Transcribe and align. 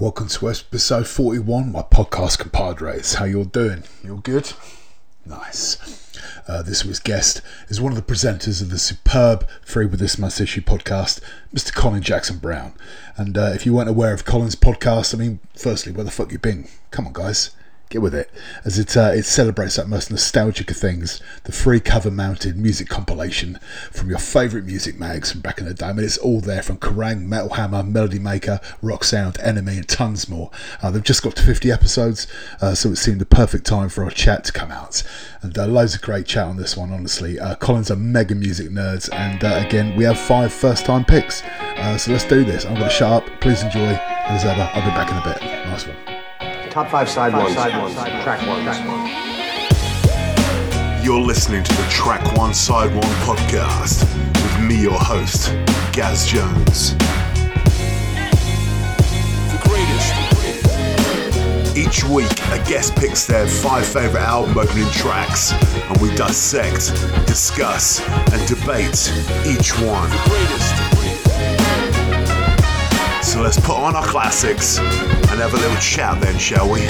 Welcome 0.00 0.26
to 0.30 0.50
episode 0.50 1.06
41, 1.06 1.70
my 1.70 1.82
podcast 1.82 2.40
compadres. 2.40 3.14
How 3.14 3.24
you 3.24 3.38
all 3.38 3.44
doing? 3.44 3.84
You 4.02 4.14
all 4.14 4.18
good? 4.18 4.52
Nice. 5.24 6.12
Uh, 6.48 6.62
this 6.62 6.84
week's 6.84 6.98
guest 6.98 7.42
is 7.68 7.80
one 7.80 7.92
of 7.92 7.96
the 7.96 8.02
presenters 8.02 8.60
of 8.62 8.70
the 8.70 8.80
superb 8.80 9.48
Free 9.64 9.86
With 9.86 10.00
This 10.00 10.18
Month's 10.18 10.40
Issue 10.40 10.60
podcast, 10.60 11.20
Mr. 11.54 11.72
Colin 11.72 12.02
Jackson 12.02 12.38
Brown. 12.38 12.72
And 13.16 13.38
uh, 13.38 13.52
if 13.54 13.64
you 13.64 13.74
weren't 13.74 13.88
aware 13.88 14.12
of 14.12 14.24
Colin's 14.24 14.56
podcast, 14.56 15.14
I 15.14 15.18
mean, 15.18 15.38
firstly, 15.54 15.92
where 15.92 16.04
the 16.04 16.10
fuck 16.10 16.32
you 16.32 16.40
been? 16.40 16.66
Come 16.90 17.06
on, 17.06 17.12
guys 17.12 17.50
get 17.88 18.02
with 18.02 18.14
it, 18.14 18.30
as 18.64 18.78
it 18.78 18.96
uh, 18.96 19.12
it 19.14 19.24
celebrates 19.24 19.76
that 19.76 19.88
most 19.88 20.10
nostalgic 20.10 20.70
of 20.70 20.76
things, 20.76 21.20
the 21.44 21.52
free 21.52 21.80
cover 21.80 22.10
mounted 22.10 22.56
music 22.56 22.88
compilation 22.88 23.58
from 23.92 24.08
your 24.08 24.18
favourite 24.18 24.66
music 24.66 24.98
mags 24.98 25.30
from 25.30 25.40
back 25.40 25.58
in 25.58 25.66
the 25.66 25.74
day. 25.74 25.86
I 25.86 25.92
mean, 25.92 26.04
it's 26.04 26.18
all 26.18 26.40
there 26.40 26.62
from 26.62 26.78
Kerrang, 26.78 27.26
Metal 27.26 27.50
Hammer, 27.50 27.82
Melody 27.82 28.18
Maker, 28.18 28.60
Rock 28.82 29.04
Sound, 29.04 29.34
NME, 29.34 29.76
and 29.76 29.88
tons 29.88 30.28
more. 30.28 30.50
Uh, 30.82 30.90
they've 30.90 31.02
just 31.02 31.22
got 31.22 31.36
to 31.36 31.42
50 31.42 31.70
episodes, 31.70 32.26
uh, 32.60 32.74
so 32.74 32.90
it 32.90 32.96
seemed 32.96 33.20
the 33.20 33.26
perfect 33.26 33.64
time 33.66 33.88
for 33.88 34.06
a 34.06 34.12
chat 34.12 34.44
to 34.44 34.52
come 34.52 34.72
out. 34.72 35.02
And 35.42 35.56
uh, 35.56 35.66
loads 35.66 35.94
of 35.94 36.02
great 36.02 36.26
chat 36.26 36.46
on 36.46 36.56
this 36.56 36.76
one, 36.76 36.92
honestly. 36.92 37.38
Uh, 37.38 37.54
Colin's 37.54 37.90
a 37.90 37.96
mega 37.96 38.34
music 38.34 38.68
nerds, 38.68 39.12
and 39.12 39.44
uh, 39.44 39.62
again, 39.64 39.96
we 39.96 40.04
have 40.04 40.18
five 40.18 40.52
first 40.52 40.84
time 40.84 41.04
picks. 41.04 41.42
so 42.02 42.10
let's 42.10 42.24
do 42.24 42.44
this. 42.44 42.64
I'm 42.64 42.74
going 42.74 42.84
to 42.86 42.90
shut 42.90 43.12
up. 43.22 43.40
Please 43.40 43.62
enjoy. 43.62 43.98
As 44.28 44.44
ever, 44.44 44.68
I'll 44.74 44.82
be 44.82 44.90
back 44.90 45.10
in 45.10 45.16
a 45.18 45.34
bit. 45.34 45.42
Nice 45.66 45.86
one. 45.86 46.15
Top 46.76 46.90
five 46.90 47.08
side 47.08 47.32
ones, 47.32 47.54
side 47.54 47.80
ones, 47.80 47.94
track 47.94 48.46
ones. 48.46 48.66
You're 51.02 51.22
listening 51.22 51.64
to 51.64 51.72
the 51.74 51.88
Track 51.88 52.36
One 52.36 52.52
Side 52.52 52.92
One 52.94 53.14
podcast 53.24 54.04
with 54.42 54.60
me, 54.60 54.82
your 54.82 54.98
host, 54.98 55.54
Gaz 55.94 56.26
Jones. 56.26 56.94
The 59.48 59.58
greatest. 59.64 60.12
Each 61.78 62.04
week, 62.04 62.30
a 62.50 62.62
guest 62.68 62.94
picks 62.94 63.26
their 63.26 63.46
five 63.46 63.86
favorite 63.86 64.20
album 64.20 64.58
opening 64.58 64.90
tracks, 64.90 65.54
and 65.54 65.96
we 66.02 66.14
dissect, 66.14 66.92
discuss, 67.26 68.06
and 68.06 68.46
debate 68.46 69.10
each 69.46 69.72
one. 69.80 70.10
The 70.10 70.22
greatest. 70.28 70.85
So 73.26 73.42
let's 73.42 73.58
put 73.58 73.76
on 73.76 73.96
our 73.96 74.06
classics 74.06 74.78
and 74.78 75.40
have 75.40 75.52
a 75.52 75.56
little 75.56 75.76
chat 75.78 76.22
then, 76.22 76.38
shall 76.38 76.72
we? 76.72 76.80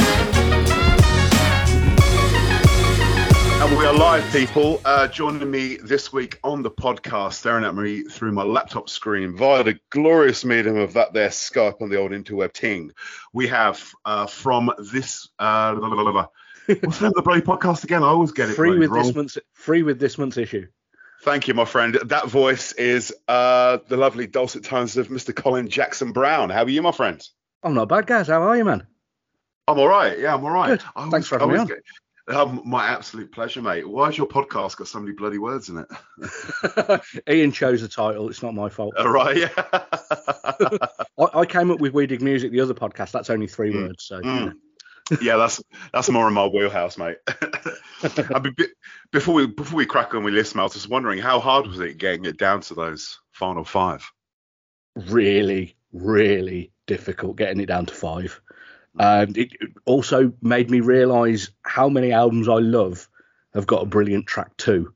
And 3.62 3.78
we 3.78 3.86
are 3.86 3.94
live, 3.94 4.30
people. 4.30 4.82
Uh, 4.84 5.08
joining 5.08 5.50
me 5.50 5.78
this 5.78 6.12
week 6.12 6.38
on 6.44 6.60
the 6.62 6.70
podcast, 6.70 7.32
staring 7.32 7.64
at 7.64 7.74
me 7.74 8.02
through 8.02 8.32
my 8.32 8.42
laptop 8.42 8.90
screen 8.90 9.34
via 9.34 9.64
the 9.64 9.80
glorious 9.88 10.44
medium 10.44 10.76
of 10.76 10.92
that 10.92 11.14
there 11.14 11.30
Skype 11.30 11.80
on 11.80 11.88
the 11.88 11.96
old 11.96 12.10
interweb 12.10 12.52
ting. 12.52 12.92
We 13.32 13.48
have 13.48 13.82
uh, 14.04 14.26
from 14.26 14.70
this. 14.92 15.30
Uh, 15.38 15.74
blah, 15.74 15.88
blah, 15.94 16.12
blah, 16.12 16.26
What's 16.66 16.98
the 16.98 17.04
name 17.04 17.08
of 17.08 17.14
the 17.14 17.22
bloody 17.22 17.40
podcast 17.40 17.82
again? 17.82 18.02
I 18.02 18.08
always 18.08 18.32
get 18.32 18.50
it 18.50 18.54
free 18.56 18.78
with 18.78 18.90
wrong. 18.90 19.06
this 19.06 19.16
month's 19.16 19.38
free 19.54 19.82
with 19.82 19.98
this 19.98 20.18
month's 20.18 20.36
issue. 20.36 20.66
Thank 21.26 21.48
you, 21.48 21.54
my 21.54 21.64
friend. 21.64 21.98
That 22.04 22.28
voice 22.28 22.70
is 22.74 23.12
uh, 23.26 23.78
the 23.88 23.96
lovely 23.96 24.28
dulcet 24.28 24.62
tones 24.62 24.96
of 24.96 25.08
Mr. 25.08 25.34
Colin 25.34 25.68
Jackson 25.68 26.12
Brown. 26.12 26.50
How 26.50 26.62
are 26.62 26.68
you, 26.68 26.80
my 26.82 26.92
friend? 26.92 27.20
I'm 27.64 27.74
not 27.74 27.88
bad, 27.88 28.06
guys. 28.06 28.28
How 28.28 28.42
are 28.42 28.56
you, 28.56 28.64
man? 28.64 28.86
I'm 29.66 29.76
all 29.76 29.88
right. 29.88 30.16
Yeah, 30.16 30.34
I'm 30.34 30.44
all 30.44 30.52
right. 30.52 30.78
Good. 30.78 31.10
Thanks 31.10 31.26
for 31.26 31.40
having 31.40 31.54
me 31.54 31.58
on. 31.58 31.66
Get, 31.66 31.78
um, 32.28 32.62
my 32.64 32.86
absolute 32.86 33.32
pleasure, 33.32 33.60
mate. 33.60 33.88
Why 33.88 34.06
has 34.06 34.16
your 34.16 34.28
podcast 34.28 34.76
got 34.76 34.86
so 34.86 35.00
many 35.00 35.14
bloody 35.14 35.38
words 35.38 35.68
in 35.68 35.78
it? 35.78 37.20
Ian 37.28 37.50
chose 37.50 37.82
the 37.82 37.88
title. 37.88 38.30
It's 38.30 38.44
not 38.44 38.54
my 38.54 38.68
fault. 38.68 38.94
All 38.96 39.08
right. 39.08 39.36
Yeah. 39.36 39.48
I, 41.18 41.40
I, 41.40 41.44
came 41.44 41.72
up 41.72 41.80
with 41.80 41.92
We 41.92 42.06
Dig 42.06 42.22
Music, 42.22 42.52
the 42.52 42.60
other 42.60 42.72
podcast. 42.72 43.10
That's 43.10 43.30
only 43.30 43.48
three 43.48 43.72
mm. 43.72 43.88
words. 43.88 44.04
So. 44.04 44.20
Mm 44.20 44.52
yeah, 45.20 45.36
that's 45.36 45.62
that's 45.92 46.10
more 46.10 46.28
in 46.28 46.34
my 46.34 46.46
wheelhouse, 46.46 46.98
mate. 46.98 47.18
I 48.02 48.40
mean, 48.40 48.54
before 49.12 49.34
we 49.34 49.46
before 49.46 49.76
we 49.76 49.86
crack 49.86 50.14
on 50.14 50.24
with 50.24 50.34
list, 50.34 50.56
I 50.56 50.62
was 50.62 50.72
just 50.72 50.88
wondering 50.88 51.18
how 51.18 51.40
hard 51.40 51.66
was 51.66 51.80
it 51.80 51.98
getting 51.98 52.24
it 52.24 52.38
down 52.38 52.60
to 52.62 52.74
those 52.74 53.20
final 53.32 53.64
five? 53.64 54.10
Really, 54.96 55.76
really 55.92 56.72
difficult 56.86 57.36
getting 57.36 57.60
it 57.60 57.66
down 57.66 57.86
to 57.86 57.94
five. 57.94 58.40
Hmm. 58.94 59.00
And 59.00 59.38
it 59.38 59.52
also 59.84 60.32
made 60.42 60.70
me 60.70 60.80
realise 60.80 61.50
how 61.62 61.88
many 61.88 62.12
albums 62.12 62.48
I 62.48 62.58
love 62.58 63.08
have 63.54 63.66
got 63.66 63.82
a 63.82 63.86
brilliant 63.86 64.26
track 64.26 64.56
too, 64.56 64.92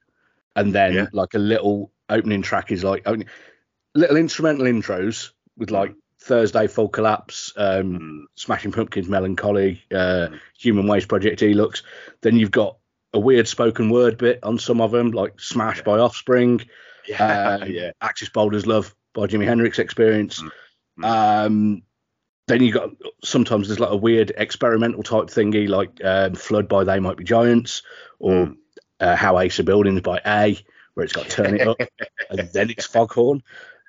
and 0.57 0.75
then 0.75 0.95
yeah. 0.95 1.07
like 1.13 1.35
a 1.35 1.39
little 1.39 1.93
opening 2.09 2.43
track 2.43 2.73
is 2.73 2.83
like 2.83 3.03
only 3.07 3.27
little 3.95 4.17
instrumental 4.17 4.67
intros 4.67 5.31
with 5.57 5.71
like 5.71 5.93
hmm. 5.93 5.99
Thursday 6.31 6.69
Full 6.69 6.89
Collapse, 6.89 7.53
um, 7.57 7.99
mm. 7.99 8.23
Smashing 8.37 8.71
Pumpkins 8.71 9.09
Melancholy, 9.09 9.83
uh, 9.91 10.29
mm. 10.31 10.41
Human 10.57 10.87
Waste 10.87 11.09
Project 11.09 11.43
E-Lux. 11.43 11.83
Then 12.21 12.37
you've 12.37 12.53
got 12.53 12.77
a 13.13 13.19
weird 13.19 13.49
spoken 13.49 13.91
word 13.91 14.17
bit 14.17 14.39
on 14.45 14.57
some 14.57 14.81
of 14.81 14.93
them, 14.93 15.11
like 15.11 15.41
Smash 15.41 15.79
yeah. 15.79 15.83
by 15.83 15.99
Offspring, 15.99 16.61
yeah, 17.09 17.59
um, 17.61 17.69
yeah. 17.73 17.91
Axis 18.01 18.29
Bold 18.29 18.55
as 18.55 18.65
Love 18.65 18.95
by 19.13 19.27
Jimi 19.27 19.45
Hendrix 19.45 19.81
Experience. 19.81 20.41
Mm. 21.01 21.05
Um, 21.05 21.83
then 22.47 22.63
you've 22.63 22.75
got 22.75 22.91
sometimes 23.25 23.67
there's 23.67 23.81
like 23.81 23.91
a 23.91 23.97
weird 23.97 24.31
experimental 24.37 25.03
type 25.03 25.27
thingy 25.27 25.69
like 25.69 26.01
um, 26.05 26.37
Flood 26.37 26.69
by 26.69 26.85
They 26.85 27.01
Might 27.01 27.17
Be 27.17 27.25
Giants 27.25 27.83
or 28.21 28.47
mm. 28.47 28.57
uh, 29.01 29.17
How 29.17 29.41
Ace 29.41 29.59
Are 29.59 29.65
Buildings 29.65 30.03
by 30.03 30.21
A, 30.25 30.57
where 30.95 31.03
it's 31.03 31.13
got 31.13 31.29
Turn 31.29 31.57
It 31.59 31.67
Up, 31.67 31.81
and 32.31 32.49
then 32.53 32.71
it's 32.71 32.87
Foghorn. 32.87 33.43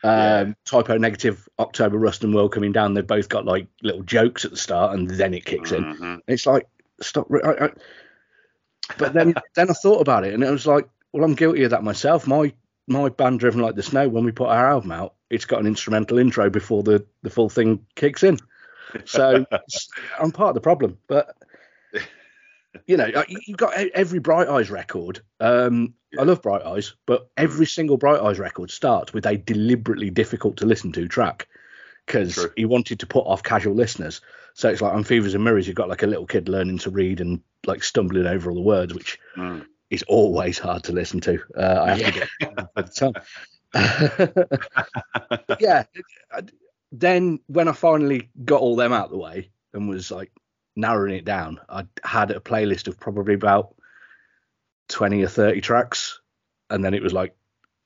Um, 0.03 0.09
yeah. 0.11 0.53
Type 0.65 0.89
O 0.89 0.97
Negative, 0.97 1.47
October 1.59 1.97
Rust 1.97 2.23
and 2.23 2.33
World 2.33 2.53
coming 2.53 2.71
down. 2.71 2.93
They've 2.93 3.05
both 3.05 3.29
got 3.29 3.45
like 3.45 3.67
little 3.83 4.03
jokes 4.03 4.45
at 4.45 4.51
the 4.51 4.57
start, 4.57 4.97
and 4.97 5.09
then 5.09 5.33
it 5.33 5.45
kicks 5.45 5.71
mm-hmm. 5.71 6.03
in. 6.03 6.21
It's 6.27 6.45
like 6.45 6.67
stop. 7.01 7.27
I, 7.43 7.65
I, 7.65 7.69
but 8.97 9.13
then 9.13 9.35
then 9.55 9.69
I 9.69 9.73
thought 9.73 10.01
about 10.01 10.25
it, 10.25 10.33
and 10.33 10.43
it 10.43 10.49
was 10.49 10.67
like, 10.67 10.89
well, 11.13 11.23
I'm 11.23 11.35
guilty 11.35 11.63
of 11.63 11.71
that 11.71 11.83
myself. 11.83 12.27
My 12.27 12.51
my 12.87 13.09
band, 13.09 13.39
Driven 13.39 13.61
Like 13.61 13.75
the 13.75 13.83
Snow, 13.83 14.09
when 14.09 14.25
we 14.25 14.31
put 14.31 14.49
our 14.49 14.69
album 14.69 14.91
out, 14.91 15.13
it's 15.29 15.45
got 15.45 15.59
an 15.59 15.67
instrumental 15.67 16.17
intro 16.17 16.49
before 16.49 16.83
the 16.83 17.05
the 17.21 17.29
full 17.29 17.49
thing 17.49 17.85
kicks 17.95 18.23
in. 18.23 18.37
So 19.05 19.45
I'm 20.19 20.31
part 20.31 20.49
of 20.49 20.55
the 20.55 20.61
problem, 20.61 20.97
but 21.07 21.35
you 22.85 22.97
know, 22.97 23.09
you've 23.27 23.57
got 23.57 23.73
every 23.73 24.19
Bright 24.19 24.47
Eyes 24.47 24.69
record. 24.69 25.21
Um. 25.39 25.93
I 26.19 26.23
love 26.23 26.41
Bright 26.41 26.63
Eyes, 26.63 26.93
but 27.05 27.29
every 27.37 27.65
single 27.65 27.95
Bright 27.95 28.19
Eyes 28.19 28.37
record 28.37 28.69
starts 28.69 29.13
with 29.13 29.25
a 29.25 29.37
deliberately 29.37 30.09
difficult 30.09 30.57
to 30.57 30.65
listen 30.65 30.91
to 30.91 31.07
track 31.07 31.47
because 32.05 32.47
he 32.57 32.65
wanted 32.65 32.99
to 32.99 33.07
put 33.07 33.21
off 33.21 33.43
casual 33.43 33.75
listeners. 33.75 34.21
So 34.53 34.69
it's 34.69 34.81
like 34.81 34.93
on 34.93 35.03
Fevers 35.03 35.33
and 35.33 35.43
Mirrors, 35.43 35.67
you've 35.67 35.75
got 35.75 35.89
like 35.89 36.03
a 36.03 36.07
little 36.07 36.25
kid 36.25 36.49
learning 36.49 36.79
to 36.79 36.89
read 36.89 37.21
and 37.21 37.41
like 37.65 37.83
stumbling 37.83 38.27
over 38.27 38.49
all 38.49 38.55
the 38.55 38.61
words, 38.61 38.93
which 38.93 39.17
mm. 39.37 39.65
is 39.89 40.03
always 40.03 40.59
hard 40.59 40.83
to 40.83 40.91
listen 40.91 41.21
to. 41.21 41.39
Uh, 41.57 41.81
I 41.83 41.89
have 41.91 41.99
yeah. 41.99 42.11
to 42.11 42.19
get 42.39 42.75
the 42.75 43.13
time. 43.73 45.57
yeah. 45.59 45.83
Then 46.91 47.39
when 47.47 47.67
I 47.69 47.71
finally 47.71 48.29
got 48.43 48.59
all 48.59 48.75
them 48.75 48.91
out 48.91 49.05
of 49.05 49.11
the 49.11 49.17
way 49.17 49.51
and 49.73 49.87
was 49.87 50.11
like, 50.11 50.31
narrowing 50.75 51.15
it 51.15 51.25
down, 51.25 51.59
I 51.69 51.85
had 52.03 52.31
a 52.31 52.39
playlist 52.39 52.87
of 52.87 52.99
probably 52.99 53.33
about 53.33 53.75
20 54.89 55.23
or 55.23 55.27
30 55.27 55.61
tracks. 55.61 56.19
And 56.69 56.83
then 56.83 56.93
it 56.93 57.03
was 57.03 57.13
like, 57.13 57.35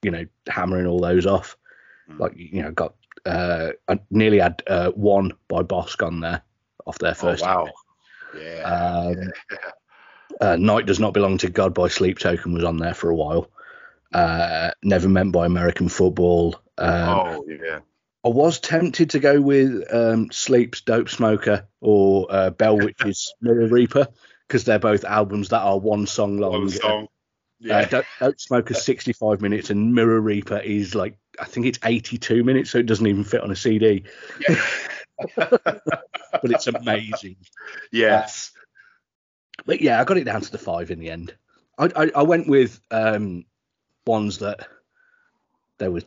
you 0.02 0.12
know, 0.12 0.26
hammering 0.48 0.86
all 0.86 1.00
those 1.00 1.26
off. 1.26 1.58
Mm. 2.10 2.20
Like, 2.20 2.34
you 2.36 2.62
know, 2.62 2.72
got, 2.72 2.96
uh, 3.26 3.72
I 3.88 4.00
nearly 4.12 4.40
had 4.40 4.62
uh, 4.68 4.92
one 4.92 5.34
by 5.48 5.64
Bossk 5.64 6.06
on 6.06 6.20
there 6.20 6.42
off 6.86 7.00
their 7.00 7.12
oh, 7.12 7.16
first. 7.16 7.44
Oh, 7.44 7.48
wow. 7.48 7.70
Yeah. 8.40 8.62
Um, 8.62 9.32
yeah. 9.52 9.58
Uh, 10.42 10.56
Night 10.58 10.86
Does 10.86 11.00
Not 11.00 11.14
Belong 11.14 11.38
to 11.40 11.50
God 11.50 11.74
by 11.74 11.88
Sleep 11.88 12.20
Token 12.20 12.54
was 12.54 12.64
on 12.64 12.78
there 12.78 12.94
for 12.94 13.10
a 13.10 13.16
while. 13.16 13.50
Uh, 14.14 14.72
Never 14.84 15.10
Meant 15.10 15.32
by 15.32 15.46
American 15.46 15.90
Football. 15.90 16.60
Um, 16.78 17.10
oh, 17.10 17.46
yeah. 17.48 17.80
I 18.26 18.30
was 18.30 18.60
tempted 18.60 19.12
to 19.12 19.20
go 19.20 19.40
with 19.40 19.94
um, 19.94 20.32
Sleep's 20.32 20.82
Dope 20.82 21.10
Smoker 21.10 21.68
or 21.80 22.26
uh, 22.32 22.50
Bell 22.50 22.76
Witch's 22.76 23.36
Mirror 23.42 23.68
Reaper 23.68 24.08
because 24.48 24.64
they're 24.64 24.80
both 24.80 25.06
albums 25.06 25.50
that 25.50 25.62
are 25.62 25.78
one 25.78 26.08
song 26.08 26.40
long. 26.40 26.54
One 26.54 26.70
song. 26.70 27.04
Uh, 27.04 27.08
yeah. 27.60 27.78
Uh, 27.78 27.86
Dope, 27.86 28.06
Dope 28.20 28.40
Smoker's 28.40 28.82
65 28.86 29.42
minutes 29.42 29.70
and 29.70 29.94
Mirror 29.94 30.22
Reaper 30.22 30.58
is 30.58 30.96
like, 30.96 31.18
I 31.40 31.46
think 31.46 31.68
it's 31.68 31.78
82 31.84 32.44
minutes, 32.44 32.72
so 32.72 32.80
it 32.80 32.88
doesn't 32.88 33.06
even 33.06 33.24
fit 33.24 33.42
on 33.42 33.52
a 33.52 33.56
CD. 33.56 34.06
Yeah. 34.50 34.62
but 35.36 35.82
it's 36.46 36.66
amazing. 36.66 37.36
Yes. 37.92 38.52
Uh, 38.56 39.62
but 39.68 39.82
yeah, 39.82 40.02
I 40.02 40.04
got 40.04 40.18
it 40.18 40.24
down 40.24 40.42
to 40.42 40.52
the 40.52 40.58
five 40.58 40.90
in 40.90 41.00
the 41.00 41.12
end. 41.12 41.36
I, 41.78 41.92
I, 41.96 42.12
I 42.16 42.24
went 42.24 42.48
with 42.48 42.80
um, 42.90 43.46
ones 44.08 44.40
that 44.40 44.68
there 45.78 45.92
was 45.92 46.06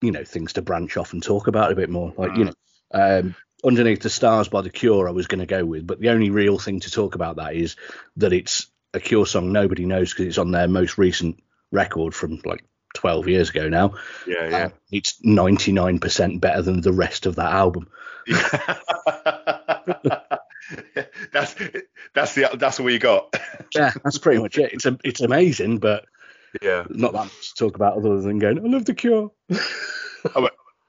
you 0.00 0.12
know 0.12 0.24
things 0.24 0.52
to 0.54 0.62
branch 0.62 0.96
off 0.96 1.12
and 1.12 1.22
talk 1.22 1.46
about 1.46 1.72
a 1.72 1.76
bit 1.76 1.90
more. 1.90 2.12
Like 2.16 2.36
you 2.36 2.44
mm. 2.44 2.54
know, 2.92 3.18
um, 3.18 3.34
underneath 3.64 4.00
the 4.00 4.10
stars 4.10 4.48
by 4.48 4.62
the 4.62 4.70
Cure, 4.70 5.08
I 5.08 5.12
was 5.12 5.26
going 5.26 5.40
to 5.40 5.46
go 5.46 5.64
with, 5.64 5.86
but 5.86 6.00
the 6.00 6.10
only 6.10 6.30
real 6.30 6.58
thing 6.58 6.80
to 6.80 6.90
talk 6.90 7.14
about 7.14 7.36
that 7.36 7.54
is 7.54 7.76
that 8.16 8.32
it's 8.32 8.66
a 8.94 9.00
Cure 9.00 9.26
song 9.26 9.52
nobody 9.52 9.84
knows 9.84 10.12
because 10.12 10.26
it's 10.26 10.38
on 10.38 10.50
their 10.50 10.68
most 10.68 10.98
recent 10.98 11.42
record 11.70 12.14
from 12.14 12.40
like 12.44 12.64
12 12.94 13.28
years 13.28 13.50
ago 13.50 13.68
now. 13.68 13.94
Yeah, 14.26 14.48
yeah. 14.48 14.66
Uh, 14.66 14.70
it's 14.90 15.20
99% 15.22 16.40
better 16.40 16.62
than 16.62 16.80
the 16.80 16.92
rest 16.92 17.26
of 17.26 17.36
that 17.36 17.52
album. 17.52 17.88
that's 21.32 21.54
that's 22.14 22.34
the 22.34 22.50
that's 22.58 22.78
what 22.78 22.92
you 22.92 22.98
got. 22.98 23.34
Yeah, 23.74 23.92
that's 24.04 24.18
pretty 24.18 24.40
much 24.40 24.58
it. 24.58 24.72
It's 24.74 24.84
a, 24.86 24.98
it's 25.02 25.20
amazing, 25.20 25.78
but 25.78 26.04
yeah, 26.62 26.84
not 26.90 27.12
that 27.12 27.18
much 27.24 27.54
to 27.54 27.64
talk 27.64 27.76
about 27.76 27.96
other 27.96 28.20
than 28.20 28.38
going, 28.38 28.58
I 28.58 28.62
love 28.68 28.84
the 28.84 28.94
Cure. 28.94 29.30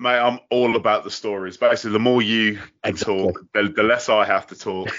Mate, 0.02 0.18
I'm 0.18 0.40
all 0.50 0.78
about 0.78 1.04
the 1.04 1.12
stories. 1.12 1.58
Basically, 1.58 1.92
the 1.92 2.00
more 2.00 2.22
you 2.22 2.54
can 2.56 2.70
Exactly. 2.86 3.24
talk, 3.24 3.42
the, 3.54 3.64
the 3.76 3.84
less 3.84 4.08
I 4.08 4.24
have 4.26 4.48
to 4.48 4.56
talk. 4.56 4.90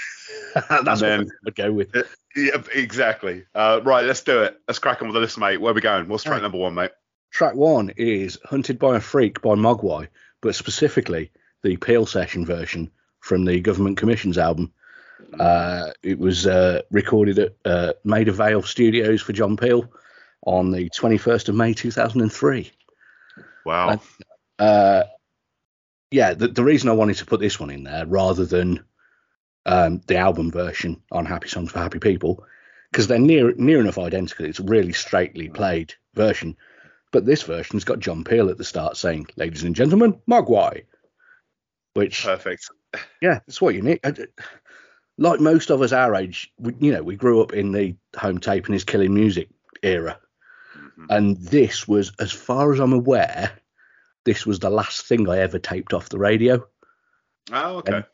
that's 0.85 1.01
then- 1.01 1.21
what 1.25 1.29
I'd 1.47 1.55
go 1.55 1.73
with. 1.73 1.95
yeah, 2.37 2.63
exactly. 2.75 3.45
Uh, 3.55 3.81
right, 3.83 4.05
let's 4.05 4.21
do 4.23 4.43
it. 4.43 4.59
Let's 4.69 4.79
crack 4.79 5.01
on 5.01 5.09
with 5.09 5.15
the 5.15 5.21
list, 5.21 5.39
mate. 5.39 5.59
Where 5.59 5.71
are 5.73 5.75
we 5.75 5.81
going? 5.81 6.07
What's 6.09 6.25
track 6.25 6.35
Right. 6.35 6.43
number 6.43 6.59
one, 6.59 6.75
mate? 6.75 6.91
Track 7.31 7.55
one 7.55 7.91
is 7.97 8.39
Hunted 8.45 8.79
by 8.79 8.97
a 8.97 9.01
Freak 9.01 9.41
by 9.41 9.51
Mogwai, 9.55 10.09
but 10.43 10.55
specifically 10.55 11.31
the 11.63 11.77
Peel 11.79 12.05
Session 12.05 12.45
version 12.45 12.91
from 13.21 13.45
the 13.47 13.61
Government 13.61 13.97
Commissions 13.97 14.37
album. 14.37 14.71
Uh, 15.39 15.93
it 16.03 16.19
was 16.19 16.47
uh, 16.47 16.83
recorded 16.91 17.39
at 17.39 17.55
uh, 17.65 17.93
Maida 18.05 18.33
Vale 18.33 18.63
Studios 18.63 19.23
for 19.23 19.33
John 19.33 19.57
Peel 19.57 19.91
on 20.45 20.71
the 20.71 20.91
21st 20.91 21.49
of 21.49 21.55
May 21.55 21.75
2003. 21.75 22.71
Wow. 23.65 24.01
Uh, 24.59 25.05
yeah, 26.11 26.35
the, 26.35 26.49
the 26.49 26.65
reason 26.65 26.89
I 26.89 26.95
wanted 26.95 27.17
to 27.19 27.27
put 27.27 27.41
this 27.41 27.61
one 27.61 27.71
in 27.71 27.85
there 27.85 28.07
rather 28.07 28.45
than 28.45 28.85
um, 29.67 30.01
the 30.07 30.17
album 30.17 30.51
version 30.51 31.03
on 31.11 31.27
Happy 31.27 31.49
Songs 31.49 31.71
for 31.71 31.79
Happy 31.79 31.99
People, 31.99 32.45
because 32.91 33.07
they're 33.07 33.19
near 33.19 33.53
near 33.55 33.81
enough 33.81 33.99
identical. 33.99 34.47
It's 34.47 34.59
a 34.59 34.65
really 34.65 34.93
straightly 34.93 35.49
played 35.49 35.95
version, 36.15 36.57
but 37.13 37.27
this 37.27 37.43
version's 37.43 37.85
got 37.85 38.01
John 38.01 38.25
Peel 38.25 38.49
at 38.49 38.59
the 38.59 38.65
start 38.65 38.97
saying, 38.97 39.29
"Ladies 39.37 39.63
and 39.63 39.77
gentlemen, 39.77 40.21
Mogwai," 40.29 40.85
which 41.95 42.25
Perfect. 42.25 42.71
yeah, 43.23 43.41
it's 43.47 43.61
what 43.61 43.75
you 43.75 43.83
need. 43.83 44.01
Like 45.19 45.39
most 45.39 45.71
of 45.71 45.83
us 45.83 45.93
our 45.93 46.15
age, 46.15 46.51
we, 46.59 46.75
you 46.81 46.93
know, 46.93 47.03
we 47.03 47.15
grew 47.15 47.43
up 47.43 47.53
in 47.53 47.73
the 47.73 47.95
home 48.17 48.39
tape 48.39 48.65
and 48.65 48.73
his 48.73 48.85
killing 48.85 49.15
music 49.15 49.51
era. 49.83 50.19
And 51.09 51.37
this 51.39 51.89
was, 51.89 52.13
as 52.19 52.33
far 52.33 52.73
as 52.73 52.81
I'm 52.81 52.93
aware, 52.93 53.53
this 54.25 54.45
was 54.45 54.59
the 54.59 54.71
last 54.71 55.07
thing 55.07 55.29
I 55.29 55.39
ever 55.39 55.59
taped 55.59 55.93
off 55.95 56.09
the 56.09 56.19
radio 56.19 56.67
Oh, 57.53 57.77
okay. 57.79 57.93
Um, 57.95 58.05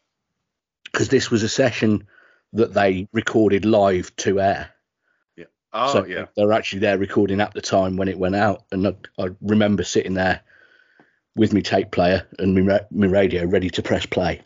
because 0.84 1.08
this 1.08 1.30
was 1.30 1.42
a 1.42 1.48
session 1.48 2.06
that 2.52 2.72
they 2.72 3.08
recorded 3.12 3.64
live 3.64 4.14
to 4.16 4.40
air. 4.40 4.70
Yeah. 5.36 5.46
oh, 5.72 5.92
so 5.92 6.04
yeah. 6.06 6.26
they 6.36 6.44
were 6.44 6.52
actually 6.52 6.78
there 6.78 6.96
recording 6.96 7.40
at 7.40 7.52
the 7.52 7.60
time 7.60 7.96
when 7.96 8.08
it 8.08 8.18
went 8.18 8.36
out, 8.36 8.64
and 8.72 8.86
I, 8.86 8.94
I 9.18 9.28
remember 9.40 9.84
sitting 9.84 10.14
there 10.14 10.40
with 11.34 11.52
my 11.52 11.60
tape 11.60 11.90
player 11.90 12.26
and 12.38 12.66
my, 12.66 12.80
my 12.90 13.06
radio 13.06 13.44
ready 13.44 13.68
to 13.70 13.82
press 13.82 14.06
play. 14.06 14.40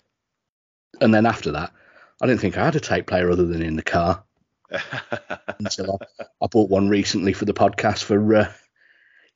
And 1.01 1.15
then 1.15 1.25
after 1.25 1.53
that, 1.53 1.73
I 2.21 2.27
didn't 2.27 2.41
think 2.41 2.59
I 2.59 2.65
had 2.65 2.77
a 2.77 2.81
tape 2.81 3.07
player 3.07 3.31
other 3.31 3.47
than 3.47 3.63
in 3.63 3.77
the 3.77 3.83
car 3.83 4.25
until 5.59 5.99
I, 6.19 6.25
I 6.43 6.47
bought 6.47 6.71
one 6.71 6.89
recently 6.89 7.33
for 7.33 7.45
the 7.45 7.55
podcast 7.55 8.05
for, 8.05 8.35
uh, 8.35 8.53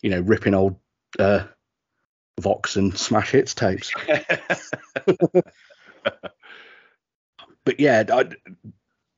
you 0.02 0.10
know, 0.10 0.20
ripping 0.20 0.54
old 0.54 0.76
uh, 1.18 1.44
Vox 2.40 2.76
and 2.76 2.96
Smash 2.96 3.30
Hits 3.32 3.54
tapes. 3.54 3.92
But 7.64 7.80
yeah, 7.80 8.04
I, 8.12 8.24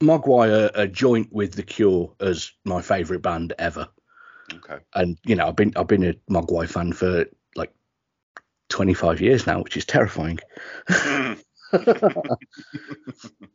Mogwai 0.03 0.49
are 0.49 0.71
a 0.75 0.87
joint 0.87 1.33
with 1.33 1.55
The 1.55 1.63
Cure 1.63 2.15
as 2.21 2.53
my 2.65 2.81
favourite 2.81 3.23
band 3.23 3.53
ever. 3.59 3.89
okay. 4.53 4.79
and 4.95 5.19
you 5.25 5.35
know 5.35 5.49
I've 5.49 5.57
been 5.57 5.73
I've 5.77 5.89
been 5.89 6.05
a 6.05 6.15
Mogwai 6.31 6.69
fan 6.69 6.93
for 6.93 7.27
like 7.57 7.73
25 8.69 9.21
years 9.21 9.47
now, 9.47 9.63
which 9.63 9.77
is 9.77 9.85
terrifying. 9.85 10.39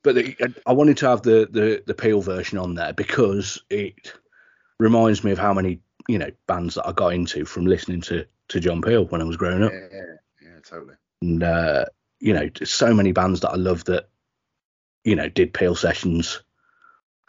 But 0.04 0.16
the, 0.16 0.56
I 0.66 0.74
wanted 0.74 0.98
to 0.98 1.08
have 1.08 1.22
the, 1.22 1.48
the 1.52 1.84
the 1.86 1.94
Peel 1.94 2.22
version 2.22 2.58
on 2.58 2.74
there 2.74 2.94
because 2.94 3.62
it 3.70 4.14
reminds 4.80 5.24
me 5.24 5.32
of 5.32 5.38
how 5.38 5.54
many 5.54 5.80
you 6.08 6.18
know 6.18 6.32
bands 6.48 6.76
that 6.76 6.88
I 6.88 6.92
got 6.92 7.14
into 7.14 7.46
from 7.46 7.68
listening 7.68 8.02
to 8.02 8.26
to 8.48 8.60
John 8.60 8.82
Peel 8.82 9.06
when 9.06 9.22
I 9.22 9.26
was 9.26 9.38
growing 9.38 9.64
up, 9.64 9.72
yeah, 9.72 10.00
yeah, 10.42 10.60
totally. 10.64 10.96
and 11.22 11.44
uh, 11.44 11.86
you 12.20 12.34
know 12.34 12.50
so 12.64 12.94
many 12.94 13.12
bands 13.12 13.42
that 13.42 13.52
I 13.52 13.58
love 13.58 13.86
that 13.86 14.10
you 15.04 15.16
know 15.16 15.30
did 15.30 15.54
Peel 15.54 15.76
sessions 15.76 16.42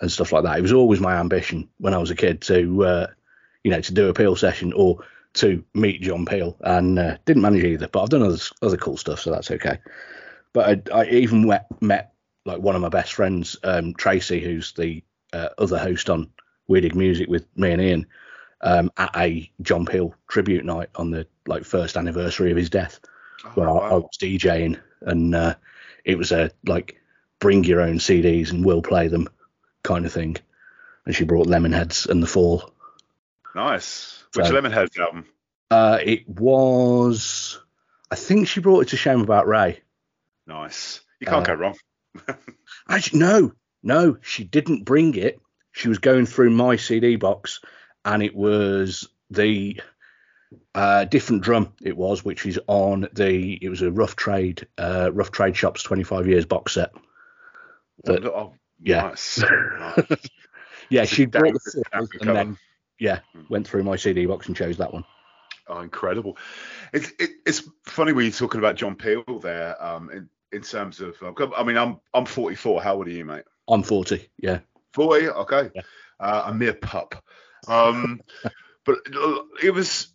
and 0.00 0.10
stuff 0.10 0.32
like 0.32 0.44
that. 0.44 0.58
It 0.58 0.62
was 0.62 0.72
always 0.72 1.00
my 1.00 1.16
ambition 1.16 1.68
when 1.78 1.94
I 1.94 1.98
was 1.98 2.10
a 2.10 2.16
kid 2.16 2.40
to 2.42 2.84
uh, 2.84 3.06
you 3.64 3.70
know 3.70 3.82
to 3.82 3.92
do 3.92 4.08
a 4.08 4.14
Peel 4.14 4.34
session 4.34 4.72
or 4.72 5.04
to 5.34 5.62
meet 5.74 6.02
John 6.02 6.24
Peel, 6.24 6.56
and 6.60 6.98
uh, 6.98 7.16
didn't 7.26 7.42
manage 7.42 7.64
either. 7.64 7.88
But 7.88 8.02
I've 8.02 8.10
done 8.10 8.22
other 8.22 8.38
other 8.62 8.76
cool 8.76 8.96
stuff, 8.96 9.20
so 9.20 9.30
that's 9.30 9.50
okay. 9.50 9.78
But 10.52 10.92
I, 10.92 11.00
I 11.00 11.04
even 11.06 11.46
met, 11.46 11.66
met 11.80 12.12
like 12.44 12.58
one 12.60 12.74
of 12.76 12.82
my 12.82 12.88
best 12.88 13.14
friends, 13.14 13.56
um, 13.64 13.94
Tracy, 13.94 14.40
who's 14.40 14.72
the 14.72 15.02
uh, 15.32 15.48
other 15.58 15.78
host 15.78 16.10
on 16.10 16.30
We 16.68 16.80
Dig 16.80 16.94
Music 16.94 17.28
with 17.28 17.46
me 17.56 17.72
and 17.72 17.80
Ian, 17.82 18.06
um, 18.60 18.90
at 18.96 19.10
a 19.16 19.50
John 19.62 19.86
Peel 19.86 20.14
tribute 20.28 20.64
night 20.64 20.90
on 20.96 21.10
the 21.10 21.26
like 21.46 21.64
first 21.64 21.96
anniversary 21.96 22.50
of 22.50 22.56
his 22.56 22.70
death 22.70 23.00
Oh, 23.44 23.48
where 23.50 23.68
I, 23.68 23.72
I 23.72 23.92
was 23.94 24.16
DJing, 24.20 24.78
and 25.00 25.34
uh, 25.34 25.54
it 26.04 26.16
was 26.16 26.30
a 26.32 26.50
like 26.66 27.00
bring 27.40 27.64
your 27.64 27.80
own 27.80 27.98
CDs 27.98 28.50
and 28.52 28.64
we'll 28.64 28.82
play 28.82 29.08
them 29.08 29.28
kind 29.82 30.06
of 30.06 30.12
thing. 30.12 30.36
And 31.06 31.14
she 31.16 31.24
brought 31.24 31.48
Lemonheads 31.48 32.08
and 32.08 32.22
The 32.22 32.28
Fall. 32.28 32.70
Nice. 33.56 34.22
Which 34.34 34.46
So- 34.46 34.52
Lemonheads 34.54 34.98
album? 34.98 35.26
Uh, 35.72 35.98
it 36.02 36.28
was, 36.28 37.58
I 38.10 38.14
think 38.14 38.46
she 38.46 38.60
brought 38.60 38.80
it 38.80 38.88
to 38.90 38.96
Shame 38.96 39.22
About 39.22 39.48
Ray. 39.48 39.80
Nice. 40.46 41.00
You 41.20 41.26
can't 41.26 41.48
Uh, 41.48 41.54
go 41.54 41.60
wrong. 41.60 41.76
Actually, 42.88 43.20
no, 43.20 43.52
no, 43.82 44.16
she 44.22 44.44
didn't 44.44 44.84
bring 44.84 45.14
it. 45.14 45.40
She 45.72 45.88
was 45.88 45.98
going 45.98 46.26
through 46.26 46.50
my 46.50 46.76
CD 46.76 47.16
box, 47.16 47.60
and 48.04 48.22
it 48.22 48.34
was 48.34 49.08
the 49.30 49.80
uh, 50.74 51.04
different 51.04 51.42
drum. 51.42 51.72
It 51.82 51.96
was, 51.96 52.24
which 52.24 52.44
is 52.44 52.58
on 52.66 53.08
the. 53.14 53.54
It 53.62 53.68
was 53.70 53.80
a 53.82 53.90
rough 53.90 54.16
trade, 54.16 54.66
uh, 54.76 55.10
rough 55.12 55.30
trade 55.30 55.56
shops 55.56 55.82
25 55.82 56.26
years 56.28 56.44
box 56.44 56.74
set. 56.74 56.90
but- 58.04 58.24
oh, 58.26 58.54
yeah. 58.80 59.02
Nice. 59.02 59.42
Yeah, 60.90 61.04
she 61.06 61.24
brought 61.24 61.54
the 61.54 61.82
cover. 61.90 62.08
and 62.20 62.36
then 62.36 62.58
yeah, 62.98 63.20
Hmm. 63.32 63.42
went 63.48 63.66
through 63.66 63.82
my 63.84 63.96
CD 63.96 64.26
box 64.26 64.46
and 64.48 64.54
chose 64.56 64.76
that 64.76 64.92
one. 64.92 65.04
Oh, 65.68 65.80
incredible! 65.80 66.36
It's 66.92 67.10
it, 67.18 67.30
it's 67.46 67.62
funny 67.84 68.12
when 68.12 68.24
you're 68.24 68.32
talking 68.32 68.58
about 68.58 68.76
John 68.76 68.96
Peel 68.96 69.22
there. 69.40 69.82
Um, 69.82 70.10
in, 70.10 70.28
in 70.52 70.62
terms 70.62 71.00
of, 71.00 71.16
uh, 71.22 71.32
I 71.56 71.62
mean, 71.62 71.76
I'm 71.78 72.00
I'm 72.12 72.26
44. 72.26 72.82
How 72.82 72.94
old 72.96 73.06
are 73.06 73.10
you, 73.10 73.24
mate? 73.24 73.44
I'm 73.68 73.82
40. 73.82 74.28
Yeah, 74.38 74.60
40. 74.92 75.28
Okay. 75.28 75.70
Yeah. 75.74 75.82
Uh, 76.20 76.44
a 76.46 76.54
mere 76.54 76.74
pup. 76.74 77.22
Um, 77.68 78.20
but 78.84 78.98
it 79.62 79.72
was 79.72 80.08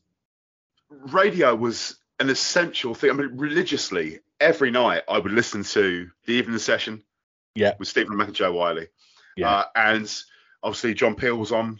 radio 0.89 1.55
was 1.55 1.97
an 2.19 2.29
essential 2.29 2.93
thing. 2.93 3.09
I 3.09 3.13
mean, 3.13 3.37
religiously 3.37 4.19
every 4.39 4.71
night 4.71 5.03
I 5.07 5.17
would 5.19 5.31
listen 5.31 5.63
to 5.63 6.09
the 6.25 6.33
evening 6.33 6.59
session. 6.59 7.03
Yeah. 7.55 7.73
With 7.79 7.87
Steve 7.87 8.07
Lamacq 8.07 8.25
and 8.27 8.35
Jo 8.35 8.53
Whiley. 8.53 8.87
Yeah. 9.35 9.49
Uh, 9.49 9.63
and 9.75 10.13
obviously 10.61 10.93
John 10.93 11.15
Peel 11.15 11.35
was 11.37 11.51
on. 11.51 11.79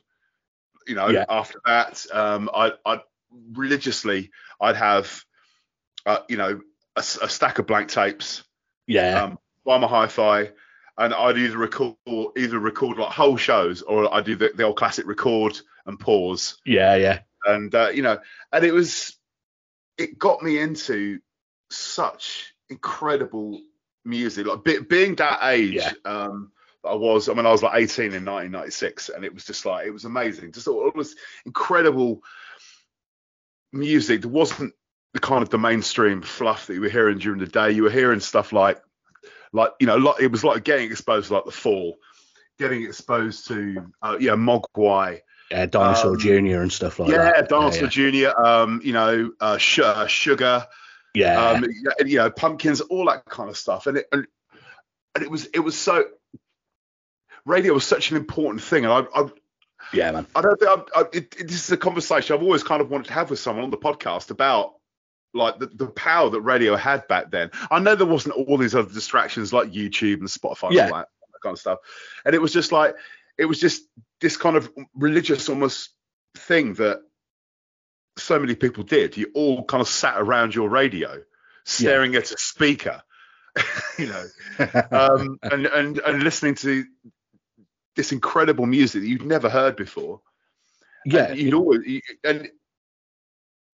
You 0.87 0.95
know, 0.95 1.09
Yeah. 1.09 1.25
after 1.29 1.59
that, 1.65 2.05
um, 2.13 2.49
I 2.53 2.71
I 2.85 3.01
religiously 3.53 4.31
I'd 4.59 4.75
have, 4.75 5.23
uh, 6.05 6.19
you 6.29 6.37
know, 6.37 6.61
a, 6.95 6.99
a 6.99 7.29
stack 7.29 7.59
of 7.59 7.67
blank 7.67 7.89
tapes 7.89 8.43
yeah, 8.87 9.23
um, 9.23 9.39
by 9.65 9.77
my 9.77 9.87
hi-fi, 9.87 10.51
and 10.97 11.13
I'd 11.13 11.37
either 11.37 11.57
record 11.57 11.95
either 12.37 12.59
record 12.59 12.97
like 12.97 13.11
whole 13.11 13.37
shows 13.37 13.81
or 13.81 14.13
I'd 14.13 14.25
do 14.25 14.35
the, 14.35 14.51
the 14.55 14.63
old 14.63 14.77
classic 14.77 15.05
record 15.05 15.59
and 15.85 15.99
pause, 15.99 16.57
yeah, 16.65 16.95
yeah, 16.95 17.19
and 17.45 17.73
uh, 17.75 17.89
you 17.89 18.01
know, 18.01 18.17
and 18.51 18.63
it 18.63 18.73
was 18.73 19.17
it 19.97 20.17
got 20.17 20.41
me 20.41 20.59
into 20.59 21.19
such 21.69 22.53
incredible 22.69 23.59
music, 24.05 24.47
like 24.47 24.63
be, 24.63 24.79
being 24.79 25.15
that 25.15 25.39
age. 25.43 25.75
Yeah. 25.75 25.91
Um, 26.05 26.51
I 26.85 26.93
was, 26.93 27.27
I 27.27 27.33
mean, 27.33 27.45
I 27.45 27.51
was 27.51 27.63
like 27.63 27.75
18 27.75 28.05
in 28.05 28.23
1996, 28.23 29.09
and 29.09 29.25
it 29.25 29.33
was 29.33 29.43
just 29.43 29.65
like 29.65 29.85
it 29.85 29.91
was 29.91 30.05
amazing, 30.05 30.53
just 30.53 30.67
all, 30.67 30.79
all 30.79 30.91
this 30.95 31.15
incredible 31.45 32.21
music. 33.73 34.21
There 34.21 34.29
wasn't 34.29 34.73
the 35.13 35.19
kind 35.19 35.41
of 35.43 35.49
the 35.49 35.57
mainstream 35.57 36.21
fluff 36.21 36.67
that 36.67 36.73
you 36.73 36.81
were 36.81 36.89
hearing 36.89 37.17
during 37.17 37.39
the 37.39 37.47
day. 37.47 37.71
You 37.71 37.83
were 37.83 37.89
hearing 37.89 38.19
stuff 38.19 38.51
like, 38.53 38.81
like 39.53 39.71
you 39.79 39.87
know, 39.87 39.97
like 39.97 40.21
it 40.21 40.31
was 40.31 40.43
like 40.43 40.63
getting 40.63 40.91
exposed 40.91 41.27
to 41.27 41.35
like 41.35 41.45
the 41.45 41.51
Fall, 41.51 41.97
getting 42.59 42.83
exposed 42.83 43.47
to 43.47 43.91
uh, 44.01 44.17
yeah 44.19 44.33
Mogwai, 44.33 45.21
yeah. 45.51 45.65
Dinosaur 45.65 46.11
Um, 46.11 46.19
Junior 46.19 46.61
and 46.61 46.71
stuff 46.71 46.99
like 46.99 47.09
that. 47.09 47.15
yeah, 47.15 47.31
that. 47.41 47.49
Dinosaur 47.49 47.87
Junior, 47.87 48.37
um, 48.39 48.81
you 48.83 48.93
know, 48.93 49.31
uh, 49.39 49.57
Sh- 49.57 49.79
uh, 49.79 50.07
Sugar, 50.07 50.67
Yeah, 51.15 51.51
yeah, 51.53 51.57
um, 51.57 51.65
you 52.05 52.17
know, 52.17 52.29
Pumpkins, 52.29 52.81
all 52.81 53.05
that 53.05 53.25
kind 53.25 53.49
of 53.49 53.57
stuff, 53.57 53.87
and 53.87 53.97
it 53.97 54.07
and, 54.11 54.27
and 55.15 55.23
it 55.23 55.31
was 55.31 55.45
it 55.47 55.59
was 55.59 55.77
so 55.77 56.03
radio 57.45 57.73
was 57.73 57.85
such 57.85 58.11
an 58.11 58.17
important 58.17 58.61
thing, 58.61 58.83
and 58.85 58.93
I, 58.93 59.05
I 59.15 59.29
Yeah, 59.93 60.11
man. 60.11 60.27
I 60.35 60.41
don't 60.41 60.59
think 60.59 60.71
I'm, 60.71 60.83
I, 60.95 61.01
it, 61.13 61.35
it, 61.39 61.47
this 61.47 61.63
is 61.65 61.71
a 61.71 61.77
conversation 61.77 62.35
I've 62.35 62.43
always 62.43 62.63
kind 62.63 62.81
of 62.81 62.89
wanted 62.89 63.07
to 63.07 63.13
have 63.13 63.29
with 63.29 63.39
someone 63.39 63.63
on 63.63 63.71
the 63.71 63.77
podcast 63.77 64.31
about 64.31 64.73
like 65.33 65.59
the, 65.59 65.67
the 65.67 65.87
power 65.87 66.29
that 66.29 66.41
radio 66.41 66.75
had 66.75 67.07
back 67.07 67.31
then. 67.31 67.51
I 67.69 67.79
know 67.79 67.95
there 67.95 68.07
wasn't 68.07 68.35
all 68.35 68.57
these 68.57 68.75
other 68.75 68.91
distractions 68.91 69.53
like 69.53 69.71
YouTube 69.71 70.19
and 70.19 70.27
Spotify 70.27 70.71
Yeah. 70.71 70.85
and 70.85 70.91
all 70.93 70.97
that, 70.99 71.09
that 71.33 71.41
kind 71.41 71.53
of 71.53 71.59
stuff. 71.59 71.79
And 72.25 72.33
it 72.33 72.41
was 72.41 72.51
just 72.53 72.71
like 72.71 72.95
it 73.37 73.45
was 73.45 73.59
just 73.59 73.83
this 74.19 74.35
kind 74.37 74.55
of 74.55 74.69
religious 74.95 75.47
almost 75.49 75.91
thing 76.35 76.73
that 76.75 77.01
so 78.17 78.39
many 78.39 78.55
people 78.55 78.83
did. 78.83 79.15
You 79.15 79.29
all 79.35 79.63
kind 79.63 79.81
of 79.81 79.87
sat 79.87 80.15
around 80.17 80.55
your 80.55 80.69
radio 80.69 81.21
staring 81.65 82.15
at 82.15 82.31
a 82.31 82.37
speaker, 82.37 83.03
you 83.99 84.07
know, 84.07 84.25
um, 84.91 85.37
and, 85.43 85.65
and 85.67 85.99
and 85.99 86.23
listening 86.23 86.55
to 86.55 86.83
this 87.97 88.13
incredible 88.13 88.65
music 88.65 89.01
that 89.01 89.07
you'd 89.07 89.25
never 89.25 89.49
heard 89.49 89.75
before. 89.75 90.21
yeah, 91.05 91.25
And 91.31 91.37
you'd 91.39 91.53
always 91.53 91.81
you, 91.85 92.01
and, 92.23 92.47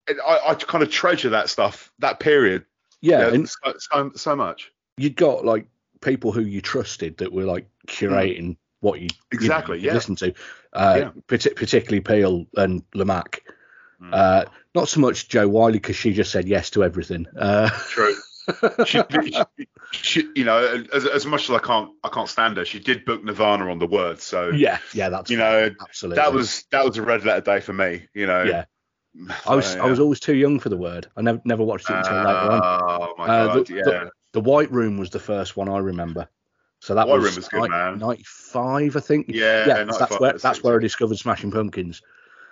and 0.08 0.20
I, 0.26 0.40
I 0.48 0.54
kind 0.54 0.82
of 0.82 0.90
treasure 0.90 1.30
that 1.30 1.48
stuff, 1.48 1.92
that 2.00 2.18
period, 2.18 2.64
yeah, 3.00 3.20
yeah, 3.28 3.34
and 3.34 3.48
so, 3.48 3.74
so 3.78 4.10
so 4.16 4.34
much. 4.36 4.72
you'd 4.96 5.14
got 5.16 5.44
like 5.44 5.66
people 6.00 6.32
who 6.32 6.40
you 6.42 6.60
trusted 6.60 7.16
that 7.18 7.32
were 7.32 7.44
like 7.44 7.66
curating 7.86 8.56
what 8.80 9.00
you 9.00 9.08
Exactly, 9.30 9.78
you 9.78 9.84
know, 9.84 9.88
yeah. 9.88 9.94
listen 9.94 10.16
to, 10.16 10.34
uh, 10.74 10.96
Yeah. 10.98 11.10
partic- 11.28 11.56
particularly 11.56 12.00
Peel 12.00 12.46
and 12.56 12.82
Lamacq. 12.92 13.38
Mm. 14.02 14.10
Uh, 14.12 14.44
not 14.74 14.88
so 14.88 15.00
much 15.00 15.28
Jo 15.28 15.48
Whiley 15.48 15.74
because 15.74 15.96
she 15.96 16.12
just 16.12 16.30
said 16.32 16.46
yes 16.48 16.68
to 16.70 16.82
everything. 16.84 17.26
Uh, 17.38 17.70
True. 17.88 18.14
she, 18.86 19.00
she, 19.10 19.44
she, 19.92 20.28
you 20.34 20.44
know, 20.44 20.84
as, 20.92 21.06
as 21.06 21.26
much 21.26 21.44
as 21.44 21.50
I 21.50 21.58
can't, 21.58 21.90
I 22.02 22.08
can't 22.08 22.28
stand 22.28 22.56
her. 22.56 22.64
She 22.64 22.78
did 22.80 23.04
book 23.04 23.24
Nirvana 23.24 23.70
on 23.70 23.78
the 23.78 23.86
word, 23.86 24.20
so 24.20 24.50
yeah, 24.50 24.78
yeah, 24.92 25.08
that's 25.08 25.30
you 25.30 25.36
know, 25.38 25.70
absolutely 25.80 26.16
that 26.22 26.32
was 26.32 26.64
that 26.70 26.84
was 26.84 26.96
a 26.98 27.02
red 27.02 27.24
letter 27.24 27.40
day 27.40 27.60
for 27.60 27.72
me. 27.72 28.06
You 28.14 28.26
know, 28.26 28.42
yeah. 28.44 28.64
I 29.46 29.54
was 29.54 29.66
So, 29.66 29.80
I 29.80 29.86
was 29.86 30.00
always 30.00 30.20
too 30.20 30.34
young 30.34 30.58
for 30.60 30.68
the 30.68 30.76
word. 30.76 31.06
I 31.16 31.22
never 31.22 31.40
never 31.44 31.62
watched 31.64 31.88
it 31.88 31.96
until 31.96 32.16
later 32.16 32.28
on. 32.28 32.60
Oh 32.62 33.14
my 33.16 33.24
Uh, 33.26 33.46
god, 33.54 33.66
the- 33.66 33.74
yeah. 33.74 33.82
the- 33.84 34.10
The 34.32 34.40
White 34.40 34.72
Room 34.72 34.98
was 34.98 35.10
the 35.10 35.20
first 35.20 35.56
one 35.56 35.68
I 35.68 35.78
remember. 35.78 36.28
So 36.80 36.96
that 36.96 37.06
White 37.08 37.20
was, 37.20 37.24
Room 37.26 37.36
was 37.36 37.48
good, 37.48 37.70
man. 37.70 37.98
95, 37.98 38.96
I 38.96 39.00
think. 39.00 39.26
Yeah, 39.28 39.66
yeah. 39.66 39.84
That's 39.84 40.18
where 40.18 40.32
that's 40.32 40.62
where 40.62 40.76
I 40.76 40.80
discovered 40.80 41.16
Smashing 41.18 41.50
Pumpkins. 41.52 42.02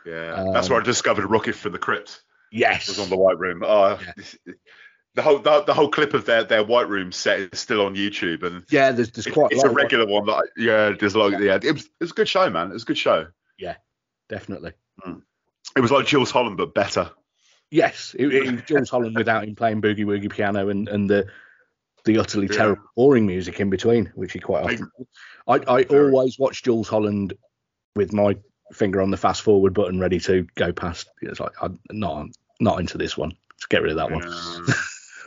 yeah, 0.07 0.45
that's 0.53 0.69
um, 0.69 0.73
where 0.73 0.81
I 0.81 0.85
discovered 0.85 1.27
Rocket 1.27 1.55
from 1.57 1.73
the 1.73 1.79
Crypt. 1.79 2.23
Yes. 2.53 2.87
was 2.89 2.99
on 3.01 3.11
the 3.11 3.17
White 3.17 3.39
Room. 3.39 3.63
Oh, 3.67 3.99
Yeah. 4.01 4.53
The 5.15 5.23
whole 5.23 5.39
the, 5.41 5.63
the 5.65 5.75
whole 5.75 5.89
clip 5.91 6.15
of 6.15 6.25
their 6.25 6.43
their 6.45 6.65
White 6.65 6.89
Room 6.89 7.13
set 7.13 7.41
is 7.53 7.61
still 7.61 7.85
on 7.85 7.95
YouTube, 7.95 8.43
and 8.45 8.65
yeah, 8.71 8.93
there's 8.93 9.11
there's 9.11 9.27
it- 9.27 9.33
quite 9.35 9.53
it's 9.53 9.63
a 9.63 9.67
a 9.67 9.69
lot. 9.69 9.71
of- 9.73 9.77
regular 9.77 10.07
one. 10.07 10.25
That 10.27 10.33
I, 10.33 10.41
yeah, 10.57 10.95
there's 10.99 11.15
like 11.15 11.39
yeah, 11.39 11.59
it 11.63 11.73
was, 11.73 11.85
it 11.85 11.91
was 12.01 12.11
a 12.13 12.15
good 12.15 12.29
show, 12.29 12.49
man. 12.49 12.71
It 12.71 12.73
was 12.75 12.85
a 12.85 12.87
good 12.87 12.97
show. 12.99 13.27
Yeah, 13.59 13.77
definitely. 14.31 14.73
Mm. 15.07 15.21
It 15.77 15.81
was 15.81 15.91
like 15.91 16.07
Jools 16.07 16.31
Holland, 16.31 16.57
but 16.57 16.73
better. 16.75 17.11
Yes, 17.71 18.15
it, 18.19 18.27
it 18.33 18.51
was 18.53 18.63
Jools 18.67 18.89
Holland 18.91 19.17
without 19.17 19.45
him 19.45 19.55
playing 19.55 19.83
boogie 19.83 20.07
woogie 20.07 20.31
piano 20.33 20.69
and 20.71 20.89
and 20.89 21.11
the 21.11 21.27
the 22.05 22.17
utterly 22.19 22.47
Yeah. 22.51 22.57
terrible 22.57 22.83
boring 22.97 23.27
music 23.27 23.61
in 23.61 23.69
between, 23.71 24.07
which 24.15 24.33
he 24.33 24.39
quite 24.39 24.65
often. 24.65 24.91
I 25.47 25.57
I 25.69 25.83
always 25.85 26.39
watch 26.39 26.63
Jools 26.63 26.89
Holland 26.89 27.35
with 27.97 28.15
my 28.15 28.35
finger 28.73 29.03
on 29.03 29.11
the 29.11 29.19
fast 29.19 29.43
forward 29.43 29.75
button, 29.75 30.01
ready 30.01 30.19
to 30.21 30.47
go 30.55 30.73
past. 30.73 31.11
It's 31.21 31.39
like 31.39 31.53
I'm 31.61 31.79
not 31.91 32.29
not 32.61 32.81
into 32.81 32.97
this 32.97 33.17
one. 33.19 33.33
Let's 33.53 33.67
get 33.67 33.83
rid 33.83 33.91
of 33.93 33.99
that 33.99 34.11
one. 34.11 34.23
Yeah. 34.23 34.75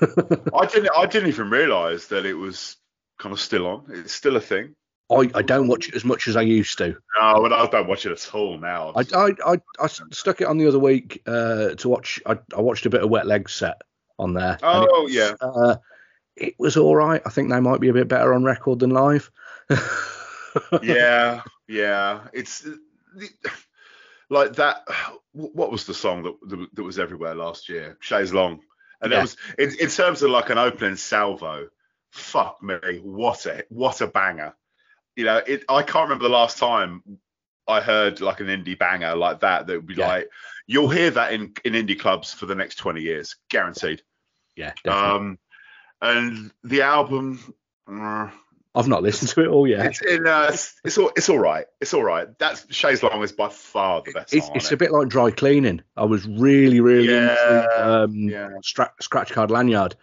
I 0.54 0.66
didn't 0.66 0.90
I 0.96 1.06
didn't 1.06 1.30
even 1.30 1.50
realise 1.50 2.08
that 2.08 2.25
it 2.25 2.34
was 2.34 2.78
kind 3.20 3.34
of 3.34 3.40
still 3.40 3.68
on. 3.68 3.86
It's 3.90 4.14
still 4.14 4.36
a 4.36 4.42
thing. 4.42 4.75
I, 5.12 5.30
I 5.36 5.42
don't 5.44 5.68
watch 5.68 5.88
it 5.88 5.96
as 5.96 6.04
much 6.04 6.28
as 6.28 6.36
I 6.36 6.42
used 6.42 6.80
to. 6.80 6.96
No, 7.20 7.42
but 7.42 7.54
I 7.54 7.68
don't 7.68 7.88
watch 7.88 8.08
it 8.08 8.12
at 8.12 8.34
all 8.34 8.58
now. 8.58 8.92
I, 8.96 9.04
I, 9.14 9.32
I, 9.46 9.62
I 9.80 9.88
stuck 9.88 10.42
it 10.42 10.48
on 10.48 10.58
the 10.58 10.68
other 10.68 10.80
week 10.80 11.22
uh, 11.28 11.75
to 11.75 11.90
watch. 11.90 12.20
I, 12.25 12.40
I 12.56 12.62
watched 12.62 12.88
a 12.88 12.90
bit 12.90 13.04
of 13.04 13.10
Wet 13.10 13.28
Leg's 13.28 13.54
set 13.54 13.82
on 14.18 14.34
there. 14.34 14.58
and 14.64 14.84
it, 14.84 14.90
oh 14.92 15.08
yeah, 15.08 15.34
uh, 15.42 15.75
it 16.36 16.56
was 16.58 16.75
all 16.75 16.96
right. 16.96 17.22
I 17.25 17.30
think 17.30 17.50
they 17.50 17.60
might 17.60 17.82
be 17.82 17.90
a 17.90 17.94
bit 17.94 18.08
better 18.08 18.34
on 18.34 18.44
record 18.44 18.80
than 18.80 18.90
live. 18.90 19.30
yeah, 20.82 21.42
yeah. 21.68 22.22
It's 22.34 22.68
like 24.30 24.54
that. 24.54 24.88
What 25.34 25.72
was 25.72 25.86
the 25.86 25.94
song 25.94 26.24
that 26.24 26.68
that 26.74 26.84
was 26.84 26.98
everywhere 26.98 27.36
last 27.36 27.70
year? 27.70 27.98
Chaise 28.00 28.34
Longue, 28.34 28.62
and 29.02 29.12
Yeah. 29.12 29.18
that 29.18 29.22
was 29.24 29.38
in, 29.58 29.75
in 29.80 29.90
terms 29.90 30.22
of 30.22 30.30
like 30.32 30.50
an 30.50 30.58
opening 30.58 30.96
salvo. 30.96 31.70
Fuck 32.12 32.64
me, 32.64 32.75
what 33.04 33.46
a 33.46 33.66
what 33.70 34.00
a 34.02 34.08
banger! 34.08 34.56
You 35.16 35.25
know, 35.25 35.38
it. 35.38 35.66
I 35.68 35.84
can't 35.84 36.04
remember 36.08 36.24
the 36.24 36.30
last 36.30 36.58
time 36.58 37.04
I 37.68 37.82
heard 37.82 38.22
like 38.22 38.40
an 38.40 38.48
indie 38.48 38.78
banger 38.80 39.16
like 39.16 39.42
that. 39.42 39.68
That 39.68 39.75
would 39.75 39.86
be 39.88 39.96
Yeah. 39.96 40.08
like 40.08 40.30
you'll 40.66 40.90
hear 40.90 41.12
that 41.12 41.34
in 41.34 41.54
in 41.66 41.74
indie 41.74 42.00
clubs 42.00 42.34
for 42.34 42.46
the 42.46 42.56
next 42.56 42.75
twenty 42.75 43.02
years, 43.02 43.36
guaranteed. 43.50 44.02
yeah, 44.56 44.72
definitely. 44.84 45.10
Um, 45.18 45.40
and 46.02 46.52
the 46.64 46.82
album. 46.84 47.54
uh, 47.88 48.30
I've 48.75 48.88
not 48.89 49.03
listened 49.03 49.29
to 49.32 49.41
it 49.41 49.48
all 49.48 49.65
yet. 49.67 49.86
it's 49.86 50.01
in, 50.01 50.27
uh, 50.27 50.50
it's, 50.51 50.75
it's 50.84 50.98
all 50.98 51.12
it's 51.15 51.29
all 51.29 51.39
right. 51.39 51.65
It's 51.79 51.94
all 51.94 52.03
right. 52.03 52.27
That's 52.39 52.65
Chaise 52.74 53.01
Longue 53.01 53.24
is 53.24 53.32
by 53.32 53.48
far 53.50 54.01
the 54.01 54.12
best. 54.12 54.34
It's, 54.34 54.48
song 54.48 54.55
it's 54.55 54.67
on 54.67 54.74
a 54.74 54.77
bit 54.77 54.91
like 54.91 55.08
dry 55.08 55.32
cleaning. 55.32 55.82
I 55.96 56.03
was 56.03 56.27
really, 56.27 56.82
really 56.82 57.13
Yeah, 57.13 57.62
into 57.62 57.89
um, 57.89 58.13
yeah. 58.15 58.50
Stra- 58.63 58.94
Scratch 59.00 59.32
Card 59.32 59.50
Lanyard, 59.50 59.96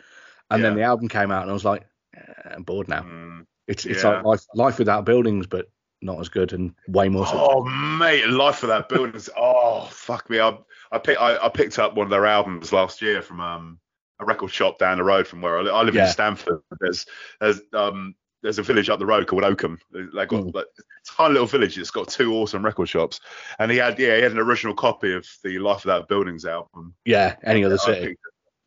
and 0.50 0.64
then 0.64 0.74
the 0.74 0.82
album 0.82 1.08
came 1.08 1.30
out, 1.30 1.42
and 1.42 1.50
I 1.50 1.54
was 1.54 1.64
like, 1.64 1.86
eh, 2.16 2.20
I'm 2.54 2.62
bored 2.62 2.88
now. 2.88 3.02
Mm. 3.02 3.46
It's 3.68 3.84
it's 3.84 4.02
yeah. 4.02 4.10
like 4.10 4.24
life, 4.24 4.40
life 4.54 4.78
without 4.78 5.04
buildings, 5.04 5.46
but 5.46 5.70
not 6.00 6.18
as 6.18 6.28
good 6.28 6.52
and 6.52 6.74
way 6.88 7.08
more. 7.08 7.26
Oh 7.28 7.62
mate, 7.64 8.26
life 8.26 8.62
without 8.62 8.88
buildings. 8.88 9.28
oh 9.36 9.86
fuck 9.90 10.28
me. 10.30 10.40
I 10.40 10.56
I, 10.90 10.98
pick, 10.98 11.20
I 11.20 11.36
I 11.36 11.48
picked 11.50 11.78
up 11.78 11.94
one 11.94 12.06
of 12.06 12.10
their 12.10 12.26
albums 12.26 12.72
last 12.72 13.02
year 13.02 13.22
from 13.22 13.40
um 13.40 13.78
a 14.18 14.24
record 14.24 14.50
shop 14.50 14.78
down 14.78 14.98
the 14.98 15.04
road 15.04 15.26
from 15.26 15.42
where 15.42 15.58
I 15.58 15.62
live. 15.62 15.74
I 15.74 15.82
live 15.82 15.94
Yeah. 15.94 16.06
in 16.06 16.12
Stamford. 16.12 16.62
There's 16.80 17.06
there's 17.40 17.60
um 17.72 18.14
there's 18.42 18.58
a 18.58 18.62
village 18.62 18.90
up 18.90 18.98
the 18.98 19.06
road 19.06 19.26
called 19.26 19.44
Oakham. 19.44 19.78
They 19.92 20.02
got 20.26 20.28
Mm. 20.28 20.54
like 20.54 20.66
it's 21.00 21.10
a 21.10 21.14
tiny 21.14 21.32
little 21.34 21.46
village. 21.46 21.78
It's 21.78 21.90
got 21.90 22.08
two 22.08 22.34
awesome 22.34 22.64
record 22.64 22.88
shops, 22.88 23.20
and 23.58 23.70
he 23.70 23.76
had 23.78 23.98
yeah 23.98 24.16
he 24.16 24.22
had 24.22 24.32
an 24.32 24.38
original 24.38 24.74
copy 24.74 25.12
of 25.14 25.26
the 25.44 25.58
Life 25.58 25.84
Without 25.84 26.08
Buildings 26.08 26.44
album. 26.44 26.94
yeah, 27.04 27.36
any 27.44 27.64
other 27.64 27.78
city. 27.78 28.12
it. 28.12 28.18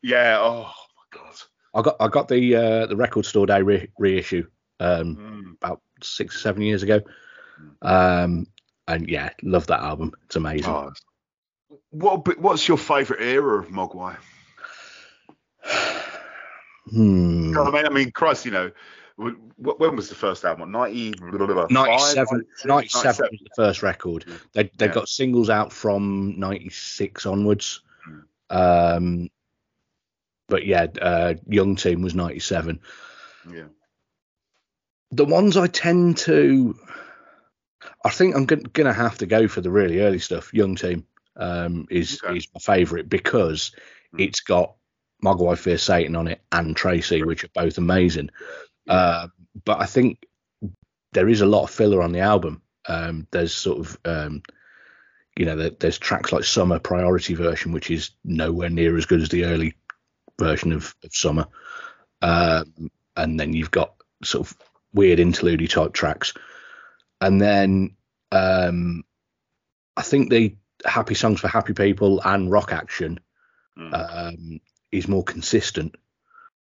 Yeah. 0.02 0.38
Oh 0.40 0.62
my 1.12 1.18
god. 1.20 1.34
I 1.74 1.82
got 1.82 1.96
I 2.00 2.08
got 2.08 2.28
the 2.28 2.56
uh, 2.56 2.86
the 2.86 2.96
record 2.96 3.26
store 3.26 3.46
day 3.46 3.60
re- 3.62 3.90
reissue 3.98 4.46
um, 4.80 5.16
Mm. 5.16 5.52
about 5.62 5.80
six 6.02 6.36
or 6.36 6.38
seven 6.38 6.62
years 6.62 6.82
ago, 6.82 7.00
um, 7.82 8.46
and 8.88 9.08
yeah, 9.08 9.30
love 9.42 9.66
that 9.68 9.80
album. 9.80 10.12
It's 10.24 10.36
amazing. 10.36 10.70
Oh. 10.72 10.92
What 11.90 12.38
what's 12.38 12.66
your 12.68 12.78
favourite 12.78 13.22
era 13.22 13.58
of 13.58 13.68
Mogwai? 13.68 14.16
Hmm. 16.90 17.58
I 17.58 17.70
mean, 17.72 17.86
I 17.86 17.88
mean, 17.90 18.10
Christ, 18.12 18.44
you 18.44 18.52
know, 18.52 18.70
when 19.16 19.96
was 19.96 20.08
the 20.08 20.14
first 20.14 20.44
album? 20.44 20.70
90, 20.70 21.14
97, 21.70 22.46
97 22.64 23.28
was 23.30 23.40
the 23.40 23.50
first 23.56 23.82
record. 23.82 24.24
They 24.52 24.64
they 24.76 24.86
Yeah. 24.86 24.92
got 24.92 25.08
singles 25.08 25.48
out 25.50 25.72
from 25.72 26.38
96 26.38 27.24
onwards. 27.24 27.80
Mm. 28.50 28.96
Um, 28.96 29.30
but 30.48 30.66
yeah, 30.66 30.86
uh, 31.00 31.34
Young 31.48 31.76
Team 31.76 32.02
was 32.02 32.14
97. 32.14 32.78
Yeah. 33.50 33.64
The 35.12 35.24
ones 35.24 35.56
I 35.56 35.66
tend 35.66 36.18
to, 36.18 36.78
I 38.04 38.10
think 38.10 38.36
I'm 38.36 38.44
going 38.44 38.86
to 38.86 38.92
have 38.92 39.18
to 39.18 39.26
go 39.26 39.48
for 39.48 39.60
the 39.60 39.70
really 39.70 40.00
early 40.00 40.18
stuff. 40.18 40.52
Young 40.52 40.76
Team 40.76 41.06
um, 41.36 41.86
is 41.90 42.20
Okay. 42.22 42.36
is 42.36 42.48
my 42.54 42.60
favourite 42.60 43.08
because 43.08 43.72
Mm. 44.14 44.20
it's 44.28 44.40
got 44.40 44.74
Mogwai 45.24 45.58
Fear 45.58 45.78
Satan 45.78 46.16
on 46.16 46.28
it 46.28 46.42
and 46.52 46.76
Tracy, 46.76 47.22
which 47.22 47.44
are 47.44 47.50
both 47.54 47.78
amazing. 47.78 48.30
Uh, 48.86 49.28
but 49.64 49.80
I 49.80 49.86
think 49.86 50.24
there 51.12 51.28
is 51.28 51.40
a 51.40 51.46
lot 51.46 51.64
of 51.64 51.70
filler 51.70 52.02
on 52.02 52.12
the 52.12 52.20
album. 52.20 52.62
Um, 52.88 53.26
there's 53.30 53.54
sort 53.54 53.78
of, 53.78 53.98
um, 54.04 54.42
you 55.36 55.44
know, 55.46 55.56
there, 55.56 55.70
there's 55.70 55.98
tracks 55.98 56.32
like 56.32 56.44
Summer 56.44 56.78
Priority 56.78 57.34
Version, 57.34 57.72
which 57.72 57.90
is 57.90 58.10
nowhere 58.24 58.70
near 58.70 58.96
as 58.96 59.06
good 59.06 59.22
as 59.22 59.28
the 59.28 59.44
early 59.44 59.74
version 60.38 60.72
of, 60.72 60.94
of 61.04 61.14
Summer. 61.14 61.46
Um, 62.22 62.90
and 63.16 63.38
then 63.40 63.52
you've 63.52 63.70
got 63.70 63.94
sort 64.22 64.46
of 64.46 64.56
weird 64.92 65.18
interlude 65.18 65.68
type 65.70 65.92
tracks. 65.92 66.32
And 67.20 67.40
then 67.40 67.96
um, 68.30 69.04
I 69.96 70.02
think 70.02 70.30
the 70.30 70.56
Happy 70.84 71.14
Songs 71.14 71.40
for 71.40 71.48
Happy 71.48 71.72
People 71.72 72.20
and 72.24 72.50
Rock 72.50 72.72
Action 72.72 73.20
Mm. 73.78 73.92
um, 73.92 74.60
is 74.90 75.06
more 75.06 75.22
consistent. 75.22 75.96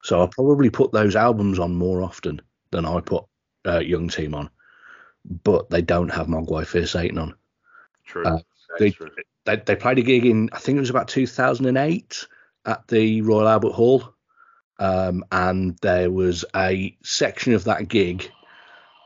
So 0.02 0.21
I'll 0.21 0.28
probably 0.28 0.71
put 0.71 0.92
those 0.92 1.16
albums 1.16 1.59
on 1.59 1.75
more 1.75 2.02
often 2.02 2.40
than 2.71 2.85
I 2.85 3.00
put 3.00 3.25
uh, 3.66 3.80
Young 3.80 4.09
Team 4.09 4.35
on. 4.35 4.50
But 5.45 5.69
they 5.69 5.83
don't 5.83 6.09
have 6.09 6.26
Mogwai 6.28 6.66
Fear 6.66 6.87
Satan 6.87 7.19
on. 7.19 7.35
True. 8.04 8.25
uh, 8.25 8.38
they- 8.78 8.90
true. 8.90 9.11
They, 9.47 9.57
they 9.57 9.75
played 9.75 9.99
a 9.99 10.02
gig 10.02 10.26
in, 10.26 10.50
I 10.52 10.59
think 10.59 10.76
it 10.76 10.80
was 10.80 10.90
about 10.90 11.09
2008 11.09 12.26
at 12.66 12.87
the 12.88 13.23
Royal 13.23 13.49
Albert 13.49 13.73
Hall. 13.73 14.14
Um, 14.78 15.25
and 15.33 15.78
there 15.78 16.11
was 16.11 16.45
a 16.54 16.97
section 17.02 17.54
of 17.54 17.64
that 17.64 17.88
gig 17.88 18.30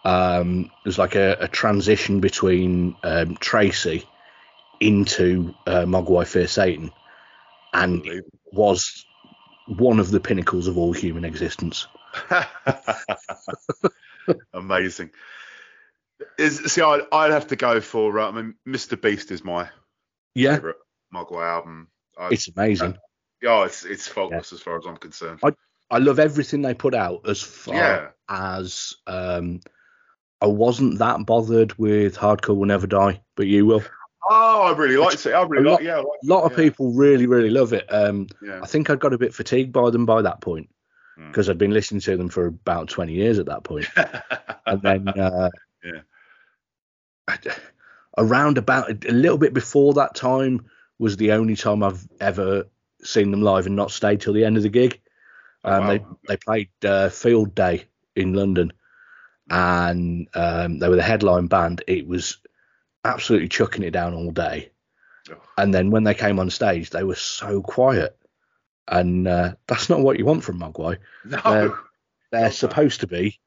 um, 0.05 0.71
it 0.85 0.89
was 0.89 0.99
like 0.99 1.15
a, 1.15 1.37
a 1.41 1.49
transition 1.49 2.21
between 2.21 2.95
um, 3.03 3.37
Tracy 3.37 4.07
into 4.81 5.55
uh, 5.67 5.85
Mogwai 5.85 6.27
Fear 6.27 6.47
Satan, 6.47 6.91
and 7.73 8.05
it 8.07 8.25
was 8.53 9.07
one 9.67 9.99
of 9.99 10.11
the 10.11 10.21
pinnacles 10.21 10.67
of 10.67 10.79
all 10.79 10.93
human 10.93 11.25
existence. 11.25 11.87
Amazing. 14.53 15.11
Is 16.39 16.59
see, 16.73 16.81
I'd, 16.81 17.03
I'd 17.13 17.33
have 17.33 17.49
to 17.49 17.57
go 17.57 17.81
for. 17.81 18.19
Uh, 18.19 18.29
I 18.29 18.33
mean, 18.33 18.55
Mr. 18.67 19.01
Beast 19.01 19.31
is 19.31 19.45
my 19.45 19.69
Yeah, 20.35 20.57
favorite 20.57 20.77
Mogwai 21.13 21.45
album. 21.47 21.89
I, 22.17 22.29
it's 22.31 22.49
amazing. 22.49 22.97
yeah, 23.43 23.65
it's 23.65 23.85
it's 23.85 24.09
faultless 24.09 24.53
as 24.53 24.61
far 24.61 24.79
as 24.79 24.87
I'm 24.87 24.97
concerned. 24.97 25.41
I 25.91 25.99
love 25.99 26.19
everything 26.19 26.63
they 26.63 26.75
put 26.75 26.95
out 26.95 27.29
as 27.29 27.43
far 27.43 27.75
Yeah. 27.75 28.09
as 28.29 28.95
um, 29.07 29.61
I 30.41 30.47
wasn't 30.47 30.99
that 30.99 31.25
bothered 31.27 31.77
with 31.79 32.17
Hardcore 32.17 32.57
Will 32.57 32.67
Never 32.67 32.87
Die, 32.87 33.21
but 33.37 33.47
you 33.47 33.67
will. 33.67 33.83
Oh, 34.29 34.63
I 34.63 34.77
really 34.77 34.97
liked 34.97 35.27
it. 35.27 35.33
I 35.33 35.43
really 35.43 35.71
like. 35.71 35.83
Yeah, 35.83 36.01
A 36.01 36.05
lot 36.27 36.45
it, 36.45 36.53
of 36.53 36.53
yeah, 36.53 36.65
people 36.65 36.93
really, 36.93 37.27
really 37.27 37.51
love 37.51 37.73
it. 37.73 37.87
Um, 37.93 38.27
Yeah. 38.43 38.61
I 38.63 38.67
think 38.67 38.91
I 38.91 38.95
got 38.97 39.13
a 39.13 39.19
bit 39.19 39.35
fatigued 39.35 39.73
by 39.73 39.91
them 39.91 40.07
by 40.07 40.23
that 40.23 40.41
point 40.41 40.69
Hmm. 41.17 41.29
because 41.29 41.49
I'd 41.49 41.59
been 41.59 41.71
listening 41.73 42.01
to 42.03 42.17
them 42.17 42.29
for 42.29 42.47
about 42.47 42.89
20 42.89 43.13
years 43.13 43.39
at 43.39 43.47
that 43.47 43.63
point. 43.65 43.87
and 44.67 44.83
then 44.83 45.09
uh, 45.09 45.51
Yeah. 45.85 46.01
around 48.19 48.59
about 48.59 48.91
a 49.07 49.13
little 49.13 49.39
bit 49.39 49.55
before 49.55 49.95
that 49.95 50.15
time 50.15 50.67
was 50.99 51.17
the 51.17 51.33
only 51.33 51.57
time 51.57 51.83
I've 51.83 52.07
ever 52.21 52.65
seen 53.03 53.31
them 53.31 53.43
live 53.43 53.67
and 53.67 53.77
not 53.77 53.91
stayed 53.91 54.21
till 54.21 54.33
the 54.33 54.45
end 54.45 54.57
of 54.57 54.63
the 54.63 54.69
gig. 54.69 55.01
Oh, 55.65 55.73
Um, 55.73 55.81
wow. 55.83 55.89
They 55.89 56.05
they 56.29 56.37
played 56.37 56.69
uh, 56.85 57.09
Field 57.09 57.55
Day 57.55 57.85
in 58.17 58.35
London, 58.35 58.73
and 59.51 60.29
um, 60.35 60.79
they 60.79 60.89
were 60.89 60.97
the 60.97 61.03
headline 61.03 61.47
band. 61.47 61.83
It 61.87 62.07
was 62.07 62.39
absolutely 63.05 63.49
chucking 63.49 63.85
it 63.85 63.91
down 63.91 64.15
all 64.15 64.31
day. 64.31 64.71
Oh. 65.31 65.37
And 65.59 65.73
then 65.73 65.91
when 65.91 66.05
they 66.05 66.15
came 66.15 66.39
on 66.39 66.51
stage, 66.51 66.91
they 66.91 67.05
were 67.05 67.15
so 67.15 67.61
quiet, 67.63 68.17
and 68.89 69.27
uh, 69.27 69.55
that's 69.67 69.89
not 69.89 70.01
what 70.01 70.19
you 70.19 70.25
want 70.25 70.45
from 70.45 70.61
Mogwai. 70.61 70.99
no, 71.25 71.77
They're 72.31 72.43
that. 72.43 72.55
supposed 72.55 73.01
to 73.01 73.07
be 73.07 73.39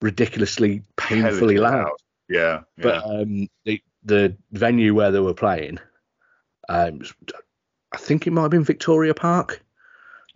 ridiculously 0.00 0.82
painfully 0.96 1.54
Hell, 1.54 1.64
loud. 1.64 1.90
Yeah, 2.28 2.60
yeah. 2.76 2.82
But 2.82 3.04
um, 3.04 3.48
the 3.64 3.82
the 4.04 4.36
venue 4.52 4.94
where 4.94 5.10
they 5.10 5.20
were 5.20 5.34
playing, 5.34 5.78
um, 6.68 7.02
I 7.92 7.96
think 7.98 8.26
it 8.26 8.30
might 8.30 8.42
have 8.42 8.50
been 8.50 8.64
Victoria 8.64 9.14
Park. 9.14 9.62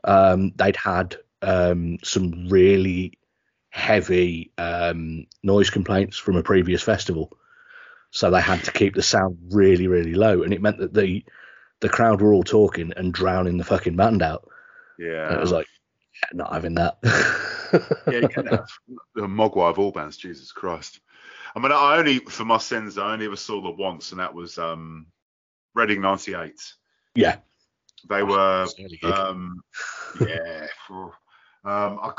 Um, 0.05 0.53
they'd 0.57 0.77
had 0.77 1.17
um, 1.43 1.99
some 2.03 2.49
really 2.49 3.19
heavy 3.71 4.53
um, 4.59 5.27
noise 5.43 5.71
complaints 5.71 6.19
from 6.19 6.37
a 6.37 6.43
previous 6.43 6.83
festival, 6.83 7.33
so 8.13 8.31
they 8.31 8.41
had 8.41 8.63
to 8.65 8.73
keep 8.73 8.95
the 8.95 9.03
sound 9.03 9.39
really 9.51 9.89
really 9.89 10.15
low, 10.15 10.43
and 10.43 10.53
it 10.53 10.63
meant 10.63 10.79
that 10.79 10.95
the 10.95 11.25
the 11.81 11.89
crowd 11.89 12.21
were 12.21 12.33
all 12.33 12.45
talking 12.45 12.93
and 12.97 13.13
drowning 13.13 13.59
the 13.59 13.65
fucking 13.65 13.97
band 13.97 14.23
out. 14.23 14.49
yeah. 14.99 15.27
And 15.27 15.37
it 15.37 15.41
was 15.41 15.51
like, 15.51 15.67
not 16.33 16.53
having 16.53 16.77
that. 16.77 16.99
yeah, 18.07 18.21
you 18.21 18.29
can 18.29 18.47
have 18.47 18.69
the 19.17 19.23
Mogwai 19.23 19.71
of 19.71 19.79
all 19.79 19.91
bands. 19.91 20.17
Jesus 20.17 20.53
Christ. 20.53 21.01
I 21.57 21.61
mean, 21.61 21.73
I 21.73 21.97
only 21.99 22.19
for 22.19 22.45
my 22.45 22.59
sins, 22.59 22.99
I 22.99 23.13
only 23.13 23.27
ever 23.27 23.37
saw 23.37 23.61
them 23.61 23.77
once, 23.77 24.13
and 24.13 24.21
that 24.21 24.35
was 24.35 24.59
um, 24.59 25.07
Reading 25.75 26.01
'98. 26.01 26.53
yeah. 27.15 27.37
They 28.09 28.23
were, 28.23 28.67
really 28.79 28.99
good. 29.01 29.13
um, 29.13 29.63
yeah. 30.21 30.67
um, 30.91 31.99
I 32.03 32.13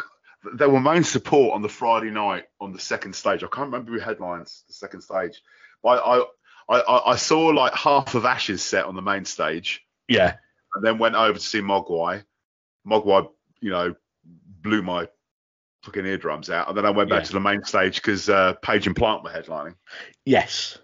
they 0.55 0.67
were 0.67 0.79
main 0.79 1.03
support 1.03 1.53
on 1.53 1.61
the 1.61 1.69
Friday 1.69 2.09
night 2.09 2.45
on 2.59 2.73
the 2.73 2.79
second 2.79 3.15
stage. 3.15 3.43
I 3.43 3.47
can't 3.47 3.71
remember 3.71 3.91
who 3.91 3.99
headlines 3.99 4.63
the 4.67 4.73
second 4.73 5.01
stage, 5.01 5.41
I, 5.85 6.23
I, 6.69 6.79
I, 6.79 7.11
I 7.11 7.15
saw 7.15 7.47
like 7.47 7.73
half 7.73 8.15
of 8.15 8.25
Ash's 8.25 8.63
set 8.63 8.85
on 8.85 8.95
the 8.95 9.01
main 9.01 9.25
stage, 9.25 9.81
yeah. 10.07 10.35
and 10.75 10.83
then 10.83 10.97
went 10.97 11.15
over 11.15 11.33
to 11.33 11.39
see 11.39 11.61
Mogwai. 11.61 12.23
Mogwai, 12.87 13.29
you 13.61 13.71
know, 13.71 13.95
blew 14.61 14.81
my 14.81 15.07
fucking 15.83 16.05
eardrums 16.05 16.49
out, 16.49 16.69
and 16.69 16.77
then 16.77 16.85
I 16.85 16.89
went 16.91 17.09
back 17.09 17.21
Yeah. 17.23 17.27
to 17.27 17.33
the 17.33 17.39
main 17.39 17.63
stage 17.63 17.95
because 17.95 18.29
uh, 18.29 18.53
Page 18.61 18.87
and 18.87 18.95
Plant 18.95 19.23
were 19.23 19.29
headlining. 19.31 19.75
Yes. 20.25 20.77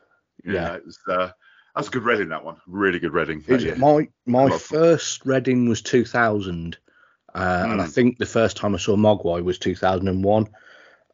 You 0.44 0.54
Yeah. 0.54 0.68
know, 0.68 0.74
it 0.76 0.86
was 0.86 1.00
uh, 1.10 1.18
that 1.28 1.34
was 1.76 1.88
a 1.88 1.92
good 1.92 2.04
Reading. 2.04 2.30
That 2.30 2.44
one, 2.44 2.58
really 2.68 3.00
good 3.00 3.14
Reading. 3.14 3.42
that 3.48 3.78
My 3.78 4.08
my 4.26 4.50
first 4.58 5.26
Reading 5.26 5.70
was 5.70 5.82
2000, 5.82 6.78
uh, 7.34 7.38
and 7.70 7.82
I 7.82 7.86
Hmm. 7.86 7.90
think 7.90 8.18
the 8.18 8.26
first 8.26 8.58
time 8.58 8.76
I 8.76 8.78
saw 8.78 8.96
Mogwai 8.98 9.42
was 9.44 9.58
2001. 9.60 10.48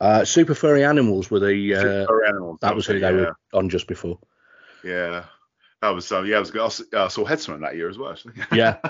Uh, 0.05 0.23
Super 0.23 0.53
Furry 0.53 0.83
Animals 0.83 1.31
were 1.31 1.39
the 1.39 1.73
uh, 1.75 2.05
Animals, 2.27 2.59
that 2.61 2.75
was 2.75 2.85
who 2.85 2.99
they 2.99 2.99
yeah. 2.99 3.11
were 3.11 3.35
on 3.53 3.69
just 3.69 3.87
before. 3.87 4.19
Yeah, 4.83 5.25
that 5.81 5.89
was 5.89 6.11
um, 6.11 6.25
yeah, 6.27 6.37
it 6.37 6.41
was 6.41 6.51
good. 6.51 6.61
I 6.93 6.97
uh, 6.97 7.09
saw 7.09 7.25
Headsman 7.25 7.61
that 7.61 7.75
year 7.75 7.89
as 7.89 7.97
well. 7.97 8.11
Actually. 8.11 8.35
Yeah. 8.53 8.77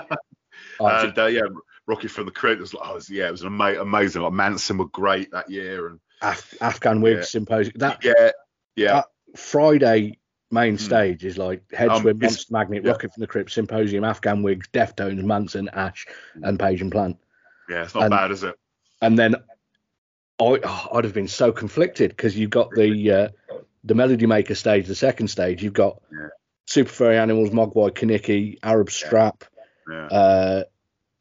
And 0.80 1.18
uh, 1.18 1.26
yeah, 1.26 1.42
Rocket 1.86 2.10
from 2.10 2.24
the 2.26 2.32
Crypt 2.32 2.60
was 2.60 2.72
like, 2.74 2.82
oh, 2.86 2.92
it 2.92 2.94
was- 2.94 3.10
yeah, 3.10 3.28
it 3.28 3.30
was 3.30 3.42
an 3.42 3.48
ama- 3.48 3.80
amazing. 3.80 4.22
Like 4.22 4.32
Manson 4.32 4.78
were 4.78 4.86
great 4.88 5.30
that 5.30 5.48
year, 5.50 5.88
and 5.88 6.00
Af- 6.22 6.54
Afghan 6.62 7.00
Whigs 7.02 7.18
Yeah. 7.18 7.24
Symposium. 7.24 7.74
That 7.76 8.02
yeah, 8.04 8.30
yeah, 8.74 8.92
That- 8.94 9.38
Friday 9.38 10.18
main 10.50 10.74
Hmm. 10.74 10.84
stage 10.84 11.24
is 11.26 11.36
like 11.38 11.62
Head 11.72 11.90
Um, 11.90 12.00
Swim, 12.02 12.18
Monster 12.18 12.52
Magnet, 12.52 12.84
yeah. 12.84 12.90
Rocket 12.92 13.12
from 13.12 13.20
the 13.20 13.26
Crypt, 13.26 13.50
Symposium, 13.52 14.02
Afghan 14.04 14.42
Whigs, 14.42 14.66
Deftones, 14.72 15.22
Manson, 15.22 15.68
Ash, 15.74 16.06
and 16.42 16.58
Page 16.58 16.80
and 16.82 16.90
Plant. 16.92 17.16
yeah. 17.68 17.84
It's 17.84 17.94
not 17.94 18.04
and- 18.04 18.10
bad, 18.10 18.30
is 18.30 18.42
it? 18.42 18.54
and 19.02 19.18
then 19.18 19.36
I 20.38 20.58
oh, 20.64 20.88
I'd 20.92 21.04
have 21.04 21.14
been 21.14 21.28
so 21.28 21.52
conflicted 21.52 22.10
because 22.10 22.36
you've 22.36 22.50
got 22.50 22.70
the 22.70 23.10
uh, 23.10 23.28
the 23.84 23.94
Melody 23.94 24.26
Maker 24.26 24.54
stage, 24.54 24.86
the 24.86 24.94
second 24.94 25.28
stage. 25.28 25.62
You've 25.62 25.72
got 25.72 26.00
Yeah. 26.12 26.28
Super 26.66 26.90
Furry 26.90 27.16
Animals, 27.16 27.50
Mogwai, 27.50 27.90
Kenickie, 27.92 28.58
Arab 28.62 28.90
Strap, 28.90 29.44
Yeah, 29.88 30.06
uh, 30.06 30.64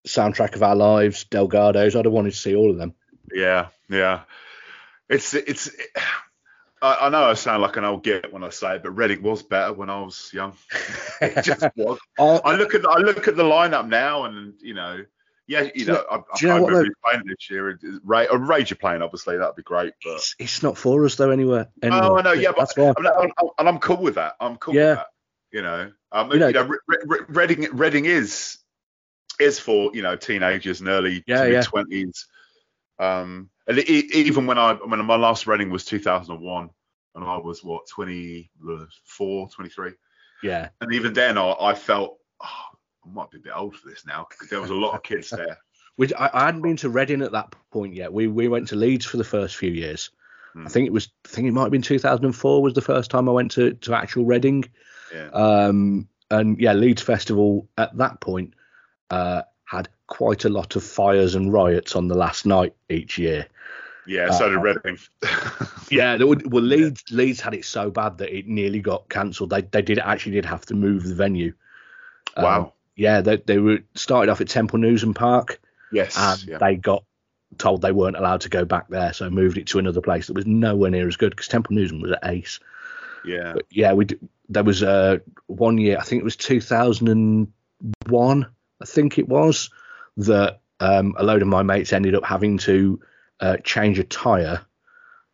Soundtrack 0.07 0.55
of 0.55 0.63
Our 0.63 0.75
Lives, 0.75 1.25
Delgados. 1.25 1.95
I'd 1.95 2.05
have 2.05 2.13
wanted 2.13 2.31
to 2.31 2.37
see 2.37 2.55
all 2.55 2.71
of 2.71 2.77
them. 2.77 2.93
yeah, 3.33 3.67
yeah. 3.89 4.21
It's 5.07 5.33
it's. 5.35 5.69
I, 6.81 6.97
I 7.01 7.09
know 7.09 7.23
I 7.25 7.35
sound 7.35 7.61
like 7.61 7.77
an 7.77 7.85
old 7.85 8.03
git 8.03 8.33
when 8.33 8.43
I 8.43 8.49
say 8.49 8.75
it, 8.75 8.83
but 8.83 8.91
Reading 8.91 9.21
was 9.21 9.43
better 9.43 9.71
when 9.71 9.89
I 9.89 10.01
was 10.01 10.29
young. 10.33 10.57
it 11.21 11.43
just 11.43 11.63
was. 11.75 11.99
I, 12.19 12.23
I 12.43 12.55
look 12.55 12.73
at 12.75 12.85
I 12.85 12.97
look 12.97 13.27
at 13.27 13.35
the 13.35 13.43
lineup 13.43 13.87
now, 13.87 14.23
and 14.25 14.55
you 14.61 14.73
know, 14.73 15.05
yeah, 15.47 15.69
you 15.75 15.85
know, 15.85 16.03
I, 16.09 16.15
I 16.15 16.17
you 16.41 16.47
know 16.47 16.53
can't 16.55 16.63
what 16.63 16.71
remember 16.73 16.93
playing 17.03 17.23
this 17.27 17.49
year. 17.49 17.69
It- 17.69 17.79
it's 17.83 17.99
Ra- 18.03 18.25
uh, 18.31 18.37
Rage 18.37 18.71
are 18.71 18.75
playing, 18.75 19.01
obviously, 19.01 19.37
that'd 19.37 19.55
be 19.55 19.61
great. 19.63 19.93
But 20.03 20.13
it's, 20.15 20.35
it's 20.39 20.63
not 20.63 20.77
for 20.77 21.05
us 21.05 21.15
though 21.15 21.29
anywhere. 21.31 21.69
Anyway. 21.83 21.99
oh, 22.01 22.17
I 22.17 22.21
know, 22.21 22.33
yeah, 22.33 22.51
but. 22.55 22.71
I'm, 22.77 22.93
I'm, 22.97 23.05
I'm- 23.07 23.49
and 23.59 23.67
I'm 23.69 23.79
cool 23.79 23.97
with 23.97 24.15
that. 24.15 24.33
I'm 24.39 24.57
cool 24.57 24.73
Yeah. 24.75 24.89
with 24.89 24.97
that. 24.97 25.07
You 25.51 25.61
know, 25.61 25.91
um, 26.11 26.31
You 26.31 26.45
you 26.47 26.51
know- 26.51 26.63
Re- 26.63 26.77
Re- 26.87 26.97
Re- 27.05 27.25
Reading 27.29 27.67
Reading 27.73 28.05
is 28.05 28.57
is 29.39 29.59
for 29.59 29.91
you 29.93 30.01
know 30.01 30.15
teenagers 30.15 30.79
and 30.79 30.89
early 30.89 31.23
Yeah, 31.27 31.43
to 31.43 31.49
yeah. 31.51 31.57
mid 31.59 31.65
twenties. 31.65 32.25
Um, 32.99 33.49
and 33.67 33.77
e- 33.79 34.09
even 34.13 34.47
when 34.47 34.57
I 34.57 34.73
when 34.73 35.03
my 35.05 35.15
last 35.15 35.47
Reading 35.47 35.69
was 35.69 35.85
2001, 35.85 36.69
and 37.15 37.23
I 37.25 37.37
was 37.37 37.63
what 37.63 37.87
24, 37.87 39.49
23. 39.49 39.91
Yeah, 40.43 40.69
and 40.81 40.93
even 40.93 41.13
then 41.13 41.37
I, 41.37 41.51
I 41.59 41.73
felt 41.73 42.17
oh, 42.43 42.47
I 43.05 43.13
might 43.13 43.31
be 43.31 43.37
a 43.37 43.41
bit 43.41 43.53
old 43.55 43.75
for 43.75 43.87
this 43.89 44.05
now 44.05 44.27
because 44.29 44.49
there 44.49 44.61
was 44.61 44.69
a 44.69 44.75
lot 44.75 44.95
of 44.95 45.03
kids 45.03 45.29
there. 45.35 45.57
which 45.95 46.13
I, 46.17 46.29
I 46.33 46.45
hadn't 46.45 46.61
been 46.61 46.77
to 46.77 46.89
Reading 46.89 47.21
at 47.21 47.31
that 47.33 47.53
point 47.71 47.93
yet. 47.93 48.11
We 48.11 48.27
we 48.27 48.47
went 48.47 48.67
to 48.69 48.75
Leeds 48.75 49.05
for 49.05 49.17
the 49.17 49.23
first 49.23 49.55
few 49.55 49.71
years. 49.71 50.09
Hmm. 50.53 50.65
I 50.65 50.69
think 50.69 50.87
it 50.87 50.93
was. 50.93 51.09
I 51.25 51.29
think 51.29 51.47
it 51.47 51.51
might 51.51 51.63
have 51.63 51.71
been 51.71 51.81
2004 51.81 52.61
was 52.61 52.73
the 52.73 52.81
first 52.81 53.11
time 53.11 53.29
I 53.29 53.33
went 53.33 53.51
to 53.51 53.73
to 53.73 53.95
actual 53.95 54.25
Reading. 54.25 54.65
Yeah. 55.13 55.29
Um, 55.29 56.07
and 56.31 56.59
yeah, 56.59 56.73
Leeds 56.73 57.01
Festival 57.01 57.67
at 57.77 57.95
that 57.97 58.19
point 58.19 58.53
uh, 59.11 59.43
had 59.65 59.89
quite 60.07 60.45
a 60.45 60.49
lot 60.49 60.75
of 60.75 60.83
fires 60.83 61.35
and 61.35 61.53
riots 61.53 61.95
on 61.95 62.07
the 62.07 62.15
last 62.15 62.45
night 62.45 62.73
each 62.89 63.17
year. 63.17 63.47
Yeah, 64.07 64.31
so 64.31 64.49
did 64.49 64.57
Uh, 64.57 64.61
Reading. 64.61 64.99
Yeah, 65.91 66.17
would, 66.17 66.51
well, 66.51 66.63
Leeds 66.63 67.03
Leeds 67.11 67.39
had 67.39 67.53
it 67.53 67.63
so 67.63 67.91
bad 67.91 68.17
that 68.17 68.35
it 68.35 68.47
nearly 68.47 68.79
got 68.79 69.07
cancelled. 69.09 69.51
They 69.51 69.61
they 69.61 69.83
did 69.83 69.99
actually 69.99 70.33
did 70.33 70.45
have 70.45 70.65
to 70.67 70.73
move 70.73 71.03
the 71.03 71.13
venue. 71.13 71.53
Um, 72.35 72.43
wow. 72.43 72.73
Yeah, 72.95 73.21
they 73.21 73.37
they 73.37 73.57
were 73.57 73.79
started 73.93 74.31
off 74.31 74.41
at 74.41 74.47
Temple 74.47 74.79
Newsam 74.79 75.15
Park, 75.15 75.59
yes. 75.91 76.17
and 76.17 76.43
yeah. 76.45 76.57
they 76.57 76.75
got 76.75 77.03
told 77.57 77.81
they 77.81 77.91
weren't 77.91 78.17
allowed 78.17 78.41
to 78.41 78.49
go 78.49 78.65
back 78.65 78.87
there, 78.89 79.13
so 79.13 79.29
moved 79.29 79.57
it 79.57 79.67
to 79.67 79.79
another 79.79 80.01
place 80.01 80.27
that 80.27 80.33
was 80.33 80.45
nowhere 80.45 80.91
near 80.91 81.07
as 81.07 81.17
good 81.17 81.31
because 81.31 81.47
Temple 81.47 81.75
Newsam 81.75 82.01
was 82.01 82.11
at 82.11 82.19
Ace. 82.23 82.59
yeah. 83.25 83.53
But 83.53 83.65
yeah, 83.69 83.93
we 83.93 84.07
there 84.49 84.63
was 84.63 84.83
uh, 84.83 85.19
one 85.47 85.77
year, 85.77 85.97
I 85.99 86.03
think 86.03 86.21
it 86.21 86.25
was 86.25 86.35
2001, 86.35 88.47
I 88.81 88.85
think 88.85 89.17
it 89.17 89.27
was, 89.27 89.69
that 90.17 90.59
um, 90.79 91.15
a 91.17 91.23
load 91.23 91.41
of 91.41 91.47
my 91.47 91.63
mates 91.63 91.93
ended 91.93 92.15
up 92.15 92.25
having 92.25 92.57
to 92.59 92.99
uh, 93.39 93.57
change 93.57 93.99
a 93.99 94.03
tyre 94.03 94.61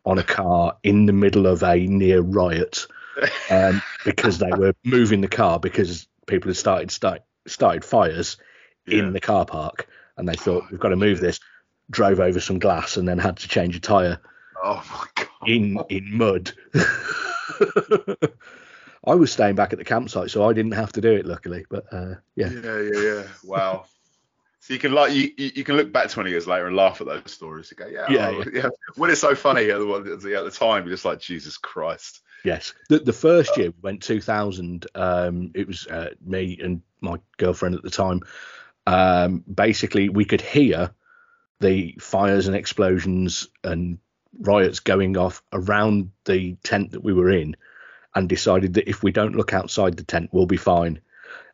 on 0.06 0.18
a 0.18 0.24
car 0.24 0.78
in 0.84 1.06
the 1.06 1.14
middle 1.14 1.46
of 1.46 1.64
a 1.64 1.86
near 1.86 2.22
riot 2.22 2.88
um, 3.50 3.82
because 4.06 4.40
they 4.40 4.52
were 4.52 4.74
moving 4.84 5.22
the 5.22 5.28
car 5.28 5.60
because 5.60 6.08
people 6.26 6.50
had 6.50 6.58
started 6.58 6.92
start, 6.92 7.22
started 7.48 7.84
fires 7.86 8.38
Yeah. 8.88 9.00
in 9.00 9.14
the 9.14 9.20
car 9.22 9.46
park 9.46 9.88
and 10.18 10.28
they 10.28 10.36
thought 10.36 10.64
we've 10.72 10.80
got 10.80 10.90
to 10.90 10.96
move 10.96 11.20
this 11.20 11.40
drove 11.90 12.20
over 12.20 12.40
some 12.40 12.60
glass 12.60 12.98
and 12.98 13.08
then 13.08 13.18
had 13.18 13.38
to 13.38 13.48
change 13.48 13.76
a 13.76 13.80
tyre 13.80 14.20
Oh 14.64 14.84
my 14.92 15.06
god. 15.16 15.50
in 15.50 15.78
in 15.90 16.18
mud. 16.18 16.52
I 19.06 19.16
was 19.16 19.32
staying 19.32 19.56
back 19.56 19.74
at 19.74 19.80
the 19.80 19.86
campsite, 19.86 20.30
so 20.30 20.48
I 20.48 20.54
didn't 20.54 20.74
have 20.74 20.92
to 20.94 21.02
do 21.02 21.12
it, 21.12 21.26
luckily. 21.26 21.66
But 21.70 21.92
uh, 21.92 22.16
yeah, 22.36 22.50
Yeah, 22.52 22.80
yeah, 22.82 23.02
yeah. 23.02 23.24
Wow. 23.44 23.86
So 24.60 24.74
you 24.74 24.80
can 24.80 24.92
like 24.92 25.12
you, 25.12 25.32
you 25.38 25.64
can 25.64 25.76
look 25.76 25.92
back 25.92 26.10
20 26.10 26.30
years 26.30 26.46
later 26.46 26.68
and 26.68 26.76
laugh 26.76 27.02
at 27.02 27.08
those 27.08 27.32
stories. 27.32 27.72
You 27.72 27.78
go, 27.78 27.88
yeah, 27.88 28.06
Yeah, 28.12 28.28
oh, 28.30 28.44
yeah. 28.54 28.70
When 28.96 29.10
it's 29.10 29.20
so 29.22 29.34
funny 29.34 29.72
at 29.72 29.80
the, 29.80 30.12
at 30.38 30.44
the 30.44 30.52
time, 30.52 30.84
you're 30.84 30.94
just 30.94 31.06
like, 31.06 31.20
Jesus 31.20 31.58
Christ. 31.58 32.22
yes. 32.46 32.74
The 32.90 33.00
the 33.00 33.14
first 33.14 33.58
year 33.58 33.70
we 33.72 33.76
went 33.82 34.04
2000. 34.04 34.86
Um, 34.94 35.52
it 35.56 35.66
was 35.68 35.88
uh, 35.88 36.10
me 36.24 36.60
and 36.64 36.82
my 37.02 37.18
girlfriend 37.38 37.76
at 37.76 37.84
the 37.84 37.90
time. 37.90 38.22
Um, 38.88 39.44
basically, 39.54 40.10
we 40.10 40.26
could 40.26 40.42
hear 40.42 40.92
the 41.60 41.96
fires 42.00 42.48
and 42.48 42.56
explosions 42.56 43.48
and 43.64 44.00
riots 44.40 44.80
going 44.80 45.18
off 45.18 45.44
around 45.54 46.12
the 46.26 46.56
tent 46.64 46.92
that 46.92 47.04
we 47.04 47.14
were 47.14 47.30
in, 47.30 47.56
and 48.16 48.28
decided 48.28 48.74
that 48.76 48.90
if 48.90 49.04
we 49.04 49.12
don't 49.12 49.36
look 49.36 49.54
outside 49.54 49.96
the 49.96 50.04
tent, 50.04 50.30
we'll 50.32 50.46
be 50.46 50.58
fine. 50.58 51.00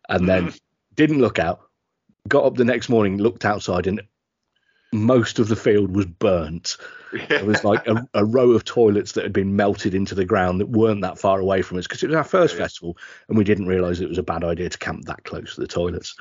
And 0.10 0.28
then 0.28 0.54
didn't 0.96 1.20
look 1.20 1.40
out. 1.40 1.62
Got 2.28 2.46
up 2.46 2.56
the 2.56 2.66
next 2.66 2.90
morning, 2.90 3.18
looked 3.18 3.46
outside, 3.46 3.88
and 3.88 4.02
most 4.94 5.40
of 5.40 5.48
the 5.48 5.56
field 5.56 5.96
was 5.96 6.06
burnt. 6.06 6.78
It 7.14 7.46
was 7.46 7.64
like 7.64 7.88
a, 7.88 8.08
a 8.14 8.26
row 8.26 8.52
of 8.52 8.64
toilets 8.66 9.14
that 9.14 9.24
had 9.24 9.34
been 9.34 9.56
melted 9.56 9.94
into 9.96 10.14
the 10.16 10.26
ground 10.26 10.60
that 10.60 10.70
weren't 10.70 11.02
that 11.02 11.18
far 11.20 11.40
away 11.40 11.62
from 11.62 11.78
us 11.78 11.88
because 11.88 12.04
it 12.04 12.08
was 12.08 12.16
our 12.16 12.24
first 12.24 12.54
Yeah, 12.54 12.60
yeah. 12.60 12.64
festival, 12.66 12.98
and 13.30 13.38
we 13.38 13.44
didn't 13.44 13.68
realise 13.68 14.00
it 14.00 14.10
was 14.10 14.18
a 14.18 14.24
bad 14.24 14.44
idea 14.44 14.70
to 14.70 14.78
camp 14.78 15.06
that 15.06 15.24
close 15.24 15.56
to 15.56 15.62
the 15.62 15.68
toilets. 15.68 16.16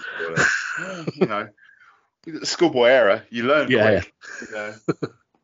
you 1.15 1.27
know, 1.27 1.49
schoolboy 2.43 2.87
era. 2.89 3.23
You 3.31 3.45
learn 3.45 3.71
Yeah. 3.71 4.03
You 4.41 4.53
know? 4.53 4.75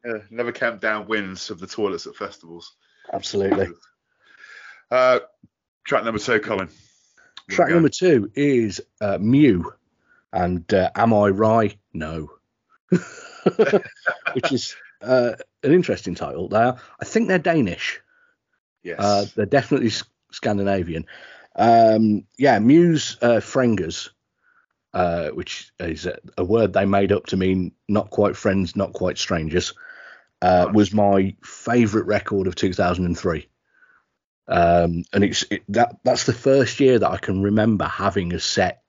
yeah, 0.04 0.18
never 0.30 0.52
camp 0.52 0.80
down 0.80 1.06
winds 1.06 1.50
of 1.50 1.58
the 1.60 1.66
toilets 1.66 2.06
at 2.06 2.16
festivals. 2.16 2.74
Absolutely. 3.12 3.68
Uh, 4.90 5.20
track 5.84 6.04
number 6.04 6.18
two, 6.20 6.38
Colin. 6.40 6.68
Track 7.50 7.70
number 7.70 7.88
two 7.88 8.30
is 8.34 8.80
uh, 9.00 9.18
Mew, 9.20 9.72
and 10.32 10.72
uh, 10.72 10.90
Am 10.94 11.12
I 11.12 11.28
Right? 11.28 11.76
No. 11.92 12.30
Which 14.34 14.52
is 14.52 14.76
uh, 15.00 15.32
an 15.62 15.72
interesting 15.72 16.14
title. 16.14 16.48
There, 16.48 16.76
I 17.00 17.04
think 17.04 17.28
they're 17.28 17.38
Danish. 17.38 18.00
Yes. 18.82 18.98
Uh, 18.98 19.26
they're 19.34 19.46
definitely 19.46 19.88
S- 19.88 20.04
Scandinavian. 20.30 21.06
Um, 21.56 22.24
yeah, 22.38 22.58
Mew's 22.58 23.18
uh, 23.20 23.40
Frengers, 23.40 24.10
uh, 24.94 25.28
which 25.30 25.70
is 25.80 26.06
a, 26.06 26.18
a 26.38 26.44
word 26.44 26.72
they 26.72 26.84
made 26.84 27.12
up 27.12 27.26
to 27.26 27.36
mean 27.36 27.72
not 27.88 28.10
quite 28.10 28.36
friends, 28.36 28.76
not 28.76 28.92
quite 28.92 29.18
strangers, 29.18 29.74
uh, 30.40 30.70
was 30.72 30.92
my 30.92 31.34
favourite 31.44 32.06
record 32.06 32.46
of 32.46 32.54
2003. 32.54 33.48
Um, 34.48 35.04
and 35.12 35.24
it's 35.24 35.44
it, 35.50 35.62
that 35.68 35.96
that's 36.02 36.24
the 36.24 36.32
first 36.32 36.80
year 36.80 36.98
that 36.98 37.10
I 37.10 37.16
can 37.16 37.42
remember 37.42 37.84
having 37.84 38.32
a 38.32 38.40
set 38.40 38.81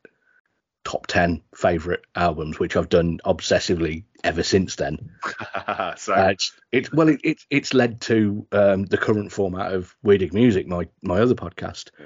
top 0.83 1.07
10 1.07 1.41
favourite 1.55 2.01
albums, 2.15 2.59
which 2.59 2.75
I've 2.75 2.89
done 2.89 3.19
obsessively 3.25 4.03
ever 4.23 4.43
since 4.43 4.75
then. 4.75 5.11
so 5.97 6.13
Uh, 6.13 6.27
it's, 6.31 6.51
it's 6.71 6.91
well, 6.91 7.09
it, 7.09 7.21
it, 7.23 7.37
it's 7.49 7.73
led 7.73 8.01
to 8.01 8.45
um, 8.51 8.83
the 8.85 8.97
current 8.97 9.31
format 9.31 9.73
of 9.73 9.95
We 10.03 10.17
Dig 10.17 10.33
Music, 10.33 10.67
my 10.67 10.87
my 11.01 11.19
other 11.21 11.35
podcast, 11.35 11.89
Yeah. 11.99 12.05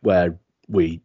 where 0.00 0.38
we 0.68 1.02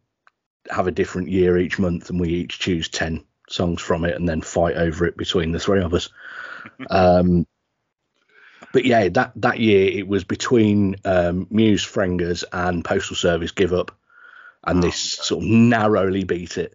have 0.70 0.86
a 0.86 0.92
different 0.92 1.28
year 1.28 1.58
each 1.58 1.78
month 1.78 2.10
and 2.10 2.20
we 2.20 2.28
each 2.30 2.58
choose 2.58 2.88
ten 2.88 3.24
songs 3.48 3.80
from 3.82 4.04
it 4.04 4.14
and 4.16 4.28
then 4.28 4.40
fight 4.40 4.76
over 4.76 5.04
it 5.06 5.16
between 5.16 5.52
the 5.52 5.58
three 5.60 5.82
of 5.82 5.92
us. 5.94 6.08
um, 6.90 7.46
but 8.72 8.84
yeah, 8.84 9.08
that 9.08 9.32
that 9.36 9.58
year 9.60 9.90
it 9.98 10.08
was 10.08 10.24
between 10.24 10.96
um, 11.04 11.46
Mew's, 11.50 11.84
Frengers, 11.84 12.44
and 12.52 12.84
Postal 12.84 13.16
Service 13.16 13.50
Give 13.52 13.72
Up, 13.72 13.90
and 14.64 14.78
Oh, 14.78 14.82
this 14.82 14.98
sort 15.00 15.44
of 15.44 15.48
narrowly 15.50 16.24
beat 16.24 16.56
it. 16.58 16.74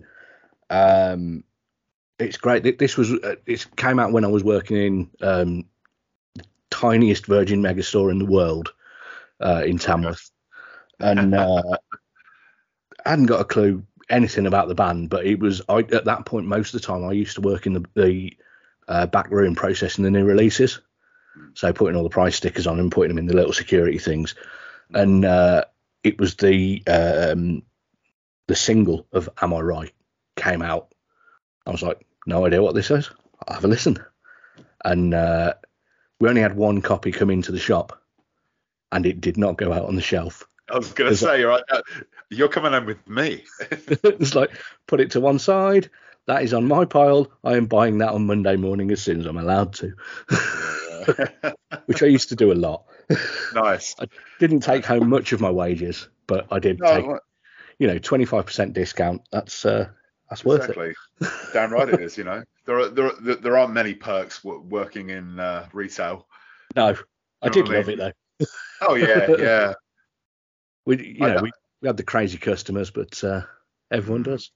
Um, 0.69 1.43
it's 2.19 2.37
great. 2.37 2.77
This 2.77 2.97
was 2.97 3.11
uh, 3.11 3.35
it 3.45 3.65
came 3.75 3.99
out 3.99 4.11
when 4.11 4.25
I 4.25 4.29
was 4.29 4.43
working 4.43 4.77
in 4.77 5.09
um, 5.21 5.65
the 6.35 6.43
tiniest 6.69 7.25
Virgin 7.25 7.61
megastore 7.61 8.11
in 8.11 8.19
the 8.19 8.25
world 8.25 8.73
uh, 9.39 9.63
in 9.65 9.77
Tamworth, 9.77 10.31
and 10.99 11.35
uh, 11.35 11.61
I 13.05 13.09
hadn't 13.09 13.27
got 13.27 13.41
a 13.41 13.45
clue 13.45 13.83
anything 14.09 14.47
about 14.47 14.67
the 14.67 14.75
band. 14.75 15.09
But 15.09 15.25
it 15.25 15.39
was 15.39 15.61
I, 15.69 15.79
at 15.79 16.05
that 16.05 16.25
point 16.25 16.47
most 16.47 16.73
of 16.73 16.81
the 16.81 16.87
time 16.87 17.05
I 17.05 17.11
used 17.11 17.35
to 17.35 17.41
work 17.41 17.67
in 17.67 17.73
the, 17.73 17.85
the 17.93 18.37
uh, 18.87 19.05
back 19.05 19.29
room 19.29 19.53
processing 19.53 20.03
the 20.03 20.11
new 20.11 20.25
releases, 20.25 20.79
so 21.53 21.71
putting 21.71 21.95
all 21.95 22.03
the 22.03 22.09
price 22.09 22.35
stickers 22.35 22.65
on 22.65 22.79
and 22.79 22.91
putting 22.91 23.09
them 23.09 23.19
in 23.19 23.27
the 23.27 23.35
little 23.35 23.53
security 23.53 23.99
things, 23.99 24.33
and 24.91 25.23
uh, 25.23 25.65
it 26.03 26.19
was 26.19 26.35
the 26.35 26.81
um, 26.87 27.61
the 28.47 28.55
single 28.55 29.05
of 29.13 29.29
Am 29.39 29.53
I 29.53 29.59
Right 29.59 29.93
came 30.37 30.61
out. 30.61 30.93
I 31.65 31.71
was 31.71 31.81
like, 31.83 32.05
no 32.25 32.45
idea 32.45 32.61
what 32.61 32.75
this 32.75 32.91
is. 32.91 33.09
I'll 33.47 33.55
have 33.55 33.65
a 33.65 33.67
listen. 33.67 33.97
And 34.85 35.13
uh, 35.13 35.55
we 36.19 36.29
only 36.29 36.41
had 36.41 36.55
one 36.55 36.81
copy 36.81 37.11
come 37.11 37.29
into 37.29 37.51
the 37.51 37.59
shop, 37.59 38.01
and 38.91 39.05
it 39.05 39.19
did 39.19 39.37
not 39.37 39.57
go 39.57 39.73
out 39.73 39.85
on 39.85 39.95
the 39.95 40.01
shelf. 40.01 40.45
I 40.69 40.77
was 40.77 40.93
going 40.93 41.11
to 41.11 41.17
say, 41.17 41.43
right, 41.43 41.63
uh, 41.69 41.81
you're 42.29 42.49
coming 42.49 42.73
home 42.73 42.85
with 42.85 43.07
me. 43.07 43.43
it's 43.69 44.35
like, 44.35 44.51
put 44.85 44.99
it 44.99 45.11
to 45.11 45.21
one 45.21 45.39
side. 45.39 45.89
That 46.25 46.43
is 46.43 46.53
on 46.53 46.67
my 46.67 46.83
pile. 46.83 47.31
I 47.43 47.55
am 47.55 47.67
buying 47.67 47.99
that 47.99 48.09
on 48.09 48.25
Monday 48.25 48.57
morning 48.57 48.91
as 48.91 49.01
soon 49.01 49.21
as 49.21 49.25
I'm 49.25 49.37
allowed 49.37 49.73
to, 49.75 49.93
which 51.85 52.03
I 52.03 52.07
used 52.07 52.29
to 52.29 52.35
do 52.35 52.51
a 52.51 52.53
lot. 52.53 52.83
nice. 53.53 53.95
I 53.99 54.07
didn't 54.39 54.59
take 54.59 54.85
home 54.85 55.09
much 55.09 55.31
of 55.31 55.39
my 55.39 55.49
wages, 55.49 56.09
but 56.27 56.47
I 56.51 56.59
did 56.59 56.79
No, 56.81 56.87
take, 56.93 57.05
you 57.79 57.87
know, 57.87 57.97
25% 57.97 58.73
discount. 58.73 59.21
That's 59.31 59.65
uh, 59.65 59.87
that's 60.29 60.43
worth 60.45 60.69
it. 60.69 60.77
exactly. 60.77 60.93
Damn 61.53 61.71
right 61.71 61.89
it 61.89 62.01
is. 62.01 62.17
You 62.17 62.23
know, 62.23 62.43
there 62.65 62.79
are 62.79 62.89
there 62.89 63.05
are, 63.07 63.35
there 63.35 63.57
aren't 63.57 63.73
many 63.73 63.93
perks 63.93 64.43
working 64.43 65.09
in 65.09 65.39
uh, 65.39 65.67
retail. 65.73 66.27
No, 66.75 66.95
I 67.41 67.49
did 67.49 67.67
what 67.67 67.75
I 67.75 67.77
love 67.77 67.87
mean? 67.87 67.99
it 67.99 68.15
though. 68.39 68.45
Oh 68.81 68.95
yeah, 68.95 69.27
yeah. 69.39 69.73
We, 70.85 71.05
you 71.05 71.19
know, 71.19 71.35
know. 71.35 71.41
we, 71.43 71.51
we 71.81 71.87
had 71.87 71.97
the 71.97 72.03
crazy 72.03 72.37
customers, 72.37 72.91
but 72.91 73.23
uh, 73.23 73.41
everyone 73.91 74.23
does. 74.23 74.51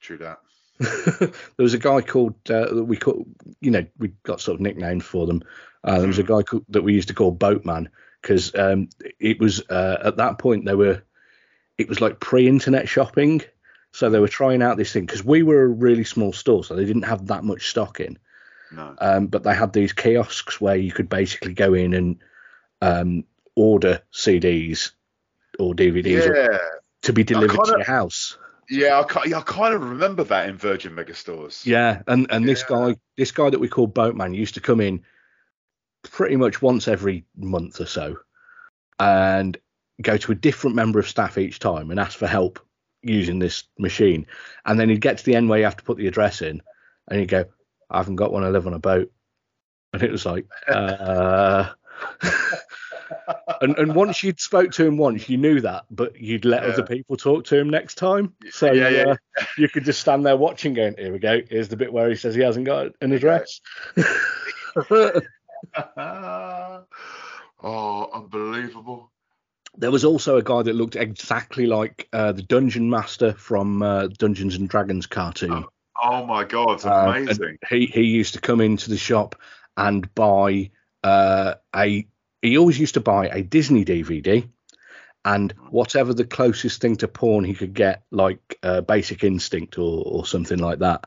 True 0.00 0.18
that. 0.18 0.38
there 0.78 1.30
was 1.58 1.74
a 1.74 1.78
guy 1.78 2.00
called 2.00 2.34
uh, 2.50 2.74
that 2.74 2.84
we 2.84 2.96
call, 2.96 3.24
you 3.60 3.70
know, 3.70 3.86
we 3.98 4.08
got 4.24 4.40
sort 4.40 4.56
of 4.56 4.60
nicknames 4.60 5.04
for 5.04 5.26
them. 5.26 5.42
Uh, 5.84 5.98
there 5.98 6.08
was 6.08 6.18
a 6.18 6.24
guy 6.24 6.42
called, 6.42 6.64
that 6.68 6.82
we 6.82 6.94
used 6.94 7.08
to 7.08 7.14
call 7.14 7.30
Boatman 7.30 7.88
because 8.20 8.54
um, 8.54 8.88
it 9.20 9.38
was 9.38 9.62
uh, 9.70 9.98
at 10.04 10.16
that 10.16 10.38
point 10.38 10.64
they 10.64 10.74
were, 10.74 11.02
it 11.78 11.88
was 11.88 12.00
like 12.00 12.20
pre-internet 12.20 12.88
shopping, 12.88 13.42
so 13.94 14.10
they 14.10 14.18
were 14.18 14.26
trying 14.26 14.60
out 14.60 14.76
this 14.76 14.92
thing 14.92 15.06
because 15.06 15.24
we 15.24 15.44
were 15.44 15.62
a 15.62 15.68
really 15.68 16.02
small 16.02 16.32
store, 16.32 16.64
so 16.64 16.74
they 16.74 16.84
didn't 16.84 17.02
have 17.04 17.28
that 17.28 17.44
much 17.44 17.70
stock 17.70 18.00
in. 18.00 18.18
No. 18.72 18.92
Um, 18.98 19.28
but 19.28 19.44
they 19.44 19.54
had 19.54 19.72
these 19.72 19.92
kiosks 19.92 20.60
where 20.60 20.74
you 20.74 20.90
could 20.90 21.08
basically 21.08 21.54
go 21.54 21.74
in 21.74 21.94
and 21.94 22.16
um, 22.82 23.24
order 23.54 24.02
CDs 24.12 24.90
or 25.60 25.74
DVDs 25.74 26.26
or- 26.26 26.60
to 27.02 27.12
be 27.12 27.22
delivered 27.22 27.52
to 27.52 27.62
kinda- 27.62 27.78
your 27.78 27.84
house. 27.84 28.36
yeah. 28.68 29.00
I, 29.00 29.24
yeah, 29.26 29.38
I 29.38 29.42
kind 29.42 29.74
of 29.74 29.84
remember 29.88 30.24
that 30.24 30.48
in 30.48 30.56
Virgin 30.56 30.92
Megastores. 30.96 31.64
Yeah, 31.64 32.02
and 32.08 32.26
and 32.30 32.48
this 32.48 32.64
guy, 32.64 32.96
this 33.16 33.30
guy 33.30 33.48
that 33.48 33.60
we 33.60 33.68
call 33.68 33.86
Boatman, 33.86 34.34
used 34.34 34.54
to 34.54 34.60
come 34.60 34.80
in 34.80 35.04
pretty 36.02 36.34
much 36.34 36.60
once 36.60 36.88
every 36.88 37.26
month 37.36 37.80
or 37.80 37.86
so, 37.86 38.16
and 38.98 39.56
go 40.02 40.16
to 40.16 40.32
a 40.32 40.34
different 40.34 40.74
member 40.74 40.98
of 40.98 41.06
staff 41.08 41.38
each 41.38 41.60
time 41.60 41.92
and 41.92 42.00
ask 42.00 42.18
for 42.18 42.26
help 42.26 42.58
using 43.04 43.38
this 43.38 43.64
machine. 43.78 44.26
And 44.64 44.78
then 44.78 44.88
he'd 44.88 45.00
get 45.00 45.18
to 45.18 45.24
the 45.24 45.34
end 45.34 45.48
where 45.48 45.58
you 45.58 45.64
have 45.64 45.76
to 45.76 45.84
put 45.84 45.96
the 45.98 46.06
address 46.06 46.42
in, 46.42 46.62
and 47.08 47.20
he'd 47.20 47.28
go, 47.28 47.44
"I 47.90 47.98
haven't 47.98 48.16
got 48.16 48.32
one. 48.32 48.44
I 48.44 48.48
live 48.48 48.66
on 48.66 48.74
a 48.74 48.78
boat." 48.78 49.10
And 49.92 50.02
it 50.02 50.10
was 50.10 50.26
like, 50.26 50.46
uh... 50.68 51.70
and 53.60 53.78
and 53.78 53.94
once 53.94 54.22
you'd 54.22 54.40
spoke 54.40 54.72
to 54.72 54.84
him 54.84 54.96
once, 54.96 55.28
you 55.28 55.36
knew 55.36 55.60
that, 55.60 55.84
but 55.90 56.20
you'd 56.20 56.44
let 56.44 56.62
Yeah. 56.62 56.70
other 56.70 56.82
people 56.84 57.16
talk 57.16 57.44
to 57.46 57.56
him 57.56 57.70
next 57.70 57.94
time. 57.96 58.34
So 58.50 58.72
Yeah, 58.72 58.88
yeah. 58.88 59.04
uh, 59.12 59.16
you 59.56 59.68
could 59.68 59.84
just 59.84 60.00
stand 60.00 60.26
there 60.26 60.36
watching, 60.36 60.74
going, 60.74 60.96
"Here 60.98 61.12
we 61.12 61.18
go. 61.18 61.40
Here's 61.48 61.68
the 61.68 61.76
bit 61.76 61.92
where 61.92 62.08
he 62.08 62.16
says 62.16 62.34
he 62.34 62.42
hasn't 62.42 62.66
got 62.66 62.88
an 63.00 63.12
address." 63.12 63.60
oh, 67.62 68.10
unbelievable. 68.12 69.12
There 69.76 69.90
was 69.90 70.04
also 70.04 70.36
a 70.36 70.42
guy 70.42 70.62
that 70.62 70.74
looked 70.74 70.96
exactly 70.96 71.66
like 71.66 72.08
uh, 72.12 72.32
the 72.32 72.42
dungeon 72.42 72.88
master 72.90 73.32
from 73.32 73.82
uh, 73.82 74.08
Dungeons 74.18 74.54
and 74.56 74.68
Dragons 74.68 75.06
cartoon. 75.06 75.64
Oh 76.02 76.26
my 76.26 76.44
god, 76.44 76.84
Uh, 76.84 77.12
amazing. 77.16 77.58
he 77.68 77.86
he 77.86 78.02
used 78.02 78.34
to 78.34 78.40
come 78.40 78.60
into 78.60 78.90
the 78.90 78.96
shop 78.96 79.36
and 79.76 80.12
buy 80.14 80.70
uh, 81.02 81.54
a. 81.74 82.06
He 82.42 82.58
always 82.58 82.78
used 82.78 82.94
to 82.94 83.00
buy 83.00 83.28
a 83.28 83.42
Disney 83.42 83.84
DVD 83.84 84.48
and 85.24 85.52
whatever 85.70 86.12
the 86.12 86.24
closest 86.26 86.80
thing 86.82 86.96
to 86.96 87.08
porn 87.08 87.44
he 87.44 87.54
could 87.54 87.72
get, 87.72 88.02
like 88.10 88.58
uh, 88.62 88.82
Basic 88.82 89.24
Instinct 89.24 89.78
or, 89.78 90.02
or 90.04 90.26
something 90.26 90.58
like 90.58 90.80
that. 90.80 91.04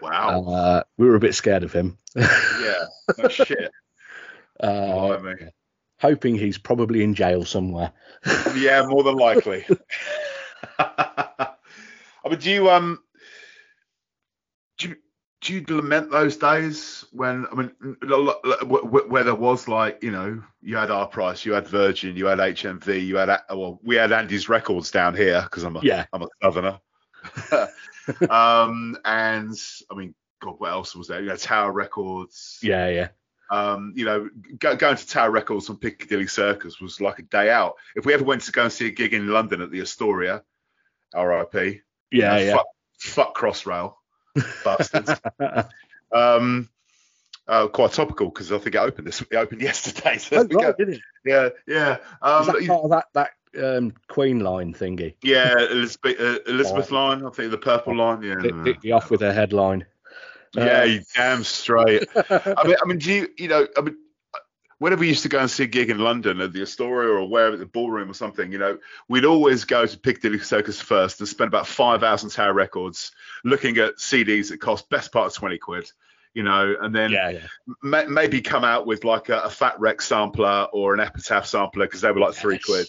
wow. 0.00 0.42
Uh, 0.44 0.82
we 0.96 1.06
were 1.06 1.16
a 1.16 1.20
bit 1.20 1.34
scared 1.34 1.62
of 1.62 1.72
him. 1.72 1.98
yeah. 2.16 2.84
No 3.18 3.28
shit. 3.28 3.70
Uh, 4.60 5.18
Blimey. 5.18 5.48
Hoping 6.02 6.34
he's 6.34 6.58
probably 6.58 7.04
in 7.04 7.14
jail 7.14 7.44
somewhere. 7.44 7.92
yeah, 8.56 8.84
more 8.84 9.04
than 9.04 9.14
likely. 9.14 9.64
I 10.78 11.54
mean, 12.28 12.38
do 12.40 12.50
you 12.50 12.70
um, 12.70 12.98
do 14.78 14.88
you, 14.88 14.96
do 15.40 15.54
you 15.54 15.64
lament 15.68 16.10
those 16.10 16.36
days 16.36 17.04
when 17.12 17.46
I 17.50 17.54
mean, 17.54 17.70
where 18.66 19.24
there 19.24 19.34
was 19.36 19.68
like 19.68 20.02
you 20.02 20.10
know, 20.10 20.42
you 20.60 20.76
had 20.76 20.90
our 20.90 21.06
price, 21.06 21.46
you 21.46 21.52
had 21.52 21.68
Virgin, 21.68 22.16
you 22.16 22.26
had 22.26 22.38
HMV, 22.38 23.06
you 23.06 23.16
had 23.16 23.40
well, 23.50 23.80
we 23.84 23.94
had 23.94 24.10
Andy's 24.10 24.48
Records 24.48 24.90
down 24.90 25.14
here 25.14 25.42
because 25.42 25.62
I'm 25.62 25.76
a 25.76 25.80
Yeah. 25.82 26.06
I'm 26.12 26.22
a 26.22 26.28
southerner. 26.42 26.80
um, 28.28 28.96
and 29.04 29.56
I 29.90 29.94
mean, 29.94 30.14
God, 30.40 30.56
what 30.58 30.72
else 30.72 30.96
was 30.96 31.06
there? 31.06 31.20
You 31.20 31.28
know, 31.28 31.36
Tower 31.36 31.70
Records. 31.70 32.58
Yeah, 32.60 32.88
yeah. 32.88 33.08
Um, 33.52 33.92
you 33.94 34.06
know, 34.06 34.30
go, 34.58 34.74
going 34.74 34.96
to 34.96 35.06
Tower 35.06 35.30
Records 35.30 35.68
on 35.68 35.76
Piccadilly 35.76 36.26
Circus 36.26 36.80
was 36.80 37.02
like 37.02 37.18
a 37.18 37.22
day 37.22 37.50
out. 37.50 37.74
If 37.94 38.06
we 38.06 38.14
ever 38.14 38.24
went 38.24 38.40
to 38.42 38.52
go 38.52 38.62
and 38.62 38.72
see 38.72 38.86
a 38.86 38.90
gig 38.90 39.12
in 39.12 39.28
London 39.28 39.60
at 39.60 39.70
the 39.70 39.82
Astoria, 39.82 40.42
R.I.P. 41.14 41.58
Yeah, 41.58 41.72
you 42.10 42.20
know, 42.20 42.36
yeah. 42.38 42.56
Fuck, 42.56 42.66
fuck 42.98 43.36
Crossrail, 43.36 43.94
bastards. 44.64 45.12
um, 46.12 46.70
uh, 47.46 47.68
quite 47.68 47.92
topical 47.92 48.30
because 48.30 48.50
I 48.50 48.56
think 48.56 48.74
it 48.74 48.78
opened 48.78 49.06
this. 49.06 49.20
It 49.20 49.34
opened 49.36 49.60
yesterday. 49.60 50.16
So 50.16 50.38
Oh, 50.38 50.44
right, 50.44 50.76
did 50.78 50.88
it? 50.88 51.00
Yeah, 51.26 51.50
yeah. 51.68 51.98
Um, 52.22 52.40
Is 52.40 52.46
that 52.46 52.66
part 52.66 52.84
of 52.84 52.90
that 52.90 53.04
that 53.12 53.76
um, 53.76 53.92
Queen 54.08 54.40
line 54.40 54.72
thingy? 54.72 55.14
yeah, 55.22 55.58
Elizabeth, 55.58 56.18
uh, 56.18 56.38
Elizabeth 56.46 56.90
line. 56.90 57.26
I 57.26 57.28
think 57.28 57.50
the 57.50 57.58
purple 57.58 57.94
line. 57.94 58.22
Yeah, 58.22 58.36
the, 58.36 58.78
the 58.80 58.92
off 58.92 59.10
with 59.10 59.20
her 59.20 59.32
headline. 59.32 59.84
Yeah, 60.54 60.80
Uh, 60.80 60.84
you 60.84 61.00
damn 61.14 61.44
straight. 61.44 62.08
I 62.30 62.64
mean, 62.64 62.76
I 62.82 62.86
mean, 62.86 62.98
do 62.98 63.12
you, 63.12 63.28
you 63.38 63.48
know, 63.48 63.66
I 63.76 63.80
mean, 63.80 63.96
whenever 64.82 65.00
we 65.00 65.08
used 65.08 65.22
to 65.22 65.28
go 65.28 65.38
and 65.38 65.50
see 65.50 65.62
a 65.62 65.66
gig 65.66 65.90
in 65.90 65.98
London 65.98 66.40
at 66.40 66.52
the 66.52 66.62
Astoria 66.62 67.10
or 67.10 67.28
wherever, 67.28 67.56
the 67.56 67.66
ballroom 67.66 68.10
or 68.10 68.14
something, 68.14 68.50
you 68.50 68.58
know, 68.58 68.78
we'd 69.08 69.24
always 69.24 69.64
go 69.64 69.86
to 69.86 69.98
Piccadilly 69.98 70.40
Circus 70.40 70.80
first 70.80 71.20
and 71.20 71.28
spend 71.28 71.48
about 71.48 71.68
five 71.68 72.02
hours 72.02 72.24
on 72.24 72.30
Tower 72.30 72.52
Records 72.52 73.12
looking 73.44 73.78
at 73.78 73.98
CDs 73.98 74.50
that 74.50 74.60
cost 74.60 74.90
best 74.90 75.12
part 75.12 75.28
of 75.28 75.34
20 75.34 75.58
quid, 75.58 75.88
you 76.34 76.42
know, 76.42 76.74
and 76.80 76.92
then 76.92 77.12
yeah, 77.12 77.30
yeah. 77.30 77.46
ma- 77.82 78.06
maybe 78.08 78.40
come 78.40 78.64
out 78.64 78.84
with 78.84 79.04
like 79.04 79.28
a, 79.28 79.42
a 79.42 79.50
Fat 79.50 79.78
Wreck 79.78 80.02
sampler 80.02 80.66
or 80.72 80.94
an 80.94 81.00
Epitaph 81.00 81.46
sampler 81.46 81.86
because 81.86 82.00
they 82.00 82.10
were 82.10 82.20
like 82.20 82.34
three 82.34 82.58
quid, 82.58 82.88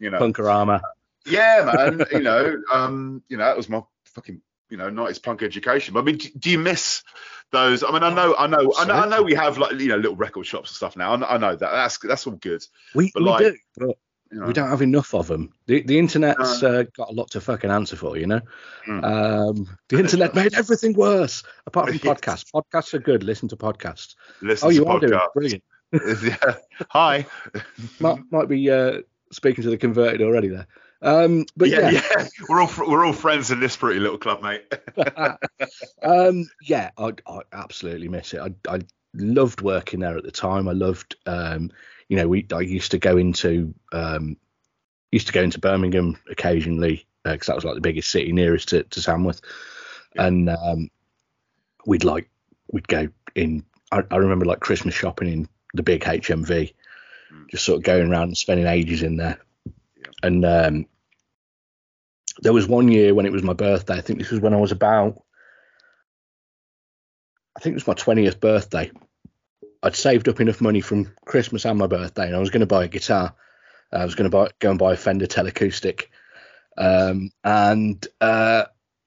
you 0.00 0.10
know. 0.10 0.18
Punkorama. 0.18 0.80
Yeah, 1.24 1.70
man. 1.72 2.04
you 2.10 2.20
know, 2.20 2.60
um, 2.72 3.22
you 3.28 3.36
know, 3.36 3.44
that 3.44 3.56
was 3.56 3.68
my 3.68 3.82
fucking, 4.06 4.40
you 4.70 4.76
know, 4.76 4.90
90s 4.90 5.22
punk 5.22 5.42
education. 5.42 5.94
But 5.94 6.00
I 6.00 6.02
mean, 6.04 6.18
do, 6.18 6.28
do 6.38 6.50
you 6.50 6.58
miss 6.58 7.02
those? 7.50 7.82
I 7.82 7.90
mean, 7.90 8.02
I 8.02 8.12
know, 8.12 8.34
I 8.38 8.46
know, 8.46 8.72
I 8.76 8.84
know, 8.84 8.94
I 8.94 9.08
know 9.08 9.22
we 9.22 9.34
have 9.34 9.58
like, 9.58 9.78
you 9.78 9.88
know, 9.88 9.96
little 9.96 10.16
record 10.16 10.46
shops 10.46 10.70
and 10.70 10.76
stuff 10.76 10.96
now. 10.96 11.12
I 11.12 11.16
know, 11.16 11.26
I 11.26 11.38
know 11.38 11.56
that. 11.56 11.70
That's 11.70 11.98
that's 11.98 12.26
all 12.26 12.34
good. 12.34 12.64
We, 12.94 13.10
But 13.12 13.22
we 13.22 13.28
like, 13.28 13.44
do, 13.44 13.56
but 13.76 13.98
You 14.32 14.40
know. 14.40 14.46
we 14.46 14.52
don't 14.52 14.68
have 14.68 14.82
enough 14.82 15.14
of 15.14 15.26
them. 15.26 15.52
The, 15.66 15.82
the 15.82 15.98
internet's 15.98 16.62
uh, 16.62 16.84
got 16.96 17.10
a 17.10 17.12
lot 17.12 17.30
to 17.30 17.40
fucking 17.40 17.70
answer 17.70 17.96
for, 17.96 18.16
you 18.16 18.26
know. 18.26 18.40
Hmm. 18.84 19.04
Um, 19.04 19.78
the 19.88 19.98
internet 19.98 20.34
made 20.34 20.54
everything 20.54 20.94
worse, 20.94 21.42
apart 21.66 21.88
from 21.88 21.98
podcasts. 21.98 22.44
Podcasts 22.54 22.94
are 22.94 22.98
good. 22.98 23.22
Listen 23.22 23.48
to 23.48 23.56
podcasts. 23.56 24.14
Listen 24.42 24.66
oh, 24.66 24.70
to 24.70 24.76
you 24.76 24.86
are 24.86 25.00
doing 25.00 25.18
brilliant. 25.34 25.64
yeah. 26.22 26.54
Hi. 26.90 27.26
Might, 28.00 28.18
might 28.30 28.48
be 28.48 28.70
uh, 28.70 28.98
speaking 29.32 29.64
to 29.64 29.70
the 29.70 29.78
converted 29.78 30.20
already 30.20 30.48
there. 30.48 30.66
Um, 31.00 31.46
but 31.56 31.68
yeah, 31.68 31.90
yeah, 31.90 32.02
yeah, 32.16 32.28
We're 32.48 32.60
all 32.60 32.70
we're 32.78 33.04
all 33.04 33.12
friends 33.12 33.50
in 33.50 33.60
this 33.60 33.76
pretty 33.76 34.00
little 34.00 34.18
club, 34.18 34.42
mate. 34.42 34.72
um, 36.02 36.50
yeah, 36.62 36.90
I, 36.98 37.12
I 37.26 37.40
absolutely 37.52 38.08
miss 38.08 38.34
it. 38.34 38.40
I, 38.40 38.74
I 38.74 38.80
loved 39.14 39.60
working 39.60 40.00
there 40.00 40.16
at 40.16 40.24
the 40.24 40.32
time. 40.32 40.68
I 40.68 40.72
loved, 40.72 41.16
um, 41.26 41.70
you 42.08 42.16
know, 42.16 42.28
we 42.28 42.46
I 42.52 42.60
used 42.60 42.90
to 42.92 42.98
go 42.98 43.16
into 43.16 43.74
um, 43.92 44.36
used 45.12 45.28
to 45.28 45.32
go 45.32 45.42
into 45.42 45.60
Birmingham 45.60 46.18
occasionally 46.30 47.06
because 47.24 47.46
that 47.46 47.56
was 47.56 47.64
like 47.64 47.74
the 47.74 47.80
biggest 47.80 48.10
city 48.10 48.32
nearest 48.32 48.68
to, 48.70 48.82
to 48.82 49.02
Tamworth, 49.02 49.40
and 50.16 50.48
um, 50.48 50.90
we'd 51.86 52.04
like 52.04 52.28
we'd 52.72 52.88
go 52.88 53.08
in. 53.34 53.64
I, 53.92 54.02
I 54.10 54.16
remember 54.16 54.44
like 54.46 54.60
Christmas 54.60 54.94
shopping 54.94 55.28
in 55.28 55.48
the 55.74 55.82
big 55.82 56.02
HMV, 56.02 56.74
just 57.50 57.64
sort 57.64 57.78
of 57.78 57.84
going 57.84 58.10
around 58.10 58.24
and 58.24 58.38
spending 58.38 58.66
ages 58.66 59.02
in 59.02 59.16
there. 59.16 59.38
And 60.22 60.44
um, 60.44 60.86
there 62.40 62.52
was 62.52 62.66
one 62.66 62.88
year 62.88 63.14
when 63.14 63.26
it 63.26 63.32
was 63.32 63.42
my 63.42 63.52
birthday. 63.52 63.94
I 63.94 64.00
think 64.00 64.18
this 64.18 64.30
was 64.30 64.40
when 64.40 64.54
I 64.54 64.58
was 64.58 64.72
about, 64.72 65.22
I 67.56 67.60
think 67.60 67.72
it 67.72 67.76
was 67.76 67.86
my 67.86 67.94
twentieth 67.94 68.40
birthday. 68.40 68.90
I'd 69.82 69.96
saved 69.96 70.28
up 70.28 70.40
enough 70.40 70.60
money 70.60 70.80
from 70.80 71.12
Christmas 71.24 71.64
and 71.64 71.78
my 71.78 71.86
birthday, 71.86 72.26
and 72.26 72.34
I 72.34 72.40
was 72.40 72.50
going 72.50 72.60
to 72.60 72.66
buy 72.66 72.84
a 72.84 72.88
guitar. 72.88 73.34
I 73.92 74.04
was 74.04 74.14
going 74.14 74.30
to 74.30 74.36
buy 74.36 74.50
go 74.58 74.70
and 74.70 74.78
buy 74.78 74.92
a 74.92 74.96
Fender 74.96 75.26
Telecoustic, 75.26 76.06
um, 76.76 77.30
and 77.42 78.06
uh, 78.20 78.64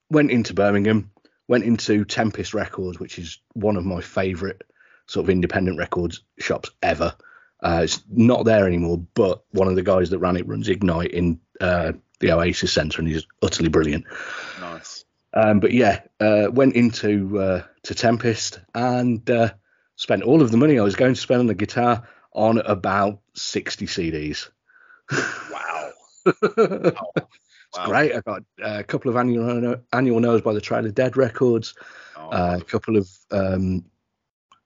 went 0.09 0.31
into 0.31 0.53
Birmingham, 0.53 1.11
went 1.47 1.65
into 1.65 2.05
Tempest 2.05 2.53
Records, 2.53 2.99
which 2.99 3.19
is 3.19 3.39
one 3.53 3.77
of 3.77 3.85
my 3.85 4.01
favourite 4.01 4.61
sort 5.07 5.25
of 5.25 5.29
independent 5.29 5.77
records 5.77 6.21
shops 6.39 6.71
ever. 6.81 7.13
Uh, 7.61 7.81
it's 7.83 8.01
not 8.09 8.45
there 8.45 8.65
anymore, 8.67 8.97
but 9.13 9.43
one 9.51 9.67
of 9.67 9.75
the 9.75 9.83
guys 9.83 10.09
that 10.09 10.19
ran 10.19 10.35
it 10.37 10.47
runs 10.47 10.67
Ignite 10.69 11.11
in 11.11 11.39
uh, 11.59 11.91
the 12.19 12.31
Oasis 12.31 12.73
Centre, 12.73 12.99
and 12.99 13.07
he's 13.07 13.25
utterly 13.41 13.69
brilliant. 13.69 14.05
nice. 14.59 15.05
Um, 15.33 15.59
but 15.59 15.71
yeah, 15.71 16.01
uh, 16.19 16.47
went 16.51 16.75
into 16.75 17.39
uh, 17.39 17.63
to 17.83 17.95
Tempest 17.95 18.59
and 18.75 19.27
uh, 19.29 19.51
spent 19.95 20.23
all 20.23 20.41
of 20.41 20.51
the 20.51 20.57
money 20.57 20.77
I 20.79 20.83
was 20.83 20.95
going 20.95 21.13
to 21.13 21.19
spend 21.21 21.39
on 21.39 21.47
the 21.47 21.53
guitar 21.55 22.07
on 22.33 22.57
about 22.59 23.19
sixty 23.35 23.85
CDs. 23.85 24.49
Wow. 25.51 25.91
wow. 26.57 27.11
it's 27.15 27.77
Wow. 27.77 27.85
great. 27.85 28.13
I 28.13 28.19
got 28.21 28.41
uh, 28.61 28.79
a 28.79 28.83
couple 28.83 29.09
of 29.09 29.15
annual 29.17 29.77
annual 29.93 30.19
knows 30.19 30.41
by 30.41 30.53
the 30.53 30.59
Trail 30.61 30.85
of 30.85 30.93
Dead 30.93 31.15
records, 31.15 31.73
Oh, 32.17 32.29
uh, 32.29 32.57
a 32.59 32.63
couple 32.65 32.97
of 32.97 33.09
um, 33.31 33.85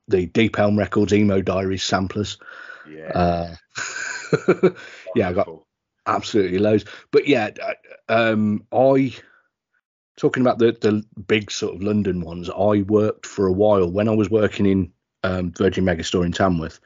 the 0.07 0.25
Deep 0.25 0.57
Elm 0.57 0.77
Records 0.79 1.13
emo 1.13 1.41
diaries 1.41 1.83
samplers. 1.83 2.37
Yeah. 2.89 3.11
Uh, 3.13 3.55
yeah, 5.15 5.29
I 5.29 5.33
got 5.33 5.49
absolutely 6.05 6.59
loads. 6.59 6.85
But 7.11 7.27
yeah, 7.27 7.49
uh, 7.61 7.73
um, 8.09 8.65
I 8.71 9.15
talking 10.17 10.41
about 10.41 10.59
the 10.59 10.71
the 10.79 11.03
big 11.27 11.51
sort 11.51 11.75
of 11.75 11.83
London 11.83 12.21
ones. 12.21 12.49
I 12.49 12.81
worked 12.81 13.25
for 13.25 13.47
a 13.47 13.53
while 13.53 13.89
when 13.89 14.07
I 14.07 14.15
was 14.15 14.29
working 14.29 14.65
in 14.65 14.91
um, 15.23 15.51
Virgin 15.51 15.85
Megastore 15.85 16.25
in 16.25 16.31
Tamworth. 16.31 16.79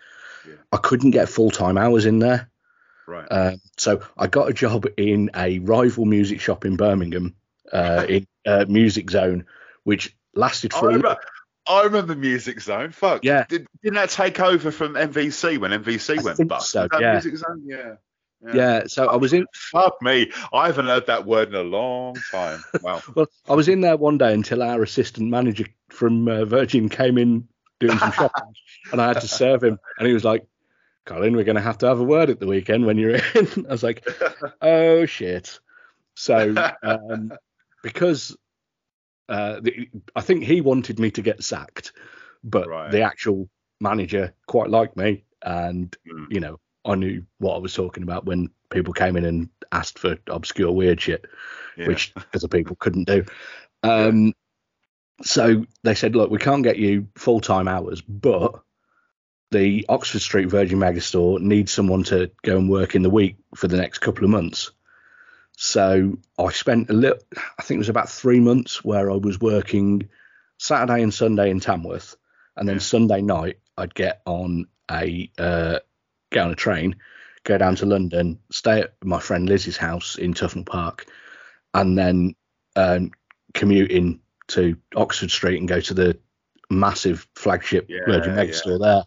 Yeah. 0.47 0.55
I 0.71 0.77
couldn't 0.77 1.11
get 1.11 1.29
full 1.29 1.51
time 1.51 1.77
hours 1.77 2.05
in 2.05 2.19
there, 2.19 2.49
right. 3.07 3.27
um, 3.31 3.61
so 3.77 4.01
I 4.17 4.27
got 4.27 4.49
a 4.49 4.53
job 4.53 4.85
in 4.97 5.29
a 5.35 5.59
rival 5.59 6.05
music 6.05 6.39
shop 6.39 6.65
in 6.65 6.77
Birmingham, 6.77 7.35
uh, 7.71 8.05
in 8.09 8.27
uh, 8.45 8.65
Music 8.67 9.09
Zone, 9.11 9.45
which 9.83 10.15
lasted 10.33 10.73
for 10.73 10.85
a 10.85 10.93
remember, 10.93 11.17
I 11.69 11.83
remember 11.83 12.15
Music 12.15 12.59
Zone. 12.59 12.91
Fuck. 12.91 13.23
Yeah. 13.23 13.45
Did, 13.47 13.67
didn't 13.83 13.95
that 13.95 14.09
take 14.09 14.39
over 14.39 14.71
from 14.71 14.95
MVC 14.95 15.59
when 15.59 15.69
MVC 15.71 16.19
I 16.19 16.23
went 16.23 16.47
bust? 16.47 16.71
so, 16.71 16.87
that 16.91 16.99
yeah. 16.99 17.11
Music 17.13 17.37
Zone? 17.37 17.63
Yeah. 17.63 17.95
yeah. 18.53 18.83
So 18.87 19.07
I 19.07 19.17
was 19.17 19.33
in 19.33 19.45
Fuck 19.53 20.01
me. 20.01 20.31
I 20.51 20.65
haven't 20.65 20.87
heard 20.87 21.05
that 21.05 21.27
word 21.27 21.49
in 21.49 21.55
a 21.55 21.61
long 21.61 22.15
time. 22.31 22.63
Wow. 22.81 23.03
Well, 23.13 23.27
I 23.47 23.53
was 23.53 23.69
in 23.69 23.81
there 23.81 23.97
one 23.97 24.17
day 24.17 24.33
until 24.33 24.63
our 24.63 24.81
assistant 24.81 25.29
manager 25.29 25.65
from 25.89 26.27
uh, 26.27 26.45
Virgin 26.45 26.89
came 26.89 27.19
in 27.19 27.47
doing 27.79 27.97
some 27.99 28.11
shopping, 28.13 28.53
and 28.91 28.99
I 28.99 29.09
had 29.09 29.21
to 29.21 29.27
serve 29.27 29.63
him. 29.63 29.79
And 29.99 30.07
he 30.07 30.13
was 30.13 30.23
like, 30.23 30.47
"Colin, 31.05 31.35
we're 31.35 31.43
going 31.43 31.55
to 31.55 31.61
have 31.61 31.77
to 31.79 31.87
have 31.87 31.99
a 31.99 32.03
word 32.03 32.31
at 32.31 32.39
the 32.39 32.47
weekend 32.47 32.85
when 32.85 32.97
you're 32.97 33.15
in." 33.15 33.21
I 33.69 33.71
was 33.71 33.83
like, 33.83 34.07
"Oh 34.61 35.05
shit!" 35.05 35.59
So 36.15 36.55
um, 36.81 37.33
because 37.83 38.35
uh, 39.29 39.59
the, 39.61 39.87
I 40.15 40.21
think 40.21 40.43
he 40.43 40.61
wanted 40.61 40.99
me 40.99 41.11
to 41.11 41.21
get 41.21 41.43
sacked, 41.43 41.93
but 42.43 42.67
Right. 42.67 42.91
the 42.91 43.01
actual 43.01 43.49
manager 43.79 44.33
quite 44.47 44.69
liked 44.69 44.97
me, 44.97 45.23
and 45.41 45.95
Mm. 46.07 46.27
you 46.31 46.39
know, 46.39 46.59
I 46.85 46.95
knew 46.95 47.23
what 47.37 47.55
I 47.55 47.59
was 47.59 47.73
talking 47.73 48.03
about 48.03 48.25
when 48.25 48.49
people 48.71 48.93
came 48.93 49.15
in 49.15 49.25
and 49.25 49.49
asked 49.71 49.99
for 49.99 50.17
obscure 50.27 50.71
weird 50.71 50.99
shit 50.99 51.25
Yeah. 51.77 51.87
which 51.87 52.13
other 52.33 52.47
people 52.47 52.75
couldn't 52.75 53.07
do. 53.07 53.25
Um, 53.83 54.33
so 55.21 55.65
they 55.83 55.95
said, 55.95 56.15
look, 56.15 56.31
we 56.31 56.37
can't 56.39 56.63
get 56.63 56.77
you 56.77 57.07
full 57.15 57.39
time 57.41 57.67
hours, 57.67 58.01
but 58.01 58.61
the 59.51 59.85
Oxford 59.89 60.21
Street 60.21 60.49
Virgin 60.49 60.79
Megastore 60.79 61.39
needs 61.41 61.71
someone 61.71 62.03
to 62.03 62.31
go 62.43 62.57
and 62.57 62.69
work 62.69 62.95
in 62.95 63.01
the 63.01 63.09
week 63.09 63.35
for 63.55 63.67
the 63.67 63.77
next 63.77 63.99
couple 63.99 64.23
of 64.23 64.29
months. 64.29 64.71
So 65.61 66.17
I 66.37 66.51
spent 66.51 66.89
a 66.89 66.93
little, 66.93 67.19
I 67.57 67.63
think 67.63 67.75
it 67.75 67.79
was 67.79 67.89
about 67.89 68.09
three 68.09 68.39
months 68.39 68.81
where 68.81 69.11
I 69.11 69.15
was 69.17 69.41
working 69.41 70.07
Saturday 70.57 71.03
and 71.03 71.13
Sunday 71.13 71.49
in 71.49 71.59
Tamworth, 71.59 72.15
and 72.55 72.65
then 72.65 72.77
Yeah. 72.77 72.81
Sunday 72.81 73.21
night 73.21 73.59
I'd 73.77 73.93
get 73.93 74.21
on 74.25 74.67
a 74.89 75.29
uh, 75.37 75.79
get 76.31 76.45
on 76.45 76.51
a 76.51 76.55
train, 76.55 76.95
go 77.43 77.57
down 77.57 77.75
to 77.75 77.85
London, 77.85 78.39
stay 78.49 78.79
at 78.83 78.93
my 79.03 79.19
friend 79.19 79.49
Lizzie's 79.49 79.75
house 79.75 80.15
in 80.17 80.33
Tufnell 80.33 80.65
Park, 80.65 81.07
and 81.73 81.97
then 81.97 82.35
um, 82.77 83.11
commute 83.53 83.91
in 83.91 84.21
to 84.47 84.77
Oxford 84.95 85.29
Street 85.29 85.57
and 85.59 85.67
go 85.67 85.81
to 85.81 85.93
the 85.93 86.17
massive 86.69 87.27
flagship 87.35 87.87
Yeah, 87.89 88.05
Virgin 88.05 88.33
yeah. 88.33 88.45
Megastore 88.45 88.79
there. 88.79 89.03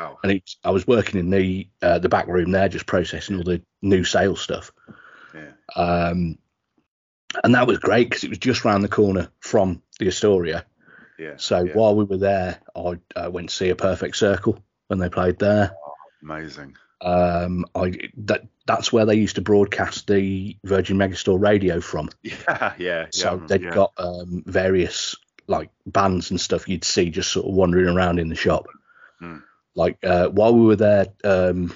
Wow. 0.00 0.18
and 0.24 0.32
it's, 0.32 0.56
I 0.64 0.70
was 0.70 0.84
working 0.84 1.20
in 1.20 1.30
the 1.30 1.68
uh, 1.80 2.00
the 2.00 2.08
back 2.08 2.26
room 2.26 2.50
there, 2.50 2.68
just 2.68 2.86
processing 2.86 3.36
all 3.36 3.44
the 3.44 3.62
new 3.82 4.02
sales 4.02 4.40
stuff. 4.40 4.72
Yeah. 5.34 5.52
Um, 5.74 6.38
and 7.42 7.54
that 7.54 7.66
was 7.66 7.78
great 7.78 8.10
because 8.10 8.24
it 8.24 8.30
was 8.30 8.38
just 8.38 8.64
round 8.64 8.84
the 8.84 8.88
corner 8.88 9.28
from 9.40 9.82
the 9.98 10.08
Astoria. 10.08 10.66
Yeah. 11.18 11.34
So 11.36 11.64
yeah. 11.64 11.72
while 11.72 11.96
we 11.96 12.04
were 12.04 12.18
there, 12.18 12.60
I 12.74 12.98
uh, 13.16 13.30
went 13.30 13.50
to 13.50 13.54
see 13.54 13.70
a 13.70 13.76
Perfect 13.76 14.16
Circle 14.16 14.62
when 14.88 14.98
they 14.98 15.08
played 15.08 15.38
there. 15.38 15.74
Oh, 15.74 15.92
Amazing. 16.22 16.76
Um, 17.00 17.66
I 17.74 17.94
that 18.18 18.46
that's 18.66 18.92
where 18.92 19.04
they 19.04 19.16
used 19.16 19.34
to 19.34 19.42
broadcast 19.42 20.06
the 20.06 20.56
Virgin 20.64 20.96
Megastore 20.96 21.40
radio 21.40 21.80
from. 21.80 22.10
Yeah. 22.22 22.74
Yeah. 22.78 23.06
So 23.10 23.34
yeah, 23.34 23.46
they've 23.46 23.62
yeah. 23.64 23.74
got 23.74 23.92
um, 23.96 24.44
various 24.46 25.16
like 25.48 25.70
bands 25.86 26.30
and 26.30 26.40
stuff 26.40 26.68
you'd 26.68 26.84
see 26.84 27.10
just 27.10 27.32
sort 27.32 27.46
of 27.46 27.54
wandering 27.54 27.88
around 27.88 28.20
in 28.20 28.28
the 28.28 28.36
shop. 28.36 28.66
Hmm. 29.18 29.38
Like 29.74 29.98
uh, 30.04 30.28
while 30.28 30.54
we 30.54 30.64
were 30.64 30.76
there, 30.76 31.06
um, 31.24 31.74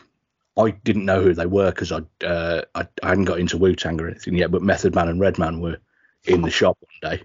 I 0.56 0.70
didn't 0.70 1.04
know 1.04 1.22
who 1.22 1.34
they 1.34 1.46
were 1.46 1.70
because 1.70 1.92
I, 1.92 2.00
uh, 2.24 2.62
I 2.74 2.86
I 3.02 3.08
hadn't 3.08 3.24
got 3.24 3.40
into 3.40 3.58
Wu 3.58 3.74
Tang 3.74 4.00
or 4.00 4.08
anything 4.08 4.34
yet. 4.34 4.50
But 4.50 4.62
Method 4.62 4.94
Man 4.94 5.08
and 5.08 5.20
Redman 5.20 5.60
were 5.60 5.78
in 6.24 6.42
the 6.42 6.50
shop 6.50 6.78
one 6.80 7.12
day. 7.12 7.22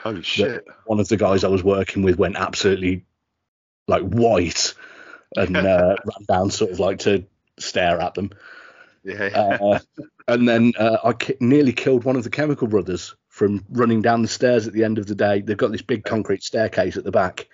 Holy 0.00 0.22
shit. 0.22 0.66
One 0.84 1.00
of 1.00 1.08
the 1.08 1.16
guys 1.16 1.42
I 1.42 1.48
was 1.48 1.64
working 1.64 2.02
with 2.02 2.18
went 2.18 2.36
absolutely 2.36 3.04
like 3.88 4.02
white 4.02 4.74
and 5.34 5.56
uh, 5.56 5.96
ran 6.04 6.26
down 6.28 6.50
sort 6.50 6.70
of 6.70 6.78
like 6.78 7.00
to 7.00 7.24
stare 7.58 8.00
at 8.00 8.14
them. 8.14 8.30
Yeah. 9.04 9.58
Uh, 9.62 9.78
and 10.28 10.48
then 10.48 10.72
uh, 10.76 10.98
I 11.04 11.12
ki- 11.12 11.36
nearly 11.38 11.72
killed 11.72 12.02
one 12.02 12.16
of 12.16 12.24
the 12.24 12.30
Chemical 12.30 12.66
Brothers 12.66 13.14
from 13.28 13.64
running 13.70 14.02
down 14.02 14.22
the 14.22 14.28
stairs 14.28 14.66
at 14.66 14.72
the 14.72 14.82
end 14.82 14.98
of 14.98 15.06
the 15.06 15.14
day. 15.14 15.40
They've 15.40 15.56
got 15.56 15.70
this 15.70 15.82
big 15.82 16.04
concrete 16.04 16.42
staircase 16.42 16.96
at 16.96 17.04
the 17.04 17.12
back. 17.12 17.46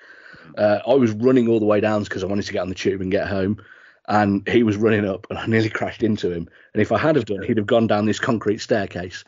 Uh, 0.56 0.78
I 0.86 0.94
was 0.94 1.10
running 1.12 1.48
all 1.48 1.60
the 1.60 1.66
way 1.66 1.80
down 1.80 2.02
because 2.02 2.24
I 2.24 2.28
wanted 2.28 2.46
to 2.46 2.52
get 2.52 2.60
on 2.62 2.70
the 2.70 2.74
tube 2.74 3.02
and 3.02 3.10
get 3.10 3.28
home. 3.28 3.62
And 4.08 4.46
he 4.48 4.62
was 4.64 4.76
running 4.76 5.06
up, 5.08 5.26
and 5.30 5.38
I 5.38 5.46
nearly 5.46 5.70
crashed 5.70 6.02
into 6.02 6.30
him. 6.30 6.48
And 6.74 6.82
if 6.82 6.90
I 6.90 6.98
had 6.98 7.14
have 7.16 7.24
done, 7.24 7.42
he'd 7.42 7.56
have 7.56 7.66
gone 7.66 7.86
down 7.86 8.04
this 8.06 8.18
concrete 8.18 8.58
staircase. 8.58 9.24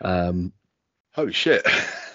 Um, 0.00 0.52
Holy 1.14 1.32
shit. 1.32 1.66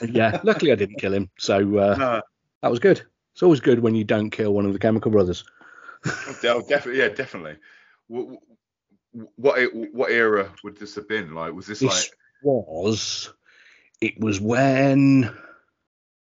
yeah, 0.02 0.40
luckily 0.44 0.72
I 0.72 0.76
didn't 0.76 1.00
kill 1.00 1.14
him, 1.14 1.30
so 1.40 1.56
uh, 1.78 1.96
no. 1.98 2.22
that 2.62 2.70
was 2.70 2.80
good. 2.80 3.02
It's 3.34 3.44
always 3.44 3.62
good 3.62 3.80
when 3.80 3.96
you 3.96 4.04
don't 4.04 4.30
kill 4.30 4.54
one 4.54 4.66
of 4.66 4.74
the 4.74 4.80
Chemical 4.80 5.12
Brothers. 5.12 5.44
Oh, 6.44 6.64
definitely. 6.68 7.00
Yeah, 7.00 7.10
definitely. 7.10 7.58
What, 8.08 8.40
what 9.36 9.60
what 9.94 10.10
era 10.12 10.52
would 10.64 10.78
this 10.78 10.96
have 10.96 11.08
been? 11.08 11.36
Like, 11.36 11.54
was 11.54 11.68
this 11.68 11.80
This 11.80 12.10
like? 12.10 12.18
was 12.42 13.32
it 14.02 14.20
was 14.20 14.42
when 14.42 15.32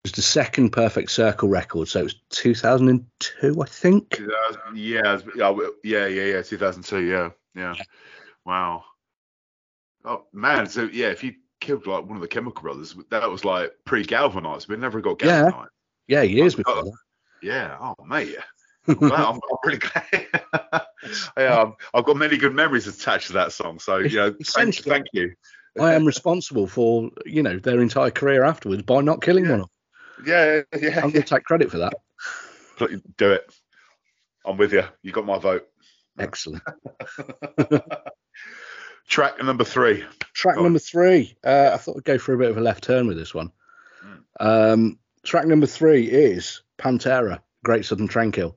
was 0.04 0.12
the 0.12 0.22
second 0.22 0.72
Perfect 0.72 1.12
Circle 1.12 1.48
record, 1.50 1.88
so 1.88 2.02
it 2.02 2.04
was 2.04 2.16
2002, 2.32 3.62
I 3.62 3.66
think. 3.66 4.20
Yeah, 4.74 5.20
yeah, 5.36 5.60
yeah, 5.84 6.08
yeah, 6.08 6.08
yeah. 6.08 6.42
2002. 6.42 7.00
Yeah, 7.06 7.30
yeah. 7.56 7.74
Wow. 8.46 8.84
Oh 10.04 10.26
man. 10.34 10.68
So 10.68 10.90
yeah, 10.92 11.08
if 11.08 11.24
you 11.24 11.36
killed 11.62 11.88
like 11.88 12.06
one 12.06 12.18
of 12.18 12.22
the 12.22 12.28
Chemical 12.28 12.62
Brothers, 12.62 12.96
that 13.10 13.30
was 13.30 13.46
like 13.46 13.72
pre-galvanized. 13.86 14.68
We 14.68 14.76
never 14.76 15.00
got 15.00 15.22
Yeah. 15.22 15.44
galvanized. 15.44 15.72
Yeah, 16.08 16.24
years 16.24 16.56
Oh, 16.56 16.58
before 16.58 16.84
that. 16.84 16.98
Yeah. 17.42 17.78
Oh 17.80 17.96
mate. 18.06 18.36
Wow, 18.86 19.32
I'm, 19.32 19.36
I'm 19.36 19.58
really 19.64 19.78
glad. 19.78 20.06
yeah, 21.38 21.54
I've, 21.58 21.68
um, 21.68 21.76
I've 21.94 22.04
got 22.04 22.18
many 22.18 22.36
good 22.36 22.54
memories 22.54 22.86
attached 22.86 23.28
to 23.28 23.34
that 23.34 23.54
song. 23.54 23.80
So 23.80 24.00
you 24.00 24.18
know, 24.18 24.36
thank, 24.44 24.76
thank 24.76 25.06
you. 25.14 25.34
I 25.80 25.94
am 25.94 26.04
responsible 26.06 26.68
for 26.68 27.10
you 27.26 27.44
know 27.44 27.58
their 27.60 27.80
entire 27.80 28.12
career 28.12 28.44
afterwards 28.44 28.84
by 28.84 29.00
not 29.00 29.22
killing 29.22 29.46
one. 29.46 29.52
of 29.54 29.60
them. 29.62 29.70
Yeah, 30.26 30.62
yeah. 30.80 30.96
I'm 30.98 31.12
going 31.12 31.14
to 31.14 31.24
take 31.24 31.44
credit 31.44 31.72
for 31.72 31.80
that. 31.80 31.94
Do 33.18 33.32
it. 33.32 33.54
I'm 34.46 34.58
with 34.58 34.74
you. 34.74 34.84
You 35.02 35.12
got 35.12 35.26
my 35.26 35.38
vote. 35.38 35.68
Excellent. 36.20 36.64
Track 39.08 39.42
number 39.44 39.64
three. 39.64 40.04
Track 40.34 40.56
Go 40.56 40.62
on. 40.62 40.66
number 40.66 40.80
three. 40.80 41.36
Uh, 41.44 41.72
I 41.74 41.78
thought 41.78 41.98
I'd 41.98 42.04
go 42.04 42.18
for 42.18 42.34
a 42.34 42.38
bit 42.38 42.50
of 42.50 42.58
a 42.58 42.62
left 42.62 42.84
turn 42.84 43.08
with 43.08 43.18
this 43.18 43.34
one. 43.34 43.52
Um, 44.40 44.98
track 45.24 45.46
number 45.46 45.66
three 45.68 46.06
is 46.06 46.62
Pantera, 46.78 47.40
Great 47.64 47.86
Southern 47.86 48.08
Trendkill. 48.08 48.56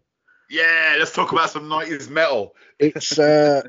Yeah, 0.49 0.97
let's 0.99 1.13
talk 1.13 1.33
about 1.33 1.51
some 1.51 1.65
90s 1.69 2.09
metal. 2.09 2.55
It's, 2.79 3.19
uh, 3.19 3.63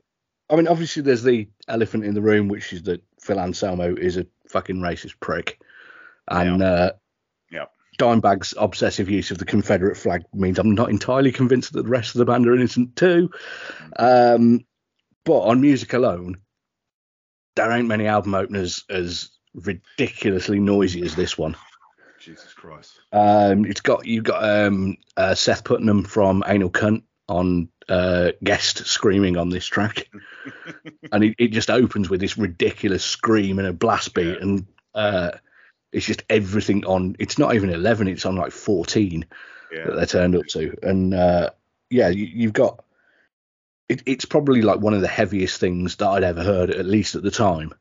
I 0.50 0.56
mean, 0.56 0.68
obviously 0.68 1.02
there's 1.02 1.24
the 1.24 1.50
elephant 1.68 2.06
in 2.06 2.14
the 2.14 2.22
room, 2.22 2.48
which 2.48 2.72
is 2.72 2.84
that 2.84 3.02
Phil 3.20 3.40
Anselmo 3.40 3.96
is 3.96 4.18
a 4.18 4.28
fucking 4.48 4.78
racist 4.78 5.20
prick, 5.20 5.60
and 6.28 6.62
uh, 6.62 6.92
Yeah. 6.94 6.98
Dimebag's 7.98 8.54
obsessive 8.58 9.10
use 9.10 9.32
of 9.32 9.38
the 9.38 9.46
Confederate 9.46 9.98
flag 9.98 10.24
means 10.34 10.60
I'm 10.60 10.76
not 10.76 10.90
entirely 10.90 11.32
convinced 11.32 11.74
that 11.74 11.84
the 11.84 11.90
rest 11.90 12.16
of 12.16 12.20
the 12.20 12.26
band 12.26 12.48
are 12.48 12.56
innocent 12.56 12.96
too. 12.96 13.30
Um, 13.98 14.66
but 15.26 15.40
on 15.42 15.62
music 15.62 15.94
alone, 15.94 16.38
there 17.56 17.72
ain't 17.72 17.88
many 17.88 18.06
album 18.08 18.36
openers 18.36 18.84
as 18.90 19.32
ridiculously 19.54 20.60
noisy 20.60 21.02
as 21.02 21.16
this 21.16 21.38
one. 21.38 21.56
Jesus 22.20 22.54
Christ. 22.54 23.00
Um, 23.12 23.66
it's 23.66 23.82
got 23.82 24.06
you 24.06 24.22
got 24.22 24.44
um, 24.44 24.98
uh, 25.16 25.34
Seth 25.34 25.64
Putnam 25.64 26.04
from 26.04 26.44
Anal 26.48 26.70
Cunt 26.70 27.04
on 27.30 27.70
uh, 27.90 28.32
guest 28.44 28.86
screaming 28.86 29.38
on 29.38 29.50
this 29.50 29.66
track, 29.66 30.10
and 31.12 31.24
it, 31.24 31.36
it 31.40 31.48
just 31.50 31.70
opens 31.70 32.10
with 32.10 32.20
this 32.20 32.38
ridiculous 32.38 33.04
scream 33.04 33.60
and 33.60 33.68
a 33.68 33.74
blast 33.74 34.14
beat, 34.14 34.28
Yeah. 34.28 34.42
and 34.42 34.68
uh, 34.94 35.32
it's 35.92 36.06
just 36.06 36.24
everything 36.30 36.86
on. 36.86 37.16
It's 37.20 37.38
not 37.38 37.56
even 37.56 37.70
eleven; 37.70 38.08
it's 38.08 38.26
on 38.26 38.36
like 38.36 38.52
fourteen 38.52 39.26
that 39.72 39.78
Yeah. 39.78 39.96
they're 39.96 40.06
turned 40.06 40.36
up 40.36 40.46
to, 40.48 40.76
and 40.84 41.14
uh, 41.14 41.50
yeah, 41.90 42.10
you, 42.10 42.26
you've 42.26 42.54
got. 42.54 42.84
It, 43.90 44.04
it's 44.06 44.26
probably 44.26 44.62
like 44.62 44.80
one 44.82 44.94
of 44.94 45.02
the 45.02 45.08
heaviest 45.08 45.60
things 45.60 45.96
that 45.96 46.08
I'd 46.08 46.24
ever 46.24 46.44
heard, 46.44 46.72
at 46.72 46.86
least 46.86 47.16
at 47.16 47.24
the 47.24 47.32
time. 47.32 47.74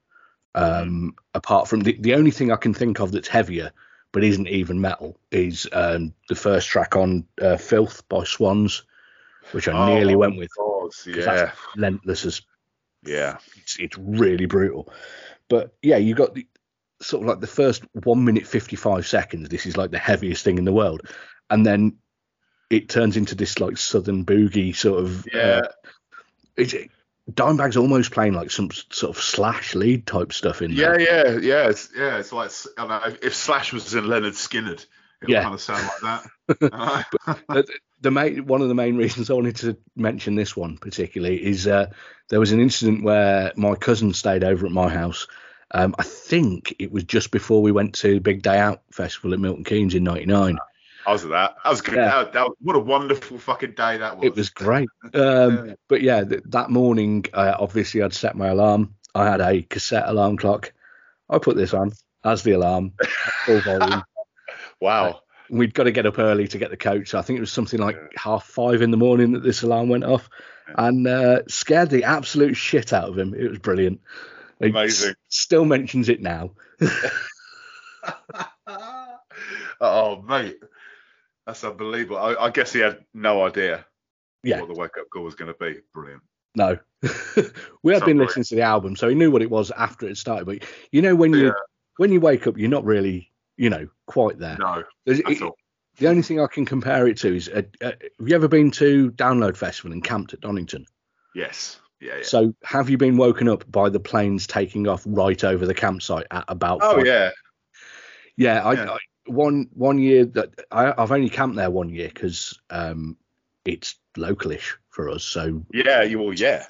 Um, 0.55 1.17
apart 1.35 1.69
from 1.69 1.81
the, 1.81 1.97
the 2.01 2.15
only 2.15 2.31
thing 2.31 2.51
I 2.51 2.57
can 2.57 2.73
think 2.73 2.99
of 3.01 3.13
that's 3.13 3.29
heavier, 3.29 3.73
but 4.13 4.25
isn't 4.25 4.49
even 4.49 4.81
metal, 4.81 5.19
is 5.31 5.69
um, 5.73 6.15
the 6.29 6.35
first 6.35 6.69
track 6.69 6.97
on 6.97 7.27
uh, 7.43 7.57
"Filth" 7.57 8.09
by 8.09 8.25
Swans, 8.25 8.85
which 9.53 9.69
I 9.69 9.87
nearly 9.87 10.15
Oh, 10.15 10.19
went 10.19 10.37
with. 10.39 10.49
'cause 10.55 11.05
yeah. 11.07 11.51
relentless 11.75 12.25
as 12.25 12.43
Yeah. 13.05 13.39
it's, 13.57 13.77
it's 13.81 13.99
really 13.99 14.47
brutal. 14.47 14.93
But 15.49 15.75
yeah, 15.83 15.97
you 15.97 16.15
got 16.15 16.35
the 16.35 16.47
sort 17.01 17.23
of 17.23 17.29
like 17.29 17.41
the 17.41 17.47
first 17.47 17.85
one 18.05 18.25
minute 18.25 18.47
fifty 18.47 18.77
five 18.77 19.07
seconds. 19.07 19.49
This 19.49 19.67
is 19.67 19.77
like 19.77 19.91
the 19.91 19.99
heaviest 19.99 20.45
thing 20.45 20.59
in 20.59 20.65
the 20.65 20.73
world, 20.73 21.03
and 21.51 21.65
then 21.65 21.99
it 22.71 22.89
turns 22.89 23.17
into 23.17 23.35
this 23.35 23.61
like 23.61 23.77
southern 23.77 24.25
boogie 24.25 24.75
sort 24.75 25.01
of. 25.05 25.27
Yeah. 25.33 25.63
Uh, 25.65 25.69
it's, 26.57 26.75
Dimebag's 27.31 27.77
almost 27.77 28.13
playing 28.13 28.35
like 28.35 28.51
some 28.53 28.71
sort 28.71 29.17
of 29.17 29.21
slash 29.23 29.75
lead 29.75 30.07
type 30.07 30.33
stuff 30.33 30.63
in 30.63 30.75
there. 30.75 31.01
yeah, 31.01 31.39
yeah. 31.39 31.69
It's 31.69 31.91
yeah, 31.97 32.19
it's 32.19 32.33
like 32.33 32.51
I 32.79 32.87
don't 32.87 32.89
know, 32.89 33.19
if, 33.21 33.35
Slash 33.35 33.73
was 33.73 33.93
in 33.95 34.05
Lynyrd 34.05 34.35
Skynyrd, 34.35 34.81
it 34.83 34.87
would 35.23 35.31
Yeah. 35.31 35.43
kind 35.43 35.55
of 35.55 35.61
sound 35.61 35.89
like 35.89 36.23
that. 36.49 37.07
the, 37.49 37.67
the 38.01 38.11
main 38.13 38.47
one 38.47 38.63
of 38.63 38.69
the 38.69 38.75
main 38.77 38.97
reasons 38.97 39.29
I 39.29 39.35
wanted 39.35 39.57
to 39.57 39.77
mention 39.97 40.37
this 40.37 40.57
one 40.57 40.77
particularly 40.79 41.45
is 41.45 41.67
uh, 41.67 41.91
there 42.29 42.39
was 42.39 42.53
an 42.53 42.61
incident 42.61 43.03
where 43.03 43.53
my 43.57 43.75
cousin 43.75 44.13
stayed 44.15 44.45
over 44.45 44.65
at 44.65 44.73
my 44.73 44.89
house. 44.89 45.27
Um, 45.73 45.95
I 45.99 46.03
think 46.03 46.75
it 46.79 46.93
was 46.93 47.05
just 47.05 47.31
before 47.31 47.63
we 47.63 47.73
went 47.73 47.95
to 47.97 48.21
Big 48.21 48.43
Day 48.43 48.59
Out 48.59 48.83
Festival 48.93 49.35
at 49.35 49.41
Milton 49.41 49.65
Keynes 49.65 49.95
in 49.95 50.05
'99. 50.05 50.59
I 51.07 51.13
was 51.13 51.25
at 51.25 51.31
that. 51.31 51.57
That 51.63 51.71
was 51.71 51.81
good. 51.81 51.95
Yeah. 51.95 52.25
That, 52.25 52.33
that, 52.33 52.51
what 52.61 52.75
a 52.75 52.81
wonderful 52.81 53.39
fucking 53.39 53.73
day 53.73 53.99
that 53.99 54.17
was. 54.17 54.27
It 54.27 54.35
was 54.35 54.51
great. 54.51 54.89
Um, 55.15 55.77
but 55.89 56.03
yeah, 56.03 56.25
th- 56.25 56.43
that 56.47 56.71
morning, 56.71 57.25
uh, 57.33 57.57
obviously, 57.59 58.03
I'd 58.03 58.13
set 58.13 58.37
my 58.37 58.49
alarm. 58.49 58.95
I 59.15 59.31
had 59.31 59.41
a 59.41 59.63
cassette 59.63 60.09
alarm 60.09 60.37
clock. 60.37 60.73
I 61.31 61.39
put 61.39 61.57
this 61.57 61.75
on 61.75 61.93
as 62.25 62.43
the 62.43 62.53
alarm, 62.53 62.93
full 63.45 63.61
volume. 63.61 64.03
Wow. 64.79 65.23
We'd 65.49 65.73
got 65.73 65.85
to 65.85 65.91
get 65.91 66.05
up 66.05 66.19
early 66.19 66.49
to 66.49 66.59
get 66.59 66.69
the 66.69 66.77
coach. 66.77 67.15
I 67.15 67.23
think 67.23 67.39
it 67.39 67.41
was 67.41 67.51
something 67.51 67.81
like 67.81 67.97
half 68.15 68.45
five 68.45 68.83
in 68.83 68.91
the 68.91 68.99
morning 68.99 69.33
that 69.33 69.43
this 69.43 69.63
alarm 69.63 69.89
went 69.89 70.05
off, 70.05 70.29
and 70.77 71.07
uh, 71.07 71.41
scared 71.49 71.89
the 71.89 72.05
absolute 72.05 72.57
shit 72.57 72.93
out 72.93 73.09
of 73.09 73.19
him. 73.19 73.33
It 73.33 73.49
was 73.49 73.59
brilliant. 73.59 74.03
Amazing. 74.61 75.15
still 75.29 75.65
mentions 75.65 76.09
it 76.09 76.21
now. 76.23 76.53
oh, 79.81 80.23
mate. 80.27 80.59
That's 81.47 81.63
unbelievable. 81.65 82.17
I, 82.19 82.35
I 82.35 82.51
guess 82.51 82.73
he 82.73 82.81
had 82.81 83.05
no 83.15 83.45
idea 83.45 83.85
Yeah. 84.43 84.61
what 84.61 84.69
the 84.69 84.75
wake 84.81 84.97
up 84.99 85.07
call 85.13 85.23
was 85.25 85.35
going 85.35 85.53
to 85.53 85.59
be. 85.59 85.81
Brilliant. 85.95 86.23
No, 86.57 86.79
we 87.83 87.93
had 87.93 88.05
been 88.07 88.17
listening 88.17 88.45
to 88.45 88.55
the 88.55 88.63
album, 88.63 88.97
so 88.97 89.09
he 89.11 89.15
knew 89.15 89.31
what 89.31 89.43
it 89.43 89.51
was 89.51 89.71
after 89.73 90.09
it 90.09 90.17
started. 90.17 90.47
But 90.47 90.65
you 90.91 91.03
know, 91.03 91.15
when 91.15 91.35
you 91.35 91.49
Yeah. 91.49 91.53
when 91.99 92.11
you 92.11 92.19
wake 92.19 92.47
up, 92.47 92.57
you're 92.57 92.71
not 92.71 92.85
really, 92.87 93.31
you 93.59 93.69
know, 93.69 93.87
quite 94.07 94.39
there. 94.39 94.57
No, 94.59 94.83
it- 95.05 95.43
all. 95.43 95.55
the 95.99 96.09
only 96.09 96.23
thing 96.23 96.41
I 96.41 96.47
can 96.47 96.65
compare 96.65 97.07
it 97.09 97.19
to 97.19 97.37
is, 97.37 97.51
uh, 97.51 97.61
uh, 97.83 97.93
have 98.19 98.27
you 98.29 98.35
ever 98.35 98.49
been 98.49 98.71
to 98.73 99.11
Download 99.13 99.55
Festival 99.55 99.93
and 99.93 100.03
camped 100.03 100.33
at 100.33 100.41
Donington? 100.41 100.87
Yes. 101.35 101.79
Yeah, 102.01 102.17
yeah. 102.19 102.23
So 102.23 102.55
have 102.63 102.91
you 102.91 102.99
been 102.99 103.17
woken 103.17 103.49
up 103.49 103.71
by 103.71 103.89
the 103.89 104.01
planes 104.01 104.47
taking 104.47 104.87
off 104.87 105.03
right 105.07 105.43
over 105.43 105.67
the 105.67 105.75
campsite 105.75 106.27
at 106.31 106.45
about? 106.49 106.81
oh, 106.83 106.97
five- 106.97 107.07
yeah. 107.07 107.31
yeah. 108.37 108.65
I, 108.65 108.73
Yeah. 108.75 108.91
I 108.93 108.99
one 109.27 109.69
one 109.73 109.99
year 109.99 110.25
that 110.25 110.51
I, 110.71 110.95
I've 110.97 111.11
only 111.13 111.31
camped 111.31 111.57
there 111.57 111.71
one 111.71 111.89
year 111.89 112.09
because 112.09 112.59
um, 112.71 113.17
it's 113.65 113.97
localish 114.17 114.75
for 114.89 115.11
us. 115.11 115.25
So 115.25 115.65
Yeah, 115.73 116.03
you 116.03 116.19
will. 116.19 116.33
Yeah, 116.33 116.67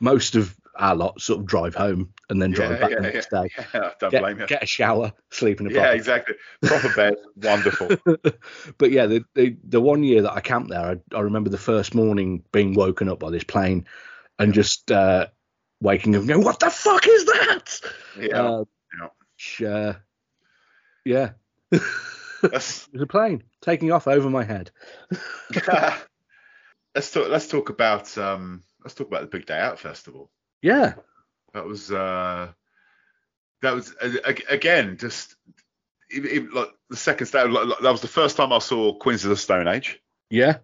most 0.00 0.36
of 0.36 0.56
our 0.76 0.94
lot 0.94 1.20
sort 1.20 1.40
of 1.40 1.46
drive 1.46 1.74
home 1.74 2.14
and 2.30 2.40
then 2.40 2.52
drive 2.52 2.70
yeah, 2.70 2.78
back 2.78 2.90
yeah, 2.90 2.96
the 2.96 3.02
next 3.02 3.30
day. 3.30 3.50
yeah. 3.74 3.90
Don't 3.98 4.10
blame 4.10 4.36
Get, 4.36 4.38
you. 4.40 4.46
get 4.46 4.62
a 4.62 4.66
shower, 4.66 5.12
sleep 5.30 5.60
in 5.60 5.66
a 5.66 5.70
Yeah, 5.70 5.90
exactly. 5.92 6.36
Proper 6.62 6.94
bed, 6.94 7.14
wonderful. 7.36 7.88
but 8.78 8.90
yeah, 8.90 9.06
the, 9.06 9.24
the 9.34 9.56
the 9.64 9.80
one 9.80 10.04
year 10.04 10.22
that 10.22 10.32
I 10.32 10.40
camped 10.40 10.70
there, 10.70 10.80
I, 11.12 11.16
I 11.16 11.20
remember 11.20 11.50
the 11.50 11.58
first 11.58 11.94
morning 11.94 12.44
being 12.52 12.74
woken 12.74 13.08
up 13.08 13.18
by 13.18 13.30
this 13.30 13.44
plane 13.44 13.86
and 14.38 14.54
just 14.54 14.90
uh, 14.90 15.26
waking 15.80 16.14
up 16.14 16.20
and 16.20 16.28
going, 16.28 16.44
"What 16.44 16.60
the 16.60 16.70
fuck 16.70 17.06
is 17.06 17.24
that?" 17.26 17.80
Yeah, 18.18 18.42
Uh, 18.42 18.64
yeah. 19.60 19.68
uh, 19.68 19.92
yeah, 21.04 21.30
it 21.72 21.82
was 22.42 22.88
a 23.00 23.06
plane 23.06 23.44
taking 23.62 23.92
off 23.92 24.06
over 24.08 24.28
my 24.30 24.44
head. 24.44 24.70
let's 26.94 27.10
talk. 27.12 27.28
Let's 27.28 27.48
talk 27.48 27.70
about 27.70 28.16
um. 28.18 28.62
Let's 28.82 28.94
talk 28.94 29.08
about 29.08 29.22
the 29.22 29.26
Big 29.26 29.46
Day 29.46 29.58
Out 29.58 29.78
Festival. 29.78 30.30
Yeah, 30.62 30.94
That 31.54 31.64
was 31.66 31.90
uh. 31.90 32.52
That 33.62 33.74
was 33.74 33.92
again 34.48 34.98
just 34.98 35.34
like 36.12 36.68
the 36.88 36.96
second 36.96 37.26
stage. 37.26 37.50
Like, 37.50 37.78
that 37.82 37.90
was 37.90 38.00
the 38.00 38.06
first 38.08 38.36
time 38.36 38.52
I 38.52 38.60
saw 38.60 38.94
Queens 38.94 39.24
of 39.24 39.30
the 39.30 39.36
Stone 39.36 39.66
Age. 39.66 40.00
yeah, 40.30 40.58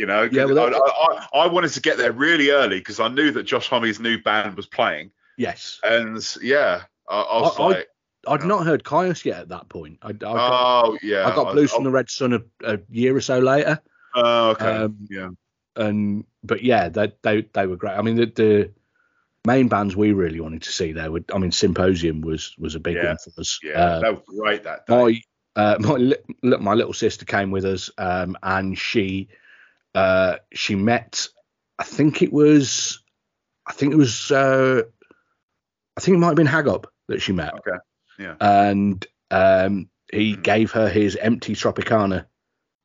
You 0.00 0.06
know, 0.06 0.22
Yeah, 0.32 0.46
well, 0.46 0.58
I, 0.74 1.28
I, 1.34 1.40
I 1.42 1.46
wanted 1.46 1.72
to 1.72 1.80
get 1.82 1.98
there 1.98 2.12
really 2.12 2.48
early 2.48 2.78
because 2.78 3.00
I 3.00 3.08
knew 3.08 3.30
that 3.32 3.42
Josh 3.42 3.68
Homme's 3.68 4.00
new 4.00 4.16
band 4.22 4.56
was 4.56 4.64
playing, 4.64 5.10
yes. 5.36 5.78
and 5.84 6.16
yeah, 6.40 6.84
I, 7.06 7.20
I 7.20 7.40
was 7.42 7.58
I- 7.58 7.62
I- 7.62 7.66
like, 7.66 7.88
I'd 8.26 8.44
not 8.44 8.64
heard 8.64 8.82
Kyuss 8.82 9.26
yet 9.26 9.40
at 9.40 9.48
that 9.50 9.68
point. 9.68 9.98
I, 10.00 10.08
I 10.08 10.12
got, 10.12 10.86
oh 10.86 10.98
yeah, 11.02 11.26
I 11.28 11.34
got 11.34 11.52
Blues 11.52 11.70
from 11.72 11.84
the 11.84 11.90
Red 11.90 12.08
Sun 12.08 12.32
a, 12.32 12.40
a 12.74 12.78
year 12.90 13.14
or 13.14 13.20
so 13.20 13.40
later. 13.40 13.78
Oh, 14.14 14.50
okay, 14.52 14.64
Um, 14.76 15.06
yeah, 15.10 15.28
and 15.76 16.24
but 16.44 16.62
yeah, 16.62 16.88
they 16.88 17.12
they 17.20 17.42
they 17.52 17.66
were 17.66 17.76
great. 17.76 17.98
I 17.98 18.00
mean, 18.00 18.16
the, 18.16 18.24
the 18.26 18.70
main 19.46 19.68
bands 19.68 19.96
we 19.96 20.12
really 20.12 20.40
wanted 20.40 20.62
to 20.62 20.70
see 20.72 20.92
there 20.92 21.12
were. 21.12 21.20
I 21.34 21.36
mean, 21.36 21.52
Symposium 21.52 22.22
was 22.22 22.54
was 22.58 22.74
a 22.74 22.80
big 22.80 22.96
Yeah. 22.96 23.08
one 23.08 23.16
for 23.18 23.38
us. 23.40 23.58
yeah, 23.62 23.72
Uh, 23.84 24.00
that 24.00 24.12
was 24.14 24.22
great 24.38 24.64
that 24.64 24.86
day. 24.86 24.94
my 24.94 25.22
uh, 25.62 25.76
my 25.80 25.94
li- 25.96 26.16
my 26.58 26.72
little 26.74 26.94
sister 26.94 27.26
came 27.26 27.50
with 27.50 27.66
us, 27.66 27.90
um, 27.98 28.34
and 28.42 28.78
she 28.78 29.28
uh, 29.94 30.36
she 30.52 30.74
met. 30.74 31.26
I 31.78 31.84
think 31.84 32.22
it 32.22 32.32
was. 32.32 33.02
I 33.66 33.72
think 33.72 33.92
it 33.92 33.96
was. 33.96 34.30
Uh, 34.30 34.82
I 35.96 36.00
think 36.00 36.16
it 36.16 36.18
might 36.18 36.28
have 36.28 36.36
been 36.36 36.46
Hagop 36.46 36.86
that 37.08 37.20
she 37.22 37.32
met. 37.32 37.54
Okay, 37.54 37.78
yeah. 38.18 38.34
And 38.40 39.04
um, 39.30 39.88
he 40.12 40.34
Hmm. 40.34 40.42
gave 40.42 40.72
her 40.72 40.88
his 40.88 41.16
empty 41.16 41.54
Tropicana 41.54 42.26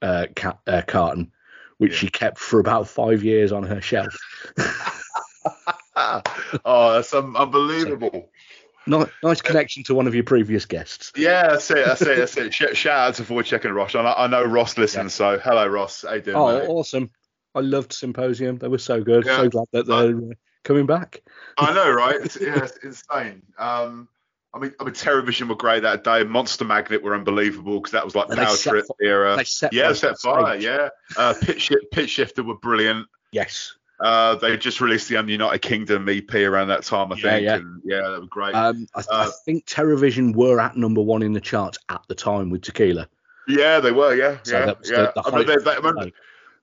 uh, 0.02 0.28
ca- 0.36 0.60
uh, 0.68 0.82
carton, 0.88 1.32
which 1.78 1.94
Yeah. 1.94 1.98
she 2.00 2.10
kept 2.10 2.38
for 2.40 2.60
about 2.60 2.88
five 2.88 3.24
years 3.24 3.52
on 3.52 3.64
her 3.64 3.82
shelf. 3.82 4.18
oh, 5.96 6.94
that's 6.94 7.14
um, 7.14 7.36
unbelievable. 7.36 8.30
Ni- 8.88 9.04
nice 9.24 9.42
connection 9.42 9.84
to 9.86 9.96
one 9.96 10.08
of 10.08 10.14
your 10.16 10.24
previous 10.24 10.66
guests. 10.66 11.12
Yeah, 11.16 11.48
that's 11.50 11.70
it. 11.72 11.86
That's 11.86 12.02
it. 12.02 12.18
That's 12.18 12.38
it. 12.38 12.54
Sh- 12.54 12.78
shout 12.78 13.08
out 13.10 13.16
to 13.16 13.24
Void 13.24 13.46
Check 13.46 13.66
and 13.66 13.74
Ross. 13.76 13.96
I 13.96 14.04
know, 14.04 14.14
I 14.16 14.28
know 14.28 14.44
Ross 14.44 14.78
listens, 14.78 15.14
so 15.14 15.40
hello, 15.40 15.66
Ross. 15.68 16.04
How 16.08 16.14
you 16.16 16.22
doing, 16.22 16.38
Oh, 16.38 16.60
mate? 16.60 16.68
awesome! 16.70 17.10
I 17.56 17.62
loved 17.62 17.94
Symposium. 17.94 18.58
They 18.58 18.68
were 18.68 18.78
so 18.78 19.02
good. 19.04 19.26
Yeah. 19.26 19.38
So 19.38 19.50
glad 19.50 19.66
that 19.74 19.88
they're 19.88 20.18
uh, 20.18 20.34
coming 20.64 20.86
back. 20.86 21.22
I 21.58 21.74
know, 21.74 21.90
right? 21.92 22.16
It's, 22.22 22.40
yeah, 22.40 22.64
it's 22.64 22.78
insane. 22.84 23.42
Um, 23.58 24.08
I 24.54 24.60
mean, 24.60 24.74
I 24.80 24.84
mean, 24.86 24.94
Terrorvision 24.94 25.50
were 25.50 25.56
great 25.56 25.84
that 25.84 26.04
day. 26.04 26.24
Monster 26.24 26.64
Magnet 26.66 27.02
were 27.04 27.14
unbelievable 27.16 27.80
because 27.80 27.92
that 27.92 28.06
was 28.06 28.16
like 28.16 28.30
And 28.30 28.38
Power 28.38 28.56
Trip 28.56 28.86
era. 29.02 29.36
they 29.36 29.44
set 29.44 29.74
yeah, 29.74 29.92
set 29.94 30.18
fire. 30.20 30.54
stage. 30.60 30.64
Yeah, 30.64 30.90
uh, 31.18 31.34
Pitchshifter 31.42 32.46
were 32.46 32.56
brilliant. 32.58 33.08
Yes. 33.32 33.76
Uh, 34.00 34.36
they 34.36 34.58
just 34.58 34.82
released 34.82 35.08
the 35.08 35.16
United 35.24 35.60
Kingdom 35.62 36.08
EP 36.10 36.34
around 36.36 36.68
that 36.68 36.84
time, 36.84 37.12
I 37.12 37.16
Yeah, 37.16 37.22
think. 37.22 37.44
yeah. 37.46 37.56
And 37.56 37.82
yeah, 37.86 38.02
that 38.10 38.20
was 38.20 38.30
great. 38.30 38.54
Um, 38.54 38.88
I, 38.94 39.00
I 39.00 39.04
Uh, 39.10 39.32
think 39.46 39.66
Terrorvision 39.66 40.36
were 40.36 40.60
at 40.60 40.76
number 40.76 41.02
one 41.02 41.22
in 41.22 41.32
the 41.34 41.40
charts 41.42 41.78
at 41.90 42.02
the 42.10 42.16
time 42.16 42.50
with 42.50 42.62
Tequila. 42.64 43.08
yeah, 43.48 43.80
they 43.80 43.92
were. 43.92 44.14
Yeah, 44.16 44.38
So 44.44 44.60
yeah, 44.60 44.66
yeah. 44.66 44.74
the, 44.74 45.14
the 45.16 45.22
I 45.22 45.30
remember 45.30 45.56
they, 45.58 45.64
they, 45.64 45.72
I 45.72 45.76
remember 45.76 46.12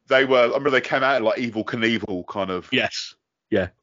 they 0.08 0.24
were. 0.26 0.40
I 0.42 0.46
remember 0.46 0.70
they 0.70 0.80
came 0.82 1.02
out 1.02 1.16
in 1.16 1.22
like 1.24 1.38
Evel 1.38 1.64
Knievel 1.64 2.26
kind 2.26 2.50
of 2.50 2.68
Yes. 2.70 3.14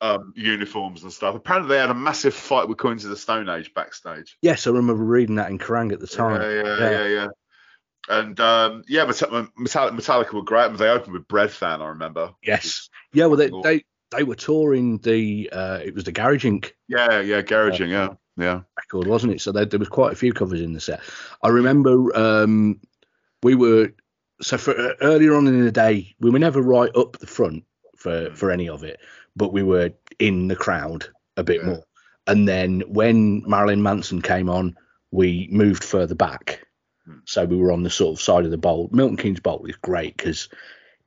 um, 0.02 0.34
uniforms 0.36 1.04
and 1.04 1.12
stuff. 1.12 1.34
Apparently, 1.36 1.70
they 1.70 1.80
had 1.80 1.90
a 1.90 1.96
massive 1.96 2.34
fight 2.34 2.68
with 2.68 2.78
Queens 2.78 3.04
of 3.04 3.10
the 3.10 3.18
Stone 3.18 3.50
Age 3.50 3.74
backstage. 3.74 4.38
Yes, 4.42 4.68
I 4.68 4.72
remember 4.72 5.04
reading 5.04 5.36
that 5.36 5.50
in 5.50 5.58
Kerrang 5.58 5.92
at 5.92 6.00
the 6.00 6.08
time. 6.08 6.42
Yeah, 6.42 6.50
yeah, 6.52 6.78
Yeah. 6.78 6.90
yeah, 6.92 7.08
yeah. 7.08 7.28
And 8.10 8.40
um, 8.40 8.84
yeah, 8.88 9.06
Metallica, 9.06 9.50
Metallica 9.58 10.34
were 10.34 10.42
great. 10.42 10.76
They 10.78 10.90
opened 10.90 11.14
with 11.14 11.28
Breadfan, 11.28 11.82
I 11.82 11.90
remember. 11.90 12.32
Yes. 12.42 12.90
Yeah, 13.14 13.26
well, 13.26 13.38
they, 13.38 13.52
they 13.64 13.84
they 14.12 14.24
were 14.24 14.36
touring 14.36 14.98
the 15.00 15.50
uh, 15.52 15.80
it 15.84 15.94
was 15.94 16.04
the 16.04 16.12
Garage 16.12 16.46
Inc. 16.46 16.72
Yeah, 16.88 17.22
yeah, 17.22 17.42
Garage 17.42 17.80
garaging, 17.82 17.90
yeah, 17.90 18.10
yeah. 18.38 18.62
record, 18.78 19.08
wasn't 19.08 19.34
it? 19.34 19.42
So 19.42 19.52
there, 19.52 19.66
there 19.66 19.80
was 19.80 19.90
quite 19.90 20.14
a 20.14 20.16
few 20.16 20.34
covers 20.34 20.62
in 20.62 20.74
the 20.74 20.82
set. 20.82 21.02
I 21.44 21.50
remember 21.50 22.16
um, 22.18 22.80
we 23.44 23.56
were 23.56 23.92
so 24.42 24.58
for 24.58 24.78
uh, 24.78 24.94
earlier 25.02 25.36
on 25.36 25.48
in 25.48 25.64
the 25.64 25.72
day 25.72 26.16
we 26.20 26.30
were 26.30 26.40
never 26.40 26.62
right 26.62 26.96
up 26.96 27.18
the 27.20 27.28
front 27.28 27.64
for 27.98 28.30
for 28.34 28.52
any 28.52 28.70
of 28.70 28.84
it, 28.84 29.00
but 29.36 29.54
we 29.54 29.64
were 29.64 29.92
in 30.20 30.48
the 30.48 30.56
crowd 30.56 31.08
a 31.38 31.44
bit 31.44 31.62
Yeah. 31.62 31.68
more. 31.68 31.84
And 32.28 32.48
then 32.48 32.82
when 32.88 33.42
Marilyn 33.48 33.82
Manson 33.82 34.22
came 34.22 34.50
on, 34.50 34.76
we 35.12 35.48
moved 35.52 35.84
further 35.84 36.14
back. 36.16 36.66
Hmm. 37.06 37.20
So 37.26 37.46
we 37.46 37.56
were 37.58 37.72
on 37.72 37.82
the 37.84 37.90
sort 37.90 38.16
of 38.18 38.22
side 38.22 38.46
of 38.46 38.52
the 38.52 38.58
bowl. 38.58 38.90
Milton 38.92 39.18
Keynes 39.18 39.40
Bowl 39.40 39.66
is 39.66 39.76
great 39.78 40.16
because 40.16 40.48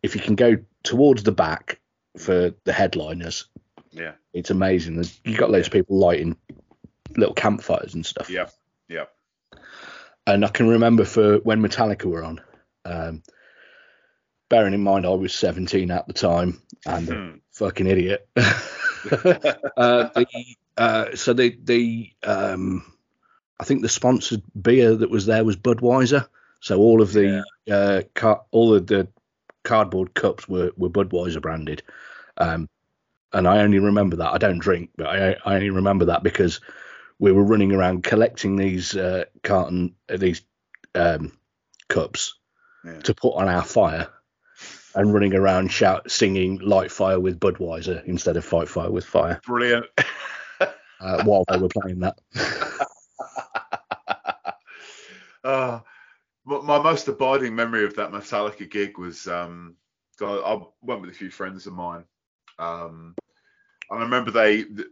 if 0.03 0.17
you 0.17 0.21
can 0.21 0.35
go 0.35 0.57
towards 0.83 1.23
the 1.23 1.31
back 1.33 1.79
for 2.19 2.55
the 2.65 2.73
headliners, 2.73 3.47
Yeah, 3.91 4.13
it's 4.33 4.51
amazing. 4.51 5.05
You 5.25 5.37
got 5.37 5.51
loads 5.51 5.67
of 5.69 5.73
people 5.73 5.99
lighting 5.99 6.37
little 7.17 7.35
campfires 7.35 7.95
and 7.95 8.05
stuff. 8.07 8.31
yeah, 8.31 8.49
yeah. 8.89 9.05
And 10.27 10.45
I 10.45 10.49
can 10.49 10.69
remember 10.69 11.05
for 11.05 11.39
when 11.39 11.61
Metallica 11.63 12.05
were 12.05 12.23
on, 12.25 12.41
um, 12.85 13.23
bearing 14.49 14.75
in 14.75 14.83
mind 14.83 15.07
I 15.07 15.11
was 15.11 15.35
17 15.35 15.91
at 15.91 16.07
the 16.07 16.13
time 16.13 16.61
and 16.87 17.09
a 17.09 17.15
Hmm. 17.15 17.37
fucking 17.53 17.87
idiot. 17.87 18.29
uh, 18.37 20.09
the, 20.15 20.27
uh, 20.77 21.17
so 21.17 21.33
the 21.33 21.59
the 21.65 22.13
um, 22.23 22.85
I 23.59 23.65
think 23.65 23.83
the 23.83 23.89
sponsored 23.89 24.43
beer 24.61 24.95
that 24.95 25.11
was 25.11 25.27
there 25.27 25.45
was 25.45 25.57
Budweiser. 25.57 26.27
So 26.61 26.79
all 26.79 27.03
of 27.03 27.13
the 27.13 27.45
uh, 27.71 28.03
car- 28.15 28.43
all 28.53 28.75
of 28.75 28.87
the 28.87 29.09
cardboard 29.65 30.15
cups 30.15 30.49
were 30.49 30.73
were 30.77 30.91
Budweiser 30.91 31.41
branded. 31.43 31.83
Um, 32.37 32.69
and 33.33 33.49
I 33.49 33.61
only 33.61 33.79
remember 33.79 34.17
that 34.17 34.33
I 34.33 34.39
don't 34.39 34.59
drink, 34.59 34.91
but 34.97 35.07
I, 35.07 35.37
I 35.45 35.55
only 35.55 35.71
remember 35.71 36.07
that 36.07 36.23
because 36.23 36.61
we 37.19 37.33
were 37.33 37.45
running 37.45 37.73
around 37.73 38.03
collecting 38.05 38.57
these 38.57 38.97
uh, 38.97 39.25
carton 39.43 39.95
uh, 40.11 40.17
these 40.17 40.43
um, 40.95 41.33
cups 41.89 42.35
Yeah. 42.85 43.01
to 43.01 43.15
put 43.15 43.35
on 43.37 43.49
our 43.49 43.65
fire, 43.65 44.09
and 44.95 45.15
running 45.15 45.35
around 45.35 45.69
shout 45.73 46.11
singing 46.11 46.59
"Light 46.59 46.91
Fire 46.91 47.21
with 47.21 47.41
Budweiser" 47.41 48.05
instead 48.05 48.37
of 48.37 48.45
"Fight 48.45 48.69
Fire 48.69 48.91
with 48.91 49.05
Fire" 49.07 49.41
Brilliant. 49.47 49.87
uh, 51.01 51.25
while 51.25 51.45
they 51.49 51.59
were 51.59 51.69
playing 51.69 52.01
that. 52.01 52.19
uh, 55.45 55.81
my, 56.45 56.61
my 56.61 56.79
most 56.79 57.09
abiding 57.09 57.55
memory 57.55 57.85
of 57.85 57.97
that 57.97 58.11
Metallica 58.11 58.69
gig 58.71 58.99
was 58.99 59.27
um, 59.29 59.77
I, 60.21 60.25
I 60.25 60.61
went 60.83 61.01
with 61.01 61.11
a 61.11 61.15
few 61.15 61.31
friends 61.31 61.67
of 61.67 61.73
mine. 61.73 62.05
Um, 62.59 63.15
and 63.91 64.01
I 64.01 64.03
remember 64.03 64.31
they, 64.31 64.65
th- 64.65 64.77
th- 64.77 64.89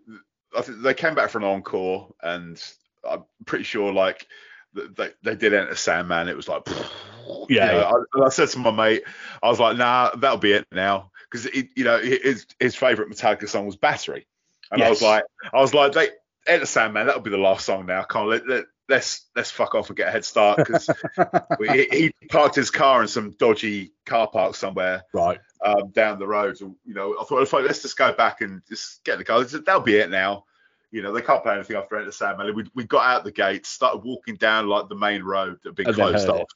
I 0.56 0.62
think 0.62 0.82
they 0.82 0.94
came 0.94 1.14
back 1.14 1.30
for 1.30 1.38
an 1.38 1.44
encore, 1.44 2.14
and 2.22 2.62
I'm 3.08 3.24
pretty 3.46 3.64
sure 3.64 3.92
like 3.92 4.26
they 4.74 5.10
they 5.22 5.34
did 5.36 5.54
enter 5.54 5.74
Sandman. 5.74 6.28
It 6.28 6.36
was 6.36 6.48
like, 6.48 6.62
you 7.48 7.48
Yeah, 7.48 7.66
know. 7.70 7.82
I, 7.82 7.92
and 8.14 8.24
I 8.24 8.28
said 8.28 8.48
to 8.50 8.58
my 8.58 8.70
mate, 8.70 9.02
I 9.42 9.48
was 9.48 9.60
like, 9.60 9.76
nah, 9.76 10.10
that'll 10.16 10.38
be 10.38 10.52
it 10.52 10.66
now, 10.72 11.10
because 11.30 11.46
you 11.54 11.84
know 11.84 11.98
his 11.98 12.46
his 12.58 12.74
favorite 12.76 13.10
Metallica 13.10 13.48
song 13.48 13.66
was 13.66 13.76
Battery, 13.76 14.26
and 14.70 14.82
I 14.82 14.88
was 14.88 15.02
like, 15.02 15.24
I 15.52 15.60
was 15.60 15.74
like, 15.74 15.92
they 15.92 16.08
enter 16.46 16.66
Sandman, 16.66 17.06
that'll 17.06 17.22
be 17.22 17.30
the 17.30 17.38
last 17.38 17.64
song 17.66 17.86
now. 17.86 18.02
Can't 18.02 18.28
let, 18.28 18.48
let 18.48 18.64
let's 18.90 19.26
let's 19.34 19.50
fuck 19.50 19.74
off 19.74 19.88
and 19.88 19.96
get 19.96 20.08
a 20.08 20.10
head 20.10 20.24
start 20.24 20.58
because 20.58 20.90
he, 21.72 21.86
he 21.90 22.26
parked 22.28 22.54
his 22.56 22.70
car 22.70 23.00
in 23.00 23.08
some 23.08 23.30
dodgy 23.38 23.92
car 24.04 24.28
park 24.28 24.54
somewhere 24.56 25.04
Right. 25.14 25.38
um, 25.64 25.88
down 25.90 26.18
the 26.18 26.26
road. 26.26 26.58
So, 26.58 26.76
you 26.84 26.92
know, 26.94 27.16
I 27.18 27.24
thought, 27.24 27.48
"Fine, 27.48 27.64
let's 27.66 27.80
just 27.82 27.96
go 27.96 28.12
back 28.12 28.42
and 28.42 28.60
just 28.68 29.02
get 29.04 29.16
the 29.18 29.24
car. 29.24 29.42
That'll 29.44 29.80
be 29.80 29.96
it 29.96 30.10
now. 30.10 30.44
You 30.90 31.02
know, 31.02 31.12
they 31.12 31.22
can't 31.22 31.42
play 31.42 31.54
anything 31.54 31.76
after 31.76 31.96
Enter 31.96 32.10
Sandman. 32.10 32.54
We, 32.54 32.64
we 32.74 32.84
got 32.84 33.06
out 33.06 33.24
the 33.24 33.30
gate, 33.30 33.64
started 33.64 34.02
walking 34.02 34.34
down 34.34 34.66
like 34.68 34.88
the 34.88 34.96
main 34.96 35.22
road 35.22 35.58
that 35.62 35.68
had 35.70 35.76
been 35.76 35.86
And 35.86 35.94
closed 35.94 36.28
off. 36.28 36.40
it. 36.40 36.46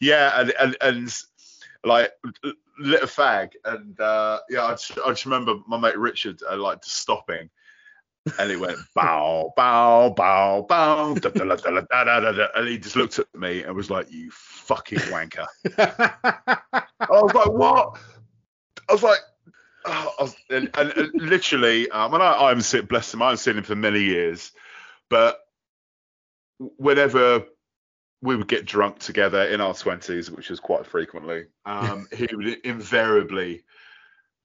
Yeah, 0.00 0.40
and, 0.40 0.52
and 0.60 0.76
and 0.80 1.14
like 1.82 2.12
lit 2.78 3.02
a 3.02 3.06
fag, 3.06 3.52
and 3.64 3.98
uh, 4.00 4.38
yeah, 4.48 4.64
I 4.64 4.70
just, 4.72 4.92
I 5.04 5.08
just 5.10 5.24
remember 5.24 5.56
my 5.66 5.76
mate 5.78 5.98
Richard 5.98 6.40
uh, 6.48 6.56
like 6.56 6.84
stopping, 6.84 7.50
and 8.38 8.50
he 8.50 8.56
went 8.56 8.78
bow 8.94 9.52
bow 9.56 10.10
bow 10.10 10.62
bow, 10.68 11.14
da, 11.14 11.28
da, 11.30 11.44
da, 11.44 11.56
da, 11.56 11.70
da, 11.80 12.04
da, 12.04 12.20
da, 12.20 12.32
da, 12.32 12.46
and 12.54 12.68
he 12.68 12.78
just 12.78 12.96
looked 12.96 13.18
at 13.18 13.26
me 13.34 13.62
and 13.62 13.74
was 13.74 13.90
like, 13.90 14.10
"You 14.10 14.30
fucking 14.32 14.98
wanker." 14.98 15.46
I 15.78 16.82
was 17.10 17.34
like, 17.34 17.50
"What?" 17.50 17.98
I 18.88 18.92
was 18.92 19.02
like, 19.02 19.20
oh, 19.86 20.14
I 20.18 20.22
was, 20.22 20.36
and, 20.50 20.70
and, 20.74 20.90
and 20.92 21.10
literally, 21.14 21.90
um, 21.90 22.14
and 22.14 22.22
I, 22.22 22.50
I'm 22.50 22.60
sitting, 22.60 22.86
bless 22.86 23.12
him, 23.12 23.22
I've 23.22 23.38
seen 23.38 23.56
him 23.56 23.64
for 23.64 23.74
many 23.74 24.00
years, 24.00 24.52
but 25.08 25.38
whenever 26.58 27.44
we 28.22 28.36
would 28.36 28.48
get 28.48 28.66
drunk 28.66 28.98
together 28.98 29.42
in 29.42 29.60
our 29.60 29.74
twenties, 29.74 30.30
which 30.30 30.50
was 30.50 30.60
quite 30.60 30.86
frequently, 30.86 31.44
um, 31.66 32.08
he 32.12 32.28
would 32.32 32.46
invariably 32.64 33.64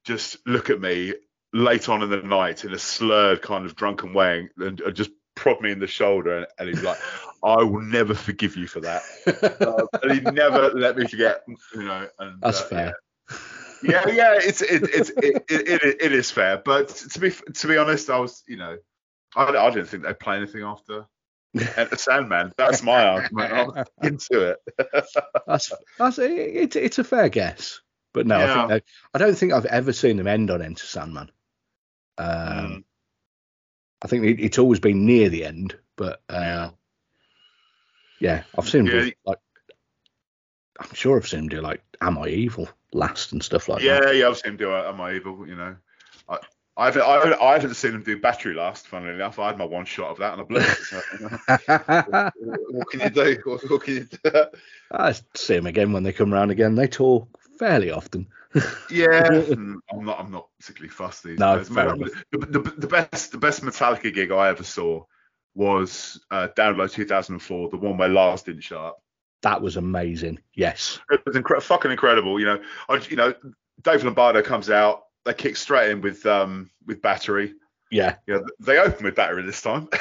just 0.04 0.38
look 0.46 0.70
at 0.70 0.82
me 0.82 1.14
late 1.54 1.90
on 1.90 2.04
in 2.04 2.10
the 2.10 2.18
night 2.18 2.64
in 2.64 2.74
a 2.74 2.80
slurred 2.80 3.42
kind 3.42 3.66
of 3.66 3.76
drunken 3.76 4.14
way 4.14 4.50
and, 4.58 4.80
and 4.82 4.96
just 4.96 5.12
prod 5.36 5.62
me 5.62 5.72
in 5.72 5.80
the 5.80 5.88
shoulder 5.88 6.38
and, 6.38 6.48
and 6.60 6.70
he'd 6.70 6.84
like, 6.84 6.98
I 7.44 7.64
will 7.64 7.82
never 7.82 8.14
forgive 8.14 8.56
you 8.56 8.68
for 8.68 8.82
that. 8.82 9.02
Uh, 9.62 9.86
and 10.04 10.12
he'd 10.12 10.34
never 10.34 10.72
let 10.72 10.98
me 10.98 11.08
forget, 11.08 11.44
you 11.74 11.84
know. 11.84 12.08
And, 12.20 12.42
That's 12.42 12.62
uh, 12.62 12.66
fair. 12.66 12.96
Yeah, 13.82 14.04
yeah, 14.08 14.14
yeah 14.14 14.34
it's 14.42 14.62
it, 14.62 14.84
it's 14.84 15.10
it, 15.10 15.44
it, 15.50 15.84
it, 15.84 15.98
it 16.02 16.12
is 16.12 16.30
fair, 16.30 16.58
but 16.58 16.90
to 16.90 17.20
be 17.20 17.32
to 17.32 17.68
be 17.68 17.78
honest, 17.78 18.10
I 18.10 18.20
was, 18.20 18.44
you 18.48 18.58
know, 18.58 18.78
I, 19.36 19.46
I 19.46 19.70
didn't 19.70 19.86
think 19.86 20.04
they'd 20.04 20.20
play 20.20 20.36
anything 20.36 20.64
after 20.64 21.06
and 21.54 21.90
Sandman. 21.98 22.52
That's 22.58 22.84
my 22.84 23.06
argument. 23.06 23.54
I 23.54 23.64
was 23.64 23.86
into 24.04 24.50
it. 24.50 24.58
That's 25.48 25.72
that's 25.98 26.20
it, 26.20 26.76
it's 26.76 27.00
a 27.00 27.04
fair 27.04 27.30
guess, 27.30 27.80
but 28.14 28.28
no, 28.28 28.40
I 28.40 28.68
think 28.68 28.84
I 29.14 29.18
don't 29.18 29.36
think 29.36 29.54
I've 29.54 29.66
ever 29.66 29.94
seen 29.94 30.18
them 30.18 30.28
end 30.28 30.52
on 30.52 30.62
Enter 30.62 30.86
Sandman. 30.86 31.32
Um, 32.20 32.26
Mm. 32.28 32.84
I 34.02 34.08
think 34.08 34.26
it, 34.26 34.40
it's 34.40 34.60
always 34.60 34.80
been 34.80 35.06
near 35.06 35.30
the 35.30 35.46
end, 35.46 35.76
but 35.96 36.22
uh, 36.30 36.70
yeah, 38.20 38.44
I've 38.58 38.70
seen 38.70 38.86
Yeah. 38.86 39.10
like 39.26 39.40
I'm 40.80 40.94
sure 40.94 41.18
I've 41.18 41.28
seen 41.28 41.42
them 41.42 41.50
do 41.50 41.62
like 41.62 41.82
Am 42.02 42.18
I 42.18 42.30
Evil 42.30 42.70
last 42.94 43.34
and 43.34 43.44
stuff 43.44 43.68
like 43.68 43.84
that. 43.84 44.06
yeah, 44.06 44.12
yeah, 44.12 44.28
I've 44.30 44.38
seen 44.38 44.52
him 44.52 44.58
do 44.58 44.72
uh, 44.72 44.84
Am 44.88 45.02
I 45.02 45.16
Evil, 45.16 45.46
you 45.48 45.56
know. 45.56 45.76
I, 46.30 46.38
I 46.78 46.86
haven't, 46.86 47.02
I, 47.02 47.14
haven't, 47.16 47.42
I 47.42 47.54
haven't 47.54 47.74
seen 47.74 47.92
him 47.92 48.04
do 48.04 48.18
Battery 48.18 48.54
Last, 48.54 48.88
funnily 48.88 49.14
enough. 49.14 49.38
I 49.38 49.48
had 49.48 49.58
my 49.58 49.66
one 49.66 49.84
shot 49.84 50.12
of 50.12 50.18
that 50.20 50.32
and 50.32 50.42
I 50.42 50.46
blew 50.46 50.62
it. 50.62 50.78
So, 50.78 51.02
you 51.20 52.46
know, 52.46 52.56
what 52.70 52.90
can 52.90 53.02
you 53.02 53.10
do? 53.10 53.42
What, 53.44 53.70
what 53.70 53.84
can 53.84 53.94
you 53.96 54.08
do? 54.24 54.32
I 54.92 55.14
see 55.36 55.56
him 55.56 55.66
again 55.66 55.92
when 55.92 56.04
they 56.04 56.14
come 56.14 56.32
round 56.32 56.52
again. 56.52 56.76
They 56.76 56.88
talk 56.88 57.28
fairly 57.58 57.92
often. 57.92 58.28
Yeah, 58.56 58.62
mm, 59.30 59.76
I'm 59.92 60.06
not. 60.06 60.20
I'm 60.20 60.32
not 60.32 60.48
particularly 60.60 60.90
fussed 60.90 61.24
these 61.24 61.40
No, 61.40 61.58
days. 61.58 61.70
fair 61.70 61.96
the, 61.96 62.12
the, 62.32 62.60
the 62.78 62.88
best, 62.88 63.32
the 63.32 63.38
best 63.38 63.64
Metallica 63.64 64.14
gig 64.14 64.32
I 64.32 64.50
ever 64.50 64.64
saw 64.64 65.04
was 65.56 66.24
uh, 66.32 66.48
Download 66.58 66.92
2004, 66.92 67.70
the 67.70 67.78
one 67.78 67.98
where 67.98 68.10
Lars 68.10 68.44
didn't 68.44 68.62
show 68.62 68.84
up. 68.84 69.04
That 69.42 69.62
was 69.62 69.78
amazing. 69.78 70.40
Yes. 70.54 71.00
It 71.12 71.22
was 71.26 71.36
incre- 71.36 71.62
fucking 71.62 71.92
incredible. 71.92 72.40
You 72.40 72.46
know, 72.46 72.62
I, 72.90 73.02
you 73.10 73.16
know, 73.16 73.34
Dave 73.82 74.04
Lombardo 74.04 74.42
comes 74.42 74.70
out. 74.70 75.04
They 75.26 75.34
kick 75.34 75.56
straight 75.58 75.92
in 75.92 76.02
with 76.02 76.26
um 76.26 76.70
with 76.86 77.02
Battery. 77.02 77.54
Yeah. 77.92 78.16
You 78.28 78.36
know, 78.36 78.46
they 78.60 78.78
open 78.78 79.06
with 79.06 79.16
Battery 79.16 79.44
this 79.44 79.62
time. 79.62 79.90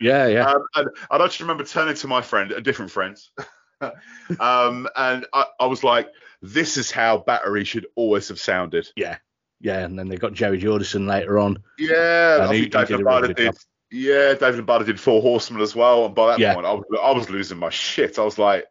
Yeah. 0.00 0.26
Yeah. 0.28 0.46
Um, 0.46 0.62
and, 0.76 0.88
and 1.10 1.22
I 1.22 1.26
just 1.26 1.40
remember 1.40 1.62
turning 1.64 1.94
to 1.94 2.08
my 2.08 2.22
friend, 2.22 2.52
a 2.52 2.60
different 2.62 2.90
friend, 2.90 3.18
um, 4.40 4.88
and 4.96 5.26
I, 5.32 5.44
I 5.58 5.66
was 5.66 5.82
like, 5.84 6.08
"This 6.42 6.76
is 6.76 6.90
how 6.90 7.18
Battery 7.18 7.64
should 7.64 7.86
always 7.96 8.28
have 8.28 8.40
sounded." 8.40 8.88
yeah. 8.96 9.18
Yeah. 9.62 9.80
And 9.80 9.98
then 9.98 10.08
they 10.08 10.16
got 10.16 10.32
Joey 10.32 10.58
Jordison 10.58 11.06
later 11.06 11.38
on. 11.38 11.62
Yeah, 11.78 12.36
And 12.36 12.42
I 12.44 12.54
he- 12.54 12.60
think 12.62 12.72
Dave 12.72 12.88
did 12.88 13.04
really 13.04 13.34
did. 13.34 13.54
Yeah, 13.90 14.32
David 14.34 14.56
Lombardo 14.56 14.84
did 14.86 14.98
Four 15.00 15.20
Horsemen 15.20 15.60
as 15.60 15.74
well, 15.76 16.06
and 16.06 16.14
by 16.14 16.28
that 16.28 16.38
Yeah. 16.38 16.54
point, 16.54 16.66
I 16.66 16.72
was 16.72 16.84
I 17.02 17.10
was 17.12 17.28
losing 17.28 17.58
my 17.58 17.70
shit. 17.70 18.18
I 18.18 18.24
was 18.24 18.38
like, 18.38 18.64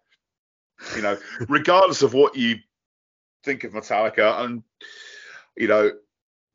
you 0.96 1.02
know, 1.02 1.18
regardless 1.50 2.02
of 2.02 2.14
what 2.14 2.36
you 2.38 2.56
think 3.44 3.66
of 3.66 3.74
Metallica, 3.74 4.40
and 4.46 4.64
you 5.58 5.68
know, 5.68 5.92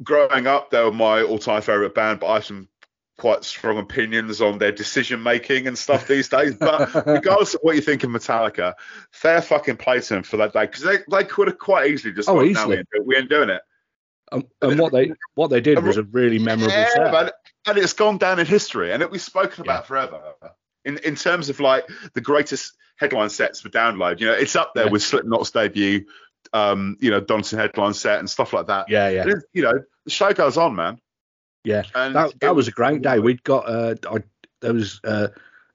growing 0.02 0.46
up, 0.46 0.70
they 0.70 0.82
were 0.82 0.90
my 0.92 1.22
all-time 1.22 1.60
favorite 1.62 1.94
band, 1.94 2.20
but 2.20 2.26
I 2.28 2.34
have 2.34 2.44
some 2.46 2.68
quite 3.18 3.44
strong 3.44 3.78
opinions 3.78 4.40
on 4.40 4.58
their 4.58 4.72
decision 4.72 5.22
making 5.22 5.66
and 5.66 5.78
stuff 5.78 6.06
these 6.08 6.28
days. 6.28 6.56
But 6.56 6.92
regardless 7.06 7.54
of 7.54 7.60
what 7.62 7.76
you 7.76 7.82
think 7.82 8.02
of 8.04 8.10
Metallica, 8.10 8.74
fair 9.12 9.40
fucking 9.40 9.76
play 9.76 10.00
to 10.00 10.14
them 10.14 10.22
for 10.22 10.36
that 10.38 10.52
day 10.52 10.66
because 10.66 10.82
they, 10.82 10.98
they 11.10 11.24
could 11.24 11.48
have 11.48 11.58
quite 11.58 11.90
easily 11.90 12.12
just 12.12 12.28
Oh, 12.28 12.42
easily. 12.42 12.52
no, 12.54 12.68
we 12.68 12.76
ain't, 12.78 12.88
do- 12.92 13.02
we 13.04 13.16
ain't 13.16 13.30
doing 13.30 13.50
it. 13.50 13.62
Um, 14.32 14.44
and 14.62 14.78
what 14.80 14.92
they 14.92 15.12
what 15.34 15.48
they 15.48 15.60
did 15.60 15.84
was 15.84 15.96
a 15.96 16.02
really 16.04 16.38
memorable 16.38 16.74
Yeah, 16.74 16.88
set. 16.88 17.12
man. 17.12 17.30
And 17.66 17.78
it's 17.78 17.92
gone 17.92 18.18
down 18.18 18.38
in 18.40 18.46
history, 18.46 18.92
and 18.92 19.02
it 19.02 19.10
was 19.10 19.22
spoken 19.22 19.62
about 19.62 19.82
Yeah. 19.84 19.86
forever. 19.86 20.20
In 20.84 20.98
in 20.98 21.14
terms 21.14 21.50
of 21.50 21.60
like 21.60 21.86
the 22.14 22.20
greatest 22.20 22.72
headline 22.96 23.30
sets 23.30 23.60
for 23.60 23.68
download, 23.68 24.20
you 24.20 24.26
know, 24.26 24.32
it's 24.32 24.56
up 24.56 24.72
there 24.74 24.86
Yeah. 24.86 24.90
with 24.90 25.02
Slipknot's 25.02 25.50
debut, 25.50 26.06
um, 26.52 26.96
you 27.00 27.10
know, 27.10 27.20
Donson 27.20 27.58
headline 27.58 27.94
set 27.94 28.18
and 28.18 28.28
stuff 28.28 28.52
like 28.52 28.66
that. 28.66 28.86
Yeah, 28.88 29.08
yeah, 29.08 29.28
It 29.28 29.44
you 29.52 29.62
know, 29.62 29.74
the 30.04 30.10
show 30.10 30.32
goes 30.32 30.56
on, 30.56 30.74
man. 30.74 30.98
Yeah. 31.64 31.82
And 31.94 32.14
That 32.14 32.38
that 32.40 32.54
was 32.54 32.68
a 32.68 32.72
great 32.72 33.02
day. 33.02 33.18
We'd 33.18 33.42
got 33.44 33.68
uh, 33.68 33.94
I, 34.10 34.22
there 34.60 34.74
was 34.74 35.00
uh, 35.04 35.28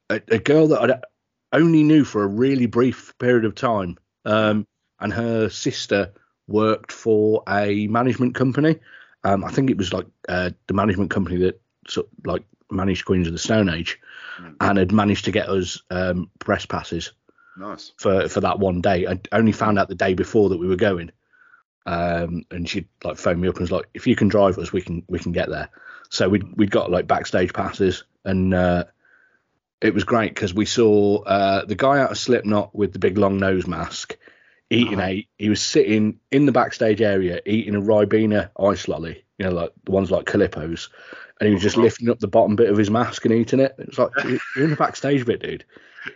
a, 0.10 0.22
a 0.30 0.40
girl 0.40 0.68
that 0.70 1.04
I 1.52 1.58
only 1.58 1.84
knew 1.84 2.04
for 2.04 2.24
a 2.24 2.28
really 2.28 2.68
brief 2.68 3.18
period 3.18 3.46
of 3.46 3.56
time, 3.56 3.98
um, 4.26 4.66
and 5.00 5.12
her 5.14 5.50
sister 5.50 6.14
worked 6.48 6.92
for 6.92 7.44
a 7.48 7.88
management 7.88 8.36
company. 8.36 8.80
Um, 9.24 9.44
I 9.44 9.52
think 9.52 9.70
it 9.70 9.78
was 9.78 9.92
like 9.94 10.06
uh, 10.30 10.52
the 10.68 10.74
management 10.74 11.12
company 11.12 11.38
that 11.38 11.62
sort 11.88 12.08
of, 12.08 12.26
like 12.26 12.44
managed 12.72 13.06
Queens 13.06 13.28
of 13.28 13.34
the 13.34 13.40
Stone 13.40 13.70
Age, 13.70 14.00
Mm. 14.40 14.56
and 14.62 14.78
had 14.78 14.92
managed 14.94 15.26
to 15.26 15.32
get 15.32 15.50
us 15.50 15.82
um, 15.90 16.30
press 16.40 16.66
passes 16.66 17.12
nice. 17.58 17.92
for 17.98 18.30
for 18.30 18.40
that 18.40 18.60
one 18.60 18.80
day. 18.80 19.06
I 19.06 19.20
only 19.34 19.52
found 19.52 19.78
out 19.78 19.90
the 19.90 19.96
day 19.96 20.14
before 20.14 20.48
that 20.50 20.58
we 20.58 20.68
were 20.68 20.78
going, 20.78 21.12
um, 21.86 22.44
and 22.52 22.68
she'd 22.70 22.88
like 23.04 23.18
phoned 23.18 23.42
me 23.42 23.48
up 23.48 23.56
and 23.56 23.62
was 23.62 23.72
like, 23.72 23.88
"If 23.94 24.08
you 24.08 24.16
can 24.16 24.28
drive 24.28 24.58
us, 24.58 24.72
we 24.74 24.82
can 24.82 25.04
we 25.08 25.20
can 25.20 25.32
get 25.32 25.50
there." 25.50 25.70
So 26.10 26.28
we 26.30 26.42
we 26.56 26.66
got 26.68 26.92
like 26.92 27.08
backstage 27.08 27.54
passes, 27.54 28.04
and 28.26 28.54
uh, 28.54 28.86
it 29.82 29.94
was 29.94 30.04
great 30.04 30.34
because 30.34 30.54
we 30.54 30.66
saw 30.66 31.22
uh, 31.24 31.66
the 31.66 31.76
guy 31.76 32.00
out 32.00 32.12
of 32.12 32.18
Slipknot 32.18 32.76
with 32.76 32.94
the 32.94 33.00
big 33.00 33.18
long 33.18 33.38
nose 33.38 33.68
mask 33.68 34.18
eating 34.70 35.00
Uh-huh. 35.00 35.08
a. 35.10 35.28
He 35.38 35.50
was 35.50 35.62
sitting 35.62 36.20
in 36.32 36.46
the 36.46 36.52
backstage 36.52 37.02
area 37.02 37.42
eating 37.46 37.76
a 37.76 37.82
Ribena 37.82 38.50
ice 38.60 38.88
lolly, 38.88 39.24
you 39.40 39.46
know, 39.46 39.52
like 39.52 39.72
the 39.86 39.92
ones 39.92 40.12
like 40.12 40.26
Calippo's. 40.26 40.90
And 41.40 41.48
he 41.48 41.54
was 41.54 41.64
just 41.64 41.76
Uh-huh. 41.78 41.86
lifting 41.86 42.10
up 42.10 42.20
the 42.20 42.28
bottom 42.28 42.56
bit 42.56 42.70
of 42.70 42.78
his 42.78 42.92
mask 42.92 43.24
and 43.26 43.34
eating 43.34 43.62
it. 43.62 43.74
It 43.80 43.88
was 43.88 43.98
like 43.98 44.12
you're 44.56 44.66
in 44.66 44.70
the 44.72 44.76
backstage 44.76 45.26
bit, 45.26 45.42
dude. 45.42 45.66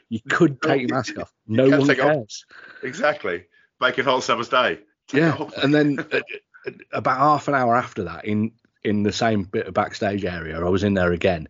You 0.10 0.20
could 0.30 0.62
take 0.62 0.82
your 0.82 0.90
mask 0.96 1.18
off. 1.18 1.34
No 1.48 1.70
one 1.70 1.90
it 1.90 2.00
off. 2.00 2.12
cares. 2.12 2.46
Exactly. 2.84 3.46
Bacon 3.80 4.06
hot 4.06 4.22
summer's 4.24 4.50
day. 4.50 4.80
Yeah, 5.14 5.36
it 5.42 5.64
and 5.64 5.74
then 5.74 6.00
uh, 6.00 6.22
uh, 6.68 6.72
about 6.92 7.18
half 7.20 7.48
an 7.48 7.56
hour 7.56 7.76
after 7.76 8.04
that, 8.04 8.26
in 8.26 8.52
in 8.84 9.04
the 9.04 9.12
same 9.14 9.44
bit 9.44 9.68
of 9.68 9.74
backstage 9.74 10.26
area, 10.26 10.60
I 10.60 10.70
was 10.70 10.84
in 10.84 10.94
there 10.94 11.12
again, 11.12 11.48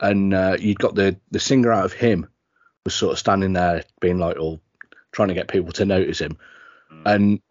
and 0.00 0.32
uh, 0.32 0.56
you'd 0.58 0.78
got 0.78 0.94
the 0.94 1.16
the 1.30 1.40
singer 1.40 1.72
out 1.72 1.84
of 1.84 1.92
HIM 1.92 2.28
was 2.84 2.94
sort 2.94 3.12
of 3.12 3.18
standing 3.18 3.52
there, 3.52 3.84
being 4.00 4.18
like, 4.18 4.36
all 4.38 4.60
trying 5.12 5.28
to 5.28 5.34
get 5.34 5.48
people 5.48 5.72
to 5.72 5.84
notice 5.84 6.18
him, 6.20 6.36
Mm. 6.92 7.02
and 7.14 7.42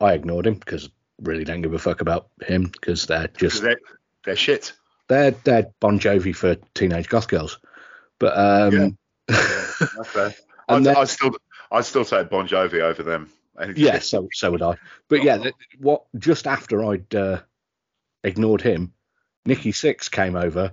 I 0.00 0.12
ignored 0.14 0.46
him 0.46 0.54
because 0.54 0.90
really 1.22 1.44
don't 1.44 1.62
give 1.62 1.72
a 1.74 1.78
fuck 1.78 2.00
about 2.00 2.28
him 2.46 2.64
because 2.64 3.06
they're 3.06 3.28
just 3.28 3.62
they're, 3.62 3.78
they're 4.24 4.36
shit. 4.36 4.72
they're 5.08 5.30
they're 5.32 5.66
Bon 5.80 5.98
Jovi 5.98 6.34
for 6.36 6.56
teenage 6.74 7.08
goth 7.08 7.28
girls, 7.28 7.58
but 8.18 8.36
um, 8.36 8.96
That's 9.28 10.08
fair. 10.08 10.34
And 10.68 10.86
I'd, 10.86 10.96
I'd 10.96 11.08
still 11.08 11.34
I'd 11.72 11.84
still 11.84 12.04
take 12.04 12.30
Bon 12.30 12.46
Jovi 12.46 12.80
over 12.80 13.02
them. 13.02 13.30
Yeah, 13.74 13.98
so 13.98 14.28
so 14.32 14.50
would 14.52 14.62
I. 14.62 14.76
But 15.08 15.22
yeah, 15.22 15.50
what 15.78 16.04
just 16.18 16.46
after 16.46 16.84
I'd 16.84 17.14
uh, 17.14 17.40
ignored 18.22 18.62
him, 18.62 18.92
Nikki 19.44 19.72
Sixx 19.72 20.10
came 20.10 20.36
over 20.36 20.72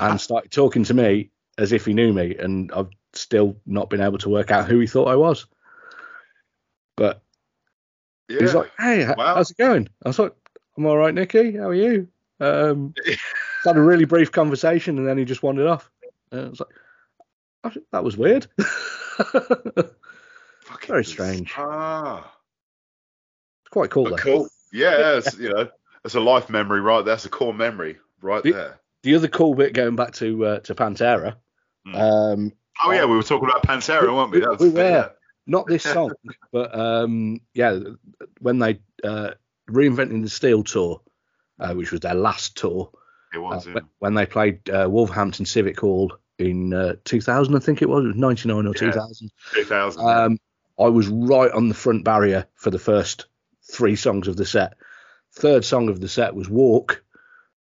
and 0.00 0.20
started 0.20 0.50
talking 0.50 0.84
to 0.84 0.94
me 0.94 1.30
as 1.56 1.72
if 1.72 1.84
he 1.84 1.94
knew 1.94 2.12
me, 2.12 2.36
and 2.36 2.70
I've 2.72 2.90
still 3.12 3.56
not 3.66 3.90
been 3.90 4.00
able 4.00 4.18
to 4.18 4.28
work 4.28 4.50
out 4.50 4.68
who 4.68 4.78
he 4.78 4.86
thought 4.86 5.08
I 5.08 5.16
was. 5.16 5.46
But 6.96 7.22
yeah. 8.28 8.40
he's 8.40 8.54
like, 8.54 8.70
"Hey, 8.78 9.06
Wow. 9.06 9.34
how's 9.36 9.50
it 9.50 9.56
going?" 9.56 9.88
I 10.04 10.08
was 10.08 10.18
like, 10.18 10.34
"I'm 10.76 10.86
all 10.86 10.96
right, 10.96 11.14
Nikki. 11.14 11.52
How 11.56 11.68
are 11.68 11.74
you?" 11.74 12.08
Um, 12.40 12.94
had 13.64 13.76
a 13.76 13.82
really 13.82 14.04
brief 14.04 14.30
conversation, 14.32 14.98
and 14.98 15.06
then 15.06 15.18
he 15.18 15.24
just 15.24 15.42
wandered 15.42 15.66
off. 15.66 15.90
And 16.30 16.40
I 16.40 16.48
was 16.48 16.60
like, 16.60 16.68
"Oh, 17.64 17.72
"That 17.92 18.04
was 18.04 18.16
weird." 18.16 18.46
Fucking 20.68 20.88
very 20.88 21.04
strange. 21.04 21.52
Ah, 21.56 22.32
Quite 23.70 23.90
cool. 23.90 24.04
though. 24.10 24.16
cool. 24.16 24.48
Yeah, 24.72 25.16
it's, 25.18 25.36
you 25.38 25.48
know, 25.50 25.68
it's 26.04 26.14
a 26.14 26.20
life 26.20 26.48
memory 26.50 26.80
right 26.80 27.04
there. 27.04 27.14
It's 27.14 27.24
a 27.24 27.28
core 27.30 27.54
memory 27.54 27.98
right 28.20 28.42
The- 28.42 28.52
there. 28.52 28.80
The 29.04 29.14
other 29.14 29.28
cool 29.28 29.54
bit 29.54 29.74
going 29.74 29.94
back 29.94 30.12
to 30.14 30.44
uh, 30.44 30.58
to 30.60 30.74
Pantera. 30.74 31.36
Hmm. 31.86 31.94
Um, 31.94 32.52
Oh 32.84 32.90
yeah, 32.92 33.04
we 33.06 33.16
were 33.16 33.22
talking 33.22 33.48
about 33.48 33.62
Pantera, 33.62 34.14
weren't 34.14 34.30
we? 34.32 34.38
We- 34.40 34.44
That 34.44 34.60
we 34.60 34.66
was 34.66 34.74
were. 34.74 35.12
not 35.46 35.66
this 35.68 35.82
song, 35.94 36.12
but 36.52 36.76
um, 36.78 37.40
yeah, 37.54 37.78
when 38.40 38.58
they 38.58 38.80
uh, 39.04 39.30
reinventing 39.70 40.22
the 40.22 40.28
Steel 40.28 40.62
tour, 40.64 41.00
uh, 41.60 41.74
which 41.74 41.92
was 41.92 42.00
their 42.00 42.14
last 42.14 42.56
tour, 42.56 42.90
It 43.32 43.38
uh, 43.38 43.42
was. 43.42 43.66
yeah. 43.66 43.74
when- 43.74 43.88
when 44.00 44.14
they 44.14 44.26
played 44.26 44.68
uh, 44.68 44.88
Wolverhampton 44.90 45.46
Civic 45.46 45.78
Hall 45.78 46.12
in 46.38 46.74
uh, 46.74 46.94
2000, 47.04 47.54
I 47.54 47.58
think 47.60 47.82
it 47.82 47.88
was, 47.88 48.04
it 48.04 48.08
was 48.08 48.16
99 48.16 48.56
or 48.66 48.68
Yeah. 48.70 48.72
2000. 48.72 49.30
2000. 49.54 50.02
Um, 50.04 50.38
I 50.78 50.88
was 50.88 51.08
right 51.08 51.50
on 51.50 51.68
the 51.68 51.74
front 51.74 52.04
barrier 52.04 52.46
for 52.54 52.70
the 52.70 52.78
first 52.78 53.26
three 53.70 53.96
songs 53.96 54.28
of 54.28 54.36
the 54.36 54.46
set, 54.46 54.74
third 55.34 55.64
song 55.64 55.88
of 55.88 56.00
the 56.00 56.08
set 56.08 56.34
was 56.34 56.48
Walk, 56.48 57.02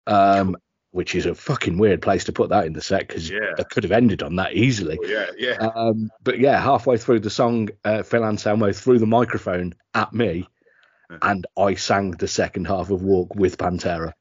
um, 0.05 0.55
which 0.91 1.15
is 1.15 1.26
a 1.26 1.36
fucking 1.36 1.78
weird 1.78 2.01
place 2.01 2.24
to 2.26 2.34
put 2.34 2.49
that 2.49 2.65
in 2.65 2.74
the 2.74 2.82
set 2.82 3.07
because 3.07 3.30
Yeah. 3.30 3.53
I 3.59 3.63
could 3.63 3.84
have 3.84 3.91
ended 3.91 4.24
on 4.24 4.36
that 4.38 4.53
easily. 4.53 4.97
Yeah, 5.03 5.26
yeah. 5.38 5.55
Um, 5.76 6.09
but 6.24 6.39
yeah, 6.39 6.59
halfway 6.61 6.97
through 6.97 7.20
the 7.20 7.30
song, 7.30 7.70
uh, 7.84 8.03
Phil 8.03 8.24
Anselmo 8.24 8.72
threw 8.72 8.99
the 8.99 9.05
microphone 9.05 9.74
at 9.93 10.13
me, 10.13 10.47
and 11.22 11.45
I 11.57 11.76
sang 11.76 12.11
the 12.11 12.28
second 12.28 12.68
half 12.68 12.89
of 12.89 13.01
Walk 13.01 13.36
with 13.36 13.57
Pantera. 13.57 14.13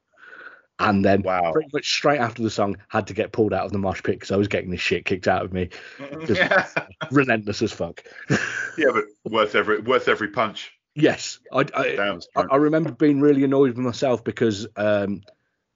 And 0.79 1.03
then 1.05 1.23
Wow. 1.23 1.53
pretty 1.53 1.71
much 1.73 1.89
straight 1.91 2.21
after 2.21 2.43
the 2.43 2.51
song, 2.51 2.77
had 2.89 3.07
to 3.07 3.15
get 3.15 3.33
pulled 3.33 3.55
out 3.55 3.65
of 3.65 3.73
the 3.73 3.79
mosh 3.79 4.03
pit 4.03 4.17
because 4.17 4.31
I 4.31 4.37
was 4.37 4.49
getting 4.49 4.71
the 4.71 4.77
shit 4.77 5.07
kicked 5.07 5.27
out 5.27 5.43
of 5.45 5.53
me. 5.53 5.71
Just 6.27 6.41
yeah. 6.41 6.67
relentless 7.11 7.63
as 7.63 7.73
fuck. 7.73 8.03
yeah, 8.79 8.91
but 8.93 9.05
worth 9.25 9.55
every 9.55 9.81
worth 9.81 10.07
every 10.09 10.29
punch. 10.29 10.73
yes, 10.95 11.39
I, 11.53 11.65
I, 11.75 12.19
I, 12.37 12.43
I 12.51 12.57
remember 12.57 12.93
being 12.93 13.21
really 13.21 13.43
annoyed 13.45 13.69
with 13.71 13.79
myself 13.79 14.23
because 14.23 14.67
um, 14.77 15.23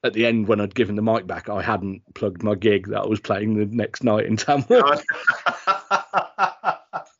at 0.04 0.12
the 0.12 0.26
end, 0.26 0.48
when 0.48 0.60
I'd 0.60 0.74
given 0.74 0.96
the 0.96 1.02
mic 1.02 1.26
back, 1.26 1.48
I 1.48 1.62
hadn't 1.62 2.02
plugged 2.14 2.42
my 2.42 2.54
gig 2.54 2.88
that 2.88 3.00
I 3.02 3.06
was 3.06 3.20
playing 3.20 3.54
the 3.58 3.66
next 3.66 4.02
night 4.04 4.26
in 4.26 4.36
Tamworth. 4.36 5.04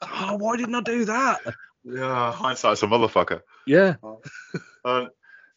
oh, 0.03 0.37
why 0.39 0.57
didn't 0.57 0.75
I 0.75 0.81
do 0.83 1.05
that? 1.07 1.41
yeah, 1.85 2.33
hindsight's 2.33 2.83
a 2.83 2.87
motherfucker. 2.87 3.41
Yeah. 3.67 3.95
Um, 4.85 5.09